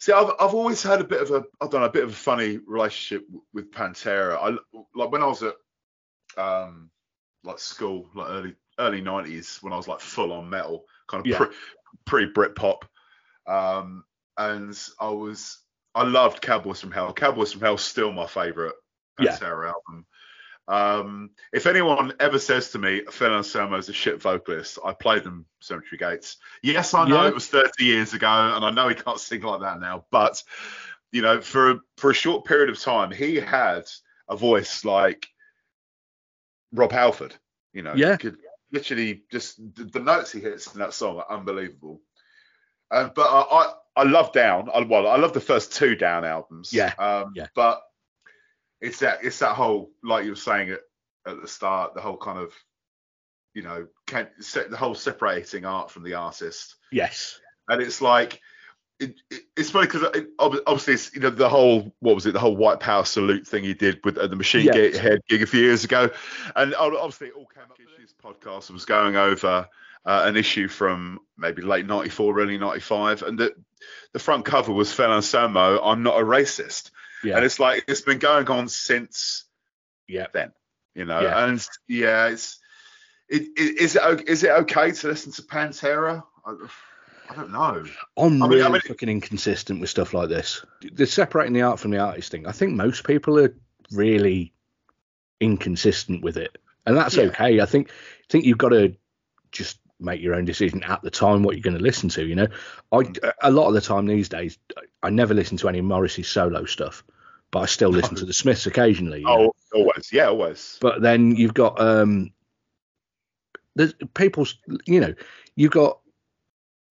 see, 0.03 0.11
I've 0.11 0.31
I've 0.39 0.53
always 0.53 0.83
had 0.83 0.99
a 0.99 1.05
bit 1.05 1.21
of 1.21 1.31
a 1.31 1.43
I 1.61 1.67
don't 1.67 1.81
know 1.81 1.85
a 1.85 1.89
bit 1.91 2.03
of 2.03 2.09
a 2.09 2.13
funny 2.13 2.59
relationship 2.65 3.25
w- 3.27 3.43
with 3.53 3.71
Pantera. 3.71 4.37
I 4.37 4.49
like 4.95 5.11
when 5.11 5.23
I 5.23 5.27
was 5.27 5.43
at 5.43 5.55
um 6.37 6.89
like 7.43 7.59
school, 7.59 8.09
like 8.13 8.29
early 8.29 8.55
early 8.79 9.01
nineties, 9.01 9.59
when 9.61 9.71
I 9.71 9.77
was 9.77 9.87
like 9.87 10.01
full 10.01 10.33
on 10.33 10.49
metal, 10.49 10.85
kind 11.07 11.21
of 11.21 11.27
Yeah. 11.27 11.37
pre 11.37 11.47
pre 12.05 12.33
Britpop, 12.33 12.81
um, 13.47 14.03
and 14.37 14.77
I 14.99 15.09
was 15.09 15.59
I 15.95 16.03
loved 16.03 16.41
Cowboys 16.41 16.81
from 16.81 16.91
Hell. 16.91 17.13
Cowboys 17.13 17.53
from 17.53 17.61
Hell's 17.61 17.83
still 17.83 18.11
my 18.11 18.27
favorite 18.27 18.75
Yeah. 19.19 19.37
Pantera 19.37 19.67
album. 19.67 20.05
Um, 20.67 21.31
if 21.51 21.65
anyone 21.65 22.13
ever 22.19 22.39
says 22.39 22.71
to 22.71 22.79
me, 22.79 23.01
Phil 23.11 23.33
Anselmo's 23.33 23.89
a 23.89 23.93
shit 23.93 24.21
vocalist, 24.21 24.79
I 24.83 24.93
played 24.93 25.23
them 25.23 25.45
Cemetery 25.59 25.97
Gates. 25.97 26.37
Yes, 26.61 26.93
I 26.93 27.07
know 27.07 27.23
Yeah. 27.23 27.27
it 27.29 27.33
was 27.33 27.47
30 27.47 27.83
years 27.83 28.13
ago, 28.13 28.27
and 28.27 28.63
I 28.63 28.69
know 28.71 28.87
he 28.87 28.95
can't 28.95 29.19
sing 29.19 29.41
like 29.41 29.61
that 29.61 29.79
now, 29.81 30.05
but 30.11 30.41
you 31.11 31.21
know, 31.21 31.41
for 31.41 31.71
a, 31.71 31.79
for 31.97 32.11
a 32.11 32.13
short 32.15 32.45
period 32.45 32.69
of 32.69 32.79
time, 32.79 33.11
he 33.11 33.35
had 33.35 33.83
a 34.29 34.35
voice 34.37 34.83
like 34.85 35.27
Rob 36.71 36.91
Halford. 36.91 37.35
You 37.73 37.83
know, 37.83 37.93
Yeah. 37.95 38.17
could 38.17 38.37
literally 38.71 39.23
just 39.31 39.57
the, 39.75 39.83
the 39.83 39.99
notes 39.99 40.31
he 40.31 40.39
hits 40.39 40.73
in 40.73 40.79
that 40.79 40.93
song 40.93 41.17
are 41.17 41.37
unbelievable. 41.37 42.01
Uh, 42.89 43.09
but 43.15 43.27
I, 43.29 43.41
I 43.41 43.73
I 43.95 44.03
love 44.03 44.31
Down. 44.31 44.69
I, 44.73 44.79
well, 44.81 45.07
I 45.07 45.17
love 45.17 45.33
the 45.33 45.39
first 45.39 45.73
two 45.73 45.95
Down 45.95 46.25
albums. 46.25 46.73
Yeah, 46.73 46.93
Um, 46.97 47.33
yeah. 47.35 47.47
But 47.53 47.81
it's 48.83 48.99
that 48.99 49.23
it's 49.23 49.39
that 49.39 49.55
whole 49.55 49.91
like 50.03 50.25
you 50.25 50.31
were 50.31 50.35
saying 50.35 50.69
at, 50.69 50.81
at 51.25 51.41
the 51.41 51.47
start, 51.47 51.95
the 51.95 52.01
whole 52.01 52.17
kind 52.17 52.37
of 52.37 52.53
you 53.55 53.63
know 53.63 53.87
can, 54.07 54.27
se- 54.39 54.67
the 54.69 54.77
whole 54.77 54.95
separating 54.95 55.65
art 55.65 55.89
from 55.91 56.03
the 56.03 56.13
artist, 56.15 56.75
Yes. 56.91 57.39
and 57.67 57.81
it's 57.81 58.01
like. 58.01 58.39
It, 58.99 59.15
it, 59.31 59.41
it's 59.57 59.71
funny 59.71 59.87
because 59.87 60.05
obviously 60.39 60.93
it's 60.93 61.13
you 61.15 61.19
know 61.19 61.31
the 61.31 61.49
whole 61.49 61.91
what 61.99 62.13
was 62.13 62.27
it 62.27 62.31
the 62.33 62.39
whole 62.39 62.55
white 62.55 62.79
power 62.79 63.03
salute 63.03 63.45
thing 63.45 63.63
he 63.63 63.73
did 63.73 63.99
with 64.05 64.17
uh, 64.19 64.27
the 64.27 64.35
machine 64.35 64.65
Yeah. 64.67 64.73
Gate 64.73 64.95
head 64.95 65.19
gig 65.27 65.41
a 65.41 65.47
few 65.47 65.61
years 65.61 65.83
ago 65.83 66.11
and 66.55 66.75
obviously 66.75 67.29
it 67.29 67.33
all 67.35 67.47
came 67.47 67.63
up 67.63 67.77
this 67.99 68.13
podcast 68.23 68.69
was 68.69 68.85
going 68.85 69.15
over 69.17 69.67
uh, 70.05 70.21
an 70.25 70.37
issue 70.37 70.67
from 70.67 71.19
maybe 71.37 71.63
late 71.63 71.87
94 71.87 72.39
early 72.39 72.57
95 72.59 73.23
and 73.23 73.39
the 73.39 73.53
the 74.13 74.19
front 74.19 74.45
cover 74.45 74.71
was 74.71 74.93
Phil 74.93 75.11
Anselmo 75.11 75.81
I'm 75.83 76.03
not 76.03 76.19
a 76.21 76.23
racist 76.23 76.91
Yeah. 77.23 77.37
and 77.37 77.45
it's 77.45 77.59
like 77.59 77.85
it's 77.87 78.01
been 78.01 78.19
going 78.19 78.47
on 78.49 78.67
since 78.67 79.45
yeah. 80.07 80.27
then 80.33 80.51
you 80.95 81.05
know 81.05 81.21
Yeah. 81.21 81.45
and 81.45 81.65
yeah 81.87 82.27
it's 82.27 82.59
it, 83.29 83.43
it, 83.57 83.81
is 83.81 83.95
it 83.95 84.29
is 84.29 84.43
it 84.43 84.51
okay 84.51 84.91
to 84.91 85.07
listen 85.07 85.31
to 85.33 85.41
Pantera 85.43 86.23
I, 86.45 86.55
I 87.29 87.35
don't 87.35 87.51
know 87.51 87.85
I'm 88.17 88.43
I 88.43 88.47
mean- 88.47 88.59
I 88.59 88.65
really 88.65 88.71
mean- 88.73 88.81
fucking 88.81 89.09
inconsistent 89.09 89.79
with 89.79 89.89
stuff 89.89 90.13
like 90.13 90.29
this. 90.29 90.63
The 90.91 91.05
separating 91.05 91.53
the 91.53 91.61
art 91.61 91.79
from 91.79 91.91
the 91.91 91.99
artist 91.99 92.31
thing. 92.31 92.45
I 92.45 92.51
think 92.51 92.73
most 92.73 93.05
people 93.05 93.39
are 93.39 93.55
really 93.91 94.53
inconsistent 95.39 96.23
with 96.23 96.37
it, 96.37 96.57
and 96.85 96.95
that's 96.97 97.15
Yeah. 97.15 97.23
okay. 97.25 97.59
I 97.61 97.65
think 97.65 97.89
I 97.89 98.25
think 98.29 98.45
you've 98.45 98.57
got 98.57 98.69
to 98.69 98.95
just 99.51 99.79
make 99.99 100.21
your 100.21 100.35
own 100.35 100.43
decision 100.45 100.83
at 100.83 101.01
the 101.01 101.09
time 101.09 101.43
what 101.43 101.55
you're 101.55 101.63
going 101.63 101.77
to 101.77 101.81
listen 101.83 102.09
to. 102.09 102.25
You 102.25 102.35
know, 102.35 102.47
I 102.91 102.97
mm. 102.97 103.33
a 103.41 103.51
lot 103.51 103.67
of 103.67 103.73
the 103.73 103.81
time 103.81 104.05
these 104.05 104.29
days 104.29 104.57
I 105.01 105.09
never 105.09 105.33
listen 105.33 105.57
to 105.57 105.69
any 105.69 105.81
Morrissey 105.81 106.23
solo 106.23 106.65
stuff, 106.65 107.03
but 107.53 107.59
I 107.59 107.65
still 107.67 107.89
listen 107.89 108.15
to 108.15 108.25
the 108.25 108.33
Smiths 108.33 108.65
occasionally. 108.65 109.19
you 109.19 109.25
know. 109.25 109.53
oh 109.73 109.79
always 109.79 110.09
yeah 110.11 110.27
always 110.27 110.77
but 110.81 111.01
then 111.01 111.35
you've 111.35 111.53
got 111.53 111.79
um 111.79 112.31
there's 113.75 113.93
people 114.13 114.45
you 114.85 114.99
know 114.99 115.13
you've 115.55 115.71
got 115.71 115.99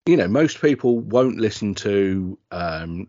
you 0.05 0.17
know 0.17 0.27
most 0.27 0.61
people 0.61 0.99
won't 0.99 1.37
listen 1.37 1.75
to 1.75 2.39
um 2.49 3.07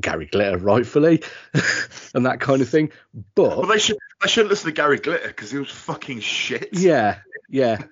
Gary 0.00 0.26
Glitter 0.26 0.58
rightfully 0.58 1.22
and 2.14 2.26
that 2.26 2.40
kind 2.40 2.62
of 2.62 2.68
thing 2.68 2.92
but 3.34 3.56
well 3.56 3.66
they 3.66 3.78
should 3.78 3.98
they 4.22 4.28
shouldn't 4.28 4.50
listen 4.50 4.66
to 4.66 4.74
Gary 4.74 4.98
Glitter 4.98 5.28
because 5.28 5.50
he 5.50 5.58
was 5.58 5.70
fucking 5.70 6.20
shit 6.20 6.68
yeah 6.72 7.18
yeah 7.48 7.82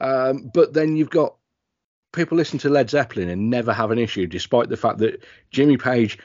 um 0.00 0.50
but 0.52 0.74
then 0.74 0.96
you've 0.96 1.10
got 1.10 1.36
people 2.12 2.36
listen 2.36 2.58
to 2.60 2.68
Led 2.68 2.88
Zeppelin 2.90 3.28
and 3.28 3.50
never 3.50 3.72
have 3.72 3.90
an 3.90 3.98
issue 3.98 4.26
despite 4.26 4.68
the 4.68 4.76
fact 4.76 4.98
that 4.98 5.22
Jimmy 5.50 5.76
Page 5.76 6.18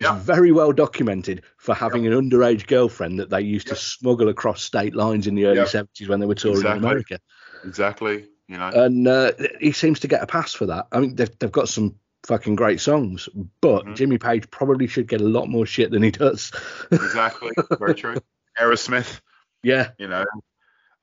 Yeah. 0.00 0.18
very 0.20 0.52
well 0.52 0.72
documented 0.72 1.42
for 1.56 1.74
having 1.74 2.06
an 2.06 2.12
underage 2.12 2.66
girlfriend 2.68 3.18
that 3.18 3.30
they 3.30 3.40
used 3.40 3.66
Yeah. 3.66 3.74
to 3.74 3.80
smuggle 3.80 4.28
across 4.28 4.62
state 4.62 4.94
lines 4.94 5.26
in 5.26 5.34
the 5.34 5.46
early 5.46 5.58
Yeah. 5.58 5.64
70s 5.64 6.08
when 6.08 6.20
they 6.20 6.26
were 6.26 6.34
touring 6.36 6.58
Exactly. 6.58 6.78
America 6.78 7.18
exactly 7.64 8.28
you 8.46 8.56
know 8.56 8.68
and 8.68 9.08
uh, 9.08 9.32
he 9.60 9.72
seems 9.72 9.98
to 10.00 10.08
get 10.08 10.22
a 10.22 10.26
pass 10.26 10.54
for 10.54 10.66
that. 10.66 10.86
I 10.92 11.00
mean, 11.00 11.16
they've, 11.16 11.38
they've 11.38 11.50
got 11.50 11.68
some 11.68 11.96
fucking 12.26 12.54
great 12.54 12.80
songs, 12.80 13.28
but 13.60 13.84
Mhm. 13.86 13.96
Jimmy 13.96 14.18
Page 14.18 14.50
probably 14.50 14.86
should 14.86 15.08
get 15.08 15.20
a 15.20 15.24
lot 15.28 15.48
more 15.48 15.66
shit 15.66 15.90
than 15.90 16.02
he 16.02 16.10
does. 16.12 16.52
exactly 16.92 17.50
very 17.78 17.94
true 17.94 18.16
Aerosmith 18.58 19.20
yeah, 19.62 19.90
you 19.98 20.06
know 20.08 20.24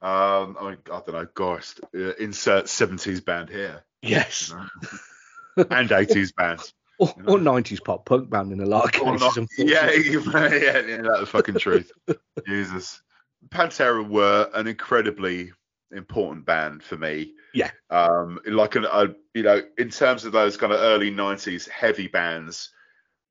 um 0.01 0.55
I, 0.59 0.69
mean, 0.69 0.77
I 0.85 1.01
don't 1.05 1.11
know 1.13 1.27
gosh 1.33 1.75
uh, 1.93 2.13
insert 2.19 2.65
70s 2.65 3.19
band 3.25 3.49
here 3.49 3.83
yes, 4.01 4.49
you 4.49 4.55
know? 4.55 5.65
and 5.69 5.89
80s 5.89 6.31
bands 6.33 6.73
or, 6.97 7.09
or 7.25 7.37
90s 7.39 7.83
pop 7.83 8.05
punk 8.05 8.29
band 8.29 8.51
in 8.51 8.61
a 8.61 8.65
lot 8.65 8.85
of 8.85 8.91
cases. 8.91 9.49
yeah, 9.57 9.91
yeah, 9.91 10.79
yeah, 10.79 11.01
that's 11.01 11.19
the 11.21 11.25
fucking 11.25 11.55
truth. 11.55 11.91
Jesus. 12.47 13.01
Pantera 13.49 14.07
were 14.07 14.49
an 14.53 14.67
incredibly 14.67 15.51
important 15.91 16.45
band 16.45 16.83
for 16.83 16.97
me. 16.97 17.33
Yeah. 17.53 17.71
Um, 17.89 18.39
like 18.45 18.75
an, 18.75 18.85
uh, 18.85 19.07
you 19.33 19.43
know, 19.43 19.61
in 19.77 19.89
terms 19.89 20.25
of 20.25 20.31
those 20.31 20.57
kind 20.57 20.73
of 20.73 20.79
early 20.79 21.11
'90s 21.11 21.69
heavy 21.69 22.07
bands, 22.07 22.71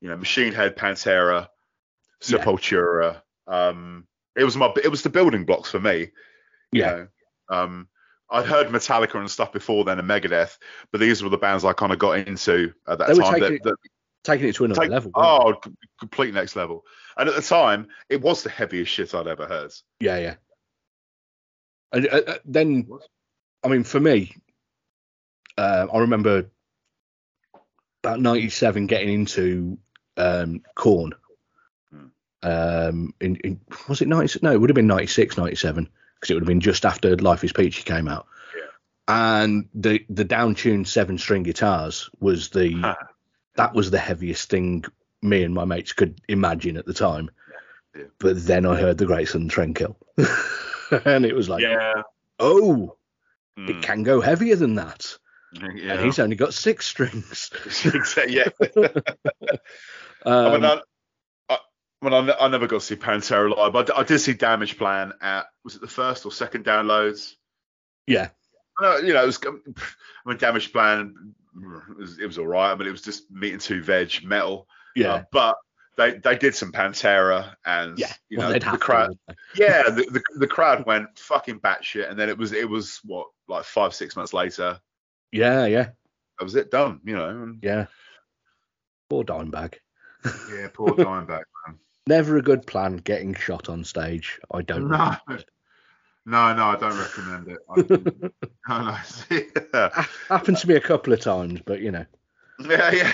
you 0.01 0.09
know, 0.09 0.17
Machine 0.17 0.53
Head, 0.53 0.77
Pantera, 0.77 1.49
Yeah. 2.27 2.39
Sepultura. 2.39 3.23
Um, 3.47 4.07
it 4.37 4.45
was 4.45 4.57
my, 4.57 4.73
it 4.83 4.89
was 4.89 5.03
the 5.03 5.11
building 5.11 5.45
blocks 5.45 5.71
for 5.71 5.81
me. 5.81 6.11
you 6.73 6.81
Yeah. 6.81 6.91
know. 6.91 7.09
Um, 7.49 7.89
I'd 8.35 8.47
heard 8.47 8.68
Metallica 8.68 9.14
and 9.18 9.30
stuff 9.30 9.53
before 9.53 9.85
then, 9.85 9.99
and 9.99 10.09
Megadeth, 10.09 10.59
but 10.91 11.01
these 11.01 11.22
were 11.22 11.28
the 11.30 11.39
bands 11.39 11.64
I 11.64 11.72
kind 11.72 11.93
of 11.93 11.99
got 11.99 12.18
into 12.18 12.72
at 12.89 12.99
that 12.99 13.09
They 13.09 13.14
were 13.14 13.22
time. 13.22 13.32
taking 13.35 13.49
that- 13.49 13.53
it- 13.55 13.62
that- 13.64 13.76
taking 14.24 14.49
it 14.49 14.55
to 14.57 14.64
another 14.64 14.80
Take- 14.80 14.91
level. 14.91 15.11
Oh, 15.14 15.55
c- 15.64 15.70
complete 16.01 16.32
next 16.35 16.57
level. 16.57 16.85
And 17.16 17.28
at 17.28 17.35
the 17.37 17.43
time, 17.43 17.89
it 18.09 18.20
was 18.22 18.43
the 18.43 18.49
heaviest 18.51 18.91
shit 18.91 19.14
I'd 19.14 19.26
ever 19.26 19.47
heard. 19.47 19.72
yeah, 20.01 20.18
yeah. 20.18 20.35
And 21.93 22.09
uh, 22.09 22.22
uh, 22.26 22.39
then, 22.45 22.89
I 23.62 23.68
mean, 23.68 23.85
for 23.85 24.01
me, 24.01 24.35
uh, 25.59 25.87
I 25.93 25.99
remember 25.99 26.51
about 28.03 28.20
97 28.20 28.87
getting 28.87 29.11
into 29.12 29.78
um, 30.16 30.62
Korn. 30.74 31.12
Hmm. 31.91 32.07
Um, 32.43 33.14
in, 33.20 33.37
in 33.37 33.61
was 33.89 34.01
it 34.03 34.09
90? 34.09 34.41
No, 34.43 34.53
it 34.53 34.61
would 34.61 34.70
have 34.70 34.74
been 34.74 34.87
96, 34.87 35.37
97, 35.37 35.89
because 36.25 36.31
it 36.31 36.35
would 36.35 36.43
have 36.45 36.49
been 36.49 36.61
just 36.61 36.87
after 36.87 37.16
Life 37.16 37.45
is 37.45 37.53
Peachy 37.53 37.83
came 37.83 38.09
out. 38.09 38.27
Yeah. 38.57 38.62
And 39.43 39.68
the 39.75 40.05
the 40.09 40.25
down-tuned 40.25 40.89
seven 40.89 41.18
string 41.18 41.43
guitars 41.43 42.09
was 42.18 42.49
the 42.49 42.97
that 43.57 43.75
was 43.75 43.91
the 43.91 43.99
heaviest 43.99 44.49
thing 44.49 44.85
me 45.20 45.43
and 45.43 45.55
my 45.55 45.66
mates 45.66 45.93
could 45.93 46.20
imagine 46.29 46.77
at 46.77 46.87
the 46.87 46.95
time. 46.95 47.31
Yeah. 47.95 48.01
Yeah. 48.01 48.09
But 48.18 48.45
then 48.47 48.64
I 48.64 48.77
heard 48.77 48.99
the 48.99 49.07
Great 49.07 49.29
Southern 49.29 49.51
Trendkill, 49.51 49.97
and 51.05 51.27
it 51.27 51.35
was 51.35 51.49
like, 51.49 51.62
yeah. 51.62 52.03
oh, 52.41 52.97
Mm, 53.59 53.70
it 53.70 53.83
can 53.83 54.03
go 54.03 54.20
heavier 54.20 54.57
than 54.57 54.75
that. 54.75 55.16
yeah. 55.53 55.93
And 55.93 56.05
he's 56.05 56.18
only 56.18 56.37
got 56.37 56.55
six 56.55 56.87
strings. 56.87 57.51
Yeah. 58.27 58.49
Um, 60.27 60.47
I 60.47 60.53
mean, 60.53 60.64
I, 60.64 60.81
I, 62.12 62.18
I, 62.18 62.44
I, 62.44 62.48
never 62.48 62.66
got 62.66 62.80
to 62.80 62.86
see 62.86 62.96
Pantera 62.96 63.55
live, 63.57 63.72
but 63.72 63.96
I, 63.96 64.02
did 64.02 64.18
see 64.18 64.34
Damageplan 64.34 65.12
at, 65.20 65.46
was 65.64 65.76
it 65.76 65.80
the 65.80 65.88
first 65.88 66.26
or 66.26 66.32
second 66.32 66.64
downloads? 66.64 67.34
yeah, 68.07 68.28
I 68.78 68.82
know, 68.82 68.96
you 68.98 69.14
know, 69.14 69.22
it 69.22 69.26
was, 69.26 69.40
I 69.46 69.50
mean, 70.26 70.38
Damageplan, 70.38 71.12
it 71.90 71.96
was, 71.96 72.18
it 72.18 72.26
was 72.26 72.38
all 72.38 72.46
right. 72.46 72.72
I 72.72 72.74
mean, 72.74 72.88
it 72.88 72.92
was 72.92 73.02
just 73.02 73.30
meat 73.30 73.52
and 73.52 73.61
two 73.61 73.82
veg 73.82 74.24
metal. 74.24 74.66
Yeah. 74.96 75.14
Uh, 75.14 75.24
but 75.32 75.57
they 75.96 76.18
they 76.18 76.36
did 76.36 76.55
some 76.55 76.72
Pantera 76.72 77.55
and 77.64 77.98
yeah. 77.98 78.12
you 78.28 78.38
know 78.38 78.50
they'd 78.50 78.62
the 78.62 78.66
have 78.66 78.80
to, 78.80 78.84
crowd. 78.84 79.18
Yeah, 79.55 79.82
the, 79.90 80.05
the 80.11 80.22
the 80.38 80.46
crowd 80.46 80.86
went 80.86 81.18
fucking 81.18 81.61
batshit, 81.61 82.11
and 82.11 82.18
then 82.18 82.28
it 82.28 82.36
was 82.36 82.52
it 82.52 82.68
was 82.68 83.00
what 83.05 83.28
like 83.48 83.64
five 83.64 83.94
six 83.94 84.16
months 84.16 84.32
later. 84.32 84.80
Yeah, 85.30 85.66
yeah, 85.66 85.90
That 86.38 86.44
was 86.44 86.55
it 86.55 86.70
done. 86.70 87.00
You 87.05 87.16
know. 87.16 87.28
And, 87.28 87.59
yeah. 87.62 87.86
Poor 89.09 89.24
Dimebag. 89.24 89.74
yeah, 90.24 90.68
poor 90.72 90.90
Dimebag 90.90 91.42
man. 91.66 91.78
Never 92.07 92.36
a 92.36 92.42
good 92.42 92.66
plan 92.66 92.98
getting 92.98 93.34
shot 93.34 93.68
on 93.68 93.82
stage. 93.84 94.38
I 94.50 94.62
don't. 94.62 94.88
No. 94.88 95.16
No, 96.26 96.55
no, 96.55 96.64
I 96.64 96.76
don't 96.76 96.98
recommend 96.98 97.48
it. 97.48 97.59
I, 97.68 97.76
no, 98.68 98.84
no. 98.90 98.98
yeah, 99.74 100.07
Happened 100.28 100.57
to 100.59 100.68
me 100.68 100.74
a 100.74 100.80
couple 100.80 101.12
of 101.12 101.20
times, 101.20 101.61
but 101.64 101.80
you 101.80 101.90
know. 101.90 102.07
yeah, 102.61 102.90
yeah. 102.92 103.12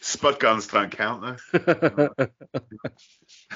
Spud 0.00 0.38
guns 0.38 0.66
don't 0.66 0.90
count 0.90 1.38
though. 1.52 2.08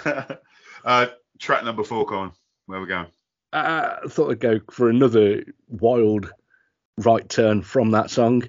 uh, 0.85 1.07
track 1.39 1.65
number 1.65 1.85
four, 1.85 2.07
Colin. 2.07 2.33
Where 2.67 2.81
we 2.81 2.87
going? 2.87 3.07
uh, 3.53 3.97
I 4.05 4.09
thought 4.09 4.31
I'd 4.31 4.41
go 4.41 4.61
for 4.71 4.89
another 4.89 5.45
wild 5.69 6.33
right 6.99 7.29
turn 7.29 7.63
from 7.63 7.91
that 7.91 8.11
song. 8.11 8.45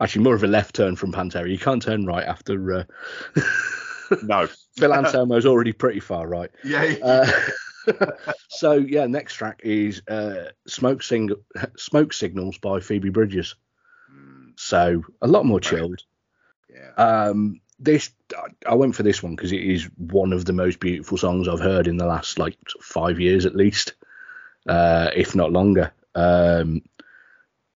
Actually, 0.00 0.24
more 0.24 0.34
of 0.34 0.44
a 0.44 0.48
left 0.48 0.74
turn 0.74 0.96
from 0.96 1.12
Pantera. 1.12 1.50
You 1.50 1.58
can't 1.58 1.82
turn 1.82 2.06
right 2.06 2.26
after 2.26 2.72
uh, 3.36 3.40
No. 4.22 4.46
Phil 4.78 4.92
Anselmo's 4.92 5.46
already 5.46 5.72
pretty 5.72 6.00
far 6.00 6.26
right. 6.26 6.50
Yeah. 6.64 6.94
Uh, 7.02 7.30
so 8.48 8.72
yeah, 8.72 9.06
next 9.06 9.34
track 9.34 9.60
is 9.64 10.02
uh, 10.08 10.50
"Smoke 10.66 11.02
Sing- 11.02 11.30
Smoke 11.76 12.12
Signals" 12.12 12.58
by 12.58 12.80
Phoebe 12.80 13.08
Bridgers. 13.10 13.54
Mm, 14.12 14.52
So 14.56 15.02
a 15.22 15.26
lot 15.26 15.46
more 15.46 15.60
chilled. 15.60 16.00
yeah. 16.72 16.92
Um, 16.96 17.60
this 17.80 18.10
I 18.66 18.74
went 18.74 18.96
for 18.96 19.04
this 19.04 19.22
one 19.22 19.36
because 19.36 19.52
it 19.52 19.62
is 19.62 19.84
one 19.96 20.32
of 20.32 20.44
the 20.44 20.52
most 20.52 20.80
beautiful 20.80 21.16
songs 21.16 21.46
I've 21.48 21.60
heard 21.60 21.86
in 21.86 21.96
the 21.96 22.06
last 22.06 22.38
like 22.38 22.56
five 22.82 23.20
years 23.20 23.46
at 23.46 23.54
least, 23.54 23.94
uh, 24.68 25.10
if 25.14 25.34
not 25.36 25.52
longer. 25.52 25.92
Um, 26.14 26.82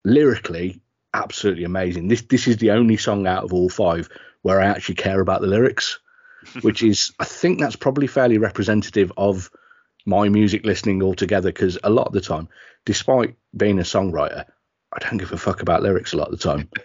lyrically, 0.04 0.80
absolutely 1.14 1.64
amazing. 1.64 2.08
This 2.08 2.22
this 2.22 2.48
is 2.48 2.56
the 2.58 2.72
only 2.72 2.96
song 2.96 3.26
out 3.26 3.44
of 3.44 3.52
all 3.52 3.68
five 3.68 4.08
where 4.42 4.60
I 4.60 4.66
actually 4.66 4.96
care 4.96 5.20
about 5.20 5.40
the 5.40 5.46
lyrics, 5.46 6.00
which 6.62 6.82
is 6.82 7.12
I 7.18 7.24
think 7.24 7.60
that's 7.60 7.76
probably 7.76 8.06
fairly 8.06 8.38
representative 8.38 9.12
of 9.16 9.50
my 10.04 10.28
music 10.28 10.64
listening 10.64 11.02
altogether. 11.02 11.50
Because 11.50 11.78
a 11.82 11.90
lot 11.90 12.06
of 12.06 12.12
the 12.12 12.20
time, 12.20 12.48
despite 12.84 13.36
being 13.56 13.78
a 13.78 13.82
songwriter, 13.82 14.44
I 14.92 14.98
don't 14.98 15.18
give 15.18 15.32
a 15.32 15.38
fuck 15.38 15.62
about 15.62 15.82
lyrics 15.82 16.12
a 16.12 16.16
lot 16.16 16.32
of 16.32 16.38
the 16.38 16.44
time 16.44 16.68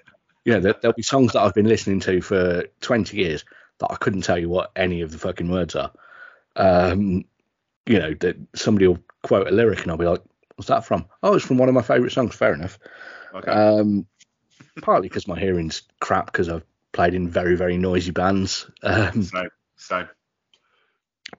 you 0.47 0.53
know, 0.53 0.61
there, 0.61 0.75
there'll 0.81 0.95
be 0.95 1.03
songs 1.03 1.33
that 1.33 1.41
I've 1.41 1.53
been 1.53 1.67
listening 1.67 1.99
to 1.99 2.21
for 2.21 2.63
20 2.79 3.17
years 3.17 3.43
that 3.79 3.91
I 3.91 3.95
couldn't 3.97 4.21
tell 4.21 4.37
you 4.37 4.47
what 4.47 4.71
any 4.77 5.01
of 5.01 5.11
the 5.11 5.17
fucking 5.17 5.51
words 5.51 5.75
are. 5.75 5.91
Um, 6.55 7.25
you 7.85 7.99
know, 7.99 8.13
that 8.21 8.37
somebody 8.55 8.87
will 8.87 9.03
quote 9.23 9.49
a 9.49 9.51
lyric 9.51 9.81
and 9.81 9.91
I'll 9.91 9.97
be 9.97 10.05
like, 10.05 10.21
what's 10.55 10.69
that 10.69 10.85
from? 10.85 11.05
Oh, 11.21 11.33
it's 11.33 11.45
from 11.45 11.57
one 11.57 11.67
of 11.67 11.75
my 11.75 11.81
favourite 11.81 12.13
songs. 12.13 12.33
Fair 12.33 12.53
enough. 12.53 12.79
Okay. 13.35 13.51
Um, 13.51 14.07
partly 14.81 15.09
because 15.09 15.27
my 15.27 15.37
hearing's 15.37 15.81
crap 15.99 16.27
because 16.27 16.47
I've 16.47 16.63
played 16.97 17.13
in 17.13 17.29
very, 17.29 17.55
very 17.55 17.77
noisy 17.77 18.11
bands. 18.11 18.69
Um, 18.83 19.23
so, 19.23 19.47
so. 19.75 20.07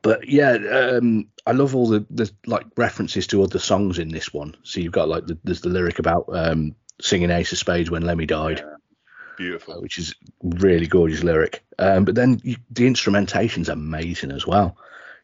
but 0.03 0.29
yeah, 0.29 0.53
um, 0.53 1.29
I 1.45 1.53
love 1.53 1.75
all 1.75 1.89
the, 1.89 2.07
the 2.11 2.31
like 2.47 2.65
references 2.77 3.27
to 3.27 3.43
other 3.43 3.59
songs 3.59 3.99
in 3.99 4.09
this 4.09 4.33
one. 4.33 4.55
So 4.63 4.81
you've 4.81 4.93
got 4.93 5.09
like 5.09 5.27
the, 5.27 5.37
there's 5.45 5.61
the 5.61 5.69
lyric 5.69 5.99
about 5.99 6.27
um, 6.33 6.77
singing 7.01 7.31
Ace 7.31 7.53
of 7.53 7.59
Spades 7.59 7.91
when 7.91 8.03
Lemmy 8.03 8.25
died. 8.27 8.61
Yeah. 8.65 8.75
Beautiful. 9.37 9.81
which 9.81 9.99
is 9.99 10.17
really 10.43 10.89
gorgeous 10.89 11.23
lyric. 11.23 11.63
Um, 11.79 12.05
but 12.05 12.17
then 12.17 12.41
you, 12.43 12.57
the 12.71 12.87
instrumentation's 12.89 13.69
amazing 13.69 14.33
as 14.33 14.47
well. 14.47 14.77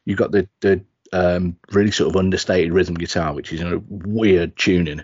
You've 0.05 0.19
got 0.19 0.31
the 0.31 0.49
the 0.61 0.85
um, 1.13 1.57
really 1.73 1.91
sort 1.91 2.11
of 2.11 2.17
understated 2.17 2.73
rhythm 2.73 2.95
guitar, 2.95 3.35
which 3.35 3.53
is 3.53 3.61
in 3.61 3.73
a 3.73 3.79
weird 3.89 4.57
tuning. 4.57 5.03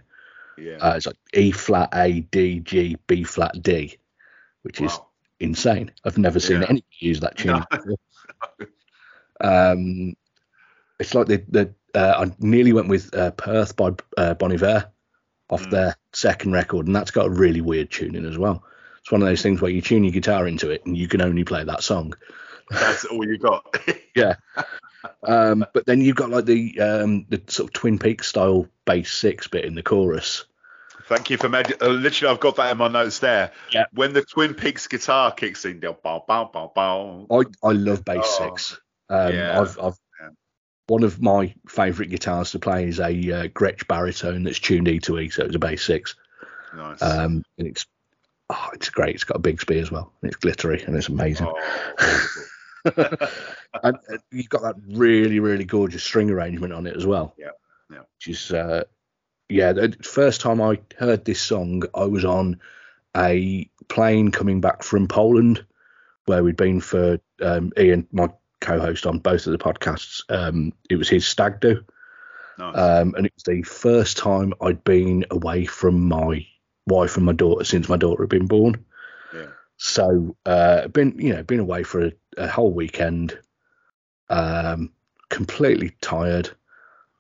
Yeah. 0.59 0.77
Uh, 0.81 0.95
it's 0.97 1.07
like 1.07 1.17
E 1.35 1.51
flat 1.53 1.89
A 1.93 2.21
D 2.21 2.61
G 2.61 2.97
B 3.07 3.25
flat 3.25 3.61
D, 3.63 3.97
which 4.63 4.81
is 4.81 4.93
Wow. 4.93 5.07
Insane. 5.41 5.91
I've 6.05 6.19
never 6.19 6.39
seen 6.39 6.61
Yeah. 6.61 6.69
anyone 6.69 6.83
use 6.99 7.21
that 7.21 7.37
tuning. 7.39 7.65
No. 7.73 7.97
Um, 9.41 10.17
it's 10.99 11.15
like 11.15 11.27
the 11.27 11.43
the 11.49 11.75
uh, 11.95 12.27
I 12.27 12.33
nearly 12.39 12.73
went 12.73 12.89
with 12.89 13.15
uh, 13.15 13.31
Perth 13.33 13.75
by 13.75 13.93
uh, 14.17 14.35
Bon 14.35 14.53
Iver 14.53 14.91
off 15.49 15.63
Mm. 15.67 15.71
their 15.71 15.97
second 16.13 16.53
record, 16.53 16.87
and 16.87 16.95
that's 16.95 17.11
got 17.11 17.27
a 17.27 17.31
really 17.31 17.61
weird 17.63 17.91
tuning 17.91 18.27
as 18.27 18.37
well. 18.39 18.63
It's 19.01 19.11
one 19.11 19.23
of 19.23 19.29
those 19.29 19.41
things 19.43 19.61
where 19.63 19.71
you 19.71 19.81
tune 19.81 20.05
your 20.05 20.13
guitar 20.13 20.47
into 20.47 20.71
it 20.71 20.85
and 20.85 20.97
you 20.97 21.09
can 21.09 21.23
only 21.23 21.43
play 21.45 21.65
that 21.65 21.83
song. 21.83 22.13
That's 22.71 23.05
all 23.07 23.27
you 23.27 23.39
got. 23.39 23.75
Yeah. 24.17 24.35
Um, 25.23 25.65
but 25.73 25.87
then 25.87 26.01
you've 26.01 26.17
got 26.17 26.31
like 26.31 26.45
the 26.47 26.79
um, 26.81 27.25
the 27.31 27.41
sort 27.47 27.69
of 27.71 27.73
Twin 27.73 27.99
Peaks 27.99 28.27
style 28.27 28.67
bass 28.85 29.11
six 29.11 29.47
bit 29.49 29.65
in 29.65 29.75
the 29.77 29.83
chorus. 29.85 30.45
Thank 31.11 31.29
you 31.29 31.37
for 31.39 31.49
med- 31.49 31.83
uh, 31.83 31.89
literally. 31.89 32.33
I've 32.33 32.39
got 32.41 32.55
that 32.57 32.71
in 32.71 32.79
my 32.79 32.87
notes 32.87 33.19
there. 33.19 33.51
Yeah. 33.73 33.87
When 33.93 34.13
the 34.13 34.23
Twin 34.23 34.55
Peaks 34.55 34.87
guitar 34.87 35.33
kicks 35.33 35.65
in, 35.65 35.81
they'll 35.81 35.93
bow, 35.93 36.25
bow, 36.27 36.45
bow, 36.53 36.71
bow. 36.73 37.27
I, 37.29 37.67
I 37.67 37.73
love 37.73 38.05
bass 38.05 38.23
Oh, 38.25 38.47
six. 38.47 38.81
Um, 39.09 39.35
yeah. 39.35 39.61
I've, 39.61 39.77
I've 39.81 39.99
Yeah. 40.21 40.29
one 40.87 41.03
of 41.03 41.21
my 41.21 41.53
favourite 41.69 42.11
guitars 42.13 42.53
to 42.53 42.61
play 42.61 42.87
is 42.87 43.01
a 43.01 43.07
uh, 43.07 43.49
Gretsch 43.49 43.89
baritone 43.89 44.45
that's 44.45 44.61
tuned 44.61 44.87
E 44.87 45.01
to 45.01 45.19
E, 45.19 45.31
so 45.31 45.45
it's 45.45 45.57
a 45.57 45.59
bass 45.59 45.83
six. 45.83 46.15
Nice. 46.77 47.03
Um, 47.03 47.43
and 47.59 47.67
it's 47.67 47.87
oh, 48.49 48.69
it's 48.75 48.91
great. 48.91 49.17
It's 49.17 49.25
got 49.25 49.39
a 49.39 49.41
Bigsby 49.41 49.81
as 49.83 49.91
well, 49.91 50.13
and 50.23 50.31
it's 50.31 50.39
glittery 50.41 50.85
and 50.85 50.95
it's 50.95 51.09
amazing. 51.09 51.49
oh, 51.49 52.27
and 53.83 53.97
uh, 53.97 54.19
you've 54.31 54.49
got 54.49 54.63
that 54.63 54.77
really 54.87 55.41
really 55.41 55.65
gorgeous 55.65 56.05
string 56.05 56.31
arrangement 56.31 56.73
on 56.73 56.87
it 56.87 56.97
as 56.97 57.05
well. 57.05 57.35
Yeah, 57.37 57.49
yeah. 57.91 58.03
Which 58.17 58.29
is 58.29 58.53
uh, 58.53 58.85
yeah. 59.51 59.73
The 59.73 59.97
first 60.03 60.41
time 60.41 60.61
I 60.61 60.81
heard 60.99 61.25
this 61.25 61.41
song, 61.41 61.83
I 61.95 62.05
was 62.05 62.25
on 62.25 62.61
a 63.17 63.69
plane 63.89 64.31
coming 64.31 64.61
back 64.61 64.83
from 64.83 65.09
Poland, 65.09 65.65
where 66.27 66.43
we'd 66.45 66.57
been 66.57 66.81
for 66.81 67.19
um, 67.43 67.73
Ian, 67.79 68.07
my 68.13 68.29
co-host 68.61 69.07
on 69.07 69.19
both 69.19 69.47
of 69.47 69.53
the 69.53 69.59
podcasts. 69.59 70.23
Um, 70.29 70.73
it 70.89 70.97
was 70.97 71.09
his 71.09 71.27
stag 71.27 71.61
do. 71.61 71.85
nice. 72.59 72.77
Um, 72.77 73.15
and 73.17 73.27
it 73.27 73.33
was 73.35 73.45
the 73.45 73.63
first 73.63 74.17
time 74.17 74.55
I'd 74.61 74.85
been 74.85 75.27
away 75.31 75.65
from 75.65 76.09
my 76.09 76.47
wife 76.87 77.17
and 77.17 77.27
my 77.27 77.33
daughter 77.33 77.65
since 77.65 77.89
my 77.89 77.97
daughter 77.97 78.23
had 78.23 78.31
been 78.31 78.47
born. 78.47 78.85
yeah. 79.35 79.47
So 79.77 80.37
uh, 80.47 80.89
been 80.89 81.19
you 81.19 81.35
know 81.35 81.43
been 81.43 81.61
away 81.61 81.83
for 81.83 82.07
a, 82.07 82.13
a 82.37 82.49
whole 82.49 82.73
weekend, 82.73 83.39
um, 84.29 84.93
completely 85.31 85.97
tired, 86.01 86.51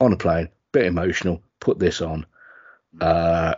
on 0.00 0.12
a 0.12 0.16
plane, 0.16 0.50
bit 0.72 0.86
emotional. 0.86 1.42
Put 1.60 1.78
this 1.78 2.00
on, 2.00 2.26
uh, 3.00 3.54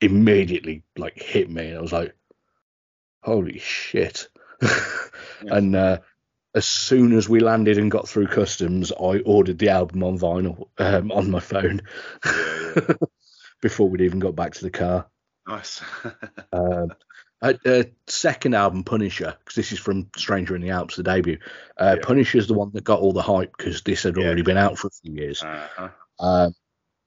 immediately 0.00 0.82
like 0.96 1.20
hit 1.20 1.50
me, 1.50 1.68
and 1.68 1.78
I 1.78 1.80
was 1.80 1.92
like, 1.92 2.14
"Holy 3.22 3.58
shit!" 3.58 4.28
And 5.40 5.74
uh, 5.76 5.98
as 6.54 6.66
soon 6.66 7.12
as 7.16 7.28
we 7.28 7.40
landed 7.40 7.78
and 7.78 7.90
got 7.90 8.08
through 8.08 8.26
customs, 8.26 8.92
I 8.92 9.18
ordered 9.20 9.58
the 9.58 9.68
album 9.70 10.02
on 10.02 10.18
vinyl 10.18 10.68
um, 10.78 11.12
on 11.12 11.30
my 11.30 11.40
phone 11.40 11.82
Yeah, 12.24 12.70
yeah. 12.76 12.94
before 13.62 13.88
we'd 13.88 14.00
even 14.02 14.18
got 14.18 14.36
back 14.36 14.54
to 14.54 14.64
the 14.64 14.70
car. 14.70 15.06
Nice. 15.46 15.80
Um, 16.52 16.92
uh, 17.40 17.52
uh, 17.64 17.84
second 18.08 18.54
album, 18.54 18.82
Punisher, 18.82 19.36
because 19.38 19.54
this 19.54 19.70
is 19.70 19.78
from 19.78 20.08
Stranger 20.16 20.56
in 20.56 20.62
the 20.62 20.70
Alps, 20.70 20.96
the 20.96 21.04
debut. 21.04 21.38
Uh, 21.78 21.94
Yeah. 21.98 22.04
Punisher's 22.04 22.48
the 22.48 22.54
one 22.54 22.70
that 22.72 22.82
got 22.82 22.98
all 23.00 23.12
the 23.12 23.22
hype 23.22 23.56
because 23.56 23.82
this 23.82 24.02
had 24.02 24.16
Yeah. 24.16 24.24
already 24.24 24.42
been 24.42 24.56
out 24.56 24.76
for 24.76 24.88
a 24.88 24.90
few 24.90 25.12
years. 25.14 25.42
uh-huh. 25.42 25.88
Um, 26.18 26.54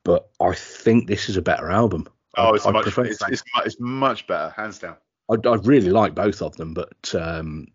but 0.03 0.29
I 0.39 0.53
think 0.53 1.07
this 1.07 1.29
is 1.29 1.37
a 1.37 1.41
better 1.41 1.69
album. 1.69 2.07
Oh, 2.37 2.53
it's 2.53 2.65
I 2.65 2.71
much. 2.71 2.83
prefer 2.83 3.05
It's, 3.05 3.21
it's, 3.27 3.43
it's 3.65 3.79
much 3.79 4.27
better, 4.27 4.53
hands 4.55 4.79
down. 4.79 4.95
I, 5.29 5.35
I 5.47 5.55
really 5.55 5.89
like 5.89 6.15
both 6.15 6.41
of 6.41 6.55
them, 6.57 6.73
but 6.73 7.13
um, 7.15 7.67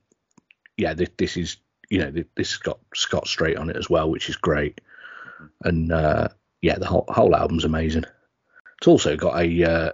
yeah, 0.76 0.94
this, 0.94 1.10
this 1.16 1.36
is 1.36 1.56
you 1.90 1.98
know 1.98 2.10
this 2.10 2.52
has 2.52 2.58
got 2.58 2.78
Scott 2.94 3.26
Straight 3.26 3.56
on 3.56 3.70
it 3.70 3.76
as 3.76 3.88
well, 3.88 4.10
which 4.10 4.28
is 4.28 4.36
great, 4.36 4.80
and 5.64 5.92
uh, 5.92 6.28
yeah, 6.62 6.78
the 6.78 6.86
whole 6.86 7.04
whole 7.08 7.34
album's 7.34 7.64
amazing. 7.64 8.04
It's 8.78 8.88
also 8.88 9.16
got 9.16 9.40
a 9.40 9.64
uh, 9.64 9.92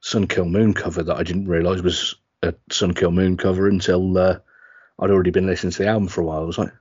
Sun 0.00 0.28
Kil 0.28 0.44
Moon 0.44 0.74
cover 0.74 1.02
that 1.02 1.16
I 1.16 1.22
didn't 1.22 1.48
realise 1.48 1.82
was 1.82 2.14
a 2.42 2.54
Sun 2.70 2.94
Kil 2.94 3.10
Moon 3.10 3.36
cover 3.36 3.68
until 3.68 4.16
uh, 4.18 4.38
I'd 4.98 5.10
already 5.10 5.30
been 5.30 5.46
listening 5.46 5.72
to 5.72 5.82
the 5.82 5.88
album 5.88 6.08
for 6.08 6.20
a 6.20 6.24
while. 6.24 6.42
I 6.42 6.46
was 6.46 6.58
like, 6.58 6.72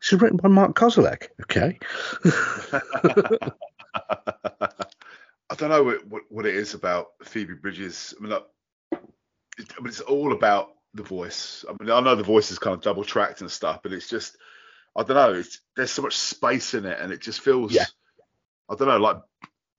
this 0.00 0.12
is 0.12 0.20
written 0.20 0.38
by 0.38 0.48
Mark 0.48 0.76
Kozelek. 0.76 1.28
Okay, 1.42 1.78
I 5.50 5.54
don't 5.56 5.70
know 5.70 5.82
what, 5.82 6.06
what, 6.06 6.22
what 6.28 6.46
it 6.46 6.54
is 6.54 6.74
about 6.74 7.08
Phoebe 7.24 7.54
Bridgers. 7.54 8.14
I 8.18 8.22
mean, 8.22 8.32
like, 8.32 8.46
it, 9.58 9.72
I 9.76 9.80
mean, 9.80 9.88
it's 9.88 10.00
all 10.00 10.32
about 10.32 10.70
the 10.94 11.02
voice. 11.02 11.64
I 11.68 11.72
mean, 11.82 11.90
I 11.90 12.00
know 12.00 12.14
the 12.14 12.22
voice 12.22 12.50
is 12.50 12.58
kind 12.58 12.74
of 12.74 12.82
double 12.82 13.04
tracked 13.04 13.40
and 13.40 13.50
stuff, 13.50 13.80
but 13.82 13.92
it's 13.92 14.08
just, 14.08 14.36
I 14.96 15.02
don't 15.02 15.16
know. 15.16 15.32
It's, 15.34 15.60
there's 15.76 15.90
so 15.90 16.02
much 16.02 16.16
space 16.16 16.74
in 16.74 16.84
it, 16.84 16.98
and 17.00 17.12
it 17.12 17.20
just 17.20 17.40
feels, 17.40 17.72
Yeah. 17.72 17.84
I 18.70 18.74
don't 18.74 18.88
know, 18.88 18.98
like, 18.98 19.16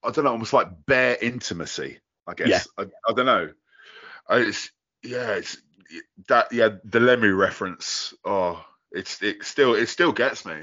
I 0.03 0.11
don't 0.11 0.25
know, 0.25 0.31
almost 0.31 0.53
like 0.53 0.85
bare 0.85 1.17
intimacy. 1.21 1.99
I 2.27 2.33
guess. 2.35 2.47
Yeah. 2.47 2.85
I, 2.85 3.09
I 3.09 3.13
don't 3.13 3.25
know. 3.25 3.51
I- 4.27 4.37
It's 4.41 4.71
yeah, 5.03 5.31
it's 5.31 5.57
that 6.27 6.51
yeah, 6.51 6.69
the 6.83 6.99
Lemmy 6.99 7.29
reference. 7.29 8.13
Oh, 8.23 8.63
it's 8.91 9.21
it 9.23 9.43
still 9.43 9.73
it 9.73 9.87
still 9.87 10.11
gets 10.11 10.45
me. 10.45 10.53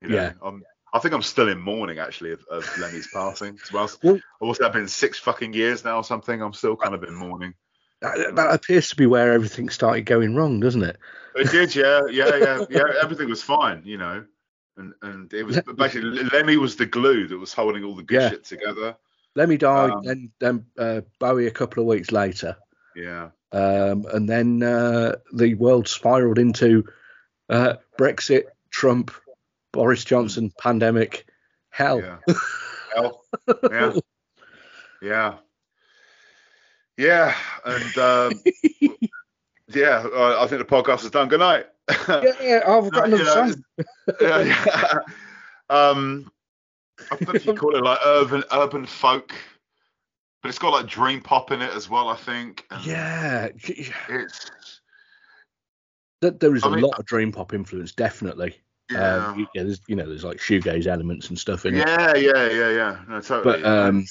You 0.00 0.08
know, 0.08 0.14
Yeah. 0.16 0.32
I'm, 0.42 0.62
I 0.94 0.98
think 0.98 1.14
I'm 1.14 1.22
still 1.22 1.48
in 1.48 1.58
mourning 1.60 1.98
actually 1.98 2.32
of, 2.32 2.44
of 2.50 2.68
Lemmy's 2.78 3.08
passing. 3.12 3.58
As 3.62 3.72
well, 3.72 3.90
Well- 4.02 4.20
what's 4.40 4.58
that 4.60 4.72
been 4.72 4.88
six 4.88 5.18
fucking 5.18 5.52
years 5.54 5.84
now 5.84 5.96
or 5.96 6.04
something? 6.04 6.42
I'm 6.42 6.52
still 6.52 6.76
kind 6.76 6.94
of 6.94 7.02
in 7.04 7.14
mourning. 7.14 7.54
That, 8.02 8.34
that 8.34 8.54
appears 8.54 8.88
to 8.90 8.96
be 8.96 9.06
where 9.06 9.32
everything 9.32 9.68
started 9.68 10.02
going 10.06 10.34
wrong, 10.34 10.58
doesn't 10.60 10.82
it? 10.82 10.96
It 11.36 11.50
did, 11.50 11.74
yeah, 11.74 12.02
yeah, 12.10 12.36
yeah, 12.36 12.64
yeah. 12.68 12.84
Everything 13.00 13.28
was 13.28 13.42
fine, 13.42 13.82
you 13.84 13.96
know, 13.96 14.24
and 14.76 14.92
and 15.02 15.32
it 15.32 15.44
was 15.44 15.60
basically 15.76 16.24
Lemmy 16.24 16.56
was 16.56 16.74
the 16.76 16.84
glue 16.86 17.28
that 17.28 17.38
was 17.38 17.52
holding 17.54 17.84
all 17.84 17.94
the 17.94 18.02
good 18.02 18.20
Yeah. 18.20 18.30
shit 18.30 18.44
together. 18.44 18.96
Lemmy 19.36 19.56
died, 19.56 19.90
Um, 19.92 20.02
then 20.04 20.30
then 20.40 20.66
uh, 20.76 21.00
Bowie 21.20 21.46
a 21.46 21.50
couple 21.52 21.80
of 21.82 21.86
weeks 21.86 22.10
later, 22.10 22.56
Yeah, 22.96 23.30
um, 23.52 24.04
and 24.12 24.28
then 24.28 24.62
uh, 24.64 25.14
the 25.32 25.54
world 25.54 25.86
spiraled 25.88 26.38
into 26.38 26.84
uh, 27.48 27.74
Brexit, 27.98 28.46
Trump, 28.70 29.10
Boris 29.72 30.04
Johnson, 30.04 30.52
pandemic, 30.58 31.26
hell. 31.70 32.00
yeah, 32.00 32.18
Hell. 32.94 33.22
yeah, 33.70 33.92
yeah, 35.02 35.34
yeah, 36.96 37.34
and 37.64 37.98
um, 37.98 38.32
yeah. 39.68 40.06
I 40.14 40.46
think 40.46 40.58
the 40.60 40.64
podcast 40.68 41.04
is 41.04 41.10
done. 41.10 41.28
Good 41.28 41.40
night. 41.40 41.66
Yeah, 42.08 42.22
yeah, 42.42 42.60
I've 42.66 42.90
got 42.90 43.08
No, 43.08 43.16
another 43.16 43.24
song. 43.24 43.64
yeah, 44.20 44.38
yeah. 44.40 44.98
Um, 45.70 46.30
I 47.10 47.16
don't 47.16 47.28
know 47.28 47.34
if 47.34 47.46
you 47.46 47.54
call 47.54 47.74
it 47.76 47.82
like 47.82 47.98
urban 48.04 48.44
urban 48.52 48.84
folk, 48.86 49.32
but 50.42 50.50
it's 50.50 50.58
got 50.58 50.70
like 50.72 50.86
dream 50.86 51.20
pop 51.22 51.50
in 51.50 51.62
it 51.62 51.72
as 51.74 51.88
well. 51.88 52.08
I 52.08 52.16
think. 52.16 52.66
and 52.70 52.84
Yeah, 52.84 53.48
It's 53.54 54.80
Th- 56.20 56.34
there 56.38 56.54
is 56.54 56.62
a 56.62 56.66
I 56.66 56.70
mean- 56.74 56.84
lot 56.84 56.98
of 56.98 57.06
dream 57.06 57.32
pop 57.32 57.52
influence, 57.54 57.92
definitely. 57.92 58.60
Yeah. 58.92 59.26
Um, 59.28 59.48
yeah, 59.54 59.62
there's 59.64 59.80
you 59.86 59.96
know 59.96 60.06
there's 60.06 60.24
like 60.24 60.38
shoegaze 60.38 60.86
elements 60.86 61.28
and 61.28 61.38
stuff 61.38 61.66
in 61.66 61.74
it, 61.74 61.86
Yeah, 61.86 62.16
yeah, 62.16 62.48
yeah, 62.50 62.70
yeah. 62.70 62.96
No, 63.08 63.20
totally. 63.20 63.62
but 63.62 63.66
um, 63.66 64.04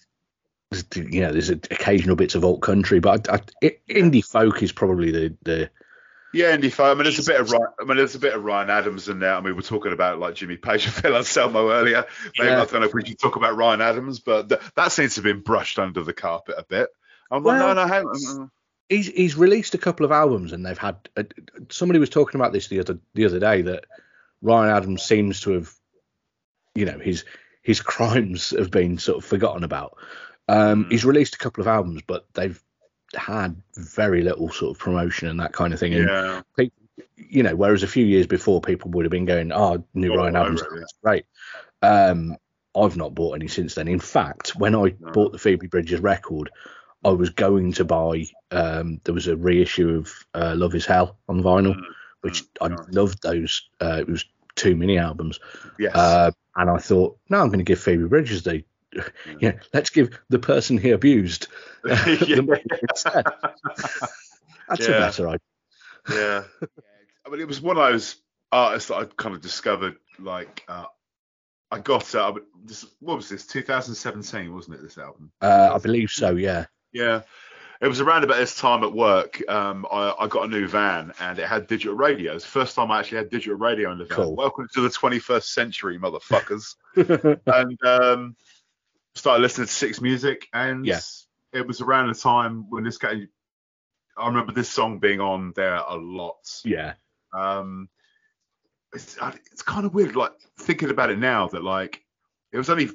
you 0.96 1.22
know 1.22 1.32
there's 1.32 1.50
occasional 1.50 2.16
bits 2.16 2.36
of 2.36 2.46
alt 2.46 2.62
country, 2.62 3.00
but 3.00 3.30
I, 3.30 3.36
I, 3.36 3.40
i- 3.64 3.78
indie 3.90 4.24
folk 4.26 4.64
is 4.64 4.72
probably 4.72 5.12
the 5.12 5.36
the 5.44 5.70
yeah, 6.34 6.56
indie 6.56 6.72
folk. 6.72 6.88
I 6.92 6.94
mean, 6.94 7.04
there's 7.04 7.20
a 7.28 7.30
bit 7.30 7.42
of 7.42 7.52
Ryan, 7.52 7.68
I 7.82 7.84
mean, 7.84 7.98
there's 7.98 8.16
a 8.16 8.20
bit 8.20 8.34
of 8.34 8.42
Ryan 8.46 8.70
Adams 8.70 9.10
in 9.10 9.20
there. 9.20 9.36
I 9.36 9.42
mean, 9.42 9.54
we're 9.54 9.62
talking 9.64 9.92
about 9.92 10.18
like 10.18 10.36
Jimmy 10.36 10.56
Page 10.56 10.86
and 10.86 10.94
Phil 10.94 11.16
Anselmo 11.18 11.70
earlier. 11.72 12.06
Maybe 12.40 12.50
Yeah. 12.50 12.62
I 12.62 12.66
don't 12.66 12.80
know 12.80 12.88
if 12.88 12.94
we 12.94 13.04
should 13.06 13.20
talk 13.20 13.36
about 13.36 13.58
Ryan 13.58 13.82
Adams, 13.82 14.22
but 14.22 14.48
th- 14.48 14.62
that 14.78 14.94
seems 14.94 15.16
to 15.16 15.18
have 15.20 15.26
been 15.26 15.42
brushed 15.42 15.78
under 15.78 16.04
the 16.06 16.14
carpet 16.14 16.56
a 16.58 16.64
bit. 16.64 16.88
I'm 17.30 17.44
like, 17.44 17.60
Well- 17.60 17.76
no, 17.76 17.82
no, 17.84 17.88
hang 17.88 18.06
on. 18.06 18.50
he's 18.88 19.08
he's 19.08 19.36
released 19.36 19.74
a 19.76 19.78
couple 19.78 20.06
of 20.06 20.14
albums 20.14 20.54
and 20.54 20.66
they've 20.66 20.78
had 20.78 21.10
uh, 21.18 21.24
somebody 21.70 22.00
was 22.00 22.10
talking 22.10 22.40
about 22.40 22.54
this 22.54 22.70
the 22.70 22.80
other 22.80 22.98
the 23.14 23.26
other 23.26 23.40
day 23.40 23.62
that 23.64 23.84
Ryan 24.42 24.76
Adams 24.76 25.04
seems 25.04 25.42
to 25.42 25.52
have 25.52 25.72
you 26.76 26.86
know 26.86 27.00
his 27.00 27.26
his 27.62 27.82
crimes 27.94 28.52
have 28.52 28.72
been 28.72 28.98
sort 28.98 29.20
of 29.20 29.26
forgotten 29.26 29.64
about. 29.64 29.98
Um, 30.48 30.86
Mm. 30.86 30.92
He's 30.92 31.06
released 31.06 31.36
a 31.36 31.38
couple 31.38 31.62
of 31.62 31.68
albums, 31.68 32.02
but 32.06 32.26
they've 32.34 32.62
had 33.16 33.62
very 33.76 34.22
little 34.22 34.50
sort 34.50 34.76
of 34.76 34.80
promotion 34.82 35.28
and 35.28 35.40
that 35.40 35.54
kind 35.54 35.74
of 35.74 35.80
thing. 35.80 35.94
And 35.94 36.08
Yeah, 36.08 36.42
people, 36.58 36.78
you 37.16 37.44
know, 37.44 37.56
whereas 37.56 37.84
a 37.84 37.88
few 37.88 38.06
years 38.06 38.26
before 38.28 38.62
people 38.62 38.90
would 38.92 39.06
have 39.06 39.12
been 39.12 39.26
going, 39.26 39.52
"Oh, 39.52 39.84
new 39.94 40.14
Oh, 40.14 40.18
Ryan 40.18 40.36
Adams, 40.36 40.62
it, 40.62 40.68
yeah. 40.74 40.80
that's 40.80 40.94
great." 41.04 41.26
Um, 41.82 42.38
I've 42.76 42.96
not 42.98 43.14
bought 43.14 43.36
any 43.36 43.48
since 43.48 43.76
then. 43.76 43.88
In 43.90 44.00
fact, 44.00 44.56
when 44.56 44.76
I 44.76 44.96
No. 45.00 45.12
bought 45.12 45.32
the 45.34 45.38
Phoebe 45.38 45.68
Bridgers 45.68 46.00
record, 46.00 46.50
I 47.04 47.10
was 47.10 47.30
going 47.30 47.74
to 47.74 47.84
buy. 47.86 48.26
Um, 48.50 49.02
there 49.04 49.14
was 49.14 49.28
a 49.28 49.36
reissue 49.36 49.98
of 50.00 50.14
uh, 50.34 50.54
Love 50.56 50.76
Is 50.76 50.86
Hell 50.86 51.18
on 51.28 51.44
vinyl, 51.44 51.76
Mm, 51.76 51.84
which 52.22 52.44
mm, 52.44 52.48
I 52.62 52.68
nice. 52.70 52.80
loved. 52.92 53.22
Those 53.22 53.70
uh, 53.82 53.98
it 54.00 54.08
was 54.08 54.26
two 54.56 54.76
mini 54.76 54.98
albums, 54.98 55.40
yes. 55.80 55.96
uh, 55.96 56.32
and 56.56 56.70
I 56.70 56.78
thought, 56.78 57.18
no, 57.30 57.40
I'm 57.40 57.48
going 57.48 57.60
to 57.60 57.66
give 57.66 57.80
Phoebe 57.80 58.08
Bridgers 58.08 58.44
the. 58.44 58.64
Yeah, 59.40 59.54
let's 59.74 59.90
give 59.90 60.20
the 60.28 60.38
person 60.40 60.78
he 60.78 60.90
abused 60.92 61.48
the 61.84 62.44
money 62.46 62.64
instead. 62.90 63.24
That's 64.68 64.88
a 64.88 64.92
Yeah. 64.92 65.00
better 65.00 65.28
idea. 65.30 65.40
yeah. 66.10 66.44
I 67.26 67.30
mean, 67.30 67.40
it 67.40 67.48
was 67.48 67.62
one 67.62 67.78
of 67.78 67.90
those 67.90 68.18
artists 68.52 68.90
that 68.90 68.96
I 68.96 69.06
kind 69.06 69.34
of 69.34 69.42
discovered. 69.42 69.96
Like, 70.20 70.66
uh, 70.68 70.86
I 71.72 71.80
got 71.80 72.14
uh, 72.16 72.34
this. 72.66 72.86
What 73.00 73.16
was 73.16 73.30
this? 73.30 73.46
2017, 73.48 74.54
wasn't 74.54 74.76
it? 74.76 74.82
This 74.82 74.98
album. 74.98 75.32
Uh, 75.42 75.72
I 75.74 75.78
believe 75.78 76.10
so. 76.10 76.36
Yeah. 76.36 76.66
Yeah. 76.92 77.22
It 77.82 77.88
was 77.88 78.00
around 78.00 78.24
about 78.24 78.38
this 78.38 78.56
time 78.56 78.84
at 78.84 78.94
work. 78.94 79.42
Um, 79.50 79.88
I, 79.92 80.14
I 80.20 80.28
got 80.28 80.46
a 80.46 80.48
new 80.48 80.68
van 80.68 81.14
and 81.20 81.40
it 81.40 81.48
had 81.48 81.66
digital 81.66 81.96
radio. 81.96 82.36
It's 82.36 82.46
the 82.46 82.52
first 82.52 82.76
time 82.76 82.92
I 82.92 83.00
actually 83.00 83.18
had 83.18 83.32
digital 83.32 83.58
radio 83.58 83.92
in 83.92 83.98
the 83.98 84.06
van. 84.06 84.18
Cool. 84.18 84.36
Welcome 84.36 84.68
to 84.76 84.82
the 84.82 84.90
21st 84.90 85.44
century, 85.44 85.98
motherfuckers. 85.98 86.76
and 87.48 87.84
um, 87.84 88.36
started 89.16 89.42
listening 89.42 89.66
to 89.66 89.74
Six 89.74 90.00
Music, 90.00 90.48
and 90.54 90.86
Yeah. 90.86 91.00
it 91.54 91.66
was 91.66 91.82
around 91.82 92.10
the 92.10 92.14
time 92.14 92.70
when 92.70 92.84
this 92.84 92.98
guy. 93.00 93.24
I 94.18 94.28
remember 94.28 94.52
this 94.52 94.70
song 94.70 95.00
being 95.00 95.20
on 95.20 95.54
there 95.56 95.76
a 95.76 95.96
lot. 95.96 96.36
yeah. 96.64 96.94
Um, 97.34 97.90
it's 98.94 99.18
it's 99.52 99.62
kind 99.64 99.86
of 99.86 99.94
weird, 99.96 100.16
like 100.18 100.34
thinking 100.60 100.92
about 100.92 101.10
it 101.10 101.18
now 101.18 101.48
that 101.48 101.64
like 101.64 102.04
it 102.52 102.58
was 102.58 102.70
only 102.70 102.90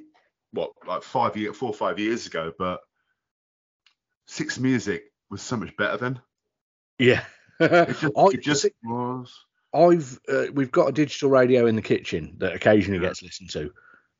what 0.52 0.72
like 0.86 1.02
five 1.02 1.36
year, 1.36 1.52
four 1.54 1.70
or 1.70 1.74
five 1.74 1.98
years 1.98 2.26
ago, 2.26 2.52
but 2.56 2.80
Six 4.26 4.58
Music 4.58 5.12
was 5.30 5.42
so 5.42 5.56
much 5.56 5.76
better 5.76 5.96
then. 5.96 6.20
Yeah. 6.98 7.24
It 7.60 7.96
just, 7.98 8.04
I, 8.16 8.26
it 8.32 8.42
just 8.42 8.66
was. 8.84 9.32
I've 9.74 10.18
uh, 10.28 10.46
we've 10.52 10.70
got 10.70 10.88
a 10.88 10.92
digital 10.92 11.30
radio 11.30 11.66
in 11.66 11.76
the 11.76 11.82
kitchen 11.82 12.34
that 12.38 12.54
occasionally 12.54 13.00
Yeah. 13.00 13.08
gets 13.08 13.22
listened 13.22 13.50
to, 13.50 13.70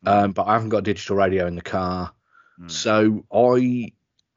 um, 0.04 0.32
but 0.32 0.46
I 0.46 0.52
haven't 0.54 0.68
got 0.70 0.84
digital 0.84 1.16
radio 1.16 1.46
in 1.46 1.54
the 1.54 1.62
car, 1.62 2.12
Mm. 2.60 2.70
so 2.70 3.24
I 3.32 3.92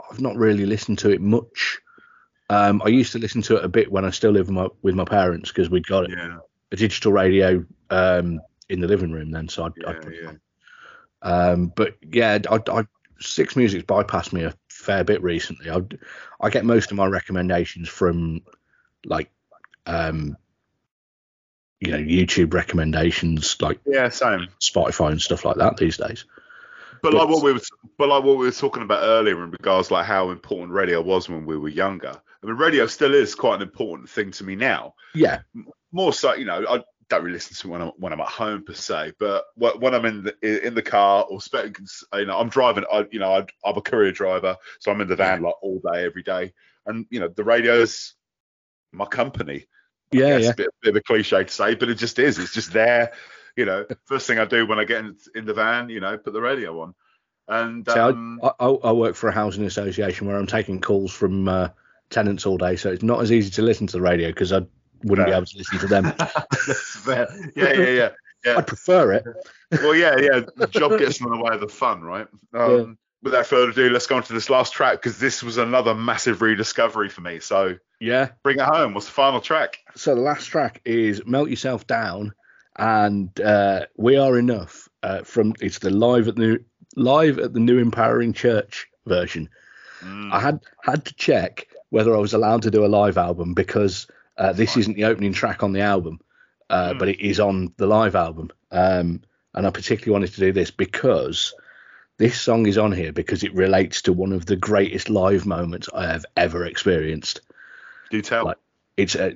I've 0.10 0.20
not 0.20 0.36
really 0.36 0.66
listened 0.66 1.00
to 1.00 1.10
it 1.10 1.22
much. 1.22 1.80
Um, 2.50 2.82
I 2.84 2.90
used 2.90 3.12
to 3.14 3.20
listen 3.20 3.42
to 3.44 3.56
it 3.58 3.64
a 3.64 3.70
bit 3.70 3.92
when 3.92 4.04
I 4.06 4.10
still 4.10 4.32
live 4.32 4.48
with 4.48 4.56
my 4.56 4.68
with 4.82 4.96
my 4.96 5.06
parents 5.06 5.50
because 5.52 5.70
we'd 5.70 5.88
got 5.88 6.10
Yeah, 6.10 6.40
a 6.72 6.76
digital 6.76 7.12
radio 7.14 7.64
um, 7.90 8.42
in 8.68 8.82
the 8.82 8.88
living 8.88 9.12
room 9.12 9.32
then, 9.32 9.48
so 9.48 9.66
I'd, 9.66 9.72
yeah, 9.78 9.90
I'd 9.90 10.02
put 10.02 10.14
it 10.14 10.24
yeah. 10.24 10.30
on. 10.30 10.42
Um, 11.22 11.74
but 11.76 11.96
yeah, 12.02 12.40
I, 12.50 12.60
I, 12.72 12.84
Six 13.20 13.56
Music's 13.56 13.86
bypassed 13.86 14.34
me 14.34 14.44
a 14.44 14.54
fair 14.80 15.04
bit 15.04 15.22
recently. 15.22 15.70
I, 15.70 15.82
I 16.40 16.50
get 16.50 16.66
most 16.66 16.92
of 16.92 16.98
my 16.98 17.06
recommendations 17.06 17.90
from 17.90 18.42
like, 19.06 19.30
um, 19.86 20.38
you 21.80 21.92
know, 21.92 21.98
YouTube 21.98 22.54
recommendations 22.54 23.58
like 23.62 23.80
Yeah, 23.86 24.10
same. 24.10 24.48
Spotify 24.60 25.12
and 25.12 25.22
stuff 25.22 25.46
like 25.46 25.58
that 25.58 25.78
these 25.78 25.98
days. 25.98 26.26
But 27.02 27.12
But- 27.12 27.14
like 27.20 27.30
what 27.30 27.44
we 27.44 27.54
were, 27.54 27.60
but 27.98 28.10
like 28.10 28.24
what 28.24 28.38
we 28.38 28.46
were 28.46 28.52
talking 28.52 28.84
about 28.84 29.04
earlier 29.04 29.42
in 29.44 29.52
regards 29.52 29.92
like 29.92 30.06
how 30.06 30.32
important 30.32 30.72
radio 30.74 31.02
was 31.02 31.30
when 31.30 31.46
we 31.46 31.58
were 31.58 31.70
younger. 31.70 32.14
I 32.42 32.46
mean, 32.46 32.56
radio 32.56 32.88
still 32.88 33.14
is 33.14 33.36
quite 33.36 33.56
an 33.56 33.62
important 33.62 34.10
thing 34.10 34.32
to 34.32 34.44
me 34.44 34.56
now. 34.56 34.96
Yeah, 35.14 35.40
More 35.92 36.14
so, 36.14 36.34
you 36.36 36.46
know, 36.46 36.66
I 36.70 36.84
don't 37.10 37.24
really 37.24 37.34
listen 37.34 37.56
to 37.56 37.70
when 37.70 37.82
I'm 37.82 37.90
when 37.98 38.14
I'm 38.14 38.22
at 38.22 38.28
home 38.28 38.64
per 38.64 38.74
se, 38.74 39.14
but 39.20 39.46
when 39.56 39.94
I'm 39.96 40.06
in 40.06 40.24
the 40.24 40.68
in 40.68 40.76
the 40.76 40.82
car 40.82 41.26
or 41.30 41.42
spe- 41.42 41.78
you 42.14 42.26
know, 42.26 42.38
I'm 42.38 42.50
driving. 42.50 42.86
I, 42.92 43.06
you 43.12 43.20
know, 43.20 43.34
I, 43.34 43.46
I'm 43.66 43.78
a 43.78 43.82
courier 43.82 44.12
driver, 44.12 44.56
so 44.80 44.92
I'm 44.92 45.02
in 45.02 45.08
the 45.08 45.16
van 45.16 45.42
like 45.42 45.56
all 45.62 45.82
day, 45.92 46.06
every 46.06 46.24
day, 46.24 46.54
and 46.86 47.06
you 47.10 47.20
know, 47.20 47.28
the 47.28 47.44
radio's 47.44 48.14
my 48.92 49.06
company. 49.06 49.66
yeah, 50.12 50.38
It's 50.38 50.46
yeah. 50.46 50.52
a 50.52 50.56
bit, 50.56 50.70
bit 50.82 50.90
of 50.92 50.96
a 50.96 51.02
cliche 51.02 51.44
to 51.44 51.50
say, 51.52 51.76
but 51.76 51.90
it 51.90 51.96
just 51.96 52.20
is. 52.20 52.40
It's 52.40 52.54
just 52.54 52.74
there. 52.74 53.12
You 53.56 53.66
know, 53.66 53.86
first 54.06 54.28
thing 54.28 54.40
I 54.40 54.46
do 54.46 54.66
when 54.66 54.80
I 54.80 54.86
get 54.86 55.00
in, 55.00 55.18
in 55.36 55.46
the 55.46 55.54
van, 55.54 55.90
you 55.90 56.00
know, 56.00 56.18
put 56.18 56.34
the 56.34 56.42
radio 56.42 56.82
on. 56.82 56.96
And 57.48 57.88
So 57.90 58.08
I- 58.08 58.10
um, 58.10 58.40
I, 58.44 58.52
I, 58.60 58.68
I 58.68 58.92
work 58.92 59.16
for 59.16 59.30
a 59.30 59.34
housing 59.34 59.66
association 59.66 60.28
where 60.28 60.38
I'm 60.38 60.48
taking 60.48 60.80
calls 60.82 61.12
from 61.12 61.48
uh, 61.48 61.70
tenants 62.10 62.46
all 62.46 62.58
day, 62.58 62.76
so 62.76 62.92
it's 62.92 63.04
not 63.04 63.22
as 63.22 63.32
easy 63.32 63.50
to 63.52 63.62
listen 63.62 63.88
to 63.88 63.94
the 63.94 64.02
radio 64.02 64.30
because 64.30 64.54
I 64.54 64.66
wouldn't 65.04 65.28
be 65.28 65.34
able 65.34 65.46
to 65.46 65.58
listen 65.58 65.80
to 65.80 65.88
them. 65.88 66.04
that's 66.68 66.96
fair. 66.98 67.28
Yeah, 67.56 67.74
yeah, 67.74 67.88
yeah. 67.90 68.10
Yeah. 68.46 68.58
I'd 68.58 68.68
prefer 68.68 69.14
it. 69.14 69.26
Well, 69.72 69.94
yeah, 69.94 70.18
yeah. 70.18 70.42
The 70.56 70.66
job 70.66 70.98
gets 70.98 71.22
in 71.22 71.30
the 71.30 71.38
way 71.38 71.54
of 71.54 71.62
the 71.62 71.68
fun, 71.68 72.02
right? 72.02 72.26
Um, 72.56 72.98
Without 73.22 73.46
further 73.46 73.70
ado, 73.70 73.92
let's 73.92 74.08
go 74.08 74.16
on 74.16 74.24
to 74.24 74.34
this 74.34 74.50
last 74.50 74.74
track 74.74 74.94
because 74.94 75.20
this 75.20 75.44
was 75.44 75.58
another 75.58 75.94
massive 75.94 76.42
rediscovery 76.42 77.08
for 77.08 77.22
me. 77.22 77.40
So 77.40 77.76
Yeah. 78.00 78.30
bring 78.42 78.58
it 78.58 78.66
home. 78.66 78.96
What's 78.96 79.06
the 79.06 79.12
final 79.12 79.42
track? 79.42 79.78
So 79.96 80.16
the 80.16 80.22
last 80.22 80.48
track 80.48 80.82
is 80.86 81.22
"Melt 81.28 81.52
Yourself 81.52 81.86
Down," 81.86 82.34
and 82.78 83.40
uh, 83.42 83.86
"We 83.96 84.18
Are 84.18 84.40
Enough." 84.40 84.90
Uh, 85.04 85.22
from 85.22 85.54
it's 85.62 85.78
the 85.78 85.92
live 85.92 86.28
at 86.28 86.36
the 86.36 86.42
new 86.42 86.60
live 86.96 87.38
at 87.38 87.54
the 87.54 87.60
New 87.60 87.78
Empowering 87.78 88.34
Church 88.34 88.88
version. 89.06 89.50
Mm, 90.02 90.34
I 90.34 90.40
had 90.40 90.62
had 90.84 91.06
to 91.06 91.14
check 91.14 91.68
whether 91.90 92.16
I 92.16 92.20
was 92.20 92.34
allowed 92.34 92.64
to 92.64 92.72
do 92.72 92.86
a 92.86 92.88
live 92.88 93.20
album 93.20 93.54
because 93.54 94.08
uh, 94.40 94.54
this 94.54 94.76
isn't 94.78 94.96
the 94.96 95.06
opening 95.06 95.34
track 95.34 95.62
on 95.62 95.74
the 95.74 95.82
album, 95.82 96.20
uh, 96.70 96.94
Mm. 96.94 97.00
but 97.00 97.10
it 97.10 97.20
is 97.20 97.40
on 97.40 97.74
the 97.78 97.86
live 97.86 98.16
album. 98.16 98.50
Um, 98.72 99.22
and 99.54 99.68
I 99.68 99.70
particularly 99.70 100.14
wanted 100.14 100.34
to 100.34 100.40
do 100.40 100.52
this 100.52 100.72
because 100.72 101.54
this 102.18 102.40
song 102.40 102.66
is 102.66 102.78
on 102.78 102.92
here 102.92 103.12
because 103.12 103.44
it 103.44 103.54
relates 103.54 104.02
to 104.04 104.14
one 104.14 104.34
of 104.34 104.46
the 104.46 104.56
greatest 104.56 105.10
live 105.10 105.46
moments 105.46 105.90
I 105.94 106.08
have 106.08 106.26
ever 106.36 106.66
experienced. 106.66 107.42
Do 108.12 108.22
tell. 108.22 108.46
Like, 108.46 108.58
It's 108.98 109.16
uh, 109.16 109.32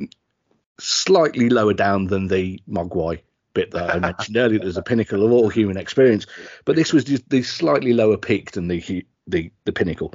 slightly 0.80 1.50
lower 1.50 1.74
down 1.74 2.08
than 2.08 2.28
the 2.28 2.60
Mogwai 2.70 3.20
bit 3.54 3.72
that 3.72 3.96
I 3.96 4.00
mentioned 4.00 4.36
earlier. 4.38 4.60
There's 4.60 4.78
a 4.78 4.82
pinnacle 4.82 5.24
of 5.26 5.32
all 5.32 5.50
human 5.50 5.78
experience, 5.78 6.26
but 6.66 6.76
this 6.76 6.92
was 6.92 7.04
just 7.04 7.30
the 7.30 7.44
slightly 7.44 7.94
lower 7.94 8.18
peak 8.18 8.52
than 8.52 8.68
the 8.68 9.06
the 9.28 9.52
the 9.66 9.72
pinnacle. 9.72 10.14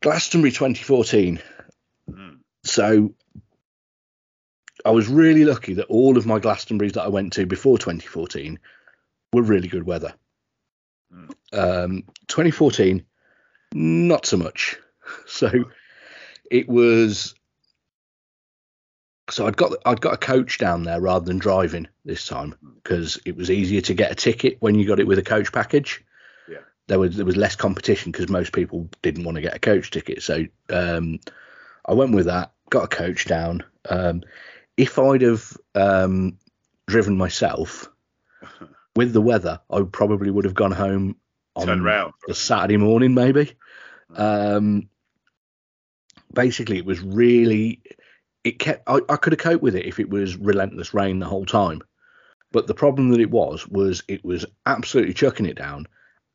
Glastonbury 0.00 0.52
2014. 0.52 1.40
Mm. 2.10 2.38
So 2.64 3.14
I 4.88 4.90
was 4.90 5.06
really 5.06 5.44
lucky 5.44 5.74
that 5.74 5.84
all 5.88 6.16
of 6.16 6.24
my 6.24 6.40
Glastonburys 6.40 6.94
that 6.94 7.02
I 7.02 7.08
went 7.08 7.34
to 7.34 7.44
before 7.44 7.76
2014 7.76 8.58
were 9.34 9.42
really 9.42 9.68
good 9.68 9.84
weather. 9.84 10.14
Mm. 11.12 11.34
Um, 11.52 12.04
2014, 12.28 13.04
not 13.74 14.26
so 14.26 14.36
much. 14.38 14.78
So 15.26 15.50
it 16.50 16.68
was. 16.68 17.34
So 19.30 19.46
I'd 19.46 19.56
got 19.56 19.72
I'd 19.86 20.02
got 20.02 20.12
a 20.12 20.18
coach 20.18 20.58
down 20.58 20.82
there 20.82 21.00
rather 21.00 21.24
than 21.24 21.38
driving 21.38 21.88
this 22.04 22.26
time 22.26 22.54
because 22.82 23.18
it 23.24 23.34
was 23.34 23.50
easier 23.50 23.80
to 23.80 23.94
get 23.94 24.12
a 24.12 24.14
ticket 24.14 24.58
when 24.60 24.74
you 24.74 24.86
got 24.86 25.00
it 25.00 25.06
with 25.06 25.18
a 25.18 25.22
coach 25.22 25.50
package. 25.50 26.04
Yeah. 26.46 26.58
There 26.88 26.98
was 26.98 27.16
there 27.16 27.24
was 27.24 27.38
less 27.38 27.56
competition 27.56 28.12
because 28.12 28.28
most 28.28 28.52
people 28.52 28.90
didn't 29.00 29.24
want 29.24 29.36
to 29.36 29.40
get 29.42 29.56
a 29.56 29.58
coach 29.58 29.90
ticket. 29.90 30.22
So 30.22 30.44
um, 30.68 31.20
I 31.86 31.94
went 31.94 32.14
with 32.14 32.26
that, 32.26 32.52
got 32.68 32.84
a 32.84 32.88
coach 32.94 33.24
down. 33.24 33.64
Um, 33.88 34.24
if 34.78 34.98
I'd 34.98 35.22
have 35.22 35.56
um, 35.74 36.38
driven 36.86 37.18
myself 37.18 37.90
with 38.96 39.12
the 39.12 39.20
weather, 39.20 39.60
I 39.68 39.82
probably 39.82 40.30
would 40.30 40.44
have 40.44 40.54
gone 40.54 40.72
home 40.72 41.16
on 41.56 41.82
round. 41.82 42.14
the 42.26 42.34
Saturday 42.34 42.76
morning, 42.76 43.12
maybe. 43.12 43.52
Um, 44.14 44.88
basically, 46.32 46.78
it 46.78 46.86
was 46.86 47.00
really. 47.00 47.82
It 48.44 48.60
kept. 48.60 48.88
I, 48.88 49.00
I 49.08 49.16
could 49.16 49.32
have 49.32 49.40
coped 49.40 49.62
with 49.62 49.74
it 49.74 49.84
if 49.84 49.98
it 49.98 50.08
was 50.08 50.36
relentless 50.36 50.94
rain 50.94 51.18
the 51.18 51.26
whole 51.26 51.44
time, 51.44 51.82
but 52.52 52.68
the 52.68 52.74
problem 52.74 53.10
that 53.10 53.20
it 53.20 53.30
was 53.30 53.66
was 53.66 54.04
it 54.06 54.24
was 54.24 54.46
absolutely 54.64 55.12
chucking 55.12 55.46
it 55.46 55.58
down, 55.58 55.86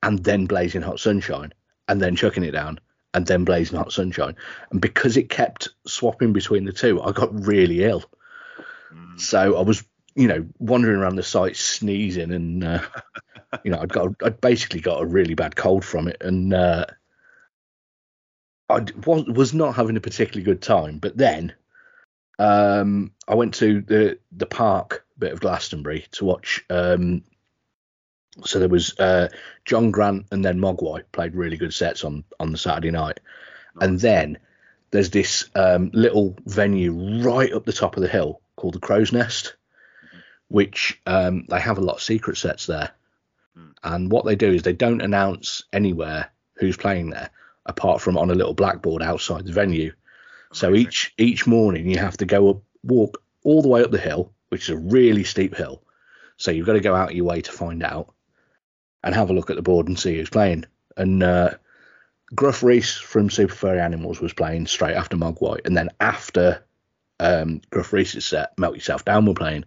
and 0.03 0.21
then 0.21 0.45
blazing 0.45 0.81
hot 0.81 0.99
sunshine, 0.99 1.53
and 1.87 2.01
then 2.01 2.17
chucking 2.17 2.43
it 2.43 2.51
down, 2.51 2.79
and 3.13 3.25
then 3.25 3.45
blazing 3.45 3.77
hot 3.77 3.93
sunshine, 3.93 4.35
and 4.69 4.81
because 4.81 5.15
it 5.15 5.29
kept 5.29 5.69
swapping 5.87 6.33
between 6.33 6.65
the 6.65 6.73
two, 6.73 7.01
I 7.01 7.13
got 7.13 7.47
really 7.47 7.85
ill. 7.85 8.03
Mm. 8.93 9.19
So 9.19 9.57
I 9.57 9.61
was, 9.61 9.83
you 10.15 10.27
know, 10.27 10.45
wandering 10.59 10.97
around 10.99 11.15
the 11.15 11.23
site 11.23 11.55
sneezing, 11.55 12.31
and 12.31 12.63
uh, 12.63 12.81
you 13.63 13.71
know, 13.71 13.79
I'd 13.79 13.93
got, 13.93 14.09
I'd 14.23 14.41
basically 14.41 14.81
got 14.81 15.01
a 15.01 15.05
really 15.05 15.33
bad 15.33 15.55
cold 15.55 15.83
from 15.83 16.07
it, 16.07 16.17
and 16.21 16.53
uh, 16.53 16.85
I 18.69 18.85
was 19.05 19.25
was 19.25 19.53
not 19.53 19.75
having 19.75 19.97
a 19.97 20.01
particularly 20.01 20.43
good 20.43 20.61
time. 20.61 20.99
But 20.99 21.17
then, 21.17 21.53
um, 22.39 23.11
I 23.27 23.35
went 23.35 23.55
to 23.55 23.81
the 23.81 24.19
the 24.31 24.45
park 24.45 25.05
bit 25.17 25.33
of 25.33 25.41
Glastonbury 25.41 26.05
to 26.11 26.25
watch. 26.25 26.63
Um, 26.69 27.23
so 28.45 28.59
there 28.59 28.69
was 28.69 28.97
uh, 28.99 29.29
John 29.63 29.91
Grant 29.91 30.25
and 30.31 30.43
then 30.43 30.59
Mogwai 30.59 31.03
played 31.11 31.35
really 31.35 31.57
good 31.57 31.73
sets 31.73 32.03
on 32.03 32.23
on 32.39 32.51
the 32.51 32.57
Saturday 32.57 32.91
night, 32.91 33.19
and 33.79 33.99
then 33.99 34.39
there's 34.91 35.09
this 35.09 35.49
um, 35.55 35.89
little 35.93 36.35
venue 36.45 37.23
right 37.23 37.51
up 37.51 37.65
the 37.65 37.73
top 37.73 37.97
of 37.97 38.03
the 38.03 38.09
hill 38.09 38.41
called 38.63 38.75
the 38.75 38.79
Crow's 38.79 39.11
Nest, 39.11 39.57
which 40.47 40.97
um, 41.05 41.45
they 41.49 41.59
have 41.59 41.77
a 41.77 41.81
lot 41.81 41.95
of 41.95 42.01
secret 42.01 42.37
sets 42.37 42.65
there. 42.65 42.91
And 43.83 44.09
what 44.09 44.23
they 44.23 44.37
do 44.37 44.53
is 44.53 44.63
they 44.63 44.71
don't 44.71 45.01
announce 45.01 45.63
anywhere 45.73 46.31
who's 46.55 46.77
playing 46.77 47.09
there, 47.09 47.29
apart 47.65 47.99
from 47.99 48.17
on 48.17 48.31
a 48.31 48.35
little 48.35 48.53
blackboard 48.53 49.01
outside 49.01 49.45
the 49.45 49.51
venue. 49.51 49.91
So 50.53 50.73
each 50.73 51.13
each 51.17 51.45
morning 51.45 51.89
you 51.89 51.97
have 51.97 52.15
to 52.17 52.25
go 52.25 52.49
up, 52.49 52.61
walk 52.83 53.21
all 53.43 53.61
the 53.61 53.67
way 53.67 53.83
up 53.83 53.91
the 53.91 53.97
hill, 53.97 54.31
which 54.47 54.63
is 54.63 54.69
a 54.69 54.77
really 54.77 55.25
steep 55.25 55.55
hill. 55.55 55.83
So 56.37 56.51
you've 56.51 56.65
got 56.65 56.73
to 56.73 56.79
go 56.79 56.95
out 56.95 57.09
of 57.09 57.17
your 57.17 57.25
way 57.25 57.41
to 57.41 57.51
find 57.51 57.83
out, 57.83 58.13
and 59.03 59.13
have 59.13 59.29
a 59.29 59.33
look 59.33 59.49
at 59.49 59.57
the 59.57 59.61
board 59.61 59.89
and 59.89 59.99
see 59.99 60.15
who's 60.15 60.29
playing. 60.29 60.63
And 60.95 61.21
uh, 61.21 61.55
Gruff 62.33 62.63
Rhys 62.63 62.95
from 62.95 63.29
Super 63.29 63.53
Furry 63.53 63.81
Animals 63.81 64.21
was 64.21 64.31
playing 64.31 64.67
straight 64.67 64.95
after 64.95 65.17
Mogwai, 65.17 65.59
and 65.65 65.75
then 65.75 65.89
after 65.99 66.63
um, 67.19 67.61
Gruff 67.69 67.93
Rhys's 67.93 68.25
set, 68.25 68.57
Melt 68.57 68.75
Yourself 68.75 69.05
Down 69.05 69.25
were 69.25 69.33
playing. 69.33 69.65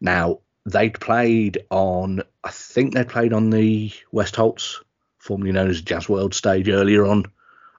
Now 0.00 0.40
they'd 0.66 0.98
played 0.98 1.64
on, 1.70 2.22
I 2.44 2.50
think 2.50 2.94
they'd 2.94 3.08
played 3.08 3.32
on 3.32 3.50
the 3.50 3.92
West 4.12 4.36
Holts, 4.36 4.80
formerly 5.18 5.52
known 5.52 5.70
as 5.70 5.82
Jazz 5.82 6.08
World 6.08 6.34
stage 6.34 6.68
earlier 6.68 7.06
on. 7.06 7.24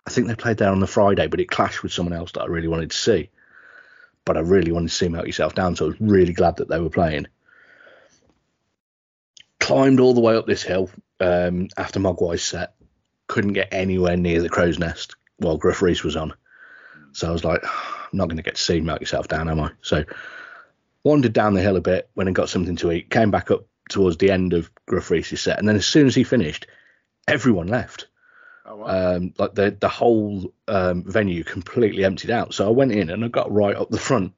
I 0.06 0.10
think 0.10 0.28
they 0.28 0.36
played 0.36 0.58
there 0.58 0.72
on 0.72 0.80
the 0.80 0.88
Friday, 0.88 1.28
but 1.28 1.40
it 1.40 1.50
clashed 1.50 1.84
with 1.84 1.94
someone 1.94 2.14
else 2.14 2.32
that 2.34 2.42
I 2.42 2.48
really 2.48 2.68
wanted 2.68 2.92
to 2.92 2.98
see. 2.98 3.30
But 4.26 4.38
I 4.38 4.42
really 4.42 4.72
wanted 4.72 4.90
to 4.90 4.96
see 4.96 5.10
Melt 5.10 5.28
Yourself 5.28 5.56
Down, 5.56 5.76
so 5.76 5.86
I 5.86 5.88
was 5.90 6.02
really 6.02 6.34
glad 6.34 6.58
that 6.58 6.70
they 6.70 6.80
were 6.80 6.90
playing. 6.90 7.28
Climbed 9.60 10.00
all 10.00 10.14
the 10.14 10.22
way 10.22 10.36
up 10.36 10.48
this 10.48 10.64
hill 10.64 10.90
um, 11.20 11.70
after 11.78 12.00
Mogwai's 12.00 12.44
set. 12.44 12.76
Couldn't 13.28 13.54
get 13.54 13.70
anywhere 13.72 14.18
near 14.18 14.42
the 14.42 14.50
crow's 14.50 14.80
nest 14.80 15.16
while 15.38 15.58
Gruff 15.58 15.82
Rhys 15.82 16.04
was 16.04 16.16
on. 16.16 16.34
So 17.14 17.28
I 17.28 17.32
was 17.32 17.44
like, 17.44 17.64
I'm 18.12 18.18
not 18.18 18.28
going 18.28 18.38
to 18.38 18.44
get 18.44 18.56
to 18.56 18.62
see 18.62 18.82
Melt 18.82 19.02
Yourself 19.02 19.28
Down, 19.28 19.50
am 19.50 19.60
I? 19.60 19.72
So 19.82 20.04
wandered 21.04 21.34
down 21.34 21.54
the 21.54 21.62
hill 21.62 21.78
a 21.78 21.82
bit, 21.82 22.10
went 22.16 22.28
and 22.28 22.36
got 22.36 22.50
something 22.50 22.76
to 22.78 22.92
eat, 22.92 23.10
came 23.10 23.32
back 23.32 23.52
up 23.52 23.66
towards 23.90 24.18
the 24.18 24.32
end 24.32 24.54
of 24.54 24.70
Gruff 24.86 25.10
Rhys's 25.10 25.42
set, 25.42 25.60
and 25.60 25.68
then 25.68 25.76
as 25.76 25.86
soon 25.86 26.08
as 26.08 26.16
he 26.16 26.24
finished, 26.24 26.68
everyone 27.28 27.68
left. 27.68 28.08
Oh, 28.66 28.76
wow. 28.76 29.16
Um, 29.16 29.34
like 29.38 29.56
the 29.56 29.76
the 29.80 29.90
whole 29.90 30.54
um, 30.68 31.04
venue 31.04 31.44
completely 31.44 32.06
emptied 32.06 32.32
out. 32.32 32.54
So 32.54 32.68
I 32.68 32.72
went 32.72 32.92
in 32.92 33.10
and 33.10 33.26
I 33.26 33.28
got 33.28 33.52
right 33.52 33.76
up 33.76 33.90
the 33.90 33.98
front, 33.98 34.34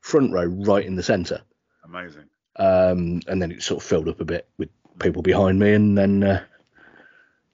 front 0.00 0.32
row, 0.32 0.44
right 0.44 0.86
in 0.86 0.96
the 0.96 1.02
centre. 1.02 1.42
Amazing. 1.84 2.24
Um, 2.56 3.20
and 3.26 3.42
then 3.42 3.52
it 3.52 3.62
sort 3.62 3.82
of 3.82 3.88
filled 3.88 4.08
up 4.08 4.20
a 4.20 4.24
bit 4.24 4.48
with 4.58 4.68
people 5.00 5.22
behind 5.22 5.58
me, 5.58 5.72
and 5.72 5.98
then 5.98 6.22
uh, 6.22 6.44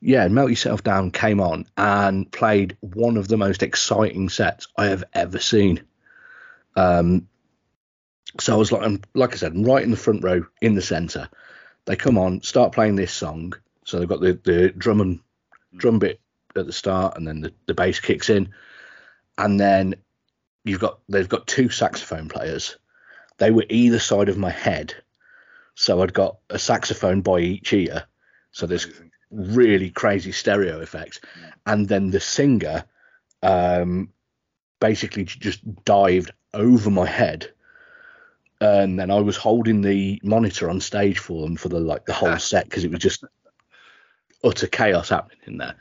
yeah, 0.05 0.29
Melt 0.29 0.51
Yourself 0.51 0.85
Down 0.85 1.11
came 1.11 1.41
on 1.41 1.65
and 1.79 2.31
played 2.31 2.77
one 2.81 3.17
of 3.17 3.27
the 3.27 3.39
most 3.39 3.63
exciting 3.63 4.29
sets 4.29 4.69
I 4.77 4.87
have 4.87 5.03
ever 5.15 5.39
seen. 5.39 5.83
Um, 6.77 7.27
so 8.39 8.53
I 8.53 8.57
was 8.59 8.71
like, 8.71 8.83
I'm, 8.83 9.01
like 9.15 9.33
I 9.33 9.37
said, 9.37 9.53
I'm 9.53 9.65
right 9.65 9.83
in 9.83 9.91
the 9.91 9.97
front 9.97 10.23
row 10.23 10.45
in 10.61 10.75
the 10.75 10.83
centre. 10.83 11.31
They 11.87 11.97
come 11.97 12.19
on, 12.19 12.43
start 12.43 12.75
playing 12.75 12.97
this 12.97 13.13
song. 13.13 13.55
So 13.87 13.99
they've 13.99 14.09
got 14.09 14.21
the, 14.21 14.39
the 14.45 14.75
drum 14.77 15.01
and 15.01 15.21
drum 15.75 15.99
bit 15.99 16.21
at 16.55 16.67
the 16.67 16.73
start, 16.73 17.17
and 17.17 17.27
then 17.27 17.41
the, 17.41 17.55
the 17.65 17.75
bass 17.75 17.99
kicks 17.99 18.29
in, 18.29 18.53
and 19.39 19.59
then 19.59 19.95
you've 20.65 20.81
got 20.81 21.01
they've 21.09 21.29
got 21.29 21.47
two 21.47 21.71
saxophone 21.71 22.29
players. 22.29 22.77
They 23.39 23.51
were 23.51 23.67
either 23.71 23.99
side 23.99 24.29
of 24.29 24.37
my 24.39 24.51
head, 24.51 24.95
so 25.75 26.03
I'd 26.03 26.13
got 26.13 26.39
a 26.51 26.59
saxophone 26.59 27.23
by 27.23 27.41
each 27.41 27.73
ear. 27.73 28.05
So 28.53 28.67
there's 28.67 28.85
Amazing. 28.85 29.11
Really 29.35 29.91
crazy 29.91 30.33
stereo 30.33 30.81
effects, 30.81 31.21
and 31.67 31.89
then 31.89 32.11
the 32.11 32.21
singer 32.21 32.85
um, 33.43 34.09
basically 34.81 35.25
just 35.25 35.85
dived 35.85 36.33
over 36.53 36.91
my 36.91 37.07
head, 37.07 37.51
and 38.61 38.99
then 38.99 39.11
I 39.11 39.21
was 39.21 39.37
holding 39.37 39.83
the 39.83 40.21
monitor 40.23 40.71
on 40.71 40.81
stage 40.81 41.19
for 41.19 41.43
them 41.43 41.57
for 41.57 41.69
the 41.69 41.81
like 41.81 42.07
the 42.07 42.13
whole 42.13 42.39
set 42.39 42.65
because 42.65 42.85
it 42.85 42.91
was 42.91 43.01
just 43.01 43.25
utter 44.43 44.67
chaos 44.67 45.09
happening 45.09 45.39
in 45.47 45.59
there, 45.59 45.77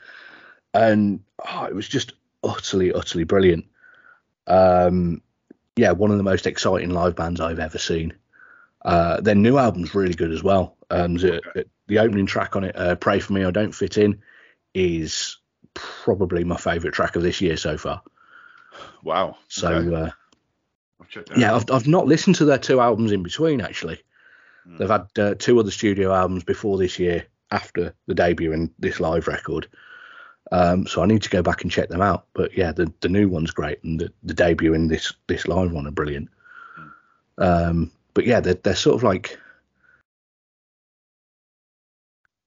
and 0.72 1.20
oh, 1.48 1.64
it 1.64 1.74
was 1.74 1.88
just 1.88 2.12
utterly 2.42 2.92
utterly 2.92 3.24
brilliant. 3.24 3.66
Um, 4.46 5.22
yeah, 5.76 5.92
one 5.92 6.10
of 6.10 6.18
the 6.18 6.22
most 6.22 6.46
exciting 6.46 6.90
live 6.90 7.16
bands 7.16 7.40
I've 7.40 7.58
ever 7.58 7.78
seen. 7.78 8.14
Uh, 8.84 9.20
their 9.20 9.34
new 9.34 9.56
album's 9.56 9.94
really 9.94 10.14
good 10.14 10.30
as 10.30 10.42
well. 10.42 10.76
Um, 10.90 11.14
the, 11.16 11.64
the 11.86 11.98
opening 11.98 12.26
track 12.26 12.56
on 12.56 12.64
it, 12.64 12.76
uh, 12.76 12.94
"Pray 12.96 13.20
for 13.20 13.32
Me, 13.32 13.44
I 13.44 13.50
Don't 13.50 13.72
Fit 13.74 13.98
In," 13.98 14.20
is 14.74 15.38
probably 15.74 16.44
my 16.44 16.56
favourite 16.56 16.94
track 16.94 17.16
of 17.16 17.22
this 17.22 17.40
year 17.40 17.56
so 17.56 17.76
far. 17.76 18.02
Wow. 19.02 19.36
So 19.48 19.68
Okay. 19.68 19.94
uh, 19.96 20.10
yeah. 21.36 21.54
I've 21.54 21.70
I've 21.70 21.86
not 21.88 22.06
listened 22.06 22.36
to 22.36 22.44
their 22.44 22.58
two 22.58 22.80
albums 22.80 23.12
in 23.12 23.22
between 23.22 23.60
actually. 23.60 24.00
Hmm. 24.64 24.76
They've 24.78 24.88
had 24.90 25.06
uh, 25.18 25.34
two 25.38 25.58
other 25.60 25.70
studio 25.70 26.12
albums 26.12 26.44
before 26.44 26.78
this 26.78 26.98
year 26.98 27.26
after 27.50 27.94
the 28.06 28.14
debut 28.14 28.52
and 28.52 28.70
this 28.78 29.00
live 29.00 29.28
record. 29.28 29.68
Um, 30.52 30.86
so 30.86 31.02
I 31.02 31.06
need 31.06 31.22
to 31.22 31.30
go 31.30 31.42
back 31.42 31.62
and 31.62 31.70
check 31.70 31.88
them 31.88 32.02
out. 32.02 32.26
But 32.34 32.56
yeah, 32.56 32.72
the, 32.72 32.92
the 33.00 33.08
new 33.08 33.28
one's 33.28 33.50
great 33.50 33.82
and 33.84 33.98
the, 34.00 34.12
the 34.22 34.34
debut 34.34 34.74
and 34.74 34.90
this 34.90 35.12
this 35.26 35.46
live 35.48 35.72
one 35.72 35.86
are 35.86 35.92
brilliant. 35.92 36.28
Um, 37.38 37.90
but 38.14 38.26
yeah, 38.26 38.40
they're 38.40 38.54
they're 38.54 38.74
sort 38.74 38.96
of 38.96 39.02
like 39.02 39.38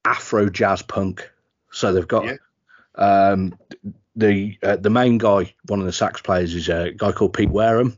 Afro 0.08 0.50
jazz 0.50 0.82
punk. 0.82 1.30
So 1.72 1.92
they've 1.94 2.08
got 2.08 2.26
Yeah. 2.26 2.38
um, 2.96 3.54
the 4.16 4.58
uh, 4.64 4.78
the 4.78 4.90
main 4.90 5.18
guy, 5.18 5.54
one 5.68 5.80
of 5.80 5.86
the 5.86 5.92
sax 5.92 6.22
players, 6.22 6.56
is 6.56 6.70
a 6.70 6.92
guy 6.96 7.12
called 7.12 7.34
Pete 7.34 7.50
Wareham, 7.50 7.98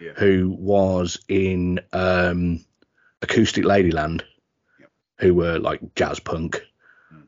Yeah. 0.00 0.12
who 0.16 0.54
was 0.58 1.18
in 1.28 1.80
um, 1.92 2.64
Acoustic 3.22 3.64
Ladyland, 3.64 4.22
Yep. 4.80 4.90
who 5.20 5.34
were 5.34 5.58
like 5.58 5.80
jazz 5.94 6.20
punk. 6.20 6.62
Mm. 7.12 7.22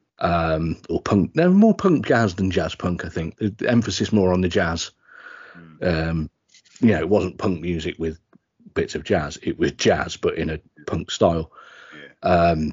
um, 0.56 0.76
or 0.88 1.00
punk. 1.02 1.34
No, 1.34 1.50
more 1.50 1.74
punk 1.74 2.06
jazz 2.06 2.34
than 2.34 2.50
jazz 2.50 2.74
punk. 2.74 3.04
I 3.04 3.08
think 3.08 3.36
the 3.38 3.68
emphasis 3.68 4.12
more 4.12 4.32
on 4.32 4.40
the 4.42 4.48
jazz. 4.48 4.90
Um, 5.82 6.30
you 6.80 6.88
know, 6.92 6.98
it 7.00 7.08
wasn't 7.08 7.38
punk 7.38 7.60
music 7.60 7.96
with 7.98 8.18
bits 8.74 8.94
of 8.94 9.02
jazz. 9.04 9.38
It 9.42 9.58
was 9.58 9.72
jazz, 9.72 10.16
but 10.16 10.36
in 10.36 10.50
a 10.50 10.60
punk 10.86 11.10
style. 11.10 11.50
Um, 12.22 12.72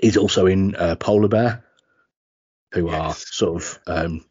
he's 0.00 0.16
also 0.16 0.46
in 0.46 0.74
uh, 0.76 0.96
Polar 0.96 1.28
Bear, 1.28 1.64
who 2.72 2.88
are 2.88 3.12
sort 3.14 3.62
of 3.62 3.78
um, 3.86 4.24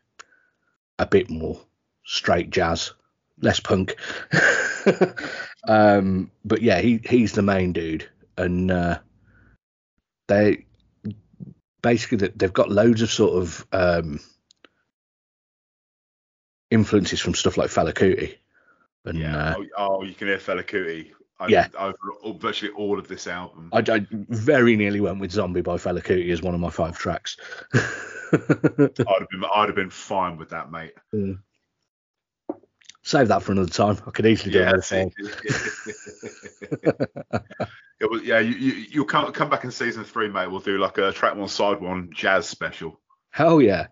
a 0.99 1.05
bit 1.05 1.29
more 1.29 1.59
straight 2.05 2.49
jazz, 2.49 2.93
less 3.41 3.59
punk. 3.59 3.95
um, 5.67 6.31
but 6.43 6.61
yeah, 6.61 6.79
he 6.79 6.99
he's 7.03 7.33
the 7.33 7.41
main 7.41 7.73
dude, 7.73 8.09
and 8.37 8.71
uh, 8.71 8.99
they 10.27 10.65
basically 11.81 12.17
they- 12.17 12.33
they've 12.35 12.53
got 12.53 12.71
loads 12.71 13.01
of 13.01 13.11
sort 13.11 13.41
of 13.41 13.65
um, 13.71 14.19
influences 16.69 17.19
from 17.19 17.33
stuff 17.35 17.57
like 17.57 17.69
Fela 17.69 17.93
Kuti. 17.93 18.37
And 19.05 19.17
Yeah. 19.17 19.49
uh, 19.49 19.55
oh, 19.57 19.65
oh, 19.77 20.03
you 20.03 20.13
can 20.13 20.27
hear 20.27 20.37
Fela 20.37 20.63
Kuti. 20.63 21.11
I- 21.41 21.47
Yeah. 21.47 21.67
Over 21.77 21.97
virtually 22.39 22.71
all 22.73 22.99
of 22.99 23.07
this 23.07 23.25
album. 23.27 23.69
I, 23.73 23.79
I 23.79 24.05
very 24.09 24.75
nearly 24.75 25.01
went 25.01 25.19
with 25.19 25.31
Zombie 25.31 25.61
by 25.61 25.75
Fela 25.75 26.01
Kuti 26.03 26.31
as 26.31 26.41
one 26.41 26.53
of 26.53 26.59
my 26.59 26.69
five 26.69 26.97
tracks. 26.97 27.37
I'd 27.73 27.81
have 28.31 29.29
been 29.29 29.43
I'd 29.53 29.67
have 29.69 29.75
been 29.75 29.89
fine 29.89 30.37
with 30.37 30.49
that, 30.49 30.71
mate. 30.71 30.93
Save 33.03 33.29
that 33.29 33.41
for 33.41 33.51
another 33.53 33.69
time. 33.69 33.97
I 34.05 34.11
could 34.11 34.27
easily 34.27 34.51
do 34.51 34.59
Yeah, 34.59 34.67
another 34.69 34.81
song. 34.83 35.11
it 37.99 38.09
was, 38.09 38.21
yeah. 38.23 38.39
You, 38.39 38.53
you 38.55 38.73
you'll 38.91 39.05
come 39.05 39.31
come 39.33 39.49
back 39.49 39.63
in 39.63 39.71
season 39.71 40.03
three, 40.03 40.29
mate. 40.29 40.47
We'll 40.47 40.59
do 40.59 40.77
like 40.77 40.97
a 40.99 41.11
track 41.11 41.35
one, 41.35 41.47
side 41.47 41.81
one 41.81 42.09
jazz 42.13 42.47
special. 42.47 42.99
Hell 43.31 43.61
yeah. 43.61 43.87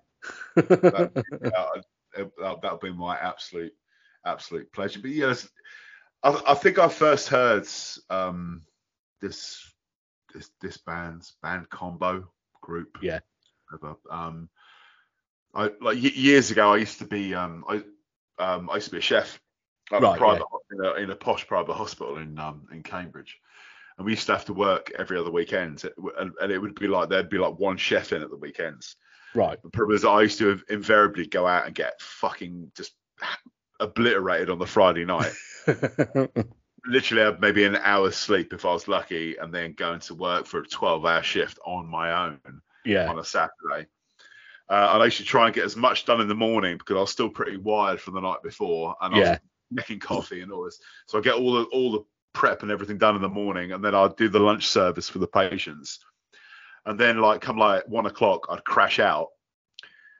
That, 0.55 1.11
yeah, 1.43 1.49
uh, 2.21 2.25
that, 2.39 2.61
that'll 2.61 2.77
be 2.77 2.91
my 2.93 3.17
absolute 3.17 3.73
absolute 4.25 4.71
pleasure. 4.71 4.99
But 5.01 5.11
yes, 5.11 5.49
I, 6.23 6.41
I 6.47 6.53
think 6.53 6.79
I 6.79 6.87
first 6.87 7.29
heard 7.29 7.67
um 8.09 8.63
this 9.21 9.63
this 10.33 10.49
this 10.61 10.77
band's 10.77 11.33
band 11.41 11.69
combo 11.69 12.29
group. 12.61 12.97
Yeah. 13.01 13.19
whatever. 13.69 13.97
Um, 14.09 14.49
I 15.53 15.63
like 15.81 15.97
y- 15.97 16.11
years 16.13 16.51
ago. 16.51 16.73
I 16.73 16.77
used 16.77 16.99
to 16.99 17.05
be 17.05 17.33
um 17.33 17.65
I 17.67 17.83
um 18.37 18.69
I 18.69 18.75
used 18.75 18.87
to 18.87 18.91
be 18.91 18.99
a 18.99 19.01
chef 19.01 19.39
at 19.91 20.01
Right, 20.01 20.15
a 20.15 20.17
private 20.17 20.45
in, 20.71 20.85
a, 20.85 20.93
in 20.93 21.09
a 21.09 21.15
posh 21.15 21.47
private 21.47 21.73
hospital 21.73 22.17
in 22.17 22.37
um 22.37 22.67
in 22.71 22.83
Cambridge. 22.83 23.37
And 23.97 24.05
we 24.05 24.13
used 24.13 24.27
to 24.27 24.33
have 24.33 24.45
to 24.45 24.53
work 24.53 24.93
every 24.97 25.17
other 25.17 25.31
weekend, 25.31 25.83
and, 26.17 26.31
and 26.39 26.51
it 26.53 26.57
would 26.57 26.75
be 26.75 26.87
like 26.87 27.09
there'd 27.09 27.29
be 27.29 27.37
like 27.37 27.59
one 27.59 27.75
chef 27.75 28.13
in 28.13 28.21
at 28.21 28.29
the 28.29 28.37
weekends. 28.37 28.95
right. 29.35 29.61
The 29.61 29.69
problem 29.69 29.95
is 29.95 30.05
I 30.05 30.21
used 30.21 30.37
to 30.39 30.61
invariably 30.69 31.27
go 31.27 31.45
out 31.45 31.65
and 31.65 31.75
get 31.75 32.01
fucking 32.01 32.71
just 32.77 32.93
obliterated 33.81 34.49
on 34.49 34.57
the 34.57 34.65
Friday 34.65 35.03
night. 35.03 35.33
Literally 36.85 37.23
have 37.23 37.39
maybe 37.41 37.65
an 37.65 37.75
hour's 37.75 38.15
sleep 38.15 38.53
if 38.53 38.65
I 38.65 38.73
was 38.73 38.87
lucky, 38.87 39.35
and 39.37 39.53
then 39.53 39.73
going 39.73 39.99
to 40.01 40.15
work 40.15 40.45
for 40.45 40.61
a 40.61 40.67
12 40.67 41.05
hour 41.05 41.23
shift 41.23 41.59
on 41.65 41.87
my 41.87 42.25
own 42.25 42.39
yeah. 42.85 43.09
on 43.09 43.19
a 43.19 43.23
Saturday. 43.23 43.87
Uh, 44.69 44.91
and 44.93 45.01
I 45.01 45.05
used 45.05 45.17
to 45.17 45.23
try 45.23 45.47
and 45.47 45.55
get 45.55 45.65
as 45.65 45.75
much 45.75 46.05
done 46.05 46.21
in 46.21 46.27
the 46.27 46.35
morning 46.35 46.77
because 46.77 46.95
I 46.95 46.99
was 46.99 47.11
still 47.11 47.29
pretty 47.29 47.57
wired 47.57 47.99
from 47.99 48.13
the 48.13 48.21
night 48.21 48.43
before, 48.43 48.95
and 49.01 49.15
I 49.15 49.19
was 49.19 49.39
making 49.71 49.99
coffee 49.99 50.41
and 50.41 50.51
all 50.51 50.63
this. 50.63 50.79
So 51.07 51.17
I 51.17 51.21
get 51.21 51.35
all 51.35 51.53
the 51.53 51.63
all 51.65 51.91
the 51.91 52.05
prep 52.33 52.61
and 52.61 52.71
everything 52.71 52.97
done 52.97 53.15
in 53.15 53.21
the 53.21 53.29
morning, 53.29 53.71
and 53.71 53.83
then 53.83 53.95
I'd 53.95 54.15
do 54.15 54.29
the 54.29 54.39
lunch 54.39 54.67
service 54.67 55.09
for 55.09 55.19
the 55.19 55.27
patients. 55.27 55.99
And 56.85 56.99
then 56.99 57.19
like 57.19 57.41
come 57.41 57.57
like 57.57 57.87
one 57.87 58.05
o'clock, 58.05 58.47
I'd 58.49 58.63
crash 58.63 58.99
out, 58.99 59.29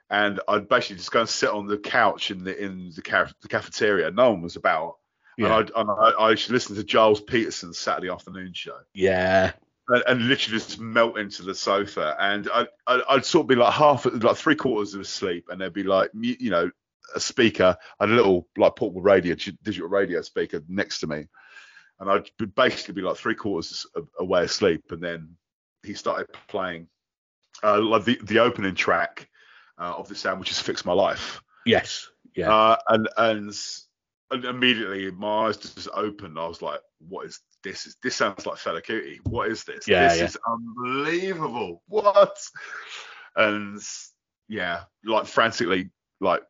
and 0.09 0.39
I'd 0.47 0.67
basically 0.67 0.97
just 0.97 1.11
go 1.11 1.21
and 1.21 1.29
sit 1.29 1.49
on 1.49 1.67
the 1.67 1.77
couch 1.77 2.31
in 2.31 2.43
the 2.43 2.57
in 2.57 2.91
the, 2.95 3.01
ca- 3.01 3.31
the 3.41 3.47
cafeteria. 3.47 4.09
No 4.09 4.31
one 4.31 4.41
was 4.41 4.55
about, 4.55 4.95
Yeah. 5.39 5.45
and, 5.45 5.53
I'd, 5.53 5.71
and 5.75 5.89
I, 5.89 6.25
I 6.25 6.29
used 6.31 6.47
to 6.47 6.53
listen 6.53 6.75
to 6.75 6.85
Gilles 6.87 7.21
Peterson's 7.21 7.79
Saturday 7.79 8.09
afternoon 8.09 8.51
show 8.53 8.77
yeah. 8.93 9.53
and, 9.87 10.03
and 10.07 10.27
literally 10.27 10.59
just 10.59 10.79
melt 10.79 11.17
into 11.17 11.43
the 11.43 11.55
sofa. 11.55 12.15
And 12.19 12.49
I, 12.53 12.67
I, 12.87 13.01
I'd 13.09 13.25
sort 13.25 13.45
of 13.45 13.47
be 13.47 13.55
like 13.55 13.73
half, 13.73 14.05
like 14.05 14.37
three 14.37 14.55
quarters 14.55 14.93
of 14.93 15.01
asleep, 15.01 15.45
and 15.49 15.59
there'd 15.59 15.73
be 15.73 15.83
like, 15.83 16.11
you 16.13 16.49
know, 16.49 16.69
a 17.15 17.19
speaker, 17.19 17.75
a 17.99 18.07
little 18.07 18.47
like 18.57 18.75
portable 18.75 19.01
radio, 19.01 19.33
digital 19.35 19.87
radio 19.87 20.21
speaker 20.21 20.61
next 20.67 20.99
to 20.99 21.07
me, 21.07 21.25
and 21.99 22.09
I'd 22.09 22.29
basically 22.55 22.93
be 22.93 23.01
like 23.01 23.17
three 23.17 23.35
quarters 23.35 23.85
away 24.19 24.43
asleep, 24.43 24.83
and 24.91 25.01
then 25.01 25.35
he 25.83 25.93
started 25.93 26.27
playing 26.47 26.87
uh, 27.63 27.81
like 27.81 28.05
the 28.05 28.19
the 28.23 28.39
opening 28.39 28.75
track 28.75 29.27
uh, 29.79 29.93
of 29.97 30.07
the 30.07 30.15
sound, 30.15 30.39
which 30.39 30.51
is 30.51 30.59
"Fix 30.59 30.85
My 30.85 30.93
Life." 30.93 31.41
Yes. 31.65 32.09
Yeah. 32.35 32.53
Uh, 32.53 32.77
and 32.87 33.09
and 33.17 33.59
and 34.31 34.45
immediately 34.45 35.11
my 35.11 35.47
eyes 35.47 35.57
just 35.57 35.89
opened. 35.93 36.37
I 36.37 36.47
was 36.47 36.61
like, 36.61 36.79
"What 36.99 37.25
is 37.25 37.39
this? 37.63 37.85
Is 37.85 37.97
this 38.03 38.15
sounds 38.15 38.45
like 38.45 38.57
Fela 38.57 38.83
Kuti? 38.83 39.17
What 39.23 39.49
is 39.49 39.63
this? 39.63 39.87
Yeah, 39.87 40.07
this 40.09 40.19
yeah. 40.19 40.25
is 40.25 40.37
unbelievable. 40.47 41.83
What?" 41.87 42.37
And 43.35 43.79
yeah, 44.47 44.83
like 45.05 45.25
frantically, 45.25 45.89
like 46.19 46.41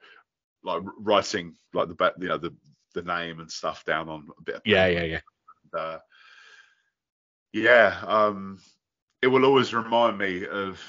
like 0.63 0.81
writing 0.97 1.55
like 1.73 1.87
the 1.87 2.13
you 2.19 2.27
know 2.27 2.37
the 2.37 2.53
the 2.95 3.01
name 3.03 3.39
and 3.39 3.51
stuff 3.51 3.85
down 3.85 4.09
on 4.09 4.27
a 4.37 4.43
bit. 4.43 4.55
Of 4.55 4.61
yeah. 4.65 4.87
paper. 4.87 5.05
Yeah. 5.05 5.19
Yeah. 5.73 5.79
uh, 5.79 5.99
yeah, 7.53 7.99
um, 8.05 8.59
it 9.21 9.27
will 9.27 9.45
always 9.45 9.73
remind 9.73 10.17
me 10.17 10.45
of 10.47 10.79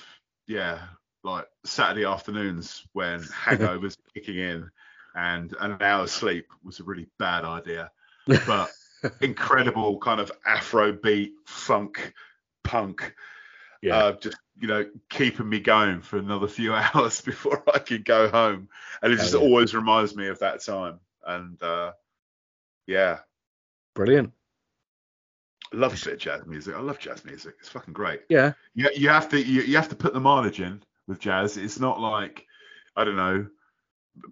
yeah, 0.47 0.81
like 1.23 1.47
Saturday 1.65 2.05
afternoons 2.05 2.87
when 2.93 3.21
hangovers 3.45 3.97
kicking 4.15 4.39
in, 4.39 4.71
and 5.15 5.55
an 5.61 5.77
hour's 5.81 6.13
sleep 6.13 6.47
was 6.65 6.81
a 6.81 6.85
really 6.85 7.07
bad 7.19 7.45
idea, 7.45 7.91
but 8.47 8.71
incredible 9.21 9.99
kind 9.99 10.21
of 10.21 10.31
Afro 10.47 10.93
beat, 10.93 11.33
funk, 11.47 12.13
punk, 12.63 13.15
Yeah. 13.83 13.97
uh, 13.97 14.13
just 14.13 14.39
you 14.59 14.69
know 14.69 14.87
keeping 15.09 15.49
me 15.49 15.61
going 15.61 16.01
for 16.03 16.19
another 16.19 16.49
few 16.59 16.75
hours 16.75 17.21
before 17.21 17.63
I 17.73 17.79
could 17.79 18.05
go 18.05 18.29
home, 18.29 18.69
and 19.03 19.13
it 19.13 19.17
just 19.17 19.35
yeah. 19.35 19.41
always 19.41 19.75
reminds 19.75 20.15
me 20.15 20.29
of 20.29 20.39
that 20.41 20.63
time, 20.63 21.01
and 21.27 21.63
uh, 21.63 21.93
yeah, 22.87 23.21
Brilliant. 23.95 24.33
I 25.73 25.77
love 25.77 25.93
a 25.93 26.05
bit 26.05 26.15
of 26.15 26.19
jazz 26.19 26.47
music. 26.47 26.75
I 26.75 26.81
love 26.81 26.99
jazz 26.99 27.25
music. 27.25 27.55
It's 27.61 27.69
fucking 27.69 27.95
great. 27.95 28.23
Yeah. 28.29 28.53
You, 28.75 28.91
you 28.95 29.09
have 29.09 29.29
to 29.31 29.41
you, 29.41 29.63
you 29.63 29.77
have 29.77 29.89
to 29.91 29.97
put 29.97 30.13
the 30.13 30.21
mileage 30.21 30.61
in 30.61 30.83
with 31.07 31.21
jazz. 31.21 31.57
It's 31.57 31.79
not 31.79 32.01
like 32.01 32.47
I 32.97 33.05
don't 33.05 33.17
know 33.17 33.47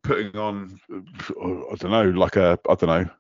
putting 0.03 0.37
on 0.37 0.79
I 0.91 1.74
don't 1.76 1.91
know 1.91 2.11
like 2.11 2.37
a 2.37 2.59
I 2.68 2.74
don't 2.74 2.89
know 2.89 3.11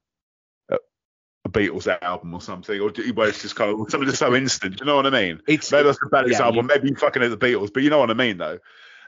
a, 0.70 1.48
Beatles 1.48 1.86
album 2.02 2.34
or 2.34 2.42
something 2.42 2.78
or 2.78 2.90
where 3.14 3.28
it's 3.28 3.40
just 3.40 3.56
kind 3.56 3.70
of 3.72 3.90
something 3.90 4.06
just 4.06 4.18
so 4.18 4.34
instant. 4.34 4.76
Do 4.76 4.82
you 4.82 4.86
know 4.86 4.96
what 4.96 5.06
I 5.06 5.10
mean? 5.10 5.40
It's 5.46 5.72
Maybe 5.72 5.84
that's 5.84 5.98
a 6.04 6.08
bad 6.10 6.26
yeah, 6.26 6.32
example. 6.32 6.56
you- 6.62 6.68
Maybe 6.68 6.88
you 6.90 6.96
fucking 6.96 7.22
at 7.22 7.30
the 7.30 7.38
Beatles, 7.38 7.72
but 7.72 7.82
you 7.82 7.88
know 7.90 7.98
what 7.98 8.10
I 8.10 8.14
mean 8.14 8.36
though. 8.36 8.58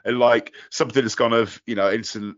And 0.05 0.17
like 0.17 0.53
something 0.71 1.03
that's 1.03 1.13
kind 1.15 1.33
of 1.33 1.61
you 1.67 1.75
know 1.75 1.91
instant. 1.91 2.37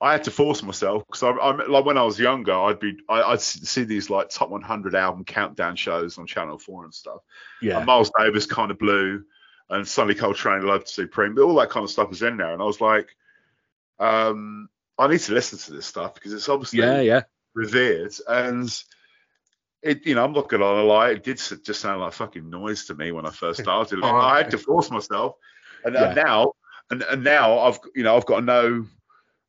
I 0.00 0.12
had 0.12 0.24
to 0.24 0.30
force 0.30 0.62
myself 0.62 1.04
because 1.06 1.22
I, 1.22 1.28
I 1.30 1.66
like 1.66 1.84
when 1.84 1.98
I 1.98 2.02
was 2.04 2.18
younger, 2.18 2.54
I'd 2.54 2.80
be 2.80 2.96
I, 3.08 3.22
I'd 3.22 3.40
see 3.42 3.84
these 3.84 4.08
like 4.08 4.30
top 4.30 4.48
100 4.48 4.94
album 4.94 5.24
countdown 5.24 5.76
shows 5.76 6.16
on 6.16 6.26
Channel 6.26 6.58
Four 6.58 6.84
and 6.84 6.94
stuff. 6.94 7.20
yeah. 7.60 7.76
And 7.78 7.86
Miles 7.86 8.10
Davis 8.18 8.46
kind 8.46 8.70
of 8.70 8.78
blue, 8.78 9.24
and 9.68 9.86
Sonny 9.86 10.14
Coltrane 10.14 10.62
loved 10.66 10.88
Supreme, 10.88 11.34
but 11.34 11.42
all 11.42 11.54
that 11.56 11.68
kind 11.68 11.84
of 11.84 11.90
stuff 11.90 12.08
was 12.08 12.22
in 12.22 12.38
there, 12.38 12.54
and 12.54 12.62
I 12.62 12.64
was 12.64 12.80
like, 12.80 13.14
um, 13.98 14.68
I 14.98 15.08
need 15.08 15.20
to 15.20 15.32
listen 15.32 15.58
to 15.58 15.72
this 15.72 15.86
stuff 15.86 16.14
because 16.14 16.32
it's 16.32 16.48
obviously 16.48 16.80
yeah. 16.80 17.00
Yeah. 17.00 17.22
revered, 17.54 18.14
and 18.28 18.70
it, 19.82 20.06
you 20.06 20.14
know, 20.14 20.24
I'm 20.24 20.32
not 20.32 20.48
gonna 20.48 20.82
lie, 20.82 21.10
it 21.10 21.24
did 21.24 21.36
just 21.36 21.80
sound 21.80 22.00
like 22.00 22.12
fucking 22.12 22.48
noise 22.48 22.86
to 22.86 22.94
me 22.94 23.12
when 23.12 23.26
I 23.26 23.30
first 23.30 23.60
started. 23.62 23.98
Like, 23.98 24.12
I 24.14 24.38
had 24.38 24.50
to 24.52 24.58
force 24.58 24.90
myself, 24.90 25.36
and, 25.84 25.96
and 25.96 26.16
now, 26.16 26.52
and, 26.90 27.02
and 27.02 27.24
now 27.24 27.58
I've, 27.60 27.78
you 27.94 28.02
know, 28.02 28.16
I've 28.16 28.26
got 28.26 28.40
to 28.40 28.46
know 28.46 28.86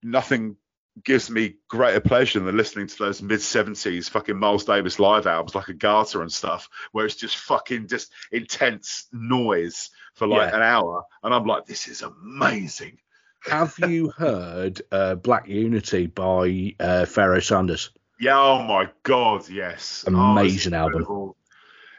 nothing 0.03 0.57
gives 1.03 1.29
me 1.29 1.55
greater 1.67 1.99
pleasure 1.99 2.39
than 2.39 2.55
listening 2.55 2.87
to 2.87 2.97
those 2.97 3.21
mid 3.21 3.39
70s 3.39 4.09
fucking 4.09 4.37
Miles 4.37 4.63
Davis 4.63 4.97
live 4.97 5.27
albums 5.27 5.53
like 5.53 5.65
Agharta 5.65 6.21
and 6.21 6.31
stuff, 6.31 6.69
where 6.93 7.05
it's 7.05 7.15
just 7.15 7.35
fucking 7.35 7.87
just 7.87 8.13
intense 8.31 9.07
noise 9.11 9.89
for 10.13 10.25
like 10.25 10.51
Yeah. 10.51 10.55
an 10.55 10.61
hour. 10.61 11.03
And 11.21 11.33
I'm 11.33 11.45
like, 11.45 11.65
this 11.65 11.89
is 11.89 12.01
amazing. 12.01 12.99
Have 13.47 13.77
you 13.87 14.09
heard 14.09 14.81
uh, 14.91 15.15
Black 15.15 15.47
Unity 15.47 16.07
by 16.07 16.75
uh, 16.79 17.05
Pharoah 17.05 17.41
Sanders? 17.41 17.91
Yeah, 18.19 18.39
oh 18.39 18.63
my 18.63 18.89
God, 19.03 19.47
yes. 19.49 20.03
Amazing 20.07 20.73
oh, 20.73 20.77
album. 20.77 21.01
incredible. 21.01 21.37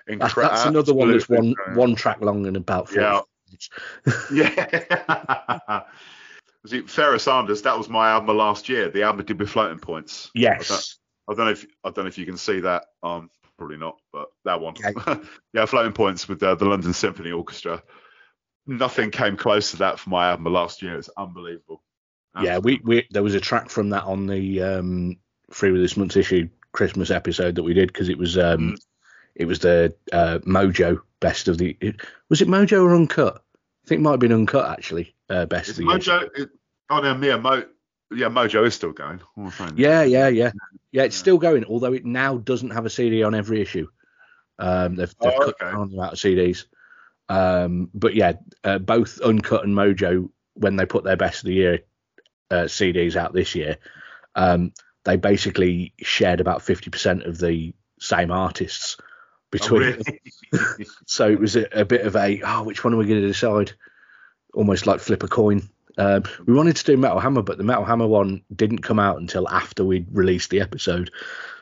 That's, 0.09 0.35
that's 0.35 0.67
another 0.67 0.95
one 0.95 1.13
that's 1.13 1.29
one 1.29 1.47
incredible. 1.47 1.81
one 1.81 1.95
track 1.95 2.21
long 2.21 2.47
and 2.47 2.57
about 2.57 2.89
40 2.89 3.01
Yeah. 3.01 3.21
minutes. 3.47 3.71
Yeah. 4.33 5.83
Was 6.63 6.73
it 6.73 6.91
Sanders? 7.21 7.63
That 7.63 7.79
was 7.79 7.89
my 7.89 8.11
album 8.11 8.37
last 8.37 8.69
year. 8.69 8.91
The 8.91 9.05
album 9.05 9.25
did 9.25 9.39
with 9.39 9.51
Floating 9.51 9.79
Points. 9.79 10.33
Yes. 10.35 10.99
I 11.29 11.35
don't 11.35 11.47
know 11.47 11.53
if 11.53 11.65
I 11.85 11.91
don't 11.91 12.05
know 12.05 12.09
if 12.09 12.19
you 12.19 12.27
can 12.27 12.37
see 12.37 12.59
that. 12.59 12.87
Um, 13.05 13.31
probably 13.57 13.77
not, 13.77 13.99
but 14.13 14.27
that 14.45 14.61
one. 14.61 14.75
Yeah. 14.81 15.19
yeah, 15.53 15.67
Floating 15.67 15.93
Points 15.93 16.29
with 16.29 16.43
uh, 16.43 16.57
the 16.57 16.65
London 16.65 16.93
Symphony 16.93 17.31
Orchestra. 17.31 17.85
Nothing 18.67 19.11
came 19.11 19.37
close 19.37 19.71
to 19.73 19.77
that 19.79 19.99
for 19.99 20.11
my 20.11 20.31
album 20.31 20.53
last 20.53 20.83
year. 20.83 20.97
It's 20.99 21.11
unbelievable. 21.17 21.83
Yeah, 22.43 22.59
we, 22.59 22.81
we 22.85 23.07
there 23.11 23.23
was 23.23 23.35
a 23.35 23.41
track 23.41 23.71
from 23.71 23.91
that 23.91 24.05
on 24.05 24.27
the 24.27 24.63
um, 24.63 25.17
free 25.51 25.71
with 25.71 25.81
this 25.81 25.97
month's 25.97 26.17
issue 26.17 26.49
Christmas 26.73 27.11
episode 27.11 27.55
that 27.55 27.63
we 27.63 27.73
did 27.73 27.89
because 27.91 28.11
it 28.11 28.19
was 28.19 28.37
um, 28.37 28.73
Mm. 28.73 28.77
it 29.35 29.45
was 29.47 29.61
the 29.61 29.95
uh, 30.13 30.41
Mojo 30.41 31.01
best 31.21 31.49
of 31.49 31.57
the 31.57 31.75
was 32.29 32.43
it 32.43 32.49
Mojo 32.49 32.83
or 32.83 32.95
Uncut? 32.95 33.43
I 33.85 33.89
think 33.89 34.01
it 34.01 34.03
might 34.03 34.11
have 34.11 34.21
been 34.21 34.33
Uncut 34.33 34.71
actually. 34.71 35.15
Uh, 35.31 35.47
best 35.47 35.71
Is 35.71 35.79
of 35.79 35.85
the 35.87 35.91
year. 35.91 35.99
Mojo? 35.99 36.29
It, 36.39 36.51
oh 36.91 37.01
no, 37.01 37.15
Mia 37.15 37.39
Mo. 37.39 37.65
Yeah, 38.15 38.29
Mojo 38.29 38.67
is 38.67 38.75
still 38.75 38.93
going. 38.93 39.21
What 39.35 39.45
am 39.45 39.49
I 39.49 39.51
saying? 39.53 39.73
Yeah, 39.79 40.03
yeah, 40.03 40.29
yeah, 40.29 40.53
yeah. 40.93 41.05
It's 41.05 41.17
still 41.17 41.39
going, 41.39 41.65
although 41.65 41.95
it 41.95 42.05
now 42.05 42.37
doesn't 42.37 42.71
have 42.71 42.85
a 42.85 42.91
CD 42.91 43.23
on 43.23 43.35
every 43.35 43.63
issue. 43.63 43.89
Um, 44.59 44.95
they've, 44.97 45.13
they've 45.21 45.33
Oh, 45.35 45.39
cut 45.39 45.55
okay. 45.61 45.71
down 45.73 45.81
on 45.81 45.89
the 45.91 45.97
amount 45.97 46.13
of 46.13 46.19
CDs. 46.19 46.67
Um, 47.29 47.91
but 47.95 48.15
yeah, 48.15 48.35
uh, 48.65 48.79
both 48.79 49.21
Uncut 49.21 49.65
and 49.65 49.75
Mojo, 49.75 50.31
when 50.55 50.77
they 50.77 50.87
put 50.87 51.05
their 51.05 51.17
best 51.17 51.41
of 51.43 51.49
the 51.49 51.55
year 51.55 51.81
uh, 52.51 52.65
CDs 52.65 53.17
out 53.17 53.33
this 53.33 53.55
year, 53.55 53.79
um, 54.35 54.73
they 55.05 55.17
basically 55.17 55.93
shared 56.01 56.41
about 56.41 56.63
fifty 56.63 56.91
percent 56.91 57.25
of 57.25 57.39
the 57.39 57.75
same 57.99 58.31
artists 58.31 58.97
Oh, 59.01 59.51
between. 59.51 59.81
really? 59.81 60.21
them. 60.53 60.87
So 61.07 61.29
it 61.31 61.39
was 61.41 61.57
a, 61.57 61.67
a 61.81 61.85
bit 61.85 62.05
of 62.05 62.17
a 62.17 62.41
oh, 62.45 62.63
which 62.65 62.85
one 62.85 62.93
are 62.95 62.97
we 62.97 63.07
going 63.07 63.21
to 63.21 63.27
decide? 63.27 63.73
Almost 64.55 64.87
like 64.87 65.01
flip 65.01 65.23
a 65.23 65.29
coin. 65.29 65.69
Um, 65.99 66.25
we 66.47 66.53
wanted 66.55 66.77
to 66.77 66.85
do 66.85 66.97
Metal 66.97 67.21
Hammer, 67.21 67.43
but 67.43 67.57
the 67.57 67.65
Metal 67.65 67.85
Hammer 67.85 68.07
one 68.07 68.43
didn't 68.55 68.81
come 68.81 68.99
out 68.99 69.19
until 69.19 69.49
after 69.49 69.85
we'd 69.85 70.09
released 70.13 70.51
the 70.51 70.61
episode, 70.61 71.11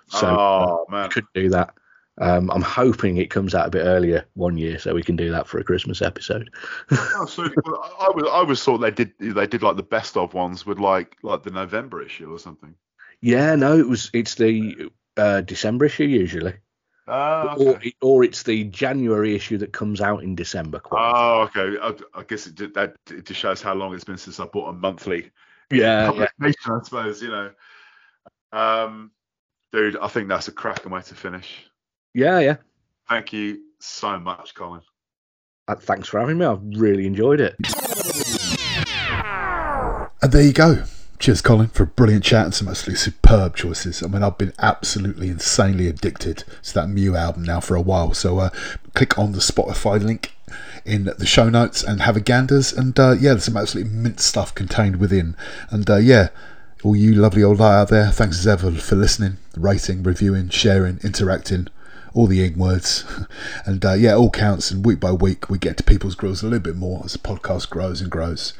so 0.09 0.27
uh, 0.27 0.67
oh 0.67 0.87
we 0.91 1.09
couldn't 1.09 1.33
do 1.35 1.51
that. 1.51 1.75
Um, 2.19 2.51
I'm 2.51 2.63
hoping 2.63 3.17
it 3.17 3.31
comes 3.31 3.55
out 3.55 3.67
a 3.67 3.71
bit 3.71 3.85
earlier 3.85 4.25
one 4.35 4.57
year, 4.57 4.79
so 4.79 4.95
we 4.95 5.03
can 5.03 5.17
do 5.17 5.33
that 5.33 5.49
for 5.49 5.59
a 5.59 5.65
Christmas 5.65 6.01
episode. 6.01 6.51
Oh, 6.91 7.27
well, 7.37 7.97
I, 8.01 8.07
I 8.07 8.11
was 8.15 8.29
I 8.33 8.43
was 8.43 8.65
thought 8.65 8.79
they 8.79 8.91
did 8.91 9.13
they 9.19 9.47
did 9.47 9.63
like 9.63 9.77
the 9.77 9.83
best 9.83 10.17
of 10.17 10.35
ones 10.35 10.65
with 10.65 10.79
like 10.79 11.17
like 11.23 11.43
the 11.43 11.51
November 11.51 12.03
issue 12.03 12.33
or 12.33 12.39
something. 12.39 12.75
Yeah, 13.21 13.55
no, 13.57 13.79
it 13.79 13.89
was 13.89 14.11
it's 14.13 14.35
the 14.37 14.91
uh, 15.17 15.41
December 15.41 15.87
issue 15.87 16.05
usually, 16.05 16.55
Oh, 17.07 17.55
or 17.59 17.77
okay. 17.77 17.95
or 18.01 18.25
it's 18.25 18.45
the 18.45 18.65
January 18.65 19.35
issue 19.35 19.59
that 19.59 19.73
comes 19.73 20.01
out 20.01 20.23
in 20.23 20.35
December. 20.35 20.79
Quite. 20.79 21.13
Oh, 21.15 21.43
okay. 21.43 21.79
I, 21.81 22.21
I 22.21 22.23
guess 22.23 22.47
it 22.47 22.75
that 22.75 22.95
it 23.11 23.27
just 23.27 23.41
shows 23.41 23.61
how 23.61 23.75
long 23.75 23.95
it's 23.95 24.05
been 24.05 24.17
since 24.17 24.41
I 24.41 24.47
bought 24.47 24.71
a 24.71 24.73
monthly 24.73 25.31
yeah, 25.71 26.11
yeah, 26.13 26.27
publication. 26.39 26.73
I 26.73 26.83
suppose 26.83 27.23
you 27.23 27.29
know. 27.29 27.51
Um, 28.53 29.11
dude, 29.73 29.99
I 29.99 30.09
think 30.09 30.29
that's 30.29 30.49
a 30.49 30.53
cracking 30.53 30.93
way 30.93 31.03
to 31.03 31.15
finish. 31.15 31.67
Yeah, 32.15 32.39
yeah. 32.39 32.57
Thank 33.09 33.33
you 33.33 33.61
so 33.81 34.19
much, 34.19 34.55
Colin. 34.55 34.81
Uh, 35.69 35.75
thanks 35.75 36.09
for 36.09 36.21
having 36.21 36.39
me. 36.39 36.47
I've 36.47 36.63
really 36.79 37.07
enjoyed 37.07 37.41
it. 37.41 37.57
And 40.23 40.33
there 40.33 40.43
you 40.43 40.53
go. 40.53 40.85
Cheers, 41.19 41.43
Colin, 41.43 41.69
for 41.69 41.85
a 41.85 41.87
brilliant 41.87 42.25
chat 42.25 42.45
and 42.47 42.55
some 42.55 42.69
absolutely 42.69 42.99
superb 42.99 43.57
choices. 43.57 44.03
I 44.03 44.09
mean, 44.09 44.23
I've 44.23 44.39
been 44.39 44.53
absolutely 44.59 45.29
insanely 45.29 45.87
addicted 45.89 46.45
to 46.65 46.75
that 46.75 46.89
Mew 46.89 47.17
album 47.17 47.45
now 47.45 47.61
for 47.61 47.77
a 47.77 47.81
while. 47.81 48.15
So 48.15 48.39
uh, 48.39 48.51
click 48.95 49.19
on 49.19 49.33
the 49.33 49.39
Spotify 49.39 50.03
link 50.03 50.35
in 50.85 51.05
the 51.05 51.27
show 51.27 51.49
notes 51.49 51.83
and 51.83 52.03
have 52.03 52.17
a 52.17 52.21
ganders. 52.21 52.73
And 52.73 52.99
uh, 52.99 53.13
yeah, 53.13 53.31
there's 53.31 53.45
some 53.45 53.57
absolutely 53.57 53.93
mint 53.93 54.21
stuff 54.21 54.55
contained 54.55 54.97
within. 54.97 55.37
And 55.71 55.89
uh, 55.89 55.97
yeah, 55.97 56.29
all 56.83 56.97
you 56.97 57.15
lovely 57.15 57.43
old 57.43 57.59
lot 57.59 57.73
out 57.73 57.89
there, 57.89 58.11
thanks 58.11 58.39
as 58.39 58.47
ever 58.47 58.71
for 58.73 58.97
listening, 58.97 59.39
rating, 59.57 60.03
reviewing, 60.03 60.51
sharing, 60.51 60.99
interacting. 61.03 61.69
All 62.15 62.27
the 62.27 62.45
ing 62.45 62.57
words, 62.57 63.05
and 63.67 63.85
uh, 63.85 63.95
yeah, 63.95 64.15
all 64.15 64.31
counts. 64.31 64.71
And 64.71 64.85
week 64.85 65.01
by 65.01 65.13
week, 65.13 65.51
we 65.51 65.59
get 65.59 65.77
to 65.79 65.83
people's 65.83 66.15
grills 66.15 66.43
a 66.43 66.47
little 66.47 66.61
bit 66.61 66.77
more 66.77 67.03
as 67.05 67.13
the 67.13 67.19
podcast 67.19 67.69
grows 67.71 68.01
and 68.01 68.11
grows. 68.11 68.55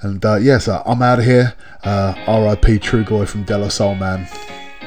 And 0.00 0.24
uh, 0.24 0.36
yeah, 0.36 0.58
so 0.58 0.82
I'm 0.86 1.02
out 1.02 1.18
of 1.18 1.24
here. 1.24 1.54
Uh, 1.82 2.14
RIP 2.28 2.80
Trugoy 2.80 3.26
from 3.28 3.42
De 3.44 3.58
La 3.58 3.68
Soul 3.68 3.96
Man. 3.96 4.28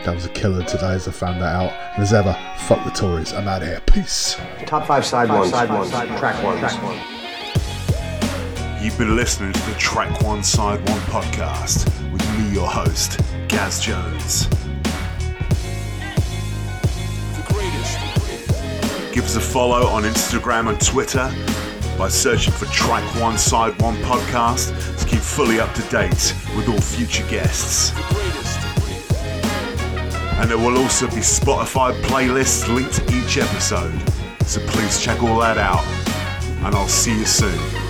That 0.06 0.16
was 0.16 0.26
a 0.26 0.30
killer 0.30 0.64
today 0.64 0.94
as 0.94 1.08
I 1.08 1.12
found 1.12 1.42
that 1.42 1.54
out. 1.54 1.74
And 1.96 2.04
as 2.04 2.14
ever, 2.14 2.38
fuck 2.60 2.84
the 2.86 2.92
Tories. 2.92 3.34
I'm 3.34 3.48
out 3.48 3.62
of 3.62 3.68
here. 3.68 3.82
Peace. 3.88 4.38
Top 4.66 4.86
five 4.88 5.06
side 5.06 5.30
one, 5.30 5.50
side 5.50 5.70
one, 5.70 5.90
track 5.90 6.42
one. 6.42 7.18
You've 8.82 8.98
been 8.98 9.16
listening 9.16 9.52
to 9.52 9.62
the 9.70 9.76
Track 9.78 10.22
One 10.22 10.44
Side 10.44 10.80
One 10.88 11.00
podcast 11.02 11.86
with 12.12 12.22
me, 12.38 12.54
your 12.54 12.68
host, 12.68 13.20
Gaz 13.50 13.82
Jones. 13.82 14.48
Give 19.18 19.26
us 19.26 19.36
a 19.36 19.42
follow 19.42 19.88
on 19.88 20.04
Instagram 20.04 20.70
and 20.70 20.80
Twitter 20.80 21.34
by 21.98 22.08
searching 22.08 22.54
for 22.54 22.66
Track 22.66 23.04
One 23.20 23.36
Side 23.36 23.82
One 23.82 23.96
podcast 24.04 25.00
to 25.00 25.06
keep 25.08 25.22
fully 25.22 25.60
up 25.60 25.74
to 25.74 25.82
date 25.90 26.36
with 26.56 26.70
all 26.70 26.80
future 26.80 27.28
guests. 27.28 27.94
And 30.40 30.52
there 30.52 30.60
will 30.60 30.78
also 30.78 31.08
be 31.08 31.16
Spotify 31.16 32.00
playlists 32.04 32.72
linked 32.72 32.94
to 32.94 33.18
each 33.18 33.40
episode, 33.40 34.00
so 34.46 34.62
please 34.68 35.02
check 35.02 35.24
all 35.24 35.40
that 35.40 35.58
out. 35.58 35.84
And 36.64 36.76
I'll 36.76 36.88
see 36.88 37.18
you 37.18 37.26
soon. 37.26 37.87